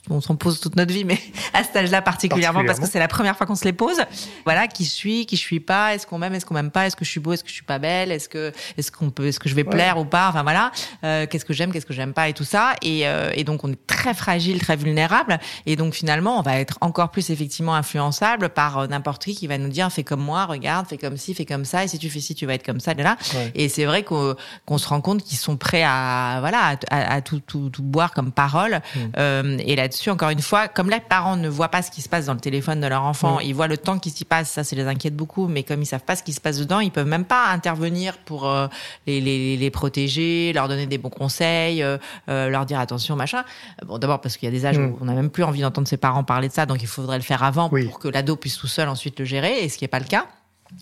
on 0.10 0.22
s'en 0.22 0.36
pose 0.36 0.60
toute 0.60 0.76
notre 0.76 0.94
vie, 0.94 1.06
mais 1.06 1.20
à 1.54 1.64
cet 1.64 1.76
âge-là 1.76 2.02
particulièrement, 2.02 2.64
parce 2.66 2.80
que 2.80 2.88
c'est 2.88 3.00
la 3.00 3.08
première 3.08 3.38
fois 3.38 3.48
qu'on 3.48 3.56
se 3.56 3.66
les 3.66 3.74
pose. 3.74 3.98
Voilà, 4.46 4.68
qui 4.68 4.86
suis, 4.86 5.26
qui 5.26 5.36
je 5.36 5.42
suis 5.42 5.60
pas, 5.60 5.94
est-ce 5.96 6.08
qu'on 6.08 6.18
m'aime, 6.18 6.34
est-ce 6.34 6.46
qu'on 6.46 6.54
m'aime 6.54 6.72
pas, 6.72 6.88
est-ce 6.88 6.96
que 6.96 7.06
je 7.06 7.10
suis 7.10 7.20
beau, 7.20 7.34
est-ce 7.34 7.44
que 7.44 7.50
je 7.50 7.56
suis 7.56 7.64
pas 7.64 7.80
belle, 7.80 8.12
est-ce 8.12 8.30
que, 8.30 8.52
est-ce 8.78 8.92
qu'on 8.92 9.10
peut, 9.10 9.28
est-ce 9.28 9.40
que 9.40 9.50
je 9.50 9.56
vais 9.56 9.64
plaire 9.64 9.98
ou 9.98 10.06
pas, 10.06 10.30
enfin 10.30 10.44
voilà, 10.44 10.72
euh, 11.04 11.26
qu'est-ce 11.28 11.46
que 11.46 11.54
j'aime, 11.54 11.72
qu'est-ce 11.72 11.86
que 11.86 11.94
j'aime 11.94 12.14
pas 12.14 12.30
et 12.30 12.34
tout 12.34 12.44
ça. 12.44 12.74
Et, 12.82 13.08
euh, 13.08 13.32
et 13.36 13.44
donc 13.44 13.64
on 13.64 13.72
est 13.72 13.88
très 13.88 14.14
fragile, 14.14 14.60
très 14.60 14.76
vulnérable. 14.76 15.40
Et 15.66 15.76
donc 15.76 15.94
finalement, 15.94 16.40
on 16.40 16.42
va 16.42 16.60
être 16.60 16.78
encore 16.82 17.12
plus 17.12 17.30
effectivement 17.30 17.76
influençable 17.76 18.50
par 18.50 18.80
euh, 18.80 18.88
n'importe 18.88 19.24
qui 19.24 19.36
qui 19.36 19.48
va 19.48 19.58
nous 19.58 19.70
dire 19.70 19.92
fais 19.92 20.04
comme 20.04 20.22
moi, 20.22 20.46
regarde, 20.46 20.88
fais 20.88 20.98
comme 20.98 21.18
ci, 21.18 21.34
fais 21.34 21.46
comme 21.46 21.66
ça, 21.66 21.84
et 21.84 21.88
si 21.88 21.98
tu 22.00 22.10
fais 22.10 22.20
ci, 22.20 22.36
tu 22.36 22.46
vas 22.46 22.54
être 22.54 22.66
comme 22.66 22.80
ça, 22.80 22.94
là. 22.94 23.18
Et 23.56 23.70
c'est 23.70 23.86
vrai 23.86 24.04
qu'on 24.04 24.78
se 24.78 24.88
rend 24.88 25.02
compte 25.02 25.24
qu'ils 25.24 25.38
sont 25.38 25.58
prêts 25.58 25.84
à 25.84 26.38
voilà 26.40 26.60
à, 26.68 26.76
à 26.90 27.22
tout, 27.22 27.40
tout 27.40 27.62
tout, 27.70 27.84
boire 27.84 28.14
comme 28.14 28.32
parole. 28.32 28.82
Mm. 28.96 29.00
Euh, 29.18 29.58
et 29.60 29.76
là-dessus, 29.76 30.10
encore 30.10 30.30
une 30.30 30.42
fois, 30.42 30.68
comme 30.68 30.90
les 30.90 31.00
parents 31.00 31.36
ne 31.36 31.50
voient 31.50 31.70
pas 31.70 31.82
ce 31.82 31.92
qui 31.92 32.02
se 32.02 32.10
passe 32.10 32.26
dans 32.26 32.34
le 32.34 32.40
téléphone 32.40 32.82
de 32.82 32.88
leur 32.88 33.04
enfant, 33.04 33.38
mm. 33.38 33.44
ils 33.44 33.54
voient 33.54 33.68
le 33.68 33.78
temps 33.78 34.00
qui 34.00 34.10
s'y 34.10 34.26
passe, 34.26 34.50
ça, 34.50 34.64
ça 34.64 34.76
les 34.76 34.88
inquiète 34.88 35.16
beaucoup. 35.16 35.48
Mais 35.48 35.64
comme 35.64 35.82
ils 35.82 35.86
savent 35.86 36.04
pas 36.04 36.16
ce 36.16 36.24
qui 36.24 36.34
se 36.34 36.42
passe 36.42 36.58
dedans, 36.58 36.80
ils 36.80 36.92
peuvent 36.92 37.08
même 37.08 37.26
pas 37.26 37.50
intervenir 37.50 38.18
pour 38.20 38.50
euh, 38.50 38.68
les, 39.08 39.22
les, 39.22 39.58
les, 39.58 39.72
protéger, 39.72 40.52
leur 40.54 40.68
donner 40.68 40.88
des 40.88 40.98
bons 40.98 41.10
conseils, 41.10 41.84
euh, 41.84 41.98
euh 42.30 42.50
leur 42.50 42.66
dire 42.66 42.80
attention, 42.80 43.16
machin. 43.16 43.44
Bon, 43.86 43.98
d'abord 43.98 44.22
parce 44.22 44.38
qu'il 44.38 44.48
y 44.48 44.52
a 44.52 44.58
des 44.58 44.66
âges 44.66 44.80
mm. 44.80 44.86
où 44.86 44.98
on 45.02 45.06
n'a 45.06 45.14
même 45.14 45.30
plus 45.30 45.44
envie 45.44 45.62
d'entendre 45.62 45.88
ses 45.88 45.98
parents 45.98 46.24
parler 46.24 46.50
de 46.50 46.54
ça, 46.54 46.66
donc 46.66 46.82
il 46.82 46.88
faudrait 46.88 47.18
le 47.18 47.24
faire 47.24 47.44
avant 47.44 47.70
pour 47.70 48.00
que 48.00 48.08
l'ado 48.08 48.36
puisse 48.36 48.58
tout 48.58 48.68
seul 48.68 48.90
ensuite 48.90 49.20
le 49.20 49.26
gérer, 49.26 49.64
et 49.64 49.70
ce 49.70 49.78
qui 49.78 49.86
est 49.86 49.90
pas 49.90 50.00
le 50.00 50.06
cas. 50.06 50.26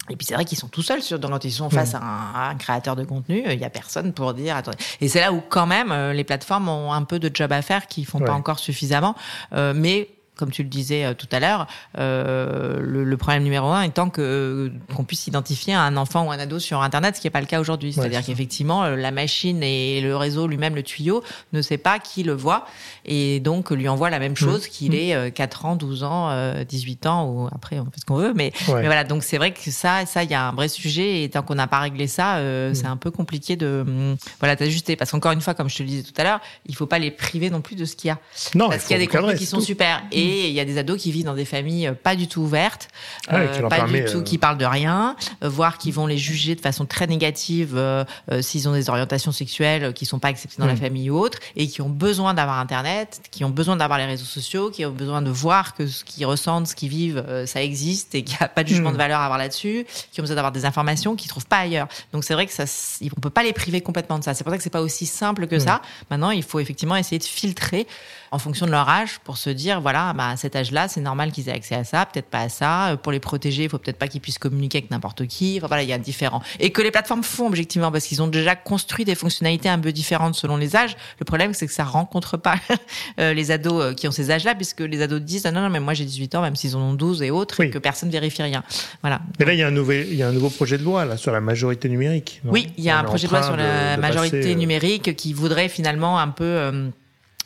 Et 0.09 0.15
puis 0.15 0.25
c'est 0.25 0.33
vrai 0.33 0.45
qu'ils 0.45 0.57
sont 0.57 0.67
tout 0.67 0.81
seuls 0.81 1.01
sur, 1.01 1.19
quand 1.19 1.43
ils 1.43 1.51
sont 1.51 1.69
face 1.69 1.93
à, 1.95 2.49
un, 2.49 2.55
créateur 2.55 2.95
de 2.95 3.03
contenu, 3.03 3.43
il 3.45 3.59
y 3.59 3.63
a 3.63 3.69
personne 3.69 4.13
pour 4.13 4.33
dire 4.33 4.55
attendez. 4.55 4.77
Et 5.01 5.07
c'est 5.07 5.19
là 5.19 5.31
où 5.31 5.41
quand 5.41 5.67
même 5.67 5.91
euh, 5.91 6.13
les 6.13 6.23
plateformes 6.23 6.69
ont 6.69 6.93
un 6.93 7.03
peu 7.03 7.19
de 7.19 7.29
job 7.33 7.51
à 7.51 7.61
faire 7.61 7.87
qui 7.87 8.05
font 8.05 8.19
pas 8.19 8.33
encore 8.33 8.59
suffisamment, 8.59 9.15
euh, 9.53 9.73
mais 9.75 10.09
comme 10.39 10.51
tu 10.51 10.63
le 10.63 10.69
disais 10.69 11.03
euh, 11.03 11.13
tout 11.13 11.27
à 11.33 11.41
l'heure, 11.41 11.67
euh, 11.97 12.79
le, 12.79 13.03
le, 13.03 13.17
problème 13.17 13.43
numéro 13.43 13.67
un 13.67 13.81
étant 13.81 14.09
que 14.09 14.71
qu'on 14.95 15.03
puisse 15.03 15.27
identifier 15.27 15.73
un 15.73 15.97
enfant 15.97 16.25
ou 16.25 16.31
un 16.31 16.39
ado 16.39 16.59
sur 16.59 16.81
Internet, 16.81 17.17
ce 17.17 17.21
qui 17.21 17.27
n'est 17.27 17.31
pas 17.31 17.41
le 17.41 17.45
cas 17.45 17.59
aujourd'hui. 17.59 17.91
C'est-à-dire 17.91 18.23
qu'effectivement, 18.23 18.85
euh, 18.85 18.95
la 18.95 19.11
machine 19.11 19.61
et 19.61 19.99
le 19.99 20.15
réseau 20.15 20.47
lui-même, 20.47 20.75
le 20.75 20.83
tuyau, 20.83 21.21
ne 21.51 21.61
sait 21.61 21.77
pas 21.77 21.99
qui 21.99 22.23
le 22.23 22.31
voit 22.31 22.65
et 23.05 23.41
donc 23.41 23.71
lui 23.71 23.89
envoie 23.89 24.09
la 24.09 24.19
même 24.19 24.31
mmh. 24.31 24.37
chose 24.37 24.67
qu'il 24.67 24.93
mmh. 24.93 24.95
ait 24.95 25.31
4 25.31 25.65
ans, 25.65 25.75
12 25.75 26.03
ans, 26.03 26.63
18 26.63 27.05
ans 27.05 27.27
ou 27.27 27.47
après 27.53 27.79
on 27.79 27.85
fait 27.85 27.99
ce 27.99 28.05
qu'on 28.05 28.15
veut. 28.15 28.33
Mais, 28.33 28.53
mais, 28.69 28.85
voilà, 28.85 29.03
donc 29.03 29.23
c'est 29.23 29.37
vrai 29.37 29.51
que 29.51 29.71
ça, 29.71 30.05
ça, 30.05 30.23
il 30.23 30.31
y 30.31 30.35
a 30.35 30.47
un 30.47 30.53
vrai 30.53 30.69
sujet 30.69 31.23
et 31.23 31.29
tant 31.29 31.41
qu'on 31.41 31.55
n'a 31.55 31.67
pas 31.67 31.79
réglé 31.79 32.07
ça, 32.07 32.39
mmh. 32.39 32.75
c'est 32.75 32.87
un 32.87 32.97
peu 32.97 33.11
compliqué 33.11 33.57
de 33.57 34.15
voilà 34.39 34.55
d'ajuster. 34.55 34.95
Parce 34.95 35.11
qu'encore 35.11 35.33
une 35.33 35.41
fois, 35.41 35.53
comme 35.53 35.69
je 35.69 35.75
te 35.75 35.83
le 35.83 35.89
disais 35.89 36.03
tout 36.03 36.13
à 36.15 36.23
l'heure, 36.23 36.39
il 36.65 36.75
faut 36.75 36.87
pas 36.87 36.99
les 36.99 37.11
priver 37.11 37.49
non 37.49 37.59
plus 37.59 37.75
de 37.75 37.83
ce 37.83 37.97
qu'il 37.97 38.07
y 38.07 38.11
a. 38.11 38.19
Non, 38.55 38.69
parce 38.69 38.83
qu'il 38.83 38.93
y 38.93 38.95
a 38.95 38.99
des 38.99 39.07
contenus 39.07 39.37
qui 39.37 39.45
sont 39.45 39.59
super 39.59 39.89
et 40.11 40.28
il 40.29 40.53
y 40.53 40.59
a 40.59 40.65
des 40.65 40.77
ados 40.77 41.01
qui 41.01 41.11
vivent 41.11 41.25
dans 41.25 41.35
des 41.35 41.45
familles 41.45 41.87
euh, 41.87 41.93
pas 41.93 42.15
du 42.15 42.27
tout 42.27 42.41
ouvertes, 42.41 42.87
ah 43.27 43.37
euh, 43.37 43.67
pas 43.67 43.81
du 43.81 44.05
tout, 44.05 44.19
euh, 44.19 44.23
qui 44.23 44.37
parlent 44.37 44.57
de 44.57 44.65
rien, 44.65 45.15
voire 45.41 45.77
qui 45.77 45.91
vont 45.91 46.07
les 46.07 46.17
juger 46.17 46.55
de 46.55 46.61
façon 46.61 46.85
très 46.85 47.07
négative 47.07 47.79
s'ils 48.41 48.67
ont 48.67 48.73
des 48.73 48.89
orientations 48.89 49.31
sexuelles 49.31 49.93
qui 49.93 50.05
sont 50.05 50.19
pas 50.19 50.29
acceptées 50.29 50.57
dans 50.59 50.67
la 50.67 50.73
mm. 50.73 50.77
famille 50.77 51.09
ou 51.09 51.17
autre, 51.17 51.39
et 51.55 51.67
qui 51.67 51.81
ont 51.81 51.89
besoin 51.89 52.33
d'avoir 52.33 52.59
Internet, 52.59 53.21
qui 53.31 53.43
ont 53.43 53.49
besoin 53.49 53.75
d'avoir 53.75 53.99
les 53.99 54.05
réseaux 54.05 54.25
sociaux, 54.25 54.69
qui 54.69 54.85
ont 54.85 54.91
besoin 54.91 55.21
de 55.21 55.29
voir 55.29 55.75
que 55.75 55.87
ce 55.87 56.03
qu'ils 56.03 56.25
ressentent, 56.25 56.67
ce 56.67 56.75
qu'ils 56.75 56.89
vivent, 56.89 57.23
ça 57.45 57.61
existe 57.61 58.15
et 58.15 58.23
qu'il 58.23 58.37
n'y 58.37 58.45
a 58.45 58.49
pas 58.49 58.63
de 58.63 58.69
jugement 58.69 58.89
mm. 58.89 58.93
de 58.93 58.97
valeur 58.97 59.19
à 59.19 59.25
avoir 59.25 59.39
là-dessus, 59.39 59.85
qui 60.11 60.19
ont 60.19 60.23
besoin 60.23 60.35
d'avoir 60.35 60.51
des 60.51 60.65
informations 60.65 61.15
qu'ils 61.15 61.29
trouvent 61.29 61.47
pas 61.47 61.59
ailleurs. 61.59 61.87
Donc 62.13 62.23
c'est 62.23 62.33
vrai 62.33 62.45
que 62.45 62.53
ça, 62.53 62.65
on 63.15 63.19
peut 63.19 63.29
pas 63.29 63.43
les 63.43 63.53
priver 63.53 63.81
complètement 63.81 64.19
de 64.19 64.23
ça. 64.23 64.33
C'est 64.33 64.43
pour 64.43 64.51
ça 64.51 64.57
que 64.57 64.63
c'est 64.63 64.69
pas 64.69 64.81
aussi 64.81 65.05
simple 65.05 65.47
que 65.47 65.55
mm. 65.55 65.61
ça. 65.61 65.81
Maintenant, 66.09 66.31
il 66.31 66.43
faut 66.43 66.59
effectivement 66.59 66.95
essayer 66.95 67.19
de 67.19 67.23
filtrer 67.23 67.87
en 68.31 68.39
fonction 68.39 68.65
de 68.65 68.71
leur 68.71 68.87
âge 68.87 69.19
pour 69.23 69.37
se 69.37 69.49
dire 69.49 69.81
voilà, 69.81 70.13
bah, 70.13 70.29
à 70.29 70.37
cet 70.37 70.55
âge-là, 70.55 70.87
c'est 70.87 71.01
normal 71.01 71.31
qu'ils 71.31 71.49
aient 71.49 71.53
accès 71.53 71.75
à 71.75 71.83
ça, 71.83 72.05
peut-être 72.05 72.29
pas 72.29 72.41
à 72.41 72.49
ça. 72.49 72.89
Euh, 72.89 72.95
pour 72.95 73.11
les 73.11 73.19
protéger, 73.19 73.63
il 73.63 73.69
faut 73.69 73.77
peut-être 73.77 73.97
pas 73.97 74.07
qu'ils 74.07 74.21
puissent 74.21 74.37
communiquer 74.37 74.79
avec 74.79 74.91
n'importe 74.91 75.25
qui. 75.27 75.55
Enfin, 75.57 75.67
voilà, 75.67 75.83
il 75.83 75.89
y 75.89 75.93
a 75.93 75.97
différents. 75.97 76.41
Et 76.59 76.71
que 76.71 76.81
les 76.81 76.91
plateformes 76.91 77.23
font 77.23 77.47
objectivement 77.47 77.91
parce 77.91 78.05
qu'ils 78.05 78.21
ont 78.21 78.27
déjà 78.27 78.55
construit 78.55 79.05
des 79.05 79.15
fonctionnalités 79.15 79.69
un 79.69 79.79
peu 79.79 79.91
différentes 79.91 80.35
selon 80.35 80.57
les 80.57 80.75
âges. 80.75 80.95
Le 81.19 81.25
problème, 81.25 81.53
c'est 81.53 81.67
que 81.67 81.73
ça 81.73 81.83
rencontre 81.83 82.37
pas 82.37 82.55
euh, 83.19 83.33
les 83.33 83.51
ados 83.51 83.83
euh, 83.83 83.93
qui 83.93 84.07
ont 84.07 84.11
ces 84.11 84.31
âges-là, 84.31 84.55
puisque 84.55 84.81
les 84.81 85.01
ados 85.01 85.21
disent 85.21 85.45
ah 85.45 85.51
non, 85.51 85.61
non, 85.61 85.69
mais 85.69 85.79
moi 85.79 85.93
j'ai 85.93 86.05
18 86.05 86.35
ans, 86.35 86.41
même 86.41 86.55
s'ils 86.55 86.75
en 86.75 86.81
ont 86.81 86.93
12 86.93 87.21
et 87.23 87.31
autres, 87.31 87.61
et 87.61 87.69
que 87.69 87.79
personne 87.79 88.09
vérifie 88.09 88.43
rien. 88.43 88.63
Voilà. 89.01 89.21
Mais 89.39 89.45
là, 89.45 89.53
il 89.53 89.59
y 89.59 89.63
a 89.63 89.67
un 89.67 89.71
nouveau, 89.71 89.91
il 89.91 90.15
y 90.15 90.23
a 90.23 90.27
un 90.27 90.33
nouveau 90.33 90.49
projet 90.49 90.77
de 90.77 90.83
loi 90.83 91.05
là 91.05 91.17
sur 91.17 91.31
la 91.31 91.41
majorité 91.41 91.89
numérique. 91.89 92.41
oui, 92.45 92.71
il 92.77 92.83
y 92.83 92.89
a 92.89 92.97
un 92.97 93.03
projet 93.03 93.27
de 93.27 93.31
loi 93.31 93.43
sur 93.43 93.55
la 93.55 93.97
majorité 93.97 94.55
numérique 94.55 95.15
qui 95.15 95.33
voudrait 95.33 95.69
finalement 95.69 96.19
un 96.19 96.29
peu 96.29 96.89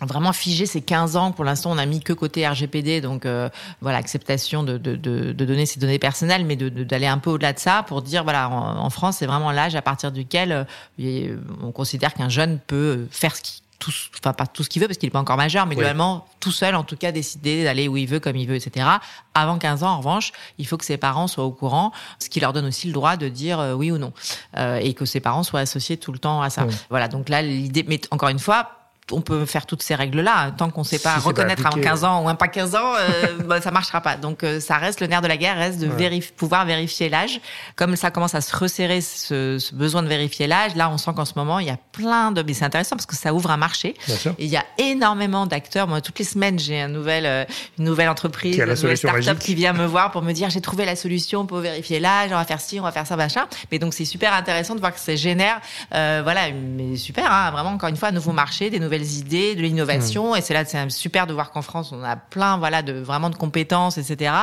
vraiment 0.05 0.33
figé 0.33 0.65
ces 0.65 0.81
15 0.81 1.15
ans. 1.15 1.31
Pour 1.31 1.45
l'instant, 1.45 1.71
on 1.71 1.77
a 1.77 1.85
mis 1.85 2.01
que 2.01 2.13
côté 2.13 2.47
RGPD, 2.47 3.01
donc 3.01 3.25
euh, 3.25 3.49
voilà, 3.81 3.97
acceptation 3.97 4.63
de, 4.63 4.77
de, 4.77 4.95
de, 4.95 5.31
de, 5.31 5.45
donner 5.45 5.65
ces 5.65 5.79
données 5.79 5.99
personnelles, 5.99 6.45
mais 6.45 6.55
d'aller 6.55 7.07
un 7.07 7.17
peu 7.17 7.31
au-delà 7.31 7.53
de 7.53 7.59
ça 7.59 7.83
pour 7.83 8.01
dire, 8.01 8.23
voilà, 8.23 8.49
en, 8.49 8.89
France, 8.89 9.17
c'est 9.17 9.25
vraiment 9.25 9.51
l'âge 9.51 9.75
à 9.75 9.81
partir 9.81 10.11
duquel 10.11 10.65
euh, 10.99 11.37
on 11.61 11.71
considère 11.71 12.13
qu'un 12.13 12.29
jeune 12.29 12.59
peut 12.59 13.07
faire 13.11 13.35
ce 13.35 13.41
qu'il 13.41 13.63
tout, 13.83 13.91
enfin 14.17 14.33
pas 14.33 14.47
tout 14.47 14.63
ce 14.63 14.69
qu'il 14.69 14.81
veut 14.81 14.87
parce 14.87 14.97
qu'il 14.97 15.07
est 15.07 15.11
pas 15.11 15.19
encore 15.19 15.37
majeur, 15.37 15.65
mais 15.65 15.75
globalement 15.75 16.25
tout 16.39 16.51
seul 16.51 16.75
en 16.75 16.83
tout 16.83 16.95
cas 16.95 17.11
décider 17.11 17.63
d'aller 17.63 17.87
où 17.87 17.97
il 17.97 18.07
veut, 18.07 18.19
comme 18.19 18.35
il 18.35 18.47
veut, 18.47 18.55
etc. 18.55 18.87
Avant 19.33 19.57
15 19.57 19.83
ans, 19.83 19.89
en 19.89 19.97
revanche, 19.97 20.31
il 20.57 20.65
faut 20.65 20.77
que 20.77 20.85
ses 20.85 20.97
parents 20.97 21.27
soient 21.27 21.43
au 21.43 21.51
courant, 21.51 21.91
ce 22.19 22.29
qui 22.29 22.39
leur 22.39 22.53
donne 22.53 22.65
aussi 22.65 22.87
le 22.87 22.93
droit 22.93 23.17
de 23.17 23.27
dire 23.27 23.59
euh, 23.59 23.73
oui 23.73 23.91
ou 23.91 23.97
non, 23.97 24.13
euh, 24.57 24.77
et 24.77 24.93
que 24.93 25.05
ses 25.05 25.19
parents 25.19 25.43
soient 25.43 25.61
associés 25.61 25.97
tout 25.97 26.11
le 26.11 26.19
temps 26.19 26.41
à 26.41 26.49
ça. 26.49 26.65
Voilà, 26.89 27.07
donc 27.07 27.29
là 27.29 27.41
l'idée, 27.41 27.83
mais 27.87 27.99
encore 28.11 28.29
une 28.29 28.39
fois 28.39 28.82
on 29.11 29.21
peut 29.21 29.45
faire 29.45 29.65
toutes 29.65 29.83
ces 29.83 29.95
règles-là. 29.95 30.51
Tant 30.57 30.69
qu'on 30.69 30.81
ne 30.81 30.85
sait 30.85 30.99
pas 30.99 31.17
reconnaître 31.17 31.65
avant 31.65 31.79
15 31.79 32.03
ans 32.03 32.23
ou 32.23 32.29
un 32.29 32.35
pas 32.35 32.47
15 32.47 32.75
ans, 32.75 32.93
euh, 32.97 33.37
bah, 33.45 33.61
ça 33.61 33.71
marchera 33.71 34.01
pas. 34.01 34.15
Donc 34.15 34.43
euh, 34.43 34.59
ça 34.59 34.77
reste 34.77 35.01
le 35.01 35.07
nerf 35.07 35.21
de 35.21 35.27
la 35.27 35.37
guerre, 35.37 35.57
reste 35.57 35.79
de 35.79 36.31
pouvoir 36.35 36.65
vérifier 36.65 37.09
l'âge. 37.09 37.41
Comme 37.75 37.95
ça 37.95 38.11
commence 38.11 38.35
à 38.35 38.41
se 38.41 38.55
resserrer 38.55 39.01
ce, 39.01 39.57
ce 39.59 39.75
besoin 39.75 40.03
de 40.03 40.07
vérifier 40.07 40.47
l'âge, 40.47 40.75
là 40.75 40.89
on 40.89 40.97
sent 40.97 41.11
qu'en 41.15 41.25
ce 41.25 41.33
moment 41.35 41.59
il 41.59 41.67
y 41.67 41.71
a 41.71 41.77
plein 41.91 42.31
de. 42.31 42.41
Mais 42.43 42.53
c'est 42.53 42.65
intéressant 42.65 42.95
parce 42.95 43.05
que 43.05 43.15
ça 43.15 43.33
ouvre 43.33 43.51
un 43.51 43.57
marché. 43.57 43.95
il 44.39 44.47
y 44.47 44.57
a 44.57 44.65
énormément 44.77 45.45
d'acteurs. 45.45 45.87
Moi 45.87 46.01
toutes 46.01 46.19
les 46.19 46.25
semaines 46.25 46.59
j'ai 46.59 46.81
une 46.81 46.93
nouvelle, 46.93 47.25
euh, 47.25 47.45
une 47.77 47.85
nouvelle 47.85 48.09
entreprise, 48.09 48.57
une 48.57 48.65
nouvelle 48.65 48.97
start-up 48.97 49.39
qui 49.39 49.55
vient 49.55 49.73
me 49.73 49.85
voir 49.85 50.11
pour 50.11 50.21
me 50.21 50.31
dire 50.31 50.49
j'ai 50.49 50.61
trouvé 50.61 50.85
la 50.85 50.95
solution 50.95 51.45
pour 51.45 51.59
vérifier 51.59 51.99
l'âge, 51.99 52.31
on 52.31 52.35
va 52.35 52.45
faire 52.45 52.61
ci, 52.61 52.79
on 52.79 52.83
va 52.83 52.91
faire 52.91 53.07
ça, 53.07 53.15
machin. 53.15 53.45
Mais 53.71 53.79
donc 53.79 53.93
c'est 53.93 54.05
super 54.05 54.33
intéressant 54.33 54.75
de 54.75 54.79
voir 54.79 54.93
que 54.93 54.99
ça 54.99 55.15
génère, 55.15 55.59
euh, 55.93 56.21
voilà, 56.23 56.51
mais 56.51 56.95
super, 56.95 57.31
hein, 57.31 57.51
vraiment 57.51 57.71
encore 57.71 57.89
une 57.89 57.97
fois 57.97 58.09
un 58.09 58.13
nouveau 58.13 58.31
marché, 58.31 58.69
des 58.69 58.79
nouvelles 58.79 58.92
idées, 59.01 59.55
de 59.55 59.61
l'innovation. 59.61 60.33
Hmm. 60.33 60.37
Et 60.37 60.41
c'est 60.41 60.53
là, 60.53 60.65
c'est 60.65 60.89
super 60.91 61.27
de 61.27 61.33
voir 61.33 61.51
qu'en 61.51 61.61
France, 61.61 61.91
on 61.91 62.03
a 62.03 62.15
plein, 62.15 62.57
voilà, 62.57 62.81
de 62.81 62.93
vraiment 62.93 63.29
de 63.29 63.35
compétences, 63.35 63.97
etc., 63.97 64.33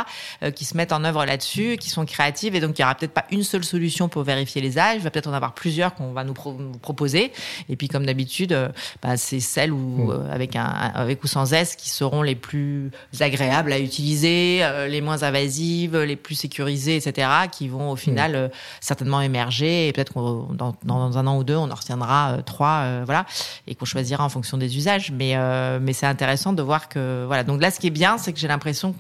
euh, 0.42 0.51
qui 0.51 0.64
se 0.64 0.76
mettent 0.76 0.92
en 0.92 1.05
œuvre 1.05 1.24
là-dessus, 1.24 1.76
qui 1.78 1.90
sont 1.90 2.05
créatives. 2.05 2.55
Et 2.55 2.61
donc, 2.61 2.78
il 2.78 2.82
y 2.82 2.84
aura 2.84 2.94
peut-être 2.94 3.12
pas 3.12 3.24
une 3.30 3.42
seule 3.42 3.64
solution 3.64 4.09
pour 4.09 4.22
vérifier 4.22 4.61
les 4.61 4.78
âges. 4.78 4.96
Il 4.96 5.03
va 5.03 5.11
peut-être 5.11 5.28
en 5.28 5.32
avoir 5.32 5.55
plusieurs 5.55 5.94
qu'on 5.94 6.12
va 6.12 6.24
nous, 6.24 6.34
proposer. 6.82 7.32
Et 7.68 7.76
puis, 7.76 7.88
comme 7.88 8.07
d'habitude, 8.07 8.53
euh, 8.53 8.68
bah, 9.03 9.16
c'est 9.16 9.40
celles 9.40 9.72
où, 9.72 10.07
hmm. 10.07 10.11
euh, 10.11 10.32
avec 10.32 10.57
un, 10.57 10.64
avec 10.64 11.22
ou 11.22 11.26
sans 11.26 11.53
S, 11.53 11.76
qui 11.76 11.90
seront 11.90 12.22
les 12.22 12.34
plus 12.34 12.90
agréables 13.20 13.72
à 13.72 13.78
utiliser, 13.78 14.62
les 14.88 15.01
moins 15.01 15.22
invasives, 15.22 15.96
les 15.96 16.16
plus 16.16 16.34
sécurisées, 16.34 16.96
etc., 16.96 17.28
qui 17.51 17.68
vont 17.68 17.90
au 17.90 17.96
final 17.96 18.46
hmm. 18.46 18.57
certainement 18.80 19.20
émerger. 19.20 19.88
Et 19.88 19.92
peut-être 19.92 20.12
qu'on 20.12 20.48
dans, 20.53 20.74
dans, 20.82 21.18
un 21.18 21.26
an 21.26 21.38
ou 21.38 21.44
deux, 21.44 21.57
on 21.57 21.70
en 21.70 21.74
retiendra 21.74 22.38
trois, 22.44 23.03
voilà, 23.05 23.26
et 23.66 23.74
qu'on 23.74 23.84
choisira 23.84 24.24
en 24.24 24.28
fonction 24.28 24.39
des 24.59 24.76
usages, 24.76 25.12
mais 25.12 25.36
euh, 25.36 25.78
mais 25.80 25.93
c'est 25.93 26.07
intéressant 26.07 26.53
de 26.53 26.62
voir 26.62 26.88
que 26.88 27.24
voilà. 27.26 27.45
Donc 27.45 27.61
là, 27.61 27.70
ce 27.70 27.80
qui 27.80 27.86
est 27.86 27.91
bien, 27.91 28.18
c'est 28.18 28.32
que 28.32 28.38
j'ai 28.38 28.49
l'impression 28.49 28.95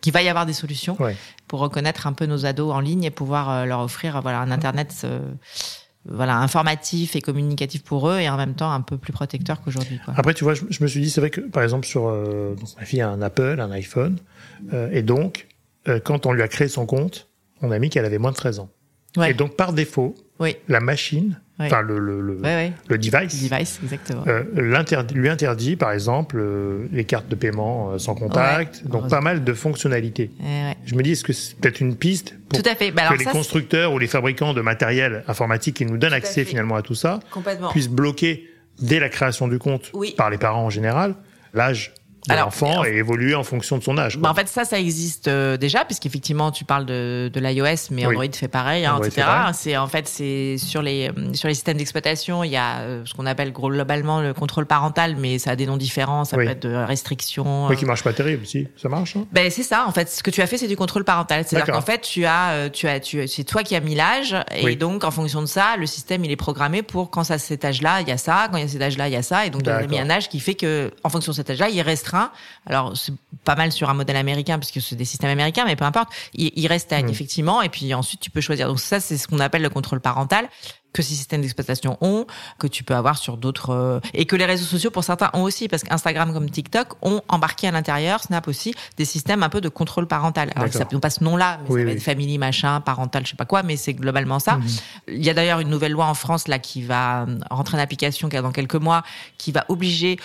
qu'il 0.00 0.12
va 0.12 0.22
y 0.22 0.28
avoir 0.28 0.46
des 0.46 0.52
solutions 0.52 0.96
pour 1.48 1.60
reconnaître 1.60 2.06
un 2.06 2.12
peu 2.12 2.26
nos 2.26 2.46
ados 2.46 2.72
en 2.72 2.80
ligne 2.80 3.04
et 3.04 3.10
pouvoir 3.10 3.50
euh, 3.50 3.64
leur 3.64 3.80
offrir 3.80 4.20
voilà 4.22 4.40
un 4.40 4.50
internet. 4.50 4.94
Euh, 5.04 5.20
voilà, 6.08 6.36
informatif 6.36 7.16
et 7.16 7.20
communicatif 7.20 7.82
pour 7.82 8.08
eux 8.08 8.20
et 8.20 8.28
en 8.28 8.36
même 8.36 8.54
temps 8.54 8.70
un 8.70 8.80
peu 8.80 8.96
plus 8.96 9.12
protecteur 9.12 9.60
qu'aujourd'hui. 9.60 9.98
Après, 10.06 10.34
tu 10.34 10.44
vois, 10.44 10.54
je, 10.54 10.62
me 10.80 10.86
suis 10.86 11.00
dit, 11.00 11.10
c'est 11.10 11.20
vrai 11.20 11.30
que 11.30 11.40
par 11.40 11.64
exemple, 11.64 11.84
sur 11.84 12.04
ma 12.78 12.84
fille 12.84 13.00
a 13.00 13.10
un 13.10 13.20
Apple, 13.22 13.60
un 13.60 13.72
iPhone, 13.72 14.16
et 14.92 15.02
donc, 15.02 15.48
quand 16.04 16.26
on 16.26 16.32
lui 16.32 16.42
a 16.42 16.48
créé 16.48 16.68
son 16.68 16.86
compte, 16.86 17.26
on 17.60 17.72
a 17.72 17.80
mis 17.80 17.90
qu'elle 17.90 18.04
avait 18.04 18.18
moins 18.18 18.30
de 18.30 18.36
13 18.36 18.60
ans. 18.60 18.70
Et 19.26 19.34
donc, 19.34 19.56
par 19.56 19.72
défaut, 19.72 20.14
la 20.68 20.80
machine 20.80 21.38
enfin 21.58 21.80
le, 21.80 21.98
le, 21.98 22.20
le, 22.20 22.38
le, 22.88 22.98
device, 22.98 23.48
device 23.48 23.80
exactement. 23.82 24.24
Euh, 24.26 24.44
lui 25.14 25.28
interdit 25.28 25.76
par 25.76 25.92
exemple 25.92 26.36
euh, 26.38 26.86
les 26.92 27.04
cartes 27.04 27.28
de 27.28 27.34
paiement 27.34 27.92
euh, 27.92 27.98
sans 27.98 28.14
contact, 28.14 28.86
donc 28.86 29.08
pas 29.08 29.20
mal 29.20 29.42
de 29.42 29.52
fonctionnalités. 29.54 30.30
Eh 30.40 30.72
Je 30.84 30.94
me 30.94 31.02
dis 31.02 31.12
est-ce 31.12 31.24
que 31.24 31.32
c'est 31.32 31.56
peut-être 31.56 31.80
une 31.80 31.96
piste 31.96 32.34
pour 32.48 32.62
tout 32.62 32.68
à 32.68 32.74
fait. 32.74 32.90
Bah, 32.90 33.08
que 33.10 33.18
les 33.18 33.24
constructeurs 33.24 33.92
ou 33.92 33.98
les 33.98 34.06
fabricants 34.06 34.52
de 34.52 34.60
matériel 34.60 35.24
informatique 35.28 35.76
qui 35.76 35.86
nous 35.86 35.96
donnent 35.96 36.12
accès 36.12 36.44
finalement 36.44 36.76
à 36.76 36.82
tout 36.82 36.94
ça 36.94 37.20
puissent 37.70 37.88
bloquer 37.88 38.48
dès 38.80 39.00
la 39.00 39.08
création 39.08 39.48
du 39.48 39.58
compte 39.58 39.90
par 40.16 40.28
les 40.30 40.38
parents 40.38 40.64
en 40.64 40.70
général 40.70 41.14
l'âge 41.54 41.94
l'enfant 42.34 42.84
et 42.84 42.96
évoluer 42.96 43.34
en 43.34 43.44
fonction 43.44 43.78
de 43.78 43.82
son 43.82 43.98
âge. 43.98 44.18
Bah 44.18 44.30
en 44.30 44.34
fait, 44.34 44.48
ça, 44.48 44.64
ça 44.64 44.78
existe 44.78 45.28
euh, 45.28 45.56
déjà, 45.56 45.84
puisqu'effectivement, 45.84 46.50
tu 46.50 46.64
parles 46.64 46.86
de, 46.86 47.30
de 47.32 47.40
l'iOS, 47.40 47.90
mais 47.90 48.06
Android 48.06 48.24
fait 48.32 48.48
pareil, 48.48 48.84
hein, 48.84 48.98
etc. 49.04 49.26
C'est 49.52 49.76
en 49.76 49.86
fait, 49.86 50.08
c'est 50.08 50.56
sur 50.58 50.82
les 50.82 51.08
euh, 51.08 51.34
sur 51.34 51.48
les 51.48 51.54
systèmes 51.54 51.76
d'exploitation, 51.76 52.42
il 52.42 52.50
y 52.50 52.56
a 52.56 52.78
euh, 52.80 53.02
ce 53.04 53.14
qu'on 53.14 53.26
appelle 53.26 53.52
globalement 53.52 54.20
le 54.20 54.34
contrôle 54.34 54.66
parental, 54.66 55.16
mais 55.16 55.38
ça 55.38 55.52
a 55.52 55.56
des 55.56 55.66
noms 55.66 55.76
différents, 55.76 56.24
ça 56.24 56.36
peut 56.36 56.48
être 56.48 56.62
de 56.62 56.74
restrictions. 56.74 57.68
Oui, 57.68 57.76
qui 57.76 57.84
marche 57.84 58.02
pas 58.02 58.12
terrible, 58.12 58.46
si 58.46 58.66
ça 58.76 58.88
marche. 58.88 59.16
Hein? 59.16 59.26
Ben 59.32 59.50
c'est 59.50 59.62
ça. 59.62 59.84
En 59.86 59.92
fait, 59.92 60.10
ce 60.10 60.22
que 60.22 60.30
tu 60.30 60.42
as 60.42 60.46
fait, 60.46 60.58
c'est 60.58 60.68
du 60.68 60.76
contrôle 60.76 61.04
parental. 61.04 61.44
C'est-à-dire 61.46 61.72
qu'en 61.72 61.82
fait, 61.82 62.00
tu 62.00 62.24
as, 62.24 62.70
tu 62.70 62.88
as, 62.88 63.00
tu, 63.00 63.26
c'est 63.28 63.44
toi 63.44 63.62
qui 63.62 63.76
as 63.76 63.80
mis 63.80 63.94
l'âge, 63.94 64.36
et 64.54 64.76
donc 64.76 65.04
en 65.04 65.10
fonction 65.10 65.40
de 65.40 65.46
ça, 65.46 65.76
le 65.78 65.86
système 65.86 66.24
il 66.24 66.30
est 66.30 66.36
programmé 66.36 66.82
pour 66.82 67.10
quand 67.10 67.24
ça 67.24 67.38
cet 67.38 67.64
âge-là, 67.64 68.00
il 68.00 68.08
y 68.08 68.12
a 68.12 68.16
ça, 68.16 68.48
quand 68.50 68.56
il 68.56 68.62
y 68.62 68.66
a 68.66 68.68
cet 68.68 68.82
âge-là, 68.82 69.08
il 69.08 69.12
y 69.12 69.16
a 69.16 69.22
ça, 69.22 69.46
et 69.46 69.50
donc 69.50 69.62
tu 69.62 69.70
as 69.70 69.86
mis 69.86 69.98
un 69.98 70.10
âge 70.10 70.28
qui 70.28 70.40
fait 70.40 70.54
que 70.54 70.90
en 71.04 71.08
fonction 71.08 71.32
de 71.32 71.36
cet 71.36 71.50
âge-là, 71.50 71.68
il 71.68 71.80
restreint 71.80 72.15
alors, 72.66 72.96
c'est 72.96 73.12
pas 73.44 73.56
mal 73.56 73.72
sur 73.72 73.88
un 73.90 73.94
modèle 73.94 74.16
américain, 74.16 74.58
puisque 74.58 74.80
c'est 74.80 74.96
des 74.96 75.04
systèmes 75.04 75.30
américains, 75.30 75.64
mais 75.66 75.76
peu 75.76 75.84
importe. 75.84 76.08
Il, 76.34 76.52
il 76.54 76.66
restreignent, 76.66 77.06
mmh. 77.06 77.10
effectivement, 77.10 77.62
et 77.62 77.68
puis 77.68 77.94
ensuite, 77.94 78.20
tu 78.20 78.30
peux 78.30 78.40
choisir. 78.40 78.68
Donc 78.68 78.80
ça, 78.80 79.00
c'est 79.00 79.16
ce 79.16 79.28
qu'on 79.28 79.40
appelle 79.40 79.62
le 79.62 79.70
contrôle 79.70 80.00
parental 80.00 80.48
que 80.96 81.02
ces 81.02 81.14
systèmes 81.14 81.42
d'exploitation 81.42 81.98
ont, 82.00 82.26
que 82.58 82.66
tu 82.66 82.82
peux 82.82 82.94
avoir 82.94 83.18
sur 83.18 83.36
d'autres, 83.36 83.70
euh, 83.70 84.00
et 84.14 84.24
que 84.24 84.34
les 84.34 84.46
réseaux 84.46 84.64
sociaux 84.64 84.90
pour 84.90 85.04
certains 85.04 85.30
ont 85.34 85.42
aussi, 85.42 85.68
parce 85.68 85.82
qu'Instagram 85.82 86.32
comme 86.32 86.48
TikTok 86.48 86.94
ont 87.02 87.20
embarqué 87.28 87.68
à 87.68 87.70
l'intérieur, 87.70 88.22
Snap 88.22 88.48
aussi, 88.48 88.74
des 88.96 89.04
systèmes 89.04 89.42
un 89.42 89.50
peu 89.50 89.60
de 89.60 89.68
contrôle 89.68 90.08
parental. 90.08 90.50
Alors 90.56 90.72
ça 90.72 90.86
n'a 90.90 90.98
pas 90.98 91.10
ce 91.10 91.22
nom-là, 91.22 91.60
mais 91.68 91.78
ça 91.78 91.84
va 91.84 91.90
être 91.92 92.02
family 92.02 92.38
machin, 92.38 92.80
parental, 92.80 93.24
je 93.26 93.30
sais 93.30 93.36
pas 93.36 93.44
quoi, 93.44 93.62
mais 93.62 93.76
c'est 93.76 93.92
globalement 93.92 94.38
ça. 94.38 94.56
Mmh. 94.56 94.66
Il 95.08 95.24
y 95.24 95.28
a 95.28 95.34
d'ailleurs 95.34 95.60
une 95.60 95.68
nouvelle 95.68 95.92
loi 95.92 96.06
en 96.06 96.14
France 96.14 96.48
là 96.48 96.58
qui 96.58 96.82
va 96.82 97.26
rentrer 97.50 97.76
en 97.76 97.80
application 97.80 98.28
dans 98.28 98.52
quelques 98.52 98.76
mois, 98.76 99.02
qui 99.36 99.52
va 99.52 99.66
obliger 99.68 100.18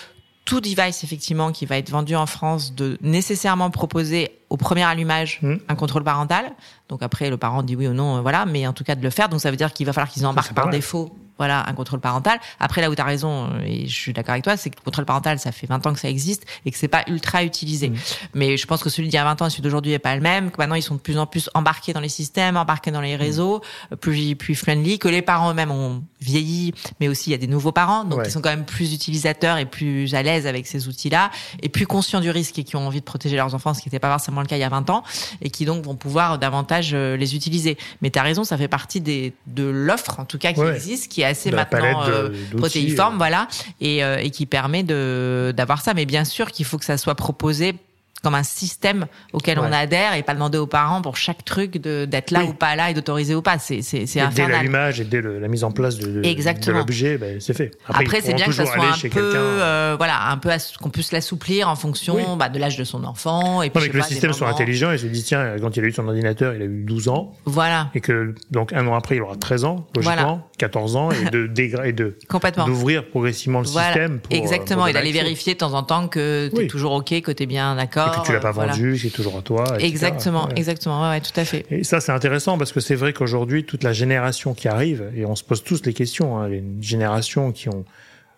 tout 0.44 0.60
device 0.60 1.04
effectivement 1.04 1.52
qui 1.52 1.66
va 1.66 1.78
être 1.78 1.90
vendu 1.90 2.16
en 2.16 2.26
France 2.26 2.74
de 2.74 2.98
nécessairement 3.00 3.70
proposer 3.70 4.41
au 4.52 4.58
premier 4.58 4.82
allumage 4.82 5.38
hmm. 5.40 5.56
un 5.66 5.74
contrôle 5.74 6.04
parental. 6.04 6.52
Donc 6.90 7.02
après 7.02 7.30
le 7.30 7.38
parent 7.38 7.62
dit 7.62 7.74
oui 7.74 7.88
ou 7.88 7.94
non, 7.94 8.18
euh, 8.18 8.20
voilà, 8.20 8.44
mais 8.44 8.66
en 8.66 8.74
tout 8.74 8.84
cas 8.84 8.94
de 8.94 9.02
le 9.02 9.08
faire. 9.08 9.30
Donc 9.30 9.40
ça 9.40 9.50
veut 9.50 9.56
dire 9.56 9.72
qu'il 9.72 9.86
va 9.86 9.94
falloir 9.94 10.10
qu'ils 10.10 10.26
embarquent 10.26 10.52
par 10.52 10.68
défaut 10.68 11.10
voilà 11.38 11.68
un 11.68 11.72
contrôle 11.72 12.00
parental. 12.00 12.38
Après 12.60 12.80
là 12.80 12.90
où 12.90 12.94
tu 12.94 13.00
as 13.00 13.04
raison 13.04 13.48
euh, 13.50 13.64
et 13.64 13.86
je 13.86 13.94
suis 13.94 14.12
d'accord 14.12 14.32
avec 14.32 14.44
toi, 14.44 14.56
c'est 14.56 14.70
que 14.70 14.76
le 14.76 14.84
contrôle 14.84 15.04
parental 15.04 15.38
ça 15.38 15.50
fait 15.50 15.66
20 15.66 15.86
ans 15.86 15.92
que 15.92 15.98
ça 15.98 16.08
existe 16.08 16.44
et 16.64 16.70
que 16.70 16.78
c'est 16.78 16.88
pas 16.88 17.02
ultra 17.08 17.42
utilisé. 17.42 17.90
Mm. 17.90 17.96
Mais 18.34 18.56
je 18.56 18.66
pense 18.66 18.82
que 18.82 18.90
celui 18.90 19.08
d'il 19.08 19.14
y 19.14 19.18
a 19.18 19.24
20 19.24 19.42
ans 19.42 19.46
et 19.46 19.50
celui 19.50 19.62
d'aujourd'hui 19.62 19.92
est 19.92 19.98
pas 19.98 20.14
le 20.14 20.20
même, 20.20 20.50
que 20.50 20.58
maintenant 20.58 20.76
ils 20.76 20.82
sont 20.82 20.94
de 20.94 21.00
plus 21.00 21.18
en 21.18 21.26
plus 21.26 21.50
embarqués 21.54 21.92
dans 21.92 22.00
les 22.00 22.08
systèmes, 22.08 22.56
embarqués 22.56 22.90
dans 22.90 23.00
les 23.00 23.16
réseaux, 23.16 23.60
mm. 23.90 23.96
plus 23.96 24.36
plus 24.36 24.54
friendly 24.54 24.98
que 24.98 25.08
les 25.08 25.22
parents 25.22 25.50
eux-mêmes 25.50 25.70
ont 25.70 26.04
vieilli, 26.20 26.74
mais 27.00 27.08
aussi 27.08 27.30
il 27.30 27.32
y 27.32 27.34
a 27.34 27.38
des 27.38 27.48
nouveaux 27.48 27.72
parents 27.72 28.04
donc 28.04 28.20
ils 28.24 28.30
sont 28.30 28.40
quand 28.40 28.50
même 28.50 28.64
plus 28.64 28.94
utilisateurs 28.94 29.58
et 29.58 29.66
plus 29.66 30.14
à 30.14 30.22
l'aise 30.22 30.46
avec 30.46 30.66
ces 30.68 30.86
outils-là 30.86 31.30
et 31.62 31.68
plus 31.68 31.86
conscients 31.86 32.20
du 32.20 32.30
risque 32.30 32.58
et 32.58 32.64
qui 32.64 32.76
ont 32.76 32.86
envie 32.86 33.00
de 33.00 33.04
protéger 33.04 33.36
leurs 33.36 33.54
enfants, 33.54 33.74
ce 33.74 33.80
qui 33.80 33.88
n'était 33.88 33.98
pas 33.98 34.10
forcément 34.10 34.41
le 34.42 34.48
cas 34.48 34.56
il 34.56 34.60
y 34.60 34.64
a 34.64 34.68
20 34.68 34.90
ans 34.90 35.02
et 35.40 35.50
qui 35.50 35.64
donc 35.64 35.84
vont 35.84 35.96
pouvoir 35.96 36.38
davantage 36.38 36.90
euh, 36.94 37.16
les 37.16 37.34
utiliser. 37.34 37.76
Mais 38.00 38.10
tu 38.10 38.18
as 38.18 38.22
raison, 38.22 38.44
ça 38.44 38.56
fait 38.56 38.68
partie 38.68 39.00
des 39.00 39.32
de 39.46 39.64
l'offre 39.64 40.20
en 40.20 40.24
tout 40.24 40.38
cas 40.38 40.52
qui 40.52 40.60
existe 40.60 41.10
qui 41.10 41.24
assez 41.24 41.50
maintenant 41.50 42.04
euh, 42.08 42.30
protéiforme, 42.56 43.14
euh. 43.14 43.18
voilà, 43.18 43.48
et, 43.80 44.04
euh, 44.04 44.18
et 44.18 44.30
qui 44.30 44.46
permet 44.46 44.82
de 44.82 45.52
d'avoir 45.56 45.80
ça. 45.80 45.94
Mais 45.94 46.06
bien 46.06 46.24
sûr 46.24 46.50
qu'il 46.50 46.64
faut 46.64 46.78
que 46.78 46.84
ça 46.84 46.96
soit 46.96 47.14
proposé 47.14 47.74
comme 48.22 48.34
un 48.34 48.42
système 48.44 49.06
auquel 49.32 49.58
on 49.58 49.72
adhère 49.72 50.14
et 50.14 50.22
pas 50.22 50.34
demander 50.34 50.58
aux 50.58 50.66
parents 50.66 51.02
pour 51.02 51.16
chaque 51.16 51.44
truc 51.44 51.78
d'être 51.78 52.30
là 52.30 52.44
ou 52.44 52.52
pas 52.52 52.76
là 52.76 52.90
et 52.90 52.94
d'autoriser 52.94 53.34
ou 53.34 53.42
pas. 53.42 53.58
C'est 53.58 53.82
c'est 53.82 54.06
Dès 54.34 54.46
l'allumage 54.46 55.00
et 55.00 55.04
dès 55.04 55.20
la 55.20 55.48
mise 55.48 55.64
en 55.64 55.72
place 55.72 55.96
de, 55.96 56.22
de 56.22 56.72
l'objet, 56.72 57.18
ben, 57.18 57.40
c'est 57.40 57.54
fait. 57.54 57.72
Après, 57.88 58.20
c'est 58.20 58.34
bien 58.34 58.46
que 58.46 58.52
ça 58.52 58.66
soit 58.66 58.84
un 58.84 59.08
peu 59.08 59.32
euh, 59.34 59.94
voilà 59.96 60.30
un 60.30 60.36
peu 60.36 60.50
qu'on 60.80 60.90
puisse 60.90 61.12
l'assouplir 61.12 61.68
en 61.68 61.76
fonction 61.76 62.36
bah, 62.36 62.48
de 62.48 62.58
l'âge 62.58 62.76
de 62.76 62.84
son 62.84 63.04
enfant 63.04 63.62
et 63.62 63.70
puis 63.70 63.88
que 63.88 63.96
le 63.96 64.02
système 64.02 64.32
soit 64.32 64.48
intelligent 64.48 64.92
et 64.92 64.98
se 64.98 65.06
dit 65.06 65.22
tiens 65.22 65.56
quand 65.60 65.76
il 65.76 65.84
a 65.84 65.86
eu 65.88 65.92
son 65.92 66.06
ordinateur 66.06 66.54
il 66.54 66.62
a 66.62 66.66
eu 66.66 66.84
12 66.84 67.08
ans. 67.08 67.32
Voilà. 67.44 67.90
Et 67.94 68.00
que 68.00 68.34
donc 68.50 68.72
un 68.72 68.86
an 68.86 68.94
après 68.94 69.16
il 69.16 69.22
aura 69.22 69.36
13 69.36 69.64
ans 69.64 69.86
logiquement 69.96 70.48
14 70.58 70.96
ans 70.96 71.08
et 71.84 71.92
de 71.92 72.16
complètement. 72.28 72.66
d'ouvrir 72.66 73.08
progressivement 73.08 73.60
le 73.60 73.66
système 73.66 74.20
pour, 74.20 74.32
exactement. 74.32 74.86
et 74.86 74.92
d'aller 74.92 75.12
vérifier 75.12 75.54
de 75.54 75.58
temps 75.58 75.74
en 75.74 75.82
temps 75.82 76.08
que 76.08 76.50
tu 76.54 76.62
es 76.62 76.66
toujours 76.66 76.92
ok 76.92 77.20
que 77.22 77.32
tu 77.32 77.42
es 77.42 77.46
bien 77.46 77.74
d'accord 77.74 78.11
que 78.20 78.26
tu 78.26 78.32
l'as 78.32 78.40
pas 78.40 78.52
vendu, 78.52 78.98
c'est 78.98 79.10
toujours 79.10 79.36
à 79.38 79.42
toi. 79.42 79.64
Exactement, 79.78 80.48
exactement, 80.50 81.10
ouais, 81.10 81.20
tout 81.20 81.38
à 81.38 81.44
fait. 81.44 81.66
Et 81.70 81.84
ça, 81.84 82.00
c'est 82.00 82.12
intéressant 82.12 82.58
parce 82.58 82.72
que 82.72 82.80
c'est 82.80 82.94
vrai 82.94 83.12
qu'aujourd'hui, 83.12 83.64
toute 83.64 83.82
la 83.82 83.92
génération 83.92 84.54
qui 84.54 84.68
arrive, 84.68 85.10
et 85.16 85.24
on 85.24 85.36
se 85.36 85.44
pose 85.44 85.62
tous 85.62 85.84
les 85.84 85.92
questions, 85.92 86.38
hein, 86.38 86.48
les 86.48 86.62
générations 86.80 87.52
qui 87.52 87.68
ont 87.68 87.84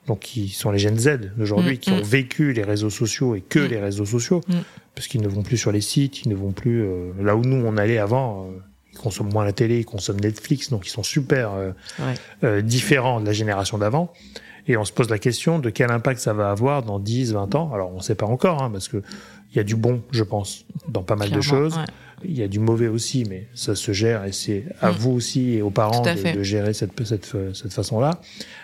donc 0.06 0.20
qui 0.20 0.48
sont 0.48 0.70
les 0.70 0.78
Gen 0.78 0.98
Z 0.98 1.32
d'aujourd'hui, 1.36 1.74
mm, 1.74 1.78
qui 1.78 1.90
ont 1.90 1.98
mm. 1.98 2.02
vécu 2.02 2.52
les 2.52 2.62
réseaux 2.62 2.90
sociaux 2.90 3.34
et 3.34 3.40
que 3.40 3.58
mm. 3.58 3.68
les 3.68 3.78
réseaux 3.78 4.04
sociaux, 4.04 4.42
parce 4.94 5.06
qu'ils 5.06 5.22
ne 5.22 5.28
vont 5.28 5.42
plus 5.42 5.56
sur 5.56 5.72
les 5.72 5.80
sites, 5.80 6.22
ils 6.22 6.28
ne 6.28 6.34
vont 6.34 6.52
plus 6.52 6.82
euh, 6.82 7.12
là 7.20 7.36
où 7.36 7.42
nous 7.42 7.64
on 7.64 7.76
allait 7.76 7.98
avant. 7.98 8.46
Euh, 8.46 8.58
ils 8.92 8.98
consomment 8.98 9.32
moins 9.32 9.44
la 9.44 9.52
télé, 9.52 9.80
ils 9.80 9.84
consomment 9.84 10.20
Netflix, 10.20 10.70
donc 10.70 10.86
ils 10.86 10.90
sont 10.90 11.02
super 11.02 11.50
euh, 12.44 12.62
différents 12.62 13.20
de 13.20 13.26
la 13.26 13.32
génération 13.32 13.76
d'avant. 13.76 14.12
Et 14.68 14.76
on 14.76 14.84
se 14.84 14.92
pose 14.92 15.10
la 15.10 15.18
question 15.18 15.58
de 15.58 15.68
quel 15.68 15.90
impact 15.90 16.20
ça 16.20 16.32
va 16.32 16.50
avoir 16.50 16.84
dans 16.84 17.00
10, 17.00 17.32
20 17.32 17.54
ans. 17.56 17.72
Alors 17.74 17.90
on 17.92 17.96
ne 17.96 18.02
sait 18.02 18.14
pas 18.14 18.26
encore, 18.26 18.62
hein, 18.62 18.70
parce 18.70 18.86
que 18.86 19.02
il 19.54 19.58
y 19.58 19.60
a 19.60 19.64
du 19.64 19.76
bon, 19.76 20.02
je 20.10 20.24
pense, 20.24 20.66
dans 20.88 21.02
pas 21.02 21.14
mal 21.14 21.30
de 21.30 21.40
choses. 21.40 21.78
il 22.24 22.36
y 22.36 22.42
a 22.42 22.48
du 22.48 22.58
mauvais 22.58 22.88
aussi, 22.88 23.24
mais 23.28 23.46
ça 23.54 23.76
se 23.76 23.92
gère 23.92 24.24
et 24.24 24.32
c'est 24.32 24.64
à 24.80 24.90
mm. 24.90 24.94
vous 24.96 25.12
aussi 25.12 25.54
et 25.54 25.62
aux 25.62 25.70
parents 25.70 26.02
de, 26.02 26.42
gérer 26.42 26.74
cette, 26.74 27.04
cette, 27.04 27.36
cette 27.54 27.72
façon-là. 27.72 28.20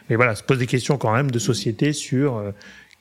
Mais 0.09 0.17
voilà, 0.17 0.35
se 0.35 0.43
pose 0.43 0.59
des 0.59 0.67
questions 0.67 0.99
quand 0.99 1.13
même 1.13 1.31
de 1.31 1.39
société 1.39 1.93
sur 1.93 2.37
euh, 2.37 2.51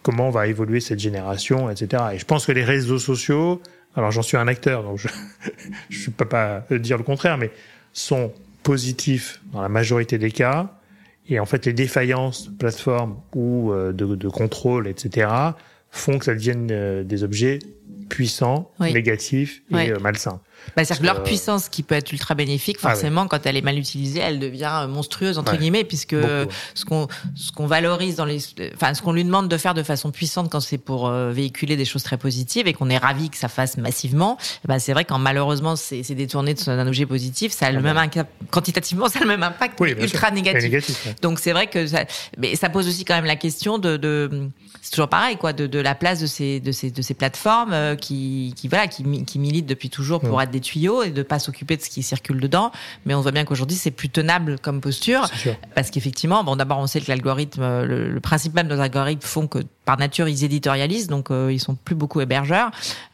comment 0.04 0.30
va 0.30 0.46
évoluer 0.46 0.82
cette 0.82 1.00
génération, 1.00 1.70
etc. 1.70 2.04
Et 2.14 2.20
je 2.20 2.26
pense 2.26 2.46
que 2.46 2.52
les 2.52 2.64
réseaux 2.64 3.00
sociaux, 3.00 3.60
alors 3.96 4.12
j'en 4.12 4.22
suis 4.22 4.38
un 4.38 4.48
acteur, 4.48 4.84
donc 4.84 5.00
je 5.00 5.08
ne 6.08 6.14
peux 6.14 6.26
pas 6.26 6.64
dire 6.70 6.98
le 6.98 7.04
contraire, 7.04 7.40
mais 7.40 7.50
sont 7.94 8.32
positifs 8.62 9.42
dans 9.52 9.64
la 9.64 9.70
majorité 9.70 10.20
des 10.20 10.32
cas. 10.32 10.74
Et 11.28 11.40
en 11.40 11.46
fait, 11.46 11.66
les 11.66 11.74
défaillances 11.74 12.50
de 12.50 12.56
plateforme 12.56 13.18
ou 13.36 13.72
euh, 13.72 13.94
de, 13.94 14.16
de 14.16 14.30
contrôle, 14.30 14.88
etc., 14.88 15.28
font 15.92 16.20
que 16.20 16.26
ça 16.26 16.34
devienne 16.34 16.70
euh, 16.72 17.04
des 17.04 17.24
objets 17.24 17.60
puissants, 18.10 18.72
négatifs 18.80 19.62
et 19.72 19.92
euh, 19.92 20.00
malsains. 20.00 20.42
Bah, 20.76 20.84
C'est-à-dire 20.86 21.00
que 21.00 21.06
leur 21.06 21.20
euh, 21.20 21.24
puissance 21.24 21.70
qui 21.70 21.84
peut 21.84 21.96
être 21.96 22.12
ultra 22.12 22.36
bénéfique, 22.36 22.78
ah 22.84 22.90
forcément, 22.90 23.28
quand 23.28 23.46
elle 23.46 23.58
est 23.58 23.62
mal 23.62 23.78
utilisée, 23.78 24.20
elle 24.20 24.40
devient 24.40 24.88
monstrueuse 24.90 25.38
entre 25.38 25.56
guillemets, 25.56 25.84
puisque 25.84 26.16
ce 26.16 26.86
qu'on 26.86 27.08
ce 27.36 27.52
qu'on 27.52 27.68
valorise 27.68 28.16
dans 28.16 28.26
les, 28.26 28.40
enfin 28.76 28.94
ce 28.94 29.02
qu'on 29.02 29.14
lui 29.14 29.24
demande 29.24 29.48
de 29.48 29.58
faire 29.58 29.74
de 29.74 29.84
façon 29.84 30.12
puissante 30.12 30.50
quand 30.52 30.60
c'est 30.60 30.78
pour 30.78 31.10
véhiculer 31.10 31.76
des 31.76 31.86
choses 31.86 32.04
très 32.04 32.18
positives 32.18 32.68
et 32.68 32.74
qu'on 32.74 32.90
est 32.90 32.98
ravi 32.98 33.30
que 33.30 33.38
ça 33.38 33.48
fasse 33.48 33.78
massivement, 33.78 34.38
bah, 34.66 34.80
c'est 34.80 34.94
vrai 34.94 35.06
quand 35.06 35.20
malheureusement 35.20 35.76
c'est 35.76 36.04
détourné 36.16 36.54
d'un 36.54 36.88
objet 36.88 37.06
positif, 37.06 37.52
ça 37.52 37.68
a 37.68 37.72
le 37.72 37.80
ah 37.80 37.94
même 37.94 38.26
quantitativement 38.50 39.08
ça 39.10 39.20
a 39.20 39.22
le 39.24 39.28
même 39.28 39.44
impact 39.44 39.80
ultra 39.80 40.32
négatif. 40.32 41.08
Donc 41.22 41.40
c'est 41.40 41.52
vrai 41.52 41.68
que 41.68 41.88
ça, 41.88 42.06
mais 42.38 42.56
ça 42.56 42.70
pose 42.70 42.88
aussi 42.88 43.06
quand 43.06 43.16
même 43.16 43.26
la 43.26 43.36
question 43.36 43.78
de, 43.78 43.98
de 43.98 44.50
c'est 44.82 44.92
toujours 44.92 45.10
pareil 45.10 45.38
quoi, 45.38 45.54
de, 45.54 45.68
de 45.68 45.80
la 45.80 45.96
place 45.96 46.20
de 46.20 46.28
ces 46.28 46.60
de 46.60 46.72
ces 46.72 46.92
de 46.92 47.02
ces 47.02 47.14
plateformes 47.14 47.96
qui, 47.98 48.54
qui 48.56 48.68
voilà, 48.68 48.88
qui, 48.88 49.04
qui 49.26 49.40
militent 49.40 49.66
depuis 49.66 49.90
toujours 49.90 50.22
pour 50.22 50.42
être 50.42 50.49
des 50.50 50.60
tuyaux 50.60 51.04
et 51.04 51.12
de 51.12 51.24
pas 51.24 51.40
s'occuper 51.40 51.78
de 51.78 51.82
ce 51.82 51.90
qui 51.90 52.04
circule 52.04 52.40
dedans. 52.40 52.72
Mais 53.06 53.14
on 53.14 53.22
voit 53.22 53.32
bien 53.32 53.46
qu'aujourd'hui 53.46 53.78
c'est 53.78 53.92
plus 53.92 54.10
tenable 54.10 54.60
comme 54.60 54.82
posture. 54.82 55.28
Parce 55.76 55.90
qu'effectivement, 55.90 56.44
bon 56.44 56.56
d'abord 56.56 56.80
on 56.80 56.88
sait 56.88 57.02
que 57.02 57.10
l'algorithme, 57.10 57.84
le, 57.84 58.20
principe 58.20 58.54
même 58.54 58.68
de 58.68 58.76
nos 58.76 58.82
algorithmes 58.82 59.22
font 59.22 59.48
que 59.48 59.60
par 59.86 59.98
nature 59.98 60.28
ils 60.28 60.44
éditorialisent, 60.44 61.08
donc 61.08 61.32
euh, 61.32 61.52
ils 61.52 61.60
sont 61.60 61.76
plus 61.76 61.96
beaucoup 61.96 62.22
hébergeurs, 62.22 62.70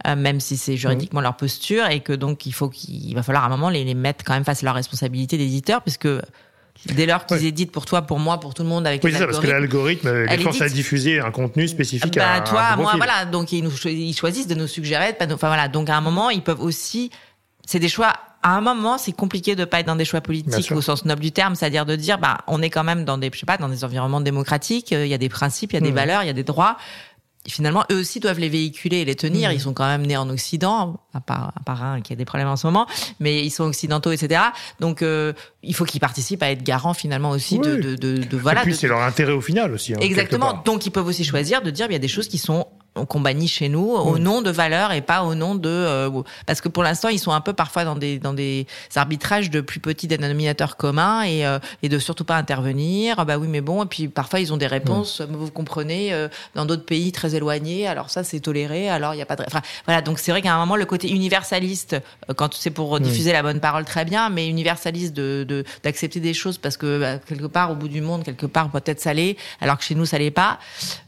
euh, 0.07 0.15
même 0.15 0.39
si 0.39 0.57
c'est 0.57 0.75
juridiquement 0.75 1.21
leur 1.21 1.37
posture. 1.37 1.87
Et 1.87 1.99
que 2.01 2.13
donc 2.13 2.45
il 2.45 2.53
faut 2.53 2.69
qu'il 2.69 3.13
va 3.15 3.23
falloir 3.23 3.43
à 3.43 3.47
un 3.47 3.49
moment 3.49 3.69
les, 3.69 3.83
les 3.83 3.93
mettre 3.93 4.25
quand 4.25 4.33
même 4.33 4.43
face 4.43 4.63
à 4.63 4.65
leur 4.65 4.75
responsabilité 4.75 5.37
d'éditeur 5.37 5.81
puisque 5.81 6.07
Dès 6.85 7.05
lors 7.05 7.25
qu'ils 7.25 7.45
éditent 7.45 7.71
pour 7.71 7.85
toi, 7.85 8.03
pour 8.03 8.19
moi, 8.19 8.39
pour 8.39 8.53
tout 8.53 8.63
le 8.63 8.69
monde 8.69 8.85
avec 8.85 9.03
oui, 9.03 9.11
c'est 9.11 9.19
ça, 9.19 9.25
parce 9.25 9.39
que 9.39 9.47
l'algorithme 9.47 10.25
les 10.25 10.37
force 10.39 10.61
à 10.61 10.69
diffuser 10.69 11.19
un 11.19 11.31
contenu 11.31 11.67
spécifique 11.67 12.15
bah, 12.15 12.33
à 12.33 12.41
toi, 12.41 12.75
moi, 12.75 12.93
voilà. 12.97 13.25
Donc 13.25 13.51
ils, 13.51 13.63
nous, 13.63 13.71
ils 13.85 14.15
choisissent 14.15 14.47
de 14.47 14.55
nous 14.55 14.67
suggérer. 14.67 15.15
Enfin 15.19 15.47
voilà. 15.47 15.67
Donc 15.67 15.89
à 15.89 15.95
un 15.95 16.01
moment, 16.01 16.29
ils 16.29 16.43
peuvent 16.43 16.61
aussi. 16.61 17.11
C'est 17.65 17.79
des 17.79 17.89
choix. 17.89 18.13
À 18.43 18.55
un 18.55 18.61
moment, 18.61 18.99
c'est 18.99 19.13
compliqué 19.13 19.55
de 19.55 19.65
pas 19.65 19.79
être 19.79 19.87
dans 19.87 19.95
des 19.95 20.05
choix 20.05 20.21
politiques 20.21 20.71
au 20.71 20.81
sens 20.81 21.05
noble 21.05 21.21
du 21.21 21.31
terme, 21.31 21.55
c'est-à-dire 21.55 21.83
de 21.87 21.95
dire, 21.95 22.19
bah, 22.19 22.39
on 22.45 22.61
est 22.61 22.69
quand 22.69 22.83
même 22.83 23.03
dans 23.03 23.17
des, 23.17 23.31
je 23.33 23.39
sais 23.39 23.45
pas, 23.47 23.57
dans 23.57 23.69
des 23.69 23.83
environnements 23.83 24.21
démocratiques. 24.21 24.91
Il 24.91 25.07
y 25.07 25.15
a 25.15 25.17
des 25.17 25.29
principes, 25.29 25.73
il 25.73 25.75
y 25.75 25.77
a 25.77 25.81
des 25.81 25.91
mmh. 25.91 25.95
valeurs, 25.95 26.23
il 26.23 26.27
y 26.27 26.29
a 26.29 26.33
des 26.33 26.43
droits 26.43 26.77
finalement, 27.47 27.83
eux 27.91 27.99
aussi 27.99 28.19
doivent 28.19 28.39
les 28.39 28.49
véhiculer 28.49 28.97
et 28.97 29.05
les 29.05 29.15
tenir. 29.15 29.49
Mmh. 29.49 29.53
Ils 29.53 29.61
sont 29.61 29.73
quand 29.73 29.87
même 29.87 30.05
nés 30.05 30.17
en 30.17 30.29
Occident, 30.29 30.99
à 31.13 31.21
part, 31.21 31.53
à 31.55 31.63
part 31.63 31.83
un 31.83 32.01
qui 32.01 32.13
a 32.13 32.15
des 32.15 32.25
problèmes 32.25 32.47
en 32.47 32.55
ce 32.55 32.67
moment, 32.67 32.87
mais 33.19 33.43
ils 33.43 33.51
sont 33.51 33.65
occidentaux, 33.65 34.11
etc. 34.11 34.41
Donc, 34.79 35.01
euh, 35.01 35.33
il 35.63 35.75
faut 35.75 35.85
qu'ils 35.85 35.99
participent 35.99 36.43
à 36.43 36.51
être 36.51 36.63
garants 36.63 36.93
finalement 36.93 37.31
aussi 37.31 37.59
de, 37.59 37.75
de, 37.75 37.95
de, 37.95 38.17
de, 38.17 38.37
voilà. 38.37 38.61
Et 38.61 38.63
puis 38.63 38.75
c'est 38.75 38.87
leur 38.87 39.01
intérêt 39.01 39.33
au 39.33 39.41
final 39.41 39.73
aussi. 39.73 39.93
Hein, 39.93 39.97
Exactement. 40.01 40.61
Donc, 40.65 40.85
ils 40.85 40.91
peuvent 40.91 41.07
aussi 41.07 41.23
choisir 41.23 41.61
de 41.61 41.69
dire, 41.69 41.87
il 41.89 41.93
y 41.93 41.97
a 41.97 41.99
des 41.99 42.07
choses 42.07 42.27
qui 42.27 42.37
sont 42.37 42.67
qu'on 43.03 43.19
bannit 43.19 43.49
chez 43.49 43.67
nous 43.67 43.89
au 43.91 44.17
nom 44.17 44.41
de 44.41 44.49
valeurs 44.49 44.93
et 44.93 45.01
pas 45.01 45.23
au 45.23 45.35
nom 45.35 45.55
de 45.55 45.69
euh, 45.69 46.09
parce 46.45 46.61
que 46.61 46.69
pour 46.69 46.81
l'instant 46.81 47.09
ils 47.09 47.19
sont 47.19 47.33
un 47.33 47.41
peu 47.41 47.51
parfois 47.51 47.83
dans 47.83 47.95
des 47.95 48.19
dans 48.19 48.33
des 48.33 48.67
arbitrages 48.95 49.49
de 49.49 49.59
plus 49.59 49.81
petits 49.81 50.07
dénominateurs 50.07 50.77
communs 50.77 51.23
et 51.23 51.45
euh, 51.45 51.59
et 51.83 51.89
de 51.89 51.99
surtout 51.99 52.23
pas 52.23 52.37
intervenir. 52.37 53.15
Ah 53.17 53.25
bah 53.25 53.37
oui 53.37 53.47
mais 53.49 53.59
bon 53.59 53.83
et 53.83 53.85
puis 53.85 54.07
parfois 54.07 54.39
ils 54.39 54.53
ont 54.53 54.57
des 54.57 54.67
réponses 54.67 55.21
vous 55.21 55.51
comprenez 55.51 56.13
euh, 56.13 56.29
dans 56.55 56.65
d'autres 56.65 56.85
pays 56.85 57.11
très 57.11 57.35
éloignés. 57.35 57.85
Alors 57.85 58.09
ça 58.09 58.23
c'est 58.23 58.39
toléré 58.39 58.89
alors 58.89 59.13
il 59.13 59.17
y 59.17 59.21
a 59.21 59.25
pas 59.25 59.35
de 59.35 59.43
enfin 59.45 59.61
voilà 59.85 60.01
donc 60.01 60.17
c'est 60.19 60.31
vrai 60.31 60.41
qu'à 60.41 60.53
un 60.53 60.59
moment 60.59 60.77
le 60.77 60.85
côté 60.85 61.11
universaliste 61.11 61.97
quand 62.37 62.53
c'est 62.53 62.71
pour 62.71 62.99
diffuser 63.01 63.33
la 63.33 63.43
bonne 63.43 63.59
parole 63.59 63.83
très 63.83 64.05
bien 64.05 64.29
mais 64.29 64.47
universaliste 64.47 65.13
de 65.13 65.65
d'accepter 65.83 66.21
des 66.21 66.33
choses 66.33 66.57
parce 66.57 66.77
que 66.77 66.99
bah, 66.99 67.17
quelque 67.17 67.47
part 67.47 67.71
au 67.71 67.75
bout 67.75 67.89
du 67.89 67.99
monde 67.99 68.23
quelque 68.23 68.45
part 68.45 68.69
peut-être 68.69 69.01
ça 69.01 69.13
l'est 69.13 69.35
alors 69.59 69.77
que 69.77 69.83
chez 69.83 69.95
nous 69.95 70.05
ça 70.05 70.17
l'est 70.17 70.31
pas. 70.31 70.59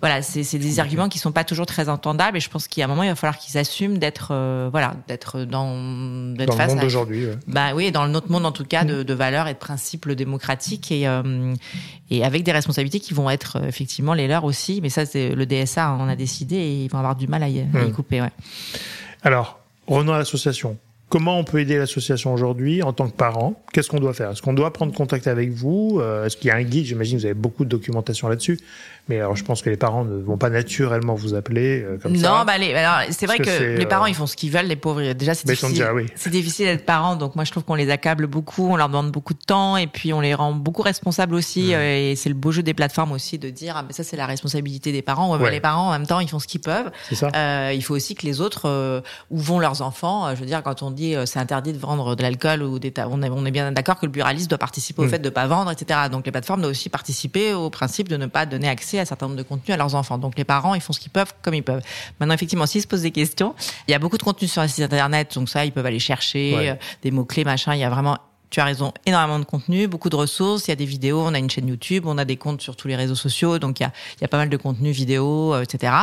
Voilà 0.01 0.21
c'est 0.21 0.43
c'est 0.43 0.59
des 0.59 0.79
arguments 0.81 1.07
qui 1.07 1.19
sont 1.19 1.31
pas 1.31 1.45
toujours 1.45 1.65
très 1.65 1.76
très 1.77 1.89
entendable 1.89 2.37
et 2.37 2.39
je 2.39 2.49
pense 2.49 2.67
qu'il 2.67 2.81
y 2.81 2.83
a 2.83 2.85
un 2.85 2.89
moment 2.89 3.03
il 3.03 3.09
va 3.09 3.15
falloir 3.15 3.37
qu'ils 3.37 3.59
assument 3.59 3.99
d'être 3.99 4.29
euh, 4.31 4.67
voilà 4.71 4.95
d'être 5.07 5.41
dans 5.41 6.33
d'être 6.33 6.57
dans 6.57 6.63
le 6.63 6.69
monde 6.69 6.79
d'aujourd'hui 6.79 7.27
bah 7.45 7.75
oui 7.75 7.91
dans 7.91 8.07
notre 8.07 8.31
monde 8.31 8.47
en 8.47 8.51
tout 8.51 8.65
cas 8.65 8.83
de, 8.83 9.01
mm. 9.01 9.03
de 9.03 9.13
valeurs 9.13 9.47
et 9.47 9.53
de 9.53 9.59
principes 9.59 10.09
démocratiques 10.09 10.91
et 10.91 11.07
euh, 11.07 11.53
et 12.09 12.23
avec 12.23 12.41
des 12.41 12.51
responsabilités 12.51 12.99
qui 12.99 13.13
vont 13.13 13.29
être 13.29 13.57
euh, 13.57 13.67
effectivement 13.67 14.15
les 14.15 14.27
leurs 14.27 14.43
aussi 14.43 14.79
mais 14.81 14.89
ça 14.89 15.05
c'est 15.05 15.35
le 15.35 15.45
DSA 15.45 15.95
on 15.99 16.09
a 16.09 16.15
décidé 16.15 16.55
et 16.55 16.83
ils 16.85 16.89
vont 16.89 16.97
avoir 16.97 17.15
du 17.15 17.27
mal 17.27 17.43
à 17.43 17.49
y, 17.49 17.61
mm. 17.61 17.91
couper 17.91 18.21
ouais. 18.21 18.31
alors 19.21 19.59
revenons 19.85 20.13
à 20.13 20.17
l'association 20.17 20.77
Comment 21.09 21.39
on 21.39 21.45
peut 21.45 21.61
aider 21.61 21.77
l'association 21.77 22.33
aujourd'hui 22.33 22.83
en 22.83 22.91
tant 22.91 23.07
que 23.07 23.15
parent? 23.15 23.63
Qu'est-ce 23.71 23.87
qu'on 23.87 24.01
doit 24.01 24.13
faire? 24.13 24.31
Est-ce 24.31 24.41
qu'on 24.41 24.51
doit 24.51 24.73
prendre 24.73 24.93
contact 24.93 25.27
avec 25.27 25.51
vous? 25.51 26.01
Est-ce 26.01 26.35
qu'il 26.35 26.49
y 26.49 26.51
a 26.51 26.55
un 26.57 26.63
guide? 26.63 26.83
J'imagine 26.83 27.15
que 27.15 27.21
vous 27.21 27.25
avez 27.27 27.33
beaucoup 27.33 27.63
de 27.63 27.69
documentation 27.69 28.27
là-dessus. 28.27 28.59
Mais 29.09 29.19
alors, 29.19 29.35
je 29.35 29.43
pense 29.43 29.61
que 29.61 29.69
les 29.69 29.77
parents 29.77 30.03
ne 30.03 30.17
vont 30.17 30.37
pas 30.37 30.49
naturellement 30.49 31.15
vous 31.15 31.33
appeler 31.33 31.81
euh, 31.81 31.97
comme 31.97 32.15
ça. 32.15 32.29
Non, 32.29 32.45
bah 32.45 32.53
alors 32.53 33.11
c'est 33.11 33.25
vrai 33.25 33.39
que, 33.39 33.77
les 33.77 33.85
parents 33.85 34.05
euh, 34.05 34.09
ils 34.09 34.15
font 34.15 34.27
ce 34.27 34.35
qu'ils 34.35 34.51
veulent, 34.51 34.65
les 34.65 34.75
pauvres. 34.75 35.13
Déjà 35.13 35.33
c'est 35.33 35.47
difficile. 35.47 35.87
oui. 35.93 36.07
C'est 36.15 36.29
difficile 36.29 36.65
d'être 36.65 36.85
parent, 36.85 37.15
donc 37.15 37.35
moi 37.35 37.45
je 37.45 37.51
trouve 37.51 37.63
qu'on 37.63 37.75
les 37.75 37.89
accable 37.89 38.27
beaucoup, 38.27 38.69
on 38.69 38.75
leur 38.75 38.89
demande 38.89 39.11
beaucoup 39.11 39.33
de 39.33 39.39
temps 39.39 39.77
et 39.77 39.87
puis 39.87 40.13
on 40.13 40.19
les 40.19 40.33
rend 40.33 40.51
beaucoup 40.51 40.81
responsables 40.81 41.35
aussi. 41.35 41.73
Euh, 41.73 42.11
et 42.11 42.15
c'est 42.15 42.29
le 42.29 42.35
beau 42.35 42.51
jeu 42.51 42.63
des 42.63 42.73
plateformes 42.73 43.13
aussi 43.13 43.39
de 43.39 43.49
dire 43.49 43.75
ah 43.77 43.83
mais 43.87 43.93
ça 43.93 44.03
c'est 44.03 44.17
la 44.17 44.25
responsabilité 44.25 44.91
des 44.91 45.01
parents. 45.01 45.37
Ouais, 45.37 45.51
les 45.51 45.61
parents 45.61 45.87
en 45.87 45.91
même 45.91 46.07
temps 46.07 46.19
ils 46.19 46.29
font 46.29 46.39
ce 46.39 46.47
qu'ils 46.47 46.61
peuvent. 46.61 46.91
C'est 47.09 47.15
ça. 47.15 47.29
Euh, 47.35 47.71
il 47.73 47.83
faut 47.83 47.95
aussi 47.95 48.15
que 48.15 48.25
les 48.25 48.41
autres 48.41 49.03
où 49.29 49.37
vont 49.37 49.59
leurs 49.59 49.81
enfants. 49.81 50.35
je 50.35 50.39
veux 50.39 50.45
dire 50.45 50.63
quand 50.63 50.83
on 50.83 50.91
dit 50.91 51.15
c'est 51.25 51.39
interdit 51.39 51.71
de 51.71 51.77
vendre 51.77 52.15
de 52.15 52.21
l'alcool 52.21 52.63
ou 52.63 52.79
des 52.79 52.93
on 53.09 53.21
est, 53.21 53.29
on 53.29 53.45
est 53.45 53.51
bien 53.51 53.71
d'accord 53.71 53.99
que 53.99 54.05
le 54.05 54.11
pluralisme 54.11 54.47
doit 54.47 54.57
participer 54.57 55.01
au 55.01 55.05
mm. 55.05 55.09
fait 55.09 55.19
de 55.19 55.29
pas 55.29 55.47
vendre, 55.47 55.71
etc. 55.71 56.01
Donc 56.11 56.25
les 56.25 56.31
plateformes 56.31 56.61
doivent 56.61 56.71
aussi 56.71 56.89
participer 56.89 57.53
au 57.53 57.69
principe 57.69 58.09
de 58.09 58.17
ne 58.17 58.25
pas 58.25 58.45
donner 58.45 58.67
accès 58.67 58.96
à 58.99 59.03
un 59.03 59.05
certain 59.05 59.27
nombre 59.27 59.37
de 59.37 59.43
contenus 59.43 59.77
leurs 59.77 59.95
enfants. 59.95 60.17
Donc 60.17 60.37
les 60.37 60.43
parents, 60.43 60.75
ils 60.75 60.81
font 60.81 60.93
ce 60.93 60.99
qu'ils 60.99 61.11
peuvent 61.11 61.33
comme 61.41 61.53
ils 61.53 61.63
peuvent. 61.63 61.81
Maintenant, 62.19 62.35
effectivement, 62.35 62.65
s'ils 62.65 62.81
se 62.81 62.87
posent 62.87 63.01
des 63.01 63.11
questions, 63.11 63.55
il 63.87 63.91
y 63.91 63.93
a 63.93 63.99
beaucoup 63.99 64.17
de 64.17 64.23
contenu 64.23 64.47
sur 64.47 64.61
les 64.61 64.67
sites 64.67 64.83
internet, 64.83 65.33
donc 65.35 65.49
ça, 65.49 65.65
ils 65.65 65.71
peuvent 65.71 65.85
aller 65.85 65.99
chercher 65.99 66.69
euh, 66.69 66.75
des 67.03 67.11
mots-clés, 67.11 67.43
machin. 67.43 67.73
Il 67.73 67.79
y 67.79 67.83
a 67.83 67.89
vraiment 67.89 68.17
tu 68.49 68.59
as 68.59 68.65
raison, 68.65 68.93
énormément 69.05 69.39
de 69.39 69.45
contenu, 69.45 69.87
beaucoup 69.87 70.09
de 70.09 70.15
ressources. 70.15 70.67
Il 70.67 70.71
y 70.71 70.73
a 70.73 70.75
des 70.75 70.85
vidéos, 70.85 71.21
on 71.21 71.33
a 71.33 71.39
une 71.39 71.49
chaîne 71.49 71.67
YouTube, 71.67 72.05
on 72.05 72.17
a 72.17 72.25
des 72.25 72.37
comptes 72.37 72.61
sur 72.61 72.75
tous 72.75 72.87
les 72.87 72.95
réseaux 72.95 73.15
sociaux, 73.15 73.59
donc 73.59 73.79
il 73.79 73.83
y 73.83 73.85
a, 73.85 73.91
il 74.17 74.21
y 74.21 74.25
a 74.25 74.27
pas 74.27 74.37
mal 74.37 74.49
de 74.49 74.57
contenu 74.57 74.91
vidéo, 74.91 75.53
euh, 75.53 75.63
etc. 75.63 75.93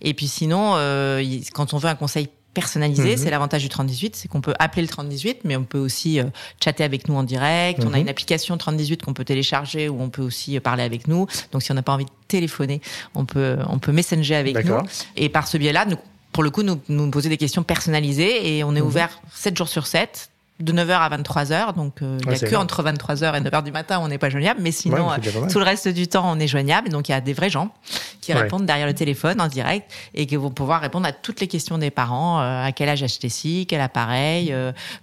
Et 0.00 0.14
puis 0.14 0.26
sinon, 0.26 0.72
euh, 0.76 1.22
quand 1.52 1.74
on 1.74 1.78
veut 1.78 1.88
un 1.88 1.94
conseil 1.94 2.28
personnalisé. 2.54 3.12
Mhm. 3.12 3.16
C'est 3.16 3.30
l'avantage 3.30 3.62
du 3.62 3.68
3018, 3.68 4.16
c'est 4.16 4.28
qu'on 4.28 4.40
peut 4.40 4.54
appeler 4.58 4.82
le 4.82 4.88
3018, 4.88 5.40
mais 5.44 5.56
on 5.56 5.64
peut 5.64 5.78
aussi 5.78 6.20
euh, 6.20 6.24
chatter 6.62 6.84
avec 6.84 7.08
nous 7.08 7.14
en 7.14 7.22
direct. 7.22 7.80
On 7.84 7.88
a 7.88 7.96
mhm. 7.96 8.02
une 8.02 8.08
application 8.08 8.56
3018 8.56 9.02
qu'on 9.02 9.14
peut 9.14 9.24
télécharger 9.24 9.88
où 9.88 10.00
on 10.00 10.10
peut 10.10 10.22
aussi 10.22 10.56
euh, 10.56 10.60
parler 10.60 10.82
avec 10.82 11.08
nous. 11.08 11.26
Donc 11.52 11.62
si 11.62 11.72
on 11.72 11.74
n'a 11.74 11.82
pas 11.82 11.92
envie 11.92 12.04
de 12.04 12.10
téléphoner, 12.28 12.80
on 13.14 13.24
peut 13.24 13.58
on 13.68 13.78
peut 13.78 13.92
messenger 13.92 14.34
avec 14.34 14.64
nous. 14.64 14.76
Et 15.16 15.28
par 15.28 15.48
ce 15.48 15.56
biais-là, 15.56 15.86
nous, 15.86 15.96
pour 16.32 16.42
le 16.42 16.50
coup, 16.50 16.62
nous, 16.62 16.80
nous 16.88 17.10
poser 17.10 17.28
des 17.28 17.36
questions 17.36 17.62
personnalisées 17.62 18.56
et 18.56 18.64
on 18.64 18.74
est 18.74 18.80
mhm. 18.80 18.86
ouvert 18.86 19.20
7 19.34 19.56
jours 19.56 19.68
sur 19.68 19.86
7 19.86 20.30
de 20.60 20.72
9h 20.72 20.92
à 20.92 21.08
23h. 21.16 21.74
Donc, 21.74 22.02
euh, 22.02 22.18
il 22.22 22.28
n'y 22.28 22.34
a 22.34 22.38
que 22.38 22.54
entre 22.54 22.82
23h 22.82 23.36
et 23.36 23.40
9h 23.40 23.64
du 23.64 23.72
matin 23.72 23.98
on 24.00 24.08
n'est 24.08 24.18
pas 24.18 24.30
joignable. 24.30 24.60
Mais 24.62 24.72
sinon, 24.72 25.10
euh, 25.10 25.46
tout 25.50 25.58
le 25.58 25.64
reste 25.64 25.88
du 25.88 26.06
temps, 26.06 26.30
on 26.30 26.38
est 26.38 26.46
joignable. 26.46 26.88
Donc, 26.88 27.08
il 27.08 27.12
y 27.12 27.14
a 27.14 27.20
des 27.20 27.32
vrais 27.32 27.50
gens 27.50 27.72
qui 28.20 28.32
répondent 28.32 28.66
derrière 28.66 28.86
le 28.86 28.94
téléphone 28.94 29.40
en 29.40 29.48
direct 29.48 29.90
et 30.14 30.26
qui 30.26 30.36
vont 30.36 30.50
pouvoir 30.50 30.80
répondre 30.80 31.06
à 31.06 31.12
toutes 31.12 31.40
les 31.40 31.48
questions 31.48 31.78
des 31.78 31.90
parents. 31.90 32.40
Euh, 32.40 32.64
à 32.64 32.72
quel 32.72 32.88
âge 32.88 33.02
acheter 33.02 33.28
ci, 33.28 33.66
quel 33.68 33.80
appareil, 33.80 34.54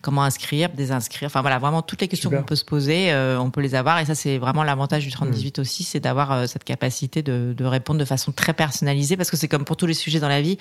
comment 0.01 0.23
inscrire, 0.23 0.69
désinscrire. 0.69 1.27
Enfin, 1.27 1.41
voilà, 1.41 1.59
vraiment 1.59 1.81
toutes 1.81 2.01
les 2.01 2.07
questions 2.07 2.29
qu'on 2.29 2.43
peut 2.43 2.55
se 2.55 2.65
poser, 2.65 3.13
on 3.39 3.49
peut 3.49 3.61
les 3.61 3.75
avoir. 3.75 3.99
Et 3.99 4.05
ça, 4.05 4.15
c'est 4.15 4.37
vraiment 4.37 4.63
l'avantage 4.63 5.03
du 5.03 5.11
3018 5.11 5.57
hmm. 5.57 5.61
aussi, 5.61 5.83
c'est 5.83 5.99
d'avoir 5.99 6.47
cette 6.47 6.63
capacité 6.63 7.21
de, 7.21 7.53
de, 7.55 7.65
répondre 7.65 7.99
de 7.99 8.05
façon 8.05 8.31
très 8.31 8.53
personnalisée 8.53 9.17
parce 9.17 9.29
que 9.29 9.37
c'est 9.37 9.47
comme 9.47 9.65
pour 9.65 9.77
tous 9.77 9.85
les 9.85 9.93
sujets 9.93 10.19
dans 10.19 10.29
la 10.29 10.41
vie. 10.41 10.57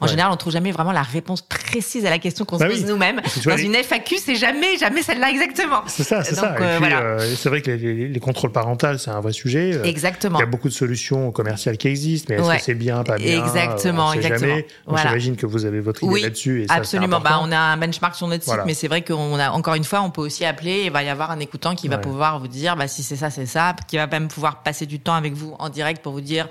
En 0.00 0.06
général, 0.06 0.30
on 0.32 0.36
trouve 0.36 0.52
jamais 0.52 0.72
vraiment 0.72 0.92
la 0.92 1.02
réponse 1.02 1.42
précise 1.42 2.04
à 2.04 2.10
la 2.10 2.18
question 2.18 2.44
qu'on 2.44 2.58
se 2.58 2.64
bah 2.64 2.70
pose 2.70 2.84
nous-mêmes. 2.84 3.20
Dans 3.44 3.56
une 3.56 3.74
FAQ, 3.74 4.16
c'est 4.24 4.36
jamais, 4.36 4.78
jamais 4.78 5.02
celle-là 5.02 5.30
exactement. 5.30 5.82
C'est 5.86 6.02
ça, 6.02 6.24
c'est 6.24 6.34
ça. 6.34 6.56
Euh, 6.58 6.80
euh, 6.80 7.34
c'est 7.36 7.48
vrai 7.48 7.60
que 7.60 7.70
les, 7.70 8.20
contrôles 8.20 8.52
parentaux, 8.52 8.96
c'est 8.96 9.10
un 9.10 9.20
vrai 9.20 9.32
sujet. 9.32 9.74
Euh, 9.74 9.84
exactement. 9.84 10.38
Il 10.38 10.40
y 10.40 10.44
a 10.44 10.50
beaucoup 10.50 10.68
de 10.68 10.74
solutions 10.74 11.30
commerciales 11.30 11.76
qui 11.76 11.88
existent, 11.88 12.28
mais 12.30 12.40
est-ce 12.40 12.58
que 12.58 12.64
c'est 12.64 12.74
bien, 12.74 13.02
pas 13.04 13.16
bien 13.16 13.44
Exactement, 13.44 14.12
exactement. 14.12 14.54
Jamais. 14.54 14.66
J'imagine 14.96 15.36
que 15.36 15.46
vous 15.46 15.66
avez 15.66 15.80
votre 15.80 16.02
idée 16.02 16.22
là-dessus. 16.22 16.66
Absolument. 16.68 17.20
bah, 17.20 17.38
on 17.42 17.52
a 17.52 17.58
un 17.58 17.76
benchmark 17.76 18.14
sur 18.14 18.28
notre 18.28 18.44
site, 18.44 18.60
mais 18.66 18.74
c'est 18.74 18.88
vrai 18.88 19.02
qu'on 19.02 19.38
a 19.38 19.50
encore 19.50 19.74
une 19.74 19.84
fois, 19.84 20.00
on 20.02 20.10
peut 20.10 20.22
aussi 20.22 20.44
appeler. 20.44 20.84
Il 20.86 20.90
va 20.90 21.02
y 21.02 21.08
avoir 21.08 21.30
un 21.30 21.40
écoutant 21.40 21.74
qui 21.74 21.88
va 21.88 21.98
pouvoir 21.98 22.38
vous 22.38 22.48
dire, 22.48 22.76
bah 22.76 22.88
si 22.88 23.02
c'est 23.02 23.16
ça, 23.16 23.30
c'est 23.30 23.46
ça, 23.46 23.74
qui 23.86 23.96
va 23.96 24.06
même 24.06 24.28
pouvoir 24.28 24.62
passer 24.62 24.86
du 24.86 25.00
temps 25.00 25.14
avec 25.14 25.34
vous 25.34 25.54
en 25.58 25.68
direct 25.68 26.02
pour 26.02 26.12
vous 26.12 26.20
dire 26.20 26.48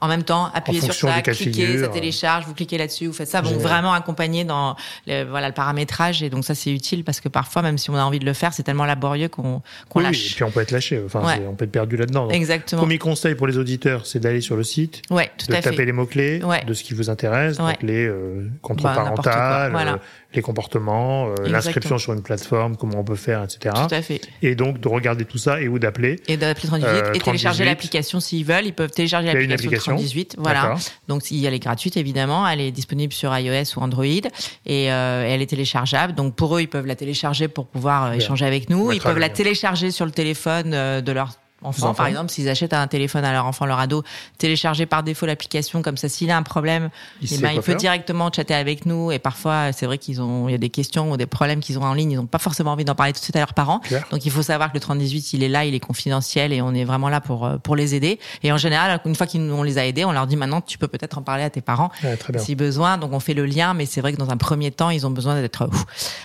en 0.00 0.06
même 0.06 0.22
temps, 0.22 0.48
appuyez 0.54 0.80
sur 0.80 0.94
ça, 0.94 1.22
cliquez, 1.22 1.78
ça 1.78 1.88
télécharge, 1.88 2.44
vous 2.46 2.54
cliquez 2.54 2.78
là-dessus, 2.78 3.08
vous 3.08 3.12
faites 3.12 3.28
ça. 3.28 3.42
Donc 3.42 3.54
vraiment 3.54 3.92
accompagner 3.92 4.44
dans 4.44 4.76
le, 5.08 5.24
voilà 5.24 5.48
le 5.48 5.54
paramétrage 5.54 6.22
et 6.22 6.30
donc 6.30 6.44
ça 6.44 6.54
c'est 6.54 6.72
utile 6.72 7.02
parce 7.02 7.20
que 7.20 7.28
parfois 7.28 7.62
même 7.62 7.78
si 7.78 7.90
on 7.90 7.96
a 7.96 8.02
envie 8.02 8.20
de 8.20 8.24
le 8.24 8.32
faire, 8.32 8.52
c'est 8.52 8.62
tellement 8.62 8.84
laborieux 8.84 9.28
qu'on 9.28 9.60
qu'on 9.88 9.98
oui, 9.98 10.06
lâche. 10.06 10.32
Et 10.32 10.34
puis 10.36 10.44
on 10.44 10.52
peut 10.52 10.60
être 10.60 10.70
lâché, 10.70 11.02
enfin 11.04 11.22
on 11.48 11.54
peut 11.54 11.64
être 11.64 11.72
perdu 11.72 11.96
là-dedans. 11.96 12.28
Exactement. 12.30 12.82
Premier 12.82 12.98
conseil 12.98 13.34
pour 13.34 13.48
les 13.48 13.58
auditeurs, 13.58 14.06
c'est 14.06 14.20
d'aller 14.20 14.40
sur 14.40 14.56
le 14.56 14.62
site, 14.62 15.02
ouais, 15.10 15.30
tout 15.36 15.48
de 15.48 15.54
à 15.54 15.60
taper 15.60 15.84
les 15.84 15.92
mots 15.92 16.06
clés 16.06 16.40
de 16.66 16.74
ce 16.74 16.84
qui 16.84 16.94
vous 16.94 17.10
intéresse, 17.10 17.56
donc 17.56 17.82
les 17.82 18.06
euh, 18.06 18.48
contrôles 18.62 18.94
bah, 18.94 19.02
parentales, 19.02 19.74
euh, 19.74 19.96
les 20.34 20.42
comportements, 20.42 21.28
euh, 21.28 21.48
l'inscription 21.48 21.98
sur 21.98 22.12
une 22.12 22.22
plateforme, 22.22 22.76
comment 22.76 23.00
on 23.00 23.04
peut 23.04 23.16
faire, 23.16 23.42
etc. 23.42 23.74
Tout 23.88 23.94
à 23.94 24.02
fait. 24.02 24.20
Et 24.42 24.54
donc 24.54 24.80
de 24.80 24.88
regarder 24.88 25.24
tout 25.24 25.38
ça 25.38 25.60
et 25.60 25.68
où 25.68 25.78
d'appeler. 25.78 26.20
Et 26.28 26.36
d'appeler 26.36 26.68
38 26.68 26.86
euh, 26.86 27.12
et 27.12 27.18
télécharger 27.20 27.64
l'application 27.64 28.20
s'ils 28.20 28.44
veulent. 28.44 28.66
Ils 28.66 28.74
peuvent 28.74 28.90
télécharger 28.90 29.32
l'application 29.32 29.96
38. 29.96 30.36
Voilà. 30.38 30.74
Donc 31.08 31.22
elle 31.30 31.54
est 31.54 31.58
gratuite 31.58 31.96
évidemment. 31.96 32.46
Elle 32.48 32.60
est 32.60 32.70
disponible 32.70 33.12
sur 33.12 33.36
iOS 33.36 33.76
ou 33.76 33.80
Android 33.80 34.04
et, 34.04 34.92
euh, 34.92 35.26
elle 35.26 35.42
est 35.42 35.46
téléchargeable. 35.46 36.14
Donc 36.14 36.34
pour 36.34 36.56
eux, 36.56 36.60
ils 36.62 36.68
peuvent 36.68 36.86
la 36.86 36.96
télécharger 36.96 37.48
pour 37.48 37.66
pouvoir 37.66 38.06
euh, 38.06 38.12
échanger 38.12 38.44
avec 38.44 38.70
nous. 38.70 38.92
Ils 38.92 39.00
peuvent 39.00 39.18
la 39.18 39.28
télécharger 39.28 39.90
sur 39.90 40.04
le 40.04 40.12
téléphone 40.12 40.70
de 40.70 41.12
leur 41.12 41.32
enfants, 41.62 41.94
par 41.94 42.06
exemple, 42.06 42.30
s'ils 42.30 42.48
achètent 42.48 42.72
un 42.72 42.86
téléphone 42.86 43.24
à 43.24 43.32
leur 43.32 43.46
enfant, 43.46 43.66
leur 43.66 43.78
ado, 43.78 44.02
télécharger 44.38 44.86
par 44.86 45.02
défaut 45.02 45.26
l'application, 45.26 45.82
comme 45.82 45.96
ça, 45.96 46.08
s'il 46.08 46.30
a 46.30 46.36
un 46.36 46.42
problème, 46.42 46.90
il, 47.20 47.32
eh 47.32 47.38
ben, 47.38 47.50
il 47.52 47.60
peut 47.60 47.74
directement 47.74 48.30
chatter 48.32 48.54
avec 48.54 48.86
nous. 48.86 49.12
Et 49.12 49.18
parfois, 49.18 49.72
c'est 49.72 49.86
vrai 49.86 49.98
qu'ils 49.98 50.20
ont, 50.20 50.48
il 50.48 50.52
y 50.52 50.54
a 50.54 50.58
des 50.58 50.70
questions 50.70 51.10
ou 51.10 51.16
des 51.16 51.26
problèmes 51.26 51.60
qu'ils 51.60 51.78
ont 51.78 51.84
en 51.84 51.94
ligne, 51.94 52.12
ils 52.12 52.16
n'ont 52.16 52.26
pas 52.26 52.38
forcément 52.38 52.72
envie 52.72 52.84
d'en 52.84 52.94
parler 52.94 53.12
tout 53.12 53.20
de 53.20 53.24
suite 53.24 53.36
à 53.36 53.40
leurs 53.40 53.54
parents. 53.54 53.80
Donc, 54.10 54.24
il 54.24 54.30
faut 54.30 54.42
savoir 54.42 54.70
que 54.70 54.76
le 54.76 54.80
3018, 54.80 55.32
il 55.34 55.42
est 55.42 55.48
là, 55.48 55.64
il 55.64 55.74
est 55.74 55.80
confidentiel 55.80 56.52
et 56.52 56.62
on 56.62 56.74
est 56.74 56.84
vraiment 56.84 57.08
là 57.08 57.20
pour 57.20 57.46
euh, 57.46 57.56
pour 57.58 57.76
les 57.76 57.94
aider. 57.94 58.18
Et 58.42 58.52
en 58.52 58.56
général, 58.56 59.00
une 59.04 59.14
fois 59.14 59.26
qu'on 59.26 59.62
les 59.62 59.78
a 59.78 59.86
aidés, 59.86 60.04
on 60.04 60.12
leur 60.12 60.26
dit 60.26 60.36
maintenant, 60.36 60.60
tu 60.60 60.78
peux 60.78 60.88
peut-être 60.88 61.18
en 61.18 61.22
parler 61.22 61.44
à 61.44 61.50
tes 61.50 61.60
parents 61.60 61.90
si 62.36 62.54
besoin. 62.54 62.98
Donc, 62.98 63.12
on 63.12 63.20
fait 63.20 63.34
le 63.34 63.46
lien, 63.46 63.74
mais 63.74 63.86
c'est 63.86 64.00
vrai 64.00 64.12
que 64.12 64.18
dans 64.18 64.30
un 64.30 64.36
premier 64.36 64.70
temps, 64.70 64.90
ils 64.90 65.06
ont 65.06 65.10
besoin 65.10 65.40
d'être 65.40 65.68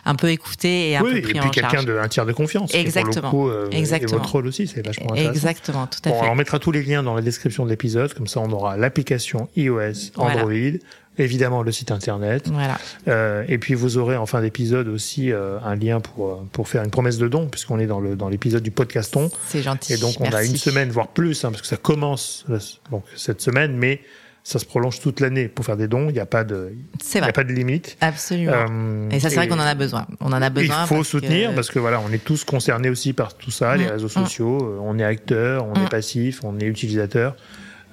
un 0.06 0.16
peu 0.16 0.30
écoutés 0.30 0.92
et 0.92 0.98
un 0.98 1.02
peu 1.02 1.22
pris 1.22 1.38
et 1.38 1.40
puis 1.40 1.52
quelqu'un 1.52 1.84
de 1.84 1.98
un 1.98 2.08
tiers 2.08 2.26
de 2.26 2.34
confiance. 2.34 2.74
Exactement. 2.74 3.30
Coup, 3.30 3.50
euh, 3.50 3.70
Exactement. 3.72 4.18
Et 4.18 4.18
votre 4.18 4.32
rôle 4.32 4.48
aussi, 4.48 4.68
c'est 4.68 4.86
vachement 4.86 5.14
intéressant. 5.30 5.48
Exactement, 5.48 5.88
tout 5.88 6.00
à 6.10 6.12
fait. 6.12 6.30
on 6.30 6.36
mettra 6.36 6.60
tous 6.60 6.72
les 6.72 6.84
liens 6.84 7.04
dans 7.04 7.16
la 7.16 7.22
description 7.22 7.66
de 7.66 7.70
l'épisode, 7.70 8.14
comme 8.14 8.28
ça 8.28 8.40
on 8.40 8.52
aura 8.52 8.78
l'application 8.78 9.50
iOS, 9.56 10.12
Android, 10.16 10.80
évidemment 11.18 11.64
le 11.64 11.72
site 11.72 11.92
internet. 11.92 12.48
Voilà. 12.48 12.78
Euh, 13.08 13.44
et 13.48 13.58
puis 13.58 13.74
vous 13.74 13.98
aurez 13.98 14.16
en 14.16 14.26
fin 14.26 14.42
d'épisode 14.42 14.88
aussi 14.88 15.32
euh, 15.32 15.60
un 15.64 15.76
lien 15.76 16.00
pour, 16.00 16.28
euh, 16.28 16.48
pour 16.52 16.68
faire 16.68 16.84
une 16.84 16.92
promesse 16.92 17.18
de 17.18 17.28
don, 17.28 17.48
puisqu'on 17.48 17.80
est 17.80 17.88
dans 17.88 18.00
le 18.00 18.16
dans 18.16 18.30
l'épisode 18.30 18.64
du 18.64 18.72
podcaston. 18.72 19.30
C'est 19.48 19.62
gentil. 19.62 19.94
Et 19.94 19.98
donc 19.98 20.16
on 20.20 20.32
a 20.32 20.44
une 20.44 20.58
semaine, 20.58 20.90
voire 20.90 21.08
plus, 21.08 21.44
hein, 21.44 21.52
parce 21.52 21.62
que 21.62 21.68
ça 21.68 21.78
commence 21.78 22.46
donc 22.92 23.04
cette 23.16 23.42
semaine, 23.42 23.76
mais 23.76 24.02
ça 24.48 24.60
se 24.60 24.66
prolonge 24.66 25.02
toute 25.02 25.20
l'année 25.20 25.50
pour 25.50 25.66
faire 25.66 25.76
des 25.76 25.90
dons. 25.90 26.08
Il 26.08 26.14
n'y 26.14 26.22
a 26.22 26.26
pas 26.26 26.46
de, 26.46 26.72
il 27.14 27.22
a 27.22 27.34
pas 27.34 27.44
de 27.44 27.52
limite. 27.52 27.98
Absolument. 28.00 28.54
Euh, 28.54 29.10
et 29.10 29.20
ça, 29.20 29.30
c'est 29.30 29.36
vrai 29.36 29.50
qu'on 29.50 29.60
en 29.60 29.60
a 29.60 29.76
besoin. 29.76 30.08
On 30.22 30.32
en 30.32 30.42
a 30.42 30.50
besoin. 30.50 30.84
Il 30.84 30.88
faut 30.88 31.04
soutenir 31.04 31.54
parce 31.54 31.70
que 31.70 31.80
voilà, 31.80 32.00
on 32.00 32.14
est 32.14 32.24
tous 32.24 32.46
concernés 32.46 32.88
aussi 32.88 33.12
par 33.12 33.34
tout 33.34 33.52
ça, 33.52 33.76
les 33.76 33.84
mm. 33.84 33.90
réseaux 33.90 34.08
mm. 34.08 34.24
sociaux. 34.24 34.58
Euh, 34.62 34.80
on 34.82 34.98
est 35.00 35.04
acteur, 35.04 35.68
on 35.68 35.74
est 35.74 35.88
mm. 35.88 35.90
passif, 35.90 36.40
on 36.46 36.58
est 36.60 36.64
utilisateur. 36.64 37.36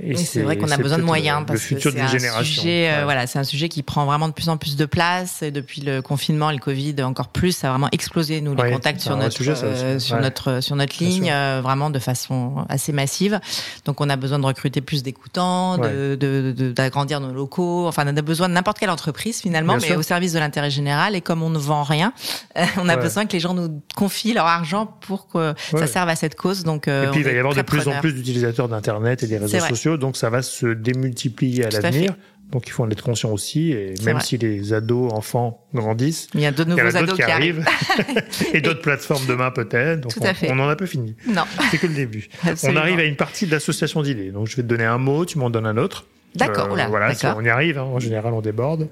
Et 0.01 0.17
c'est 0.17 0.43
vrai 0.43 0.57
qu'on 0.57 0.71
a 0.71 0.77
besoin 0.77 0.99
de 0.99 1.05
moyens 1.05 1.45
parce 1.47 1.65
que 1.67 1.79
c'est 1.79 2.01
un 2.01 2.43
sujet, 2.43 2.91
euh, 2.91 3.05
voilà, 3.05 3.27
c'est 3.27 3.39
un 3.39 3.45
sujet 3.45 3.69
qui 3.69 3.83
prend 3.83 4.05
vraiment 4.07 4.29
de 4.29 4.33
plus 4.33 4.49
en 4.49 4.57
plus 4.57 4.77
de 4.77 4.87
place. 4.87 5.43
Et 5.43 5.53
depuis 5.53 5.83
le 5.83 6.03
confinement, 6.03 6.51
le 6.51 6.59
Covid, 6.59 6.97
encore 7.03 7.29
plus, 7.29 7.53
ça 7.57 7.69
a 7.69 7.71
vraiment 7.71 7.89
explosé 7.93 8.41
nous 8.41 8.57
les 8.57 8.73
contacts 8.73 9.01
sur 9.01 9.17
notre 9.17 9.41
euh, 9.47 9.99
sur 10.01 10.19
notre 10.19 10.61
sur 10.61 10.75
notre 10.75 11.03
ligne, 11.03 11.31
euh, 11.31 11.61
vraiment 11.63 11.91
de 11.91 11.99
façon 12.01 12.65
assez 12.69 12.93
massive. 12.93 13.41
Donc 13.85 14.01
on 14.01 14.11
a 14.11 14.17
besoin 14.17 14.41
de 14.41 14.47
recruter 14.47 14.81
plus 14.81 15.03
d'écoutants, 15.03 15.79
de 15.79 16.73
d'agrandir 16.75 17.21
nos 17.21 17.33
locaux. 17.33 17.87
Enfin, 17.87 18.05
on 18.07 18.17
a 18.17 18.23
besoin 18.23 18.49
de 18.49 18.55
n'importe 18.55 18.79
quelle 18.79 18.91
entreprise 18.91 19.41
finalement, 19.41 19.77
mais 19.81 19.95
au 19.95 20.03
service 20.03 20.33
de 20.33 20.41
l'intérêt 20.41 20.71
général. 20.71 21.15
Et 21.15 21.21
comme 21.21 21.43
on 21.43 21.51
ne 21.51 21.59
vend 21.59 21.85
rien, 21.85 22.13
on 22.79 22.89
a 22.89 22.97
besoin 22.97 23.27
que 23.27 23.33
les 23.33 23.41
gens 23.41 23.55
nous 23.55 23.81
confient 23.95 24.33
leur 24.33 24.47
argent 24.47 24.87
pour 24.87 25.29
que 25.29 25.55
ça 25.71 25.87
serve 25.87 26.09
à 26.09 26.17
cette 26.17 26.35
cause. 26.35 26.65
Donc 26.65 26.89
et 26.89 27.07
puis 27.13 27.21
il 27.21 27.25
va 27.25 27.31
y 27.31 27.39
avoir 27.39 27.55
de 27.55 27.63
plus 27.63 27.87
en 27.87 28.01
plus 28.01 28.13
d'utilisateurs 28.13 28.69
d'internet 28.69 29.23
et 29.23 29.29
des 29.29 29.39
réseaux 29.39 29.61
sociaux 29.61 29.84
donc 29.89 30.17
ça 30.17 30.31
va 30.31 30.43
se 30.43 30.67
démultiplier 30.67 31.65
à 31.65 31.71
l'avenir. 31.71 32.15
Donc 32.53 32.69
il 32.69 32.71
faut 32.71 32.85
en 32.85 32.91
être 32.91 33.03
conscient 33.03 33.31
aussi, 33.31 33.73
et 33.73 33.95
même 34.05 34.21
si 34.21 34.39
les 34.39 34.73
ados, 34.73 35.13
enfants 35.13 35.67
grandissent, 35.75 36.29
il 36.35 36.41
y 36.41 36.47
a 36.47 36.53
de 36.53 36.63
nouveaux 36.63 36.97
ados 36.97 37.17
qui, 37.17 37.23
arrivent, 37.23 37.65
et 38.53 38.61
d'autres 38.61 38.83
plateformes 38.83 39.25
demain 39.27 39.51
peut-être. 39.51 40.03
Donc 40.03 40.13
on, 40.43 40.59
en 40.61 40.69
a 40.69 40.77
pas 40.77 40.87
fini. 40.87 41.17
Non, 41.27 41.43
c'est 41.71 41.79
que 41.79 41.87
le 41.87 41.95
début. 41.95 42.29
On 42.63 42.77
arrive 42.77 42.99
à 42.99 43.05
une 43.05 43.17
partie 43.17 43.47
de 43.47 43.51
l'association 43.51 44.03
d'idées. 44.03 44.31
Donc 44.31 44.47
je 44.47 44.57
vais 44.57 44.63
te 44.63 44.69
donner 44.69 44.85
un 44.85 44.99
mot, 44.99 45.25
tu 45.25 45.39
m'en 45.39 45.51
donnes 45.51 45.67
un 45.67 45.77
autre. 45.77 46.07
D'accord. 46.35 46.77
Euh, 46.79 46.87
voilà, 46.87 47.13
on 47.37 47.45
y 47.45 47.49
arrive. 47.49 47.79
Hein. 47.79 47.83
En 47.83 47.99
général, 47.99 48.33
on 48.33 48.41
déborde. 48.41 48.89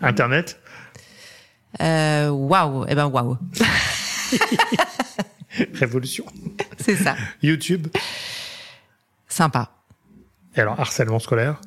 Internet? 0.00 0.58
Euh, 1.80 2.28
waouh. 2.28 2.84
Eh 2.88 2.94
ben 2.94 3.06
waouh. 3.06 3.38
Révolution. 5.74 6.24
C'est 6.78 6.96
ça. 6.96 7.16
YouTube? 7.42 7.88
Sympa. 9.28 9.70
Et 10.56 10.60
alors, 10.60 10.78
harcèlement 10.78 11.18
scolaire 11.18 11.60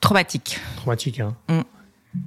Traumatique. 0.00 0.58
Traumatique, 0.76 1.20
hein. 1.20 1.36
Mm. 1.48 1.60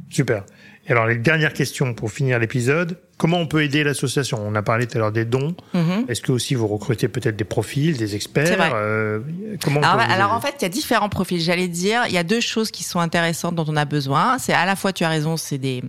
Super. 0.09 0.43
Et 0.87 0.91
alors, 0.91 1.07
les 1.07 1.15
dernières 1.15 1.53
questions 1.53 1.93
pour 1.93 2.11
finir 2.11 2.39
l'épisode. 2.39 2.99
Comment 3.17 3.37
on 3.37 3.47
peut 3.47 3.63
aider 3.63 3.83
l'association? 3.83 4.39
On 4.45 4.53
a 4.53 4.61
parlé 4.61 4.85
tout 4.85 4.97
à 4.97 4.99
l'heure 4.99 5.11
des 5.11 5.23
dons. 5.23 5.55
Mm-hmm. 5.73 6.09
Est-ce 6.09 6.21
que 6.21 6.31
aussi 6.31 6.55
vous 6.55 6.67
recrutez 6.67 7.07
peut-être 7.07 7.37
des 7.37 7.45
profils, 7.45 7.97
des 7.97 8.15
experts? 8.15 8.57
Vrai. 8.57 8.71
Euh, 8.73 9.19
comment 9.63 9.81
Alors, 9.81 9.99
alors 9.99 10.31
en 10.33 10.41
fait, 10.41 10.55
il 10.59 10.63
y 10.63 10.65
a 10.65 10.69
différents 10.69 11.09
profils. 11.09 11.39
J'allais 11.39 11.69
dire, 11.69 12.03
il 12.07 12.13
y 12.13 12.17
a 12.17 12.23
deux 12.23 12.41
choses 12.41 12.69
qui 12.69 12.83
sont 12.83 12.99
intéressantes 12.99 13.55
dont 13.55 13.65
on 13.67 13.77
a 13.77 13.85
besoin. 13.85 14.37
C'est 14.39 14.53
à 14.53 14.65
la 14.65 14.75
fois, 14.75 14.91
tu 14.91 15.03
as 15.05 15.09
raison, 15.09 15.37
c'est 15.37 15.57
des 15.57 15.83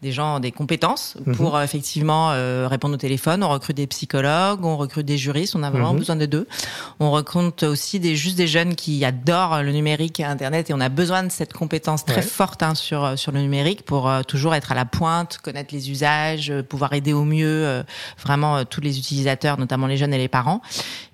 des 0.00 0.12
gens 0.12 0.38
des 0.38 0.52
compétences 0.52 1.16
mhm. 1.26 1.34
pour 1.34 1.56
euh, 1.56 1.64
effectivement 1.64 2.30
euh, 2.30 2.68
répondre 2.68 2.94
au 2.94 2.98
téléphone. 2.98 3.42
On 3.42 3.48
recrute 3.48 3.76
des 3.76 3.88
psychologues, 3.88 4.64
on 4.64 4.76
recrute 4.76 5.04
des 5.04 5.18
juristes, 5.18 5.56
on 5.56 5.62
a 5.64 5.70
vraiment 5.70 5.92
mhm. 5.92 5.98
besoin 5.98 6.16
de 6.16 6.26
deux. 6.26 6.46
On 7.00 7.10
recrute 7.10 7.64
aussi 7.64 7.98
des 7.98 8.14
juste 8.14 8.36
des 8.36 8.46
jeunes 8.46 8.76
qui 8.76 9.04
adorent 9.04 9.62
le 9.62 9.72
numérique 9.72 10.20
et 10.20 10.24
Internet 10.24 10.70
et 10.70 10.74
on 10.74 10.80
a 10.80 10.88
besoin 10.88 11.24
de 11.24 11.30
cette 11.30 11.52
compétence 11.52 12.04
très 12.04 12.22
forte 12.22 12.62
hein, 12.62 12.76
sur 12.76 13.04
euh, 13.04 13.16
sur 13.16 13.32
le 13.32 13.40
numérique 13.40 13.82
pour 13.84 14.10
toujours 14.26 14.54
être 14.54 14.70
à 14.70 14.74
la 14.76 14.84
pointe, 14.84 15.38
connaître 15.38 15.74
les 15.74 15.90
usages, 15.90 16.52
pouvoir 16.68 16.92
aider 16.92 17.12
au 17.12 17.24
mieux 17.24 17.82
vraiment 18.18 18.64
tous 18.64 18.80
les 18.80 18.98
utilisateurs, 18.98 19.58
notamment 19.58 19.86
les 19.86 19.96
jeunes 19.96 20.14
et 20.14 20.18
les 20.18 20.28
parents. 20.28 20.60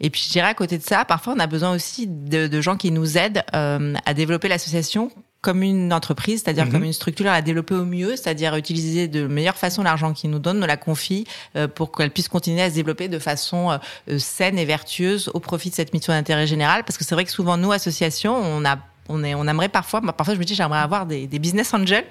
Et 0.01 0.11
puis 0.11 0.23
je 0.27 0.33
dirais 0.33 0.49
à 0.49 0.55
côté 0.55 0.79
de 0.79 0.83
ça, 0.83 1.05
parfois 1.05 1.35
on 1.37 1.41
a 1.41 1.47
besoin 1.47 1.75
aussi 1.75 2.07
de, 2.07 2.47
de 2.47 2.61
gens 2.61 2.77
qui 2.77 2.91
nous 2.91 3.17
aident 3.17 3.43
à 3.53 4.15
développer 4.15 4.49
l'association 4.49 5.11
comme 5.45 5.63
une 5.63 5.93
entreprise, 5.93 6.43
c'est-à-dire 6.43 6.71
comme 6.71 6.81
mhm. 6.81 6.87
une 6.87 6.93
structure 6.95 7.31
à 7.31 7.43
développer 7.43 7.75
au 7.75 7.85
mieux, 7.85 8.17
c'est-à-dire 8.17 8.57
utiliser 8.57 9.09
de 9.09 9.27
meilleure 9.27 9.59
façon 9.59 9.83
l'argent 9.83 10.15
qu'ils 10.15 10.31
nous 10.31 10.39
donnent, 10.39 10.59
nous 10.59 10.67
la 10.67 10.79
confie 10.79 11.27
euh, 11.55 11.69
pour 11.69 11.93
qu'elle 11.93 12.11
puisse 12.11 12.29
continuer 12.29 12.63
à 12.63 12.71
se 12.71 12.75
développer 12.75 13.09
de 13.09 13.19
façon 13.19 13.71
euh, 13.71 13.77
euh, 14.09 14.19
saine 14.19 14.59
et 14.59 14.65
vertueuse 14.65 15.31
au 15.35 15.41
profit 15.41 15.69
de 15.69 15.75
cette 15.75 15.93
mission 15.93 16.15
d'intérêt 16.15 16.47
général. 16.47 16.83
Parce 16.85 16.97
que 16.97 17.05
c'est 17.05 17.15
vrai 17.15 17.27
que 17.27 17.31
souvent, 17.31 17.59
nous, 17.59 17.73
associations, 17.73 18.35
on 18.35 18.65
a 18.65 18.79
on, 19.09 19.23
est, 19.23 19.35
on 19.35 19.47
aimerait 19.47 19.69
parfois, 19.69 20.01
parfois 20.01 20.35
je 20.35 20.39
me 20.39 20.45
dis 20.45 20.55
j'aimerais 20.55 20.79
avoir 20.79 21.07
des, 21.07 21.27
des 21.27 21.39
business 21.39 21.75
angels, 21.75 22.05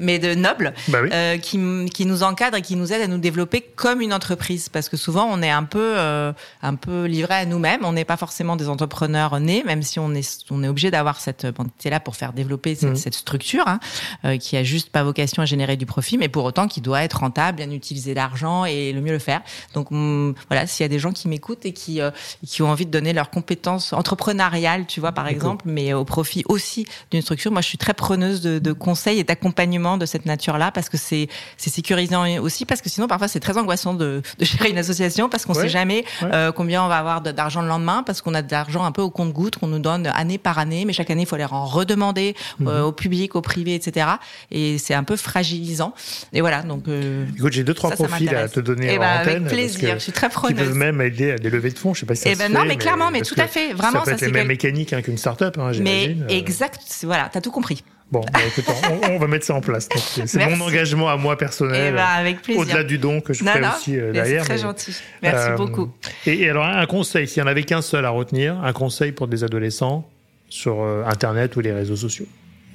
mais 0.00 0.18
de 0.18 0.34
nobles, 0.34 0.72
bah 0.88 0.98
euh, 1.12 1.36
qui, 1.38 1.58
qui 1.92 2.06
nous 2.06 2.22
encadrent 2.22 2.56
et 2.56 2.62
qui 2.62 2.76
nous 2.76 2.92
aident 2.92 3.02
à 3.02 3.06
nous 3.06 3.18
développer 3.18 3.60
comme 3.76 4.00
une 4.00 4.12
entreprise, 4.12 4.68
parce 4.68 4.88
que 4.88 4.96
souvent 4.96 5.28
on 5.30 5.42
est 5.42 5.50
un 5.50 5.64
peu, 5.64 5.94
euh, 5.98 6.32
un 6.62 6.74
peu 6.74 7.04
livré 7.04 7.34
à 7.34 7.44
nous-mêmes. 7.44 7.84
On 7.84 7.92
n'est 7.92 8.04
pas 8.04 8.16
forcément 8.16 8.56
des 8.56 8.68
entrepreneurs 8.68 9.38
nés, 9.40 9.62
même 9.64 9.82
si 9.82 9.98
on 9.98 10.14
est, 10.14 10.44
on 10.50 10.62
est 10.62 10.68
obligé 10.68 10.90
d'avoir 10.90 11.20
cette 11.20 11.46
entité 11.58 11.90
là 11.90 12.00
pour 12.00 12.16
faire 12.16 12.32
développer 12.32 12.74
cette, 12.74 12.90
mmh. 12.90 12.96
cette 12.96 13.14
structure, 13.14 13.66
hein, 13.66 13.80
euh, 14.24 14.38
qui 14.38 14.56
a 14.56 14.64
juste 14.64 14.90
pas 14.90 15.02
vocation 15.02 15.42
à 15.42 15.46
générer 15.46 15.76
du 15.76 15.86
profit, 15.86 16.18
mais 16.18 16.28
pour 16.28 16.44
autant 16.44 16.66
qui 16.68 16.80
doit 16.80 17.02
être 17.02 17.20
rentable, 17.20 17.58
bien 17.58 17.70
utiliser 17.70 18.14
l'argent 18.14 18.64
et 18.64 18.92
le 18.92 19.00
mieux 19.00 19.12
le 19.12 19.18
faire. 19.18 19.42
Donc 19.74 19.88
mm, 19.90 20.32
voilà, 20.48 20.66
s'il 20.66 20.84
y 20.84 20.86
a 20.86 20.88
des 20.88 20.98
gens 20.98 21.12
qui 21.12 21.28
m'écoutent 21.28 21.66
et 21.66 21.72
qui, 21.72 22.00
euh, 22.00 22.10
qui 22.46 22.62
ont 22.62 22.70
envie 22.70 22.86
de 22.86 22.90
donner 22.90 23.12
leurs 23.12 23.30
compétences 23.30 23.92
entrepreneuriales, 23.92 24.86
tu 24.86 25.00
vois 25.00 25.12
par 25.12 25.28
exemple, 25.28 25.64
mais 25.66 25.92
au 25.92 26.04
profit 26.04 26.37
aussi 26.48 26.86
d'une 27.10 27.22
structure. 27.22 27.50
Moi, 27.50 27.60
je 27.60 27.68
suis 27.68 27.78
très 27.78 27.94
preneuse 27.94 28.40
de, 28.40 28.58
de 28.58 28.72
conseils 28.72 29.18
et 29.18 29.24
d'accompagnement 29.24 29.98
de 29.98 30.06
cette 30.06 30.26
nature-là 30.26 30.70
parce 30.70 30.88
que 30.88 30.96
c'est 30.96 31.28
sécurisant 31.56 32.26
aussi 32.40 32.64
parce 32.64 32.80
que 32.80 32.88
sinon 32.88 33.06
parfois 33.06 33.28
c'est 33.28 33.40
très 33.40 33.56
angoissant 33.58 33.94
de, 33.94 34.22
de 34.38 34.44
gérer 34.44 34.70
une 34.70 34.78
association 34.78 35.28
parce 35.28 35.44
qu'on 35.44 35.54
ne 35.54 35.60
sait 35.60 35.68
jamais 35.68 36.04
euh, 36.22 36.50
combien 36.52 36.82
on 36.82 36.88
va 36.88 36.98
avoir 36.98 37.20
d'argent 37.20 37.62
le 37.62 37.68
lendemain 37.68 38.02
parce 38.02 38.22
qu'on 38.22 38.34
a 38.34 38.42
de 38.42 38.50
l'argent 38.50 38.84
un 38.84 38.92
peu 38.92 39.02
au 39.02 39.10
compte-goutte 39.10 39.56
qu'on 39.56 39.66
nous 39.66 39.78
donne 39.78 40.06
année 40.06 40.38
par 40.38 40.58
année, 40.58 40.84
mais 40.84 40.92
chaque 40.92 41.10
année 41.10 41.22
il 41.22 41.26
faut 41.26 41.34
aller 41.34 41.44
en 41.44 41.66
redemander 41.66 42.34
euh, 42.62 42.80
mhm. 42.80 42.84
au 42.84 42.92
public, 42.92 43.36
au 43.36 43.42
privé, 43.42 43.74
etc. 43.74 44.06
Et 44.50 44.78
c'est 44.78 44.94
un 44.94 45.04
peu 45.04 45.16
fragilisant. 45.16 45.94
Et 46.32 46.40
voilà 46.40 46.62
donc. 46.62 46.88
Euh, 46.88 47.26
Écoute, 47.36 47.52
j'ai 47.52 47.64
deux 47.64 47.74
trois 47.74 47.90
profils 47.90 48.34
à 48.34 48.48
te 48.48 48.60
donner 48.60 48.88
eh 48.94 48.98
ben, 48.98 49.06
en 49.06 49.20
Avec 49.20 49.44
plaisir, 49.44 49.94
je 49.94 50.04
suis 50.04 50.12
très 50.12 50.28
preneuse. 50.28 50.58
Qui 50.58 50.64
peuvent 50.64 50.76
même 50.76 51.00
aider 51.00 51.32
à 51.32 51.36
des 51.36 51.50
levées 51.50 51.70
de 51.70 51.78
fonds. 51.78 51.94
Je 51.94 52.00
sais 52.00 52.06
pas 52.06 52.14
si 52.14 52.22
ça 52.22 52.30
eh 52.30 52.34
se 52.34 52.38
ben 52.38 52.52
non, 52.52 52.64
mais 52.66 52.76
clairement, 52.76 53.10
mais 53.10 53.22
tout 53.22 53.34
à 53.38 53.46
fait, 53.46 53.72
vraiment. 53.72 54.00
Ça 54.00 54.04
peut 54.04 54.10
être 54.12 54.20
les 54.22 54.32
mêmes 54.32 54.48
mécaniques 54.48 54.92
hein, 54.92 55.02
qu'une 55.02 55.18
start-up, 55.18 55.58
hein, 55.58 55.72
Mais 55.80 56.16
exact, 56.28 56.80
voilà, 57.04 57.28
t'as 57.32 57.40
tout 57.40 57.50
compris. 57.50 57.82
Bon, 58.10 58.24
bah, 58.32 58.40
écoute, 58.46 58.64
on, 59.10 59.18
va 59.18 59.26
mettre 59.26 59.44
ça 59.44 59.54
en 59.54 59.60
place. 59.60 59.86
C'est 60.24 60.48
mon 60.48 60.64
engagement 60.64 61.10
à 61.10 61.16
moi 61.18 61.36
personnel. 61.36 61.88
Eh 61.90 61.94
ben, 61.94 62.04
avec 62.04 62.40
plaisir. 62.40 62.62
Au-delà 62.62 62.82
du 62.82 62.96
don 62.96 63.20
que 63.20 63.34
je 63.34 63.44
fais 63.44 63.68
aussi 63.68 63.98
euh, 63.98 64.12
derrière. 64.12 64.42
C'est 64.42 64.48
très 64.48 64.58
gentil. 64.58 64.96
Merci 65.22 65.50
euh, 65.50 65.56
beaucoup. 65.56 65.92
Et, 66.24 66.48
alors, 66.48 66.64
un 66.64 66.86
conseil, 66.86 67.28
s'il 67.28 67.42
n'y 67.42 67.48
en 67.48 67.50
avait 67.50 67.64
qu'un 67.64 67.82
seul 67.82 68.06
à 68.06 68.10
retenir, 68.10 68.58
un 68.64 68.72
conseil 68.72 69.12
pour 69.12 69.28
des 69.28 69.44
adolescents, 69.44 70.08
sur 70.48 70.82
Internet 71.06 71.56
ou 71.56 71.60
les 71.60 71.72
réseaux 71.72 71.96
sociaux? 71.96 72.24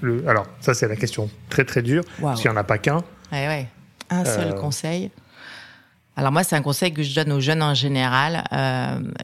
Le, 0.02 0.24
Alors, 0.28 0.46
ça, 0.60 0.76
c'est 0.76 0.88
la 0.88 0.96
question 0.96 1.32
très 1.50 1.66
très 1.66 1.82
dure, 1.82 2.04
parce 2.22 2.42
qu'il 2.42 2.52
n'y 2.52 2.56
en 2.56 2.60
a 2.60 2.64
pas 2.64 2.78
qu'un. 2.78 2.98
Ouais, 3.32 3.48
ouais. 3.48 3.68
Un 4.12 4.26
seul 4.26 4.54
conseil. 4.54 5.10
Alors 6.16 6.32
moi, 6.32 6.44
c'est 6.44 6.56
un 6.56 6.62
conseil 6.62 6.94
que 6.94 7.02
je 7.02 7.16
donne 7.16 7.32
aux 7.32 7.40
jeunes 7.40 7.64
en 7.64 7.74
général. 7.74 8.44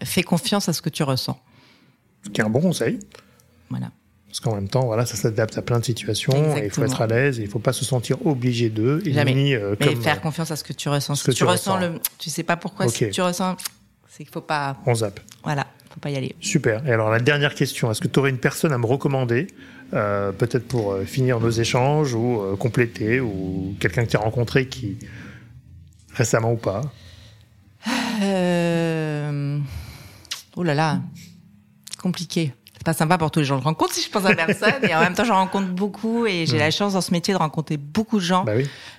fais 0.03 0.23
confiance 0.23 0.67
à 0.69 0.73
ce 0.73 0.81
que 0.81 0.89
tu 0.89 1.03
ressens. 1.03 1.39
Ce 2.25 2.29
qui 2.31 2.41
est 2.41 2.43
un 2.43 2.49
bon 2.49 2.61
conseil. 2.61 2.97
Voilà. 3.69 3.91
Parce 4.29 4.41
qu'en 4.41 4.53
même 4.53 4.69
temps, 4.69 4.85
voilà, 4.85 5.07
ça 5.07 5.15
s'adapte 5.15 5.57
à 5.57 5.63
plein 5.63 5.79
de 5.79 5.85
situations. 5.85 6.55
Et 6.55 6.65
il 6.65 6.69
faut 6.69 6.83
être 6.83 7.01
à 7.01 7.07
l'aise. 7.07 7.39
Et 7.39 7.43
il 7.43 7.45
ne 7.47 7.51
faut 7.51 7.57
pas 7.57 7.73
se 7.73 7.83
sentir 7.83 8.23
obligé 8.27 8.69
d'eux. 8.69 9.01
Jamais. 9.03 9.55
Euh, 9.55 9.75
Mais 9.79 9.95
faire 9.95 10.17
euh, 10.17 10.19
confiance 10.19 10.51
à 10.51 10.55
ce 10.55 10.63
que 10.63 10.71
tu 10.71 10.87
ressens. 10.87 11.15
Ce 11.15 11.23
que, 11.23 11.31
tu, 11.31 11.43
ressens, 11.43 11.79
le, 11.79 11.93
tu 12.19 12.29
sais 12.29 12.43
pas 12.43 12.55
pourquoi. 12.55 12.87
Ce 12.87 13.05
que 13.05 13.09
tu 13.09 13.21
ressens, 13.21 13.57
c'est 14.07 14.23
qu'il 14.23 14.31
faut 14.31 14.41
pas. 14.41 14.77
On 14.85 14.93
zappe. 14.93 15.19
Voilà, 15.43 15.65
faut 15.89 15.99
pas 15.99 16.11
y 16.11 16.15
aller. 16.15 16.35
Super. 16.41 16.85
Et 16.85 16.91
alors 16.91 17.09
la 17.09 17.19
dernière 17.19 17.55
question, 17.55 17.89
est-ce 17.89 18.01
que 18.01 18.07
tu 18.07 18.19
aurais 18.19 18.29
une 18.29 18.37
personne 18.37 18.71
à 18.71 18.77
me 18.77 18.85
recommander, 18.85 19.47
euh, 19.95 20.31
peut-être 20.31 20.67
pour 20.67 20.95
finir 21.05 21.39
nos 21.39 21.49
échanges 21.49 22.13
ou 22.13 22.55
compléter, 22.59 23.19
ou 23.19 23.75
quelqu'un 23.79 24.05
que 24.05 24.11
tu 24.11 24.17
as 24.17 24.21
rencontré 24.21 24.67
qui 24.67 24.99
récemment 26.13 26.51
ou 26.51 26.57
pas? 26.57 26.81
Oh 30.55 30.63
là 30.63 30.75
là, 30.75 31.01
compliqué 31.99 32.53
c'est 32.79 32.85
pas 32.85 32.93
sympa 32.93 33.17
pour 33.17 33.29
tous 33.29 33.39
les 33.39 33.45
gens 33.45 33.57
que 33.57 33.61
je 33.63 33.65
rencontre 33.65 33.93
si 33.93 34.01
je 34.01 34.09
pense 34.09 34.25
à 34.25 34.33
personne. 34.33 34.73
et 34.83 34.95
en 34.95 35.01
même 35.01 35.13
temps, 35.13 35.25
j'en 35.25 35.35
rencontre 35.35 35.67
beaucoup 35.67 36.25
et 36.25 36.45
j'ai 36.45 36.57
la 36.57 36.71
chance 36.71 36.93
dans 36.93 37.01
ce 37.01 37.11
métier 37.11 37.33
de 37.33 37.37
rencontrer 37.37 37.75
beaucoup 37.75 38.19
de 38.19 38.23
gens 38.23 38.45
bah 38.45 38.53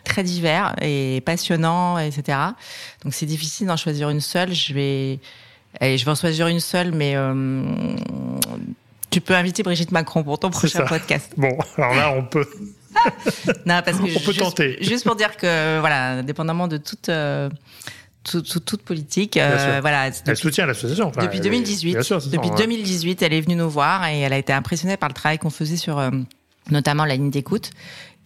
très 0.05 0.23
divers 0.23 0.77
et 0.83 1.23
passionnants, 1.25 1.99
etc. 1.99 2.37
Donc 3.03 3.15
c'est 3.15 3.25
difficile 3.25 3.69
d'en 3.69 3.79
choisir 3.79 4.11
une 4.11 4.21
seule. 4.21 4.53
Je 4.53 4.75
vais, 4.75 5.19
allez, 5.81 5.97
je 5.97 6.05
vais 6.05 6.11
en 6.11 6.15
choisir 6.15 6.47
une 6.49 6.61
seule, 6.61 6.93
mais 6.93 7.17
euh, 7.17 7.65
tu 9.09 9.23
peux 9.23 9.35
inviter 9.35 9.63
Brigitte 9.63 9.93
Macron 9.93 10.23
pour 10.25 10.39
ton 10.39 10.51
prochain 10.51 10.85
podcast. 10.85 11.33
Bon, 11.39 11.57
alors 11.79 11.95
là, 11.95 12.13
on 12.15 12.23
peut. 12.23 12.47
non, 13.65 13.81
parce 13.83 13.97
que 13.97 14.03
on 14.03 14.21
peut 14.21 14.33
juste, 14.33 14.41
tenter. 14.41 14.77
Juste 14.83 15.05
pour 15.07 15.17
dire 15.17 15.39
que, 15.39 15.81
voilà, 15.81 16.23
dépendamment 16.23 16.69
de 16.69 16.77
toute 16.77 17.09
euh, 17.09 17.49
toute, 18.25 18.65
toute 18.65 18.83
politique. 18.83 19.37
Euh, 19.37 19.79
voilà. 19.81 20.11
elle 20.27 20.37
soutient 20.37 20.67
l'association. 20.67 21.11
depuis 21.21 21.41
2018. 21.41 21.97
depuis 22.31 22.51
2018, 22.51 23.23
elle 23.23 23.33
est 23.33 23.41
venue 23.41 23.57
nous 23.57 23.71
voir 23.71 24.07
et 24.07 24.21
elle 24.21 24.33
a 24.33 24.39
été 24.39 24.53
impressionnée 24.53 24.97
par 24.97 25.09
le 25.09 25.15
travail 25.15 25.39
qu'on 25.39 25.51
faisait 25.51 25.77
sur 25.77 25.99
euh, 25.99 26.11
notamment 26.71 27.05
la 27.05 27.17
ligne 27.17 27.31
d'écoute 27.31 27.71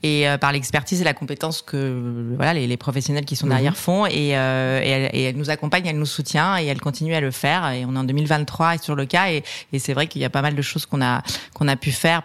et 0.04 0.28
euh, 0.28 0.36
par 0.36 0.52
l'expertise 0.52 1.00
et 1.00 1.04
la 1.04 1.14
compétence 1.14 1.62
que 1.62 2.34
voilà 2.36 2.52
les, 2.52 2.66
les 2.66 2.76
professionnels 2.76 3.24
qui 3.24 3.36
sont 3.36 3.46
derrière 3.46 3.72
mhm. 3.72 3.76
font 3.76 4.06
et, 4.06 4.36
euh, 4.36 4.80
et, 4.82 4.88
elle, 4.88 5.10
et, 5.14 5.22
elle, 5.22 5.36
nous 5.36 5.50
accompagne, 5.50 5.86
elle 5.86 5.98
nous 5.98 6.06
soutient 6.06 6.58
et 6.60 6.66
elle 6.66 6.80
continue 6.80 7.14
à 7.14 7.20
le 7.20 7.30
faire 7.30 7.70
et 7.70 7.84
on 7.86 7.94
est 7.94 7.98
en 7.98 8.04
2023 8.04 8.74
et 8.74 8.78
sur 8.78 8.94
le 8.94 9.06
cas 9.06 9.30
et, 9.30 9.42
et 9.72 9.78
c'est 9.78 9.94
vrai 9.94 10.06
qu'il 10.06 10.20
y 10.20 10.24
a 10.26 10.30
pas 10.30 10.42
mal 10.42 10.54
de 10.54 10.62
choses 10.62 10.84
qu'on 10.84 11.00
a 11.00 11.22
qu'on 11.54 11.68
a 11.68 11.76
pu 11.76 11.90
faire 11.90 12.22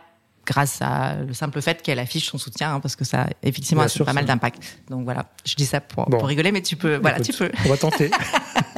grâce 0.49 0.81
à 0.81 1.15
le 1.25 1.33
simple 1.33 1.61
fait 1.61 1.81
qu'elle 1.81 1.99
affiche 1.99 2.25
son 2.25 2.39
soutien, 2.39 2.73
hein, 2.73 2.79
parce 2.79 2.95
que 2.95 3.05
ça, 3.05 3.27
effectivement, 3.43 3.83
a 3.83 4.03
pas 4.03 4.13
mal 4.13 4.25
d'impact. 4.25 4.79
Donc 4.89 5.03
voilà, 5.03 5.27
je 5.45 5.53
dis 5.53 5.65
ça 5.65 5.79
pour, 5.79 6.05
pour 6.05 6.25
rigoler, 6.25 6.51
mais 6.51 6.61
tu 6.61 6.75
peux, 6.75 6.95
voilà, 6.95 7.19
tu 7.19 7.31
peux. 7.33 7.51
On 7.65 7.69
va 7.69 7.77
tenter. 7.77 8.09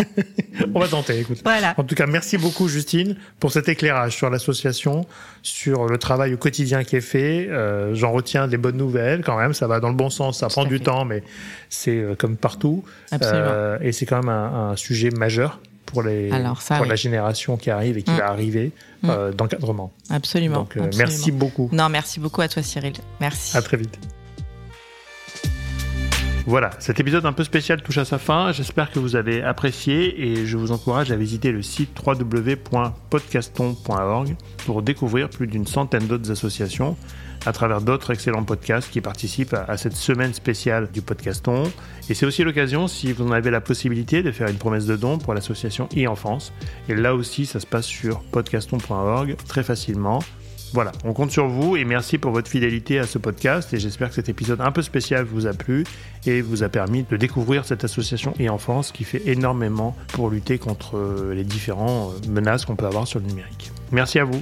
on 0.76 0.80
va 0.80 0.88
tenter, 0.89 1.19
écoute. 1.19 1.39
Voilà. 1.43 1.73
En 1.77 1.84
tout 1.84 1.95
cas, 1.95 2.07
merci 2.07 2.38
beaucoup, 2.38 2.68
Justine, 2.68 3.15
pour 3.39 3.53
cet 3.53 3.69
éclairage 3.69 4.15
sur 4.18 4.30
l'association, 4.30 5.06
sur 5.43 5.85
le 5.88 5.98
travail 5.98 6.34
au 6.34 6.38
quotidien 6.38 6.84
qui 6.84 6.98
est 6.98 7.02
fait. 7.02 7.48
Euh, 7.49 7.95
J'en 7.95 8.11
retiens 8.11 8.48
des 8.48 8.57
bonnes 8.57 8.77
nouvelles 8.77 9.23
quand 9.23 9.38
même. 9.38 9.53
Ça 9.53 9.68
va 9.68 9.80
dans 9.80 9.89
le 9.89 9.95
bon 9.95 10.10
sens. 10.10 10.39
Ça 10.39 10.48
prend 10.48 10.65
du 10.65 10.81
temps, 10.81 11.06
mais 11.06 11.23
c'est 11.69 11.98
euh, 11.98 12.15
comme 12.15 12.35
partout. 12.35 12.84
Absolument. 13.11 13.48
Euh, 13.49 13.77
et 13.81 13.93
c'est 13.93 14.06
quand 14.06 14.18
même 14.18 14.30
un, 14.30 14.72
un 14.72 14.76
sujet 14.76 15.10
majeur 15.10 15.60
pour, 15.91 16.03
les, 16.03 16.30
pour 16.30 16.85
la 16.85 16.95
génération 16.95 17.57
qui 17.57 17.69
arrive 17.69 17.97
et 17.97 18.03
qui 18.03 18.11
mm. 18.11 18.18
va 18.18 18.30
arriver 18.30 18.72
mm. 19.03 19.09
euh, 19.09 19.31
d'encadrement. 19.31 19.91
Absolument. 20.09 20.59
Donc, 20.59 20.77
euh, 20.77 20.89
merci 20.97 21.31
beaucoup. 21.31 21.69
Non, 21.72 21.89
merci 21.89 22.19
beaucoup 22.19 22.41
à 22.41 22.47
toi, 22.47 22.61
Cyril. 22.63 22.93
Merci. 23.19 23.57
À 23.57 23.61
très 23.61 23.77
vite. 23.77 23.99
Voilà, 26.47 26.72
cet 26.80 26.99
épisode 26.99 27.23
un 27.27 27.34
peu 27.34 27.43
spécial 27.43 27.84
touche 27.84 27.99
à 27.99 28.05
sa 28.05 28.18
fin. 28.18 28.51
J'espère 28.51 28.89
que 28.91 28.97
vous 28.97 29.15
avez 29.15 29.43
apprécié 29.43 30.19
et 30.19 30.47
je 30.47 30.57
vous 30.57 30.72
encourage 30.72 31.11
à 31.11 31.15
visiter 31.15 31.51
le 31.51 31.61
site 31.61 31.91
www.podcaston.org 32.03 34.35
pour 34.65 34.81
découvrir 34.81 35.30
plus 35.30 35.45
d'une 35.45 35.68
centaine 35.68 36.07
d'autres 36.07 36.31
associations 36.31 36.97
à 37.45 37.51
travers 37.51 37.81
d'autres 37.81 38.11
excellents 38.11 38.43
podcasts 38.43 38.89
qui 38.91 39.01
participent 39.01 39.53
à, 39.53 39.77
cette 39.77 39.95
semaine 39.95 40.34
spéciale 40.34 40.89
du 40.91 41.01
podcaston. 41.01 41.63
Et 42.09 42.13
c'est 42.13 42.26
aussi 42.26 42.43
l'occasion, 42.43 42.88
si 42.88 43.11
vous 43.13 43.26
en 43.26 43.31
avez 43.31 43.51
la 43.51 43.61
possibilité, 43.61 44.23
de 44.23 44.31
faire 44.31 44.47
une 44.47 44.57
promesse 44.57 44.85
de 44.85 44.95
don 44.95 45.18
pour 45.18 45.34
l'association 45.34 45.88
e-enfance. 45.97 46.53
Et 46.89 46.95
là 46.95 47.15
aussi, 47.15 47.45
ça 47.45 47.59
se 47.59 47.68
passe 47.68 47.85
sur 47.85 48.22
podcaston.org 48.31 49.35
très 49.47 49.63
facilement. 49.63 50.19
Voilà, 50.73 50.93
on 51.03 51.11
compte 51.11 51.31
sur 51.31 51.47
vous 51.47 51.76
et 51.76 51.84
merci 51.84 52.18
pour 52.18 52.31
votre 52.31 52.49
fidélité 52.49 52.97
à 52.97 53.05
ce 53.05 53.18
podcast 53.18 53.73
et 53.73 53.77
j'espère 53.77 54.07
que 54.07 54.15
cet 54.15 54.30
épisode 54.30 54.61
un 54.61 54.72
peu 54.72 54.81
spécial 54.81 55.26
vous 55.26 55.45
a 55.45 55.51
plu 55.51 55.84
et 56.26 56.41
vous 56.41 56.63
a 56.63 56.69
permis 56.69 57.03
de 57.03 57.18
découvrir 57.18 57.65
cette 57.65 57.84
association 57.84 58.34
e-enfance 58.39 58.93
qui 58.93 59.03
fait 59.03 59.22
énormément 59.26 59.97
pour 60.13 60.30
lutter 60.30 60.59
contre 60.59 60.97
les 61.34 61.43
différentes 61.43 62.26
menaces 62.30 62.63
qu'on 62.63 62.77
peut 62.77 62.85
avoir 62.85 63.05
sur 63.05 63.19
le 63.19 63.26
numérique. 63.26 63.72
Merci 63.91 64.19
à 64.19 64.23
vous. 64.23 64.41